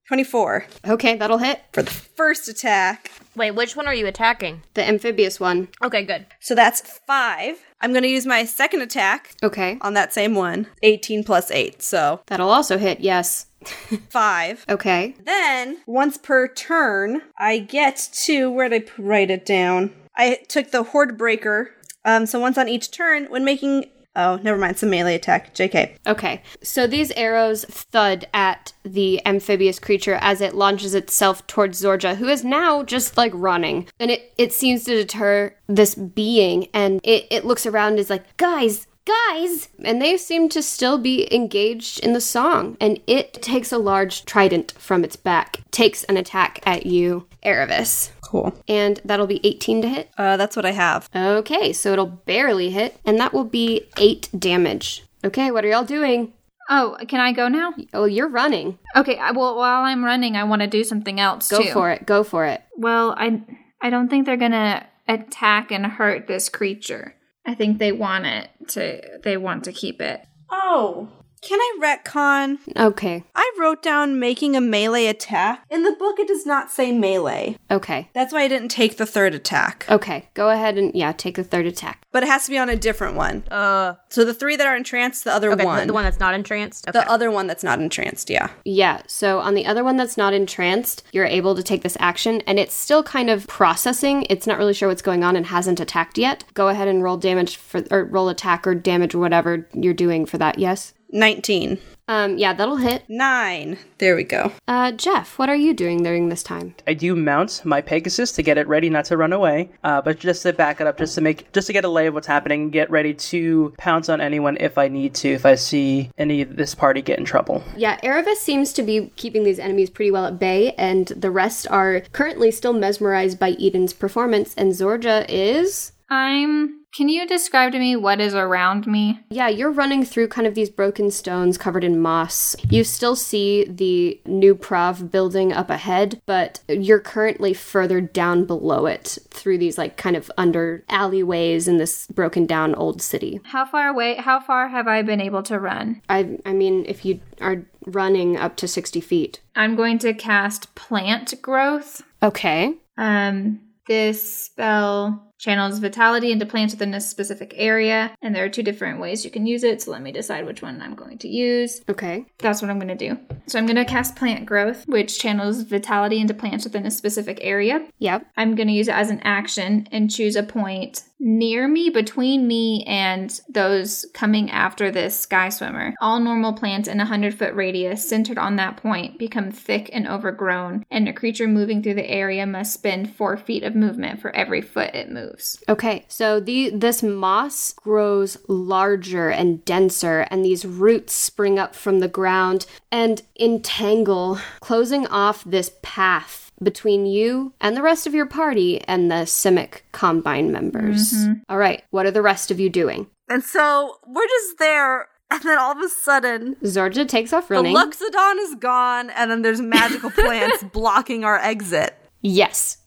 Twenty-four 0.09 0.66
Okay, 0.86 1.16
that'll 1.16 1.38
hit. 1.38 1.62
for 1.72 1.82
the 1.82 1.90
first 1.90 2.46
attack. 2.46 3.10
Wait, 3.36 3.50
which 3.52 3.76
one 3.76 3.86
are 3.86 3.94
you 3.94 4.06
attacking? 4.06 4.62
The 4.74 4.82
amphibious 4.88 5.38
one. 5.38 5.68
Okay, 5.84 6.04
good. 6.04 6.26
So 6.40 6.54
that's 6.54 6.80
five. 7.06 7.58
I'm 7.82 7.92
going 7.92 8.02
to 8.02 8.08
use 8.08 8.24
my 8.26 8.44
second 8.46 8.80
attack 8.80 9.34
Okay. 9.42 9.76
on 9.82 9.92
that 9.94 10.12
same 10.14 10.34
one. 10.34 10.66
18 10.82 11.22
plus 11.22 11.50
8, 11.50 11.82
so 11.82 12.22
That'll 12.26 12.50
also 12.50 12.78
hit, 12.78 13.00
yes. 13.00 13.46
5. 14.10 14.64
Okay. 14.70 15.14
Then, 15.24 15.78
once 15.86 16.16
per 16.16 16.48
turn, 16.48 17.20
I 17.38 17.58
get 17.58 18.08
to. 18.24 18.50
Where 18.50 18.68
did 18.70 18.88
I 18.98 19.02
write 19.02 19.30
it 19.30 19.44
down? 19.44 19.92
I 20.16 20.38
took 20.48 20.70
the 20.70 20.82
Horde 20.82 21.18
Breaker. 21.18 21.72
Um, 22.06 22.24
so 22.24 22.40
once 22.40 22.56
on 22.56 22.68
each 22.68 22.90
turn, 22.90 23.26
when 23.26 23.44
making. 23.44 23.90
Oh, 24.16 24.40
never 24.43 24.59
mind. 24.59 24.82
A 24.82 24.86
melee 24.86 25.14
attack. 25.14 25.55
JK. 25.55 25.98
Okay. 26.06 26.43
So 26.62 26.86
these 26.86 27.10
arrows 27.12 27.64
thud 27.66 28.26
at 28.32 28.72
the 28.82 29.24
amphibious 29.26 29.78
creature 29.78 30.18
as 30.20 30.40
it 30.40 30.55
launches 30.55 30.94
itself 30.94 31.47
towards 31.47 31.82
Zorja, 31.82 32.16
who 32.16 32.26
is 32.26 32.43
now 32.43 32.82
just 32.82 33.16
like 33.16 33.32
running. 33.34 33.86
And 34.01 34.10
it, 34.10 34.32
it 34.38 34.52
seems 34.52 34.84
to 34.84 34.94
deter 34.94 35.55
this 35.66 35.94
being, 35.94 36.68
and 36.72 37.01
it, 37.02 37.26
it 37.30 37.44
looks 37.44 37.66
around 37.66 37.93
and 37.93 37.98
is 37.98 38.10
like, 38.10 38.36
guys, 38.38 38.86
guys! 39.05 39.68
And 39.84 40.01
they 40.01 40.16
seem 40.16 40.48
to 40.51 40.62
still 40.62 40.98
be 40.98 41.32
engaged 41.34 42.01
in 42.01 42.12
the 42.12 42.20
song. 42.20 42.76
And 42.80 43.01
it 43.06 43.34
takes 43.34 43.70
a 43.70 43.78
large 43.78 44.24
trident 44.24 44.72
from 44.78 45.05
its 45.05 45.16
back, 45.16 45.60
takes 45.70 46.05
an 46.05 46.16
attack 46.16 46.60
at 46.64 46.86
you, 46.86 47.26
Aravis. 47.44 48.10
Cool. 48.36 48.54
And 48.68 49.00
that'll 49.04 49.26
be 49.26 49.40
18 49.44 49.82
to 49.82 49.88
hit. 49.88 50.10
Uh, 50.18 50.36
that's 50.36 50.56
what 50.56 50.66
I 50.66 50.72
have. 50.72 51.08
Okay, 51.14 51.72
so 51.72 51.92
it'll 51.92 52.06
barely 52.06 52.70
hit, 52.70 52.98
and 53.04 53.18
that 53.18 53.32
will 53.32 53.44
be 53.44 53.88
8 53.96 54.28
damage. 54.38 55.04
Okay, 55.24 55.50
what 55.50 55.64
are 55.64 55.68
y'all 55.68 55.84
doing? 55.84 56.32
Oh, 56.68 56.96
can 57.08 57.20
I 57.20 57.32
go 57.32 57.48
now? 57.48 57.72
Oh, 57.94 58.04
you're 58.04 58.28
running. 58.28 58.78
Okay. 58.94 59.16
I, 59.16 59.30
well, 59.30 59.56
while 59.56 59.82
I'm 59.82 60.04
running, 60.04 60.36
I 60.36 60.44
want 60.44 60.62
to 60.62 60.68
do 60.68 60.82
something 60.84 61.20
else 61.20 61.48
Go 61.48 61.62
too. 61.62 61.72
for 61.72 61.90
it. 61.90 62.04
Go 62.06 62.24
for 62.24 62.44
it. 62.44 62.60
Well, 62.76 63.14
I 63.16 63.40
I 63.80 63.88
don't 63.88 64.08
think 64.08 64.26
they're 64.26 64.36
gonna 64.36 64.84
attack 65.06 65.70
and 65.70 65.86
hurt 65.86 66.26
this 66.26 66.48
creature. 66.48 67.14
I 67.46 67.54
think 67.54 67.78
they 67.78 67.92
want 67.92 68.26
it 68.26 68.50
to. 68.70 69.20
They 69.22 69.36
want 69.36 69.62
to 69.64 69.72
keep 69.72 70.00
it. 70.00 70.26
Oh. 70.50 71.08
Can 71.47 71.60
I 71.60 71.78
retcon? 71.81 72.59
Okay. 72.77 73.23
I 73.36 73.52
wrote 73.56 73.81
down 73.81 74.18
making 74.18 74.56
a 74.56 74.60
melee 74.60 75.06
attack. 75.06 75.64
In 75.70 75.85
the 75.85 75.93
book, 75.93 76.18
it 76.18 76.27
does 76.27 76.44
not 76.44 76.73
say 76.73 76.90
melee. 76.90 77.56
Okay. 77.70 78.10
That's 78.14 78.32
why 78.32 78.43
I 78.43 78.48
didn't 78.48 78.70
take 78.70 78.97
the 78.97 79.06
third 79.06 79.32
attack. 79.32 79.86
Okay. 79.89 80.28
Go 80.35 80.51
ahead 80.51 80.77
and 80.77 80.93
yeah, 80.93 81.12
take 81.12 81.36
the 81.36 81.44
third 81.44 81.66
attack. 81.66 82.05
But 82.10 82.24
it 82.24 82.28
has 82.28 82.47
to 82.47 82.51
be 82.51 82.59
on 82.59 82.68
a 82.68 82.74
different 82.74 83.14
one. 83.14 83.44
Uh, 83.48 83.94
So 84.09 84.24
the 84.24 84.35
three 84.35 84.56
that 84.56 84.66
are 84.66 84.74
entranced, 84.77 85.23
the 85.23 85.32
other 85.32 85.52
okay, 85.52 85.64
one. 85.64 85.81
the, 85.81 85.86
the 85.86 85.93
one 85.93 86.02
that's 86.02 86.18
not 86.18 86.35
entranced. 86.35 86.89
Okay. 86.89 86.98
The 86.98 87.09
other 87.09 87.31
one 87.31 87.47
that's 87.47 87.62
not 87.62 87.81
entranced, 87.81 88.28
yeah. 88.28 88.51
Yeah. 88.64 89.02
So 89.06 89.39
on 89.39 89.55
the 89.55 89.66
other 89.66 89.85
one 89.85 89.97
that's 89.97 90.16
not 90.16 90.35
entranced, 90.35 91.05
you're 91.12 91.27
able 91.27 91.55
to 91.55 91.62
take 91.62 91.82
this 91.82 91.97
action 92.01 92.40
and 92.48 92.59
it's 92.59 92.74
still 92.74 93.05
kind 93.05 93.31
of 93.31 93.47
processing. 93.47 94.27
It's 94.28 94.48
not 94.48 94.59
really 94.59 94.74
sure 94.74 94.89
what's 94.89 95.02
going 95.02 95.23
on 95.23 95.36
and 95.36 95.47
hasn't 95.47 95.78
attacked 95.78 96.18
yet. 96.18 96.43
Go 96.55 96.68
ahead 96.68 96.89
and 96.89 97.05
roll 97.05 97.16
damage 97.18 97.56
for 97.56 97.85
or 97.93 98.05
roll 98.05 98.28
attack 98.28 98.66
or 98.66 98.74
damage 98.74 99.14
or 99.14 99.18
whatever 99.20 99.68
you're 99.74 99.94
doing 99.94 100.27
for 100.27 100.39
that. 100.39 100.59
Yes. 100.59 100.93
19. 101.16 101.78
Um 102.09 102.38
yeah, 102.38 102.52
that'll 102.52 102.76
hit. 102.76 103.02
Nine. 103.09 103.78
There 103.98 104.14
we 104.14 104.22
go. 104.22 104.52
Uh 104.68 104.93
Jeff, 104.93 105.38
what 105.40 105.48
are 105.48 105.56
you 105.56 105.74
doing 105.74 106.05
during 106.05 106.28
this 106.28 106.44
time? 106.44 106.76
I 106.86 106.94
do 106.94 107.16
mount 107.16 107.62
my 107.64 107.80
Pegasus 107.80 108.30
to 108.32 108.43
get 108.44 108.59
it 108.59 108.68
ready 108.68 108.88
not 108.88 109.06
to 109.06 109.16
run 109.16 109.32
away, 109.32 109.70
uh, 109.82 110.02
but 110.02 110.20
just 110.20 110.43
to 110.43 110.52
back 110.52 110.80
it 110.80 110.86
up, 110.86 110.98
just 110.98 111.16
to 111.16 111.20
make, 111.20 111.51
just 111.52 111.66
to 111.66 111.72
get 111.72 111.84
a 111.84 111.88
lay 111.88 112.06
of 112.06 112.14
what's 112.14 112.28
happening, 112.28 112.70
get 112.70 112.90
ready 112.90 113.12
to 113.12 113.74
pounce 113.78 114.09
on 114.09 114.20
anyone 114.20 114.56
if 114.60 114.78
I 114.78 114.86
need 114.86 115.14
to, 115.16 115.30
if 115.30 115.44
I 115.44 115.56
see 115.56 116.10
any 116.16 116.43
of 116.43 116.55
this 116.55 116.76
party 116.76 117.02
get 117.02 117.18
in 117.18 117.24
trouble. 117.24 117.64
Yeah, 117.76 117.98
Erebus 118.05 118.40
seems 118.40 118.72
to 118.74 118.82
be 118.84 119.10
keeping 119.16 119.43
these 119.43 119.59
enemies 119.59 119.90
pretty 119.90 120.12
well 120.12 120.26
at 120.26 120.38
bay, 120.38 120.72
and 120.78 121.09
the 121.09 121.32
rest 121.32 121.66
are 121.70 122.02
currently 122.12 122.52
still 122.52 122.72
mesmerized 122.72 123.40
by 123.40 123.56
Eden's 123.59 123.93
performance, 123.93 124.55
and 124.56 124.72
Zorja 124.72 125.26
is. 125.28 125.90
I'm. 126.08 126.82
Can 126.94 127.10
you 127.10 127.26
describe 127.26 127.72
to 127.72 127.78
me 127.78 127.94
what 127.94 128.20
is 128.22 128.34
around 128.34 128.86
me? 128.86 129.20
Yeah, 129.28 129.48
you're 129.48 129.70
running 129.70 130.02
through 130.02 130.28
kind 130.28 130.46
of 130.46 130.54
these 130.54 130.70
broken 130.70 131.10
stones 131.10 131.58
covered 131.58 131.84
in 131.84 132.00
moss. 132.00 132.56
You 132.70 132.84
still 132.84 133.16
see 133.16 133.66
the 133.68 134.18
new 134.24 134.54
Prahv 134.54 135.10
building 135.10 135.52
up 135.52 135.68
ahead, 135.68 136.22
but 136.24 136.60
you're 136.68 137.00
currently 137.00 137.52
further 137.52 138.00
down 138.00 138.46
below 138.46 138.86
it 138.86 139.18
through 139.28 139.58
these 139.58 139.76
like 139.76 139.98
kind 139.98 140.16
of 140.16 140.30
under 140.38 140.84
alleyways 140.88 141.68
in 141.68 141.76
this 141.76 142.06
broken 142.06 142.46
down 142.46 142.74
old 142.74 143.02
city. 143.02 143.40
How 143.44 143.66
far 143.66 143.88
away? 143.88 144.14
How 144.14 144.40
far 144.40 144.68
have 144.68 144.88
I 144.88 145.02
been 145.02 145.20
able 145.20 145.42
to 145.42 145.58
run? 145.58 146.00
I 146.08 146.38
I 146.46 146.54
mean, 146.54 146.86
if 146.88 147.04
you 147.04 147.20
are 147.42 147.66
running 147.86 148.36
up 148.36 148.56
to 148.56 148.68
60 148.68 149.00
feet. 149.00 149.40
I'm 149.54 149.76
going 149.76 149.98
to 149.98 150.12
cast 150.12 150.74
plant 150.74 151.34
growth. 151.42 152.02
Okay. 152.22 152.74
Um, 152.98 153.60
this 153.86 154.44
spell 154.44 155.32
channels 155.38 155.78
vitality 155.78 156.32
into 156.32 156.46
plants 156.46 156.74
within 156.74 156.94
a 156.94 157.00
specific 157.00 157.54
area, 157.56 158.14
and 158.22 158.34
there 158.34 158.44
are 158.44 158.48
two 158.48 158.62
different 158.62 159.00
ways 159.00 159.24
you 159.24 159.30
can 159.30 159.46
use 159.46 159.64
it. 159.64 159.82
So 159.82 159.90
let 159.90 160.02
me 160.02 160.12
decide 160.12 160.46
which 160.46 160.62
one 160.62 160.80
I'm 160.80 160.94
going 160.94 161.18
to 161.18 161.28
use. 161.28 161.82
Okay. 161.88 162.26
That's 162.38 162.62
what 162.62 162.70
I'm 162.70 162.78
going 162.78 162.96
to 162.96 163.08
do. 163.08 163.18
So 163.46 163.58
I'm 163.58 163.66
going 163.66 163.76
to 163.76 163.84
cast 163.84 164.16
plant 164.16 164.46
growth, 164.46 164.86
which 164.86 165.18
channels 165.18 165.62
vitality 165.62 166.20
into 166.20 166.34
plants 166.34 166.64
within 166.64 166.86
a 166.86 166.90
specific 166.90 167.38
area. 167.42 167.86
Yep. 167.98 168.26
I'm 168.36 168.54
going 168.54 168.68
to 168.68 168.74
use 168.74 168.88
it 168.88 168.94
as 168.94 169.10
an 169.10 169.20
action 169.20 169.88
and 169.92 170.10
choose 170.10 170.36
a 170.36 170.42
point 170.42 171.04
near 171.18 171.66
me, 171.66 171.90
between 171.90 172.46
me 172.46 172.84
and 172.86 173.40
those 173.48 174.04
coming 174.12 174.50
after 174.50 174.90
this 174.90 175.18
sky 175.18 175.48
swimmer. 175.48 175.94
All 176.00 176.20
normal 176.20 176.52
plants 176.52 176.88
in 176.88 177.00
a 177.00 177.04
100 177.04 177.34
foot 177.34 177.54
radius 177.54 178.06
centered 178.06 178.38
on 178.38 178.56
that 178.56 178.76
point 178.76 179.18
become 179.18 179.50
thick 179.50 179.88
and 179.92 180.06
overgrown, 180.06 180.84
and 180.90 181.08
a 181.08 181.12
creature 181.12 181.48
moving 181.48 181.82
through 181.82 181.94
the 181.94 182.10
area 182.10 182.46
must 182.46 182.74
spend 182.74 183.14
four 183.14 183.36
feet 183.36 183.62
of 183.62 183.74
movement 183.74 184.20
for 184.20 184.34
every 184.36 184.60
foot 184.60 184.94
it 184.94 185.10
moves. 185.10 185.25
Okay, 185.68 186.04
so 186.08 186.40
the 186.40 186.70
this 186.70 187.02
moss 187.02 187.72
grows 187.74 188.36
larger 188.48 189.28
and 189.30 189.64
denser, 189.64 190.26
and 190.30 190.44
these 190.44 190.64
roots 190.64 191.12
spring 191.12 191.58
up 191.58 191.74
from 191.74 192.00
the 192.00 192.08
ground 192.08 192.66
and 192.92 193.22
entangle, 193.38 194.38
closing 194.60 195.06
off 195.08 195.44
this 195.44 195.72
path 195.82 196.50
between 196.62 197.04
you 197.04 197.52
and 197.60 197.76
the 197.76 197.82
rest 197.82 198.06
of 198.06 198.14
your 198.14 198.26
party 198.26 198.80
and 198.82 199.10
the 199.10 199.26
Simic 199.26 199.82
Combine 199.92 200.50
members. 200.52 201.12
Mm-hmm. 201.12 201.32
All 201.48 201.58
right, 201.58 201.82
what 201.90 202.06
are 202.06 202.10
the 202.10 202.22
rest 202.22 202.50
of 202.50 202.58
you 202.58 202.70
doing? 202.70 203.06
And 203.28 203.42
so 203.44 203.98
we're 204.06 204.26
just 204.26 204.58
there, 204.58 205.08
and 205.30 205.42
then 205.42 205.58
all 205.58 205.72
of 205.72 205.78
a 205.82 205.88
sudden, 205.88 206.54
Zorja 206.62 207.06
takes 207.06 207.32
off 207.32 207.48
the 207.48 207.54
running. 207.54 207.74
Loxodon 207.74 208.36
is 208.38 208.54
gone, 208.54 209.10
and 209.10 209.30
then 209.30 209.42
there's 209.42 209.60
magical 209.60 210.10
plants 210.22 210.62
blocking 210.64 211.24
our 211.24 211.38
exit. 211.38 211.94
yes. 212.22 212.78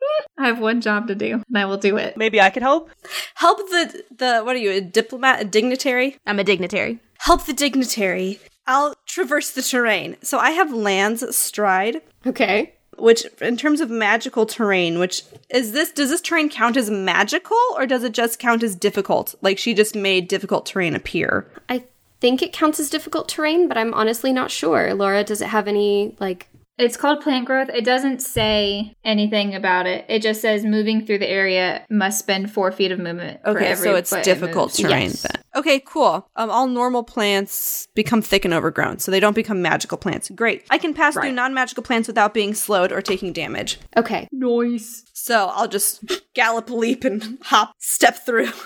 I 0.38 0.46
have 0.46 0.60
one 0.60 0.80
job 0.80 1.08
to 1.08 1.14
do, 1.14 1.42
and 1.48 1.58
I 1.58 1.64
will 1.64 1.76
do 1.76 1.96
it. 1.96 2.16
Maybe 2.16 2.40
I 2.40 2.50
could 2.50 2.62
help? 2.62 2.90
Help 3.34 3.58
the 3.58 4.02
the 4.16 4.40
what 4.42 4.54
are 4.56 4.58
you, 4.58 4.70
a 4.70 4.80
diplomat, 4.80 5.40
a 5.40 5.44
dignitary? 5.44 6.16
I'm 6.26 6.38
a 6.38 6.44
dignitary. 6.44 6.98
Help 7.18 7.46
the 7.46 7.52
dignitary. 7.52 8.38
I'll 8.66 8.94
traverse 9.06 9.50
the 9.52 9.62
terrain. 9.62 10.16
So 10.22 10.38
I 10.38 10.50
have 10.50 10.72
lands 10.72 11.24
stride, 11.36 12.02
Okay. 12.26 12.74
which 12.98 13.24
in 13.40 13.56
terms 13.56 13.80
of 13.80 13.88
magical 13.90 14.44
terrain, 14.46 14.98
which 14.98 15.22
is 15.50 15.72
this 15.72 15.90
does 15.90 16.10
this 16.10 16.20
terrain 16.20 16.48
count 16.50 16.76
as 16.76 16.90
magical 16.90 17.56
or 17.76 17.86
does 17.86 18.04
it 18.04 18.12
just 18.12 18.38
count 18.38 18.62
as 18.62 18.76
difficult? 18.76 19.34
Like 19.40 19.58
she 19.58 19.72
just 19.74 19.94
made 19.96 20.28
difficult 20.28 20.66
terrain 20.66 20.94
appear. 20.94 21.46
I 21.68 21.84
think 22.20 22.42
it 22.42 22.52
counts 22.52 22.78
as 22.78 22.90
difficult 22.90 23.28
terrain, 23.28 23.68
but 23.68 23.78
I'm 23.78 23.94
honestly 23.94 24.32
not 24.32 24.50
sure. 24.50 24.92
Laura, 24.94 25.24
does 25.24 25.40
it 25.40 25.48
have 25.48 25.66
any 25.66 26.14
like 26.20 26.48
It's 26.78 26.96
called 26.96 27.20
plant 27.20 27.44
growth. 27.46 27.68
It 27.70 27.84
doesn't 27.84 28.22
say 28.22 28.94
anything 29.04 29.54
about 29.54 29.86
it. 29.86 30.04
It 30.08 30.22
just 30.22 30.40
says 30.40 30.64
moving 30.64 31.04
through 31.04 31.18
the 31.18 31.28
area 31.28 31.84
must 31.90 32.20
spend 32.20 32.52
four 32.52 32.70
feet 32.70 32.92
of 32.92 32.98
movement. 33.00 33.40
for 33.42 33.50
Okay, 33.50 33.66
every 33.66 33.84
so 33.84 33.94
it's 33.96 34.10
foot 34.10 34.20
it 34.20 34.24
difficult 34.24 34.68
moves. 34.68 34.78
terrain 34.78 35.02
Yes. 35.10 35.22
then. 35.22 35.42
Okay, 35.56 35.80
cool. 35.80 36.28
Um, 36.36 36.50
all 36.50 36.68
normal 36.68 37.02
plants 37.02 37.88
become 37.94 38.22
thick 38.22 38.44
and 38.44 38.54
overgrown, 38.54 38.98
so 39.00 39.10
they 39.10 39.18
don't 39.18 39.34
become 39.34 39.60
magical 39.60 39.98
plants. 39.98 40.30
Great. 40.30 40.64
I 40.70 40.78
can 40.78 40.94
pass 40.94 41.14
through 41.14 41.32
non-magical 41.32 41.82
plants 41.82 42.06
without 42.06 42.32
being 42.32 42.54
slowed 42.54 42.92
or 42.92 43.02
taking 43.02 43.32
damage. 43.32 43.78
Okay. 43.96 44.28
Noise. 44.30 45.04
So 45.14 45.50
I'll 45.52 45.66
just 45.66 46.04
gallop, 46.34 46.70
leap, 46.70 47.02
and 47.02 47.38
hop, 47.42 47.72
step 47.78 48.24
through. 48.24 48.50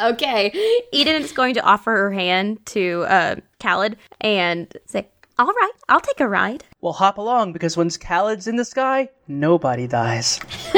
Okay. 0.00 0.52
Eden 0.92 1.22
is 1.22 1.32
going 1.32 1.54
to 1.54 1.60
offer 1.60 1.90
her 1.90 2.12
hand 2.12 2.64
to 2.66 3.04
uh, 3.08 3.34
Khaled 3.60 3.96
and 4.20 4.72
say, 4.86 5.08
"All 5.38 5.46
right, 5.46 5.72
I'll 5.88 6.00
take 6.00 6.20
a 6.20 6.28
ride." 6.28 6.64
Well, 6.80 6.94
hop 6.94 7.18
along 7.18 7.52
because 7.52 7.76
once 7.76 7.96
Khaled's 7.96 8.46
in 8.46 8.56
the 8.56 8.64
sky, 8.64 9.08
nobody 9.26 9.86
dies. 9.86 10.40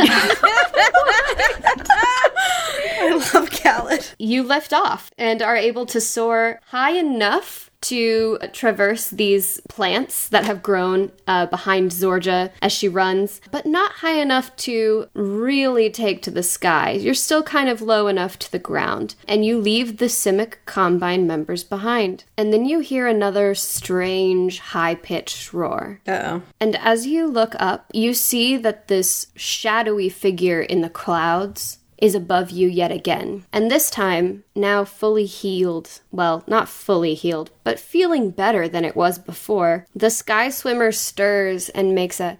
I 3.02 3.30
love 3.34 3.50
Khaled. 3.50 4.14
You 4.18 4.42
left 4.42 4.72
off 4.72 5.10
and 5.16 5.40
are 5.42 5.56
able 5.56 5.86
to 5.86 6.00
soar 6.00 6.60
high 6.66 6.92
enough 6.92 7.69
to 7.82 8.38
traverse 8.52 9.08
these 9.10 9.60
plants 9.68 10.28
that 10.28 10.44
have 10.44 10.62
grown 10.62 11.12
uh, 11.26 11.46
behind 11.46 11.90
Zorja 11.90 12.50
as 12.60 12.72
she 12.72 12.88
runs, 12.88 13.40
but 13.50 13.66
not 13.66 13.92
high 13.92 14.20
enough 14.20 14.54
to 14.56 15.08
really 15.14 15.90
take 15.90 16.22
to 16.22 16.30
the 16.30 16.42
sky. 16.42 16.92
You're 16.92 17.14
still 17.14 17.42
kind 17.42 17.68
of 17.68 17.80
low 17.80 18.06
enough 18.06 18.38
to 18.40 18.52
the 18.52 18.58
ground, 18.58 19.14
and 19.26 19.44
you 19.44 19.58
leave 19.58 19.96
the 19.96 20.06
Simic 20.06 20.54
Combine 20.66 21.26
members 21.26 21.64
behind. 21.64 22.24
And 22.36 22.52
then 22.52 22.64
you 22.64 22.80
hear 22.80 23.06
another 23.06 23.54
strange, 23.54 24.58
high 24.58 24.94
pitched 24.94 25.52
roar. 25.52 26.00
Uh-oh. 26.06 26.42
And 26.60 26.76
as 26.76 27.06
you 27.06 27.26
look 27.26 27.54
up, 27.58 27.86
you 27.92 28.14
see 28.14 28.56
that 28.58 28.88
this 28.88 29.28
shadowy 29.36 30.08
figure 30.08 30.60
in 30.60 30.80
the 30.80 30.90
clouds 30.90 31.78
is 32.00 32.14
above 32.14 32.50
you 32.50 32.68
yet 32.68 32.90
again. 32.90 33.44
And 33.52 33.70
this 33.70 33.90
time, 33.90 34.44
now 34.54 34.84
fully 34.84 35.26
healed. 35.26 36.00
Well, 36.10 36.44
not 36.46 36.68
fully 36.68 37.14
healed, 37.14 37.50
but 37.64 37.78
feeling 37.78 38.30
better 38.30 38.68
than 38.68 38.84
it 38.84 38.96
was 38.96 39.18
before. 39.18 39.86
The 39.94 40.10
sky 40.10 40.50
swimmer 40.50 40.92
stirs 40.92 41.68
and 41.68 41.94
makes 41.94 42.20
a 42.20 42.38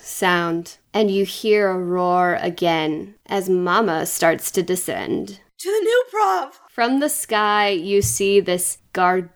sound. 0.00 0.78
And 0.92 1.10
you 1.10 1.24
hear 1.24 1.70
a 1.70 1.78
roar 1.78 2.38
again 2.40 3.14
as 3.26 3.48
Mama 3.48 4.06
starts 4.06 4.50
to 4.52 4.62
descend. 4.62 5.40
To 5.58 5.70
the 5.70 5.80
new 5.80 6.04
Prahv. 6.12 6.52
From 6.70 7.00
the 7.00 7.08
sky, 7.08 7.70
you 7.70 8.02
see 8.02 8.40
this 8.40 8.78
gargantuan, 8.92 9.30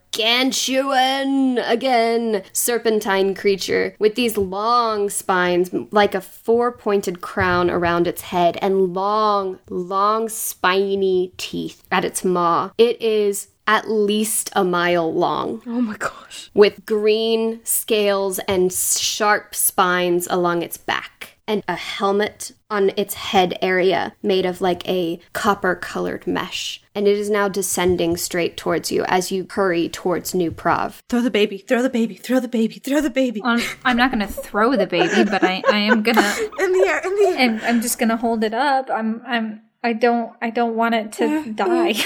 again, 1.59 2.43
serpentine 2.53 3.35
creature 3.35 3.95
with 3.99 4.15
these 4.17 4.37
long 4.37 5.09
spines, 5.11 5.71
like 5.91 6.15
a 6.15 6.21
four 6.21 6.73
pointed 6.73 7.21
crown 7.21 7.71
around 7.71 8.07
its 8.07 8.23
head, 8.23 8.59
and 8.61 8.95
long, 8.95 9.59
long, 9.69 10.29
spiny 10.29 11.33
teeth 11.37 11.83
at 11.93 12.05
its 12.05 12.25
maw. 12.25 12.71
It 12.79 13.01
is 13.01 13.49
at 13.67 13.91
least 13.91 14.51
a 14.55 14.65
mile 14.65 15.13
long 15.13 15.63
Oh 15.67 15.81
my 15.83 15.97
gosh. 15.99 16.51
with 16.55 16.87
green 16.87 17.61
scales 17.65 18.39
and 18.49 18.73
sharp 18.73 19.55
spines 19.55 20.27
along 20.31 20.63
its 20.63 20.79
back, 20.79 21.38
and 21.49 21.65
a 21.67 21.75
helmet 21.75 22.53
on 22.71 22.93
its 22.97 23.15
head 23.15 23.59
area 23.63 24.15
made 24.23 24.45
of 24.47 24.61
like 24.61 24.87
a 24.89 25.19
copper 25.33 25.75
colored 25.75 26.27
mesh. 26.27 26.81
And 26.95 27.09
it 27.09 27.17
is 27.17 27.31
now 27.31 27.49
descending 27.49 28.17
straight 28.17 28.57
towards 28.57 28.93
you 28.93 29.05
as 29.09 29.33
you 29.33 29.47
hurry 29.51 29.89
towards 29.89 30.35
New 30.35 30.51
Prahv. 30.51 30.99
Throw 31.09 31.21
the 31.23 31.31
baby, 31.31 31.59
throw 31.59 31.83
the 31.83 31.89
baby, 31.91 32.15
throw 32.15 32.39
the 32.41 32.49
baby, 32.49 32.75
throw 32.79 33.01
the 33.01 33.11
baby. 33.11 33.41
Um, 33.43 33.63
I'm 33.85 33.97
not 33.97 34.11
gonna 34.11 34.29
throw 34.29 34.77
the 34.77 34.87
baby, 34.87 35.25
but 35.25 35.43
I, 35.43 35.63
I 35.69 35.79
am 35.79 36.03
gonna 36.03 36.21
In 36.59 36.73
the 36.73 36.85
air, 36.87 36.99
in 36.99 37.15
the 37.17 37.29
air. 37.29 37.37
and 37.39 37.61
I'm 37.63 37.81
just 37.81 37.99
gonna 37.99 38.17
hold 38.17 38.45
it 38.45 38.53
up. 38.55 38.91
I'm 38.93 39.23
I'm 39.27 39.63
I 39.83 39.93
don't 39.93 40.33
I 40.43 40.51
don't 40.51 40.75
want 40.75 40.95
it 40.95 41.13
to 41.15 41.53
die. 41.53 41.95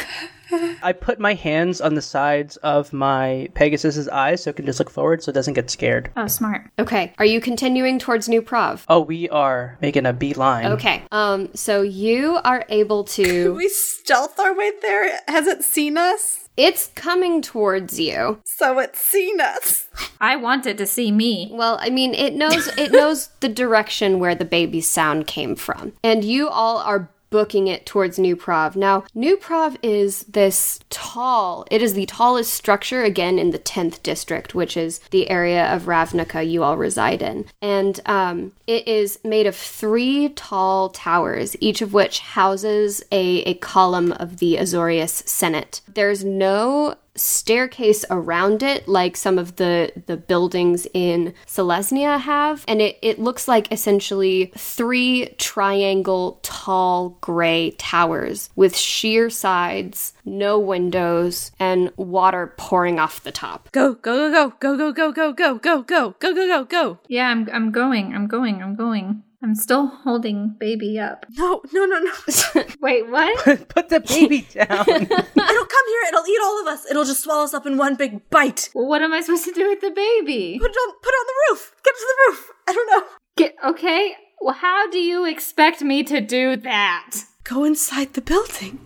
I 0.82 0.92
put 0.92 1.18
my 1.18 1.32
hands 1.32 1.80
on 1.80 1.94
the 1.94 2.02
sides 2.02 2.56
of 2.58 2.92
my 2.92 3.48
Pegasus's 3.54 4.08
eyes 4.08 4.42
so 4.42 4.50
it 4.50 4.56
can 4.56 4.66
just 4.66 4.78
look 4.78 4.90
forward 4.90 5.22
so 5.22 5.30
it 5.30 5.34
doesn't 5.34 5.54
get 5.54 5.70
scared. 5.70 6.10
Oh, 6.14 6.26
smart. 6.26 6.70
Okay, 6.78 7.14
are 7.18 7.24
you 7.24 7.40
continuing 7.40 7.98
towards 7.98 8.28
New 8.28 8.42
Prahv? 8.42 8.84
Oh, 8.88 9.00
we 9.00 9.30
are 9.30 9.78
making 9.80 10.04
a 10.04 10.12
beeline. 10.12 10.66
Okay, 10.72 11.04
um, 11.10 11.48
so 11.54 11.80
you 11.80 12.38
are 12.44 12.66
able 12.68 13.04
to. 13.04 13.54
we 13.54 13.68
stealth 13.68 14.38
our 14.38 14.54
way 14.54 14.72
there. 14.82 15.18
Has 15.26 15.46
it 15.46 15.64
seen 15.64 15.96
us? 15.96 16.50
It's 16.54 16.88
coming 16.88 17.40
towards 17.40 17.98
you. 17.98 18.42
So 18.44 18.78
it's 18.78 19.00
seen 19.00 19.40
us. 19.40 19.88
I 20.20 20.36
wanted 20.36 20.76
to 20.78 20.86
see 20.86 21.10
me. 21.10 21.48
Well, 21.50 21.78
I 21.80 21.88
mean, 21.88 22.12
it 22.12 22.34
knows 22.34 22.68
it 22.76 22.92
knows 22.92 23.28
the 23.40 23.48
direction 23.48 24.18
where 24.18 24.34
the 24.34 24.44
baby's 24.44 24.88
sound 24.88 25.26
came 25.26 25.56
from, 25.56 25.94
and 26.04 26.22
you 26.24 26.50
all 26.50 26.76
are 26.76 27.08
booking 27.32 27.66
it 27.66 27.84
towards 27.84 28.18
New 28.18 28.36
Prahv. 28.36 28.76
Now, 28.76 29.02
New 29.14 29.36
Prahv 29.36 29.76
is 29.82 30.20
this 30.24 30.78
tall. 30.90 31.66
It 31.70 31.82
is 31.82 31.94
the 31.94 32.06
tallest 32.06 32.54
structure 32.54 33.02
again 33.02 33.40
in 33.40 33.50
the 33.50 33.58
tenth 33.58 34.02
district, 34.04 34.54
which 34.54 34.76
is 34.76 35.00
the 35.10 35.28
area 35.28 35.64
of 35.74 35.86
Ravnica 35.86 36.48
you 36.48 36.62
all 36.62 36.76
reside 36.76 37.22
in, 37.22 37.46
and 37.60 37.98
um, 38.06 38.52
it 38.66 38.86
is 38.86 39.18
made 39.24 39.46
of 39.46 39.56
three 39.56 40.28
tall 40.28 40.90
towers, 40.90 41.56
each 41.58 41.82
of 41.82 41.92
which 41.92 42.20
houses 42.20 43.02
a, 43.10 43.40
a 43.42 43.54
column 43.54 44.12
of 44.12 44.36
the 44.36 44.56
Azorius 44.56 45.26
Senate. 45.26 45.80
There's 45.88 46.22
no 46.24 46.94
staircase 47.14 48.04
around 48.10 48.62
it 48.62 48.86
like 48.88 49.16
some 49.16 49.38
of 49.38 49.56
the 49.56 49.92
the 50.06 50.16
buildings 50.16 50.86
in 50.94 51.34
Selesnya 51.46 52.18
have 52.20 52.64
and 52.66 52.80
it, 52.80 52.98
it 53.02 53.18
looks 53.18 53.46
like 53.46 53.70
essentially 53.70 54.52
three 54.56 55.26
triangle 55.38 56.38
tall 56.42 57.10
gray 57.20 57.72
towers 57.72 58.50
with 58.56 58.76
sheer 58.76 59.28
sides 59.28 60.14
no 60.24 60.58
windows 60.58 61.50
and 61.58 61.90
water 61.96 62.54
pouring 62.56 62.98
off 62.98 63.22
the 63.22 63.32
top 63.32 63.70
Go, 63.72 63.94
go, 63.94 64.30
go, 64.30 64.52
go, 64.60 64.76
go, 64.76 64.92
go, 64.92 65.12
go, 65.12 65.32
go, 65.32 65.58
go, 65.58 65.82
go, 65.82 65.82
go, 65.82 66.14
go, 66.18 66.34
go, 66.34 66.64
go. 66.64 66.98
Yeah, 67.08 67.28
I'm 67.28 67.48
I'm 67.52 67.70
going. 67.70 68.14
I'm 68.14 68.26
going. 68.26 68.62
I'm 68.62 68.74
going. 68.74 69.22
I'm 69.42 69.54
still 69.56 69.86
holding 69.88 70.54
baby 70.58 70.98
up. 71.00 71.26
No, 71.36 71.62
no, 71.72 71.84
no, 71.86 71.98
no. 71.98 72.62
Wait, 72.80 73.08
what? 73.10 73.68
Put 73.68 73.88
the 73.88 74.00
baby 74.00 74.42
down. 74.52 74.68
It'll 74.68 75.06
come 75.06 75.86
here. 75.88 76.02
It'll 76.08 76.26
eat 76.26 76.40
all 76.42 76.60
of 76.60 76.66
us. 76.68 76.86
It'll 76.88 77.04
just 77.04 77.22
swallow 77.24 77.44
us 77.44 77.54
up 77.54 77.66
in 77.66 77.76
one 77.76 77.96
big 77.96 78.28
bite. 78.30 78.70
well, 78.74 78.86
what 78.86 79.02
am 79.02 79.12
I 79.12 79.20
supposed 79.20 79.44
to 79.46 79.52
do 79.52 79.68
with 79.68 79.80
the 79.80 79.90
baby? 79.90 80.58
Put 80.60 80.70
it 80.70 80.76
on, 80.76 80.94
put 81.02 81.08
it 81.08 81.16
on 81.16 81.26
the 81.26 81.52
roof. 81.52 81.74
Get 81.84 81.94
to 81.94 82.06
the 82.06 82.30
roof. 82.30 82.50
I 82.68 82.72
don't 82.72 82.90
know. 82.90 83.08
Get 83.36 83.56
okay. 83.64 84.14
Well, 84.40 84.54
how 84.54 84.88
do 84.90 84.98
you 84.98 85.24
expect 85.26 85.82
me 85.82 86.02
to 86.04 86.20
do 86.20 86.56
that? 86.56 87.16
Go 87.44 87.64
inside 87.64 88.12
the 88.14 88.20
building. 88.22 88.78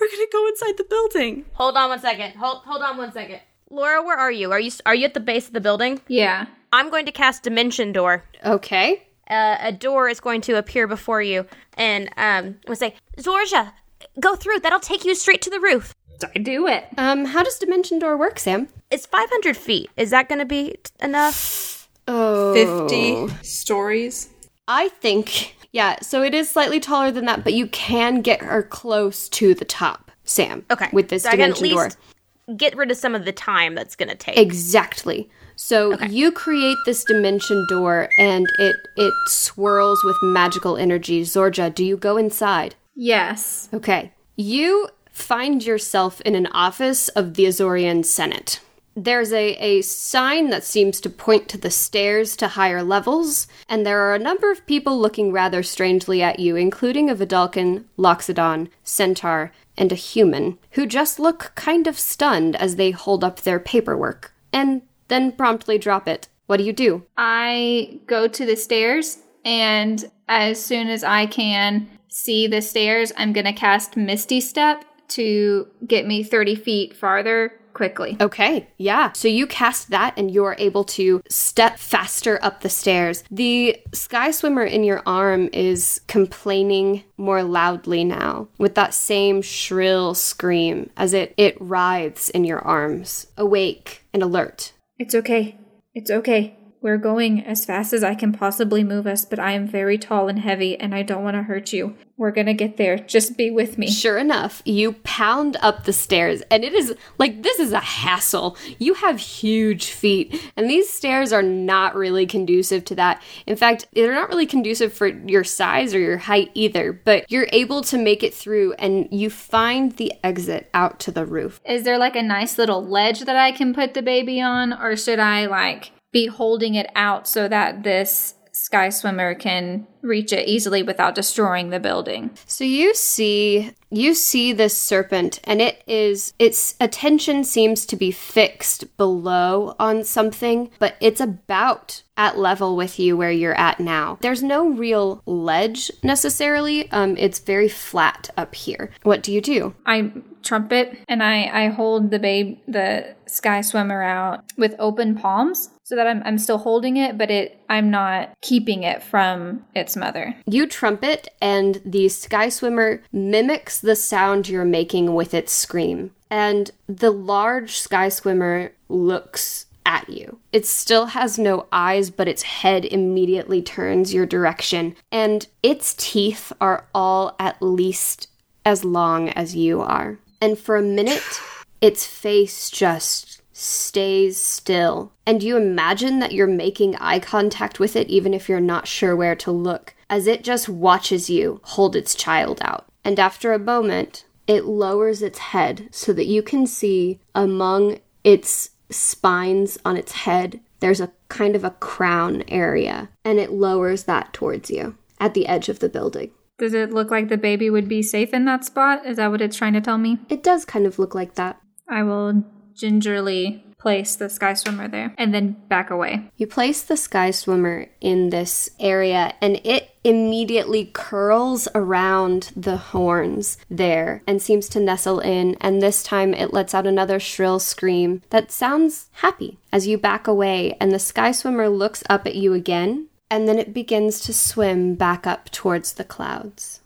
We're 0.00 0.08
gonna 0.08 0.26
go 0.32 0.46
inside 0.48 0.76
the 0.76 0.84
building. 0.84 1.44
Hold 1.54 1.76
on 1.76 1.88
one 1.88 2.00
second. 2.00 2.32
Hold 2.36 2.58
hold 2.64 2.82
on 2.82 2.96
one 2.96 3.12
second. 3.12 3.40
Laura, 3.70 4.02
where 4.02 4.16
are 4.18 4.32
you? 4.32 4.52
Are 4.52 4.60
you 4.60 4.70
are 4.86 4.94
you 4.94 5.04
at 5.06 5.14
the 5.14 5.20
base 5.20 5.46
of 5.48 5.54
the 5.54 5.60
building? 5.60 6.00
Yeah. 6.08 6.46
I'm 6.72 6.90
going 6.90 7.06
to 7.06 7.12
cast 7.12 7.42
Dimension 7.44 7.92
Door. 7.92 8.24
okay 8.44 9.07
Uh, 9.28 9.56
a 9.60 9.72
door 9.72 10.08
is 10.08 10.20
going 10.20 10.40
to 10.42 10.54
appear 10.56 10.86
before 10.86 11.20
you, 11.22 11.46
and 11.76 12.08
um, 12.16 12.56
will 12.66 12.76
say, 12.76 12.94
"Zorja, 13.18 13.72
go 14.20 14.34
through. 14.36 14.60
That'll 14.60 14.80
take 14.80 15.04
you 15.04 15.14
straight 15.14 15.42
to 15.42 15.50
the 15.50 15.60
roof. 15.60 15.94
I 16.34 16.38
do 16.40 16.66
it. 16.66 16.84
um 16.98 17.26
how 17.26 17.44
does 17.44 17.58
dimension 17.60 18.00
door 18.00 18.16
work 18.16 18.40
sam 18.40 18.66
It's 18.90 19.06
500 19.06 19.56
feet. 19.56 19.88
Is 19.96 20.10
that 20.10 20.28
going 20.28 20.40
to 20.40 20.44
be 20.44 20.70
t- 20.82 20.90
enough?" 21.00 21.88
oh 22.08 22.54
50 22.88 23.28
stories. 23.44 24.28
i 24.66 24.88
think 24.88 25.54
yeah 25.72 26.00
so 26.00 26.22
it 26.22 26.34
is 26.34 26.48
slightly 26.50 26.80
taller 26.80 27.10
than 27.12 27.26
that 27.26 27.44
but 27.44 27.52
you 27.52 27.66
can 27.68 28.20
get 28.22 28.40
her 28.42 28.62
close 28.64 29.28
to 29.28 29.54
the 29.54 29.64
top 29.64 30.10
sam 30.24 30.64
Okay. 30.72 30.88
with 30.92 31.08
this 31.08 31.22
So 31.22 31.28
I 31.28 31.32
can 31.36 31.50
at 31.52 31.56
dimension 31.56 31.76
door 31.76 32.56
get 32.56 32.76
rid 32.76 32.90
of 32.90 32.96
some 32.96 33.14
of 33.14 33.24
the 33.24 33.32
time 33.32 33.74
that's 33.74 33.94
going 33.94 34.08
to 34.08 34.14
take. 34.16 34.38
Exactly. 34.38 35.28
So 35.60 35.98
you 36.04 36.30
create 36.30 36.78
this 36.86 37.02
dimension 37.02 37.66
door 37.68 38.08
and 38.16 38.46
it 38.60 38.76
it 38.96 39.12
swirls 39.26 40.04
with 40.04 40.16
magical 40.22 40.76
energy. 40.76 41.22
Zorja, 41.22 41.74
do 41.74 41.84
you 41.84 41.96
go 41.96 42.16
inside? 42.16 42.76
Yes. 42.94 43.68
Okay. 43.74 44.12
You 44.36 44.88
find 45.10 45.66
yourself 45.66 46.20
in 46.20 46.36
an 46.36 46.46
office 46.48 47.08
of 47.08 47.34
the 47.34 47.44
Azorius 47.46 48.04
Senate. 48.04 48.60
There's 48.94 49.32
a, 49.32 49.54
a 49.56 49.82
sign 49.82 50.50
that 50.50 50.64
seems 50.64 51.00
to 51.00 51.10
point 51.10 51.48
to 51.48 51.58
the 51.58 51.70
stairs 51.70 52.36
to 52.36 52.48
higher 52.48 52.82
levels, 52.82 53.46
and 53.68 53.84
there 53.84 54.00
are 54.02 54.14
a 54.14 54.18
number 54.18 54.50
of 54.50 54.66
people 54.66 54.98
looking 54.98 55.30
rather 55.30 55.62
strangely 55.62 56.20
at 56.22 56.40
you, 56.40 56.56
including 56.56 57.08
a 57.08 57.14
Vedalken, 57.14 57.84
Loxodon, 57.96 58.68
Centaur, 58.82 59.52
and 59.76 59.92
a 59.92 59.96
human, 59.96 60.58
who 60.72 60.84
just 60.84 61.20
look 61.20 61.52
kind 61.54 61.86
of 61.86 61.96
stunned 61.96 62.56
as 62.56 62.74
they 62.74 62.90
hold 62.90 63.22
up 63.22 63.40
their 63.40 63.60
paperwork, 63.60 64.32
and 64.52 64.82
then 65.08 65.32
promptly 65.32 65.78
drop 65.78 66.06
it. 66.06 66.28
What 66.46 66.58
do 66.58 66.64
you 66.64 66.72
do? 66.72 67.04
I 67.16 68.00
go 68.06 68.28
to 68.28 68.46
the 68.46 68.56
stairs, 68.56 69.18
and 69.44 70.10
as 70.28 70.64
soon 70.64 70.88
as 70.88 71.04
I 71.04 71.26
can 71.26 71.88
see 72.08 72.46
the 72.46 72.62
stairs, 72.62 73.12
I'm 73.16 73.32
going 73.32 73.46
to 73.46 73.52
cast 73.52 73.96
Misty 73.96 74.40
Step 74.40 74.84
to 75.08 75.68
get 75.86 76.06
me 76.06 76.22
30 76.22 76.54
feet 76.54 76.96
farther 76.96 77.52
quickly. 77.74 78.16
Okay, 78.20 78.66
yeah. 78.76 79.12
So 79.12 79.28
you 79.28 79.46
cast 79.46 79.90
that 79.90 80.14
and 80.16 80.30
you're 80.30 80.56
able 80.58 80.82
to 80.84 81.22
step 81.28 81.78
faster 81.78 82.38
up 82.42 82.60
the 82.60 82.68
stairs. 82.68 83.22
The 83.30 83.76
sky 83.94 84.32
swimmer 84.32 84.64
in 84.64 84.82
your 84.82 85.00
arm 85.06 85.48
is 85.52 86.00
complaining 86.08 87.04
more 87.16 87.44
loudly 87.44 88.02
now 88.02 88.48
with 88.58 88.74
that 88.74 88.94
same 88.94 89.42
shrill 89.42 90.14
scream 90.14 90.90
as 90.96 91.14
it, 91.14 91.34
it 91.36 91.56
writhes 91.60 92.30
in 92.30 92.44
your 92.44 92.58
arms, 92.58 93.28
awake 93.36 94.04
and 94.12 94.24
alert. 94.24 94.72
It's 94.98 95.14
okay. 95.14 95.56
It's 95.94 96.10
okay. 96.10 96.57
We're 96.80 96.98
going 96.98 97.44
as 97.44 97.64
fast 97.64 97.92
as 97.92 98.04
I 98.04 98.14
can 98.14 98.32
possibly 98.32 98.84
move 98.84 99.06
us, 99.06 99.24
but 99.24 99.38
I 99.38 99.52
am 99.52 99.66
very 99.66 99.98
tall 99.98 100.28
and 100.28 100.38
heavy 100.38 100.78
and 100.78 100.94
I 100.94 101.02
don't 101.02 101.24
want 101.24 101.36
to 101.36 101.42
hurt 101.42 101.72
you. 101.72 101.96
We're 102.16 102.32
gonna 102.32 102.54
get 102.54 102.76
there. 102.76 102.98
Just 102.98 103.36
be 103.36 103.48
with 103.48 103.78
me. 103.78 103.88
Sure 103.88 104.18
enough, 104.18 104.60
you 104.64 104.94
pound 105.04 105.56
up 105.60 105.84
the 105.84 105.92
stairs, 105.92 106.42
and 106.50 106.64
it 106.64 106.72
is 106.72 106.96
like 107.16 107.44
this 107.44 107.60
is 107.60 107.72
a 107.72 107.78
hassle. 107.78 108.56
You 108.78 108.94
have 108.94 109.20
huge 109.20 109.92
feet, 109.92 110.50
and 110.56 110.68
these 110.68 110.90
stairs 110.90 111.32
are 111.32 111.44
not 111.44 111.94
really 111.94 112.26
conducive 112.26 112.84
to 112.86 112.96
that. 112.96 113.22
In 113.46 113.54
fact, 113.54 113.86
they're 113.92 114.12
not 114.12 114.28
really 114.28 114.46
conducive 114.46 114.92
for 114.92 115.06
your 115.06 115.44
size 115.44 115.94
or 115.94 116.00
your 116.00 116.18
height 116.18 116.50
either, 116.54 116.92
but 116.92 117.30
you're 117.30 117.48
able 117.52 117.82
to 117.82 117.96
make 117.96 118.24
it 118.24 118.34
through, 118.34 118.72
and 118.74 119.06
you 119.12 119.30
find 119.30 119.92
the 119.92 120.12
exit 120.24 120.68
out 120.74 120.98
to 121.00 121.12
the 121.12 121.24
roof. 121.24 121.60
Is 121.64 121.84
there 121.84 121.98
like 121.98 122.16
a 122.16 122.22
nice 122.22 122.58
little 122.58 122.84
ledge 122.84 123.20
that 123.20 123.36
I 123.36 123.52
can 123.52 123.72
put 123.72 123.94
the 123.94 124.02
baby 124.02 124.40
on, 124.40 124.72
or 124.72 124.96
should 124.96 125.20
I 125.20 125.46
like 125.46 125.92
be 126.12 126.26
holding 126.26 126.74
it 126.74 126.90
out 126.94 127.28
so 127.28 127.48
that 127.48 127.82
this 127.82 128.34
sky 128.58 128.88
swimmer 128.88 129.34
can 129.34 129.86
reach 130.02 130.32
it 130.32 130.48
easily 130.48 130.82
without 130.82 131.14
destroying 131.14 131.70
the 131.70 131.80
building. 131.80 132.30
So 132.46 132.64
you 132.64 132.94
see 132.94 133.72
you 133.90 134.14
see 134.14 134.52
this 134.52 134.76
serpent 134.76 135.40
and 135.44 135.62
it 135.62 135.82
is 135.86 136.34
its 136.38 136.74
attention 136.80 137.44
seems 137.44 137.86
to 137.86 137.96
be 137.96 138.10
fixed 138.10 138.96
below 138.96 139.74
on 139.78 140.04
something, 140.04 140.70
but 140.78 140.96
it's 141.00 141.20
about 141.20 142.02
at 142.16 142.38
level 142.38 142.76
with 142.76 142.98
you 142.98 143.16
where 143.16 143.30
you're 143.30 143.58
at 143.58 143.78
now. 143.80 144.18
There's 144.20 144.42
no 144.42 144.68
real 144.68 145.22
ledge 145.24 145.90
necessarily. 146.02 146.90
Um 146.90 147.16
it's 147.16 147.38
very 147.38 147.68
flat 147.68 148.30
up 148.36 148.54
here. 148.54 148.90
What 149.02 149.22
do 149.22 149.32
you 149.32 149.40
do? 149.40 149.74
I 149.86 150.12
trumpet 150.42 150.98
and 151.08 151.22
I 151.22 151.64
I 151.64 151.68
hold 151.68 152.10
the 152.10 152.18
babe 152.18 152.58
the 152.66 153.14
sky 153.26 153.60
swimmer 153.60 154.02
out 154.02 154.44
with 154.56 154.74
open 154.78 155.14
palms 155.14 155.70
so 155.88 155.96
that 155.96 156.06
I'm, 156.06 156.22
I'm 156.26 156.36
still 156.36 156.58
holding 156.58 156.98
it, 156.98 157.16
but 157.16 157.30
it 157.30 157.58
I'm 157.70 157.90
not 157.90 158.34
keeping 158.42 158.82
it 158.82 159.02
from 159.02 159.64
its 159.74 159.96
mother. 159.96 160.36
You 160.46 160.66
trumpet, 160.66 161.28
and 161.40 161.80
the 161.82 162.10
sky 162.10 162.50
swimmer 162.50 163.02
mimics 163.10 163.80
the 163.80 163.96
sound 163.96 164.50
you're 164.50 164.66
making 164.66 165.14
with 165.14 165.32
its 165.32 165.50
scream. 165.50 166.10
And 166.30 166.70
the 166.86 167.10
large 167.10 167.78
sky 167.78 168.10
swimmer 168.10 168.72
looks 168.90 169.64
at 169.86 170.10
you. 170.10 170.38
It 170.52 170.66
still 170.66 171.06
has 171.06 171.38
no 171.38 171.66
eyes, 171.72 172.10
but 172.10 172.28
its 172.28 172.42
head 172.42 172.84
immediately 172.84 173.62
turns 173.62 174.12
your 174.12 174.26
direction, 174.26 174.94
and 175.10 175.46
its 175.62 175.94
teeth 175.94 176.52
are 176.60 176.84
all 176.94 177.34
at 177.38 177.62
least 177.62 178.28
as 178.66 178.84
long 178.84 179.30
as 179.30 179.56
you 179.56 179.80
are. 179.80 180.18
And 180.42 180.58
for 180.58 180.76
a 180.76 180.82
minute, 180.82 181.40
its 181.80 182.06
face 182.06 182.70
just 182.70 183.27
stays 183.58 184.40
still. 184.40 185.12
And 185.26 185.42
you 185.42 185.56
imagine 185.56 186.20
that 186.20 186.32
you're 186.32 186.46
making 186.46 186.94
eye 186.96 187.18
contact 187.18 187.80
with 187.80 187.96
it 187.96 188.08
even 188.08 188.32
if 188.32 188.48
you're 188.48 188.60
not 188.60 188.86
sure 188.86 189.16
where 189.16 189.34
to 189.36 189.50
look, 189.50 189.94
as 190.08 190.26
it 190.26 190.44
just 190.44 190.68
watches 190.68 191.28
you 191.28 191.60
hold 191.64 191.96
its 191.96 192.14
child 192.14 192.60
out. 192.62 192.86
And 193.04 193.18
after 193.18 193.52
a 193.52 193.58
moment, 193.58 194.24
it 194.46 194.64
lowers 194.64 195.22
its 195.22 195.38
head 195.38 195.88
so 195.90 196.12
that 196.12 196.26
you 196.26 196.42
can 196.42 196.66
see 196.66 197.18
among 197.34 197.98
its 198.22 198.70
spines 198.90 199.76
on 199.84 199.96
its 199.96 200.12
head, 200.12 200.60
there's 200.80 201.00
a 201.00 201.12
kind 201.28 201.56
of 201.56 201.64
a 201.64 201.70
crown 201.70 202.44
area, 202.48 203.08
and 203.24 203.38
it 203.38 203.50
lowers 203.50 204.04
that 204.04 204.32
towards 204.32 204.70
you 204.70 204.96
at 205.18 205.34
the 205.34 205.46
edge 205.46 205.68
of 205.68 205.80
the 205.80 205.88
building. 205.88 206.30
Does 206.58 206.74
it 206.74 206.92
look 206.92 207.10
like 207.10 207.28
the 207.28 207.36
baby 207.36 207.70
would 207.70 207.88
be 207.88 208.02
safe 208.02 208.32
in 208.32 208.44
that 208.44 208.64
spot? 208.64 209.04
Is 209.04 209.16
that 209.16 209.30
what 209.30 209.40
it's 209.40 209.56
trying 209.56 209.74
to 209.74 209.80
tell 209.80 209.98
me? 209.98 210.18
It 210.28 210.42
does 210.42 210.64
kind 210.64 210.86
of 210.86 210.98
look 210.98 211.14
like 211.14 211.34
that. 211.34 211.60
I 211.88 212.02
will 212.02 212.44
gingerly 212.78 213.64
place 213.78 214.16
the 214.16 214.28
sky 214.28 214.54
swimmer 214.54 214.88
there 214.88 215.14
and 215.16 215.32
then 215.32 215.52
back 215.68 215.90
away. 215.90 216.30
You 216.36 216.46
place 216.46 216.82
the 216.82 216.96
sky 216.96 217.30
swimmer 217.30 217.86
in 218.00 218.30
this 218.30 218.70
area 218.80 219.34
and 219.40 219.60
it 219.64 219.90
immediately 220.02 220.90
curls 220.92 221.68
around 221.74 222.50
the 222.56 222.76
horns 222.76 223.56
there 223.70 224.22
and 224.26 224.42
seems 224.42 224.68
to 224.70 224.80
nestle 224.80 225.20
in 225.20 225.56
and 225.60 225.80
this 225.80 226.02
time 226.02 226.34
it 226.34 226.52
lets 226.52 226.74
out 226.74 226.86
another 226.86 227.20
shrill 227.20 227.58
scream 227.58 228.22
that 228.30 228.50
sounds 228.50 229.08
happy 229.12 229.58
as 229.72 229.86
you 229.86 229.96
back 229.96 230.26
away 230.26 230.76
and 230.80 230.90
the 230.90 230.98
sky 230.98 231.30
swimmer 231.30 231.68
looks 231.68 232.02
up 232.08 232.26
at 232.26 232.34
you 232.34 232.52
again 232.52 233.08
and 233.30 233.46
then 233.46 233.58
it 233.58 233.74
begins 233.74 234.20
to 234.20 234.32
swim 234.32 234.94
back 234.94 235.26
up 235.26 235.50
towards 235.50 235.94
the 235.94 236.04
clouds. 236.04 236.80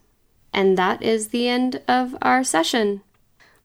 And 0.53 0.77
that 0.77 1.03
is 1.03 1.29
the 1.29 1.49
end 1.49 1.81
of 1.89 2.17
our 2.21 2.45
session. 2.45 3.03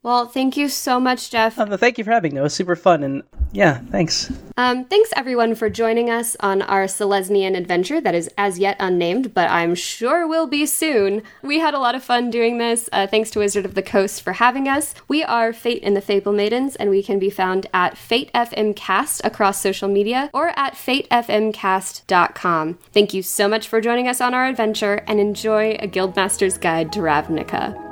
Well, 0.08 0.26
thank 0.26 0.56
you 0.56 0.70
so 0.70 1.02
much, 1.02 1.32
Jeff. 1.32 1.60
Um, 1.60 1.78
thank 1.78 1.98
you 1.98 2.06
for 2.06 2.12
having 2.12 2.34
me. 2.34 2.40
It 2.40 2.44
was 2.44 2.54
super 2.54 2.78
fun, 2.78 3.04
and 3.04 3.24
yeah, 3.52 3.80
thanks. 3.92 4.32
Um, 4.56 4.86
thanks 4.86 5.12
everyone 5.18 5.54
for 5.54 5.70
joining 5.70 6.10
us 6.10 6.38
on 6.40 6.62
our 6.62 6.86
Selesnyan 6.86 7.58
adventure 7.58 8.00
that 8.00 8.16
is 8.16 8.30
as 8.38 8.58
yet 8.58 8.78
unnamed, 8.80 9.34
but 9.34 9.50
I'm 9.50 9.76
sure 9.76 10.26
will 10.26 10.48
be 10.48 10.66
soon. 10.66 11.24
We 11.42 11.60
had 11.60 11.74
a 11.74 11.80
lot 11.80 11.94
of 11.94 12.06
fun 12.06 12.30
doing 12.30 12.58
this. 12.58 12.88
Uh, 12.94 13.06
thanks 13.06 13.32
to 13.32 13.40
Wizard 13.40 13.66
of 13.66 13.76
the 13.76 13.82
Coast 13.82 14.22
for 14.22 14.32
having 14.32 14.70
us. 14.70 14.96
We 15.10 15.26
are 15.26 15.52
Fate 15.52 15.82
and 15.84 15.94
the 15.94 16.00
Fable 16.00 16.32
Maidens, 16.32 16.78
and 16.78 16.90
we 16.90 17.04
can 17.04 17.20
be 17.20 17.30
found 17.30 17.68
at 17.74 17.98
Fate 17.98 18.32
FM 18.34 18.78
Cast 18.78 19.20
across 19.26 19.62
social 19.62 19.90
media 19.90 20.30
or 20.34 20.58
at 20.58 20.76
fatefmcast.com. 20.76 22.78
Thank 22.94 23.14
you 23.14 23.22
so 23.22 23.50
much 23.50 23.68
for 23.68 23.82
joining 23.82 24.08
us 24.08 24.22
on 24.22 24.34
our 24.34 24.46
adventure, 24.46 25.04
and 25.06 25.20
enjoy 25.20 25.72
a 25.82 25.88
Guildmaster's 25.90 26.58
Guide 26.58 26.94
to 26.94 27.02
Ravnica. 27.02 27.87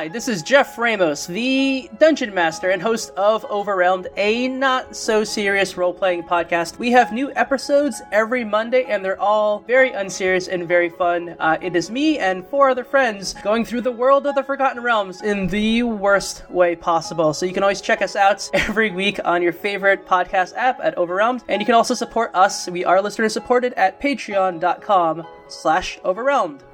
Hi, 0.00 0.08
this 0.08 0.28
is 0.28 0.42
Jeff 0.42 0.78
Ramos, 0.78 1.26
the 1.26 1.90
Dungeon 1.98 2.32
Master 2.32 2.70
and 2.70 2.80
host 2.80 3.10
of 3.18 3.44
Overwhelmed, 3.44 4.08
a 4.16 4.48
not 4.48 4.96
so 4.96 5.24
serious 5.24 5.76
role 5.76 5.92
playing 5.92 6.22
podcast. 6.22 6.78
We 6.78 6.90
have 6.92 7.12
new 7.12 7.30
episodes 7.36 8.00
every 8.10 8.42
Monday, 8.42 8.84
and 8.84 9.04
they're 9.04 9.20
all 9.20 9.58
very 9.58 9.92
unserious 9.92 10.48
and 10.48 10.66
very 10.66 10.88
fun. 10.88 11.36
Uh, 11.38 11.58
it 11.60 11.76
is 11.76 11.90
me 11.90 12.18
and 12.18 12.46
four 12.46 12.70
other 12.70 12.82
friends 12.82 13.34
going 13.42 13.62
through 13.62 13.82
the 13.82 13.92
world 13.92 14.26
of 14.26 14.34
the 14.36 14.42
Forgotten 14.42 14.82
Realms 14.82 15.20
in 15.20 15.48
the 15.48 15.82
worst 15.82 16.50
way 16.50 16.74
possible. 16.74 17.34
So 17.34 17.44
you 17.44 17.52
can 17.52 17.62
always 17.62 17.82
check 17.82 18.00
us 18.00 18.16
out 18.16 18.48
every 18.54 18.90
week 18.90 19.20
on 19.26 19.42
your 19.42 19.52
favorite 19.52 20.06
podcast 20.06 20.56
app 20.56 20.80
at 20.82 20.96
Overwhelmed, 20.96 21.44
and 21.46 21.60
you 21.60 21.66
can 21.66 21.74
also 21.74 21.92
support 21.92 22.30
us. 22.34 22.70
We 22.70 22.86
are 22.86 23.02
listener 23.02 23.28
supported 23.28 23.74
at 23.74 24.00
patreon.com 24.00 25.26
slash 25.48 25.98
overwhelmed. 26.06 26.64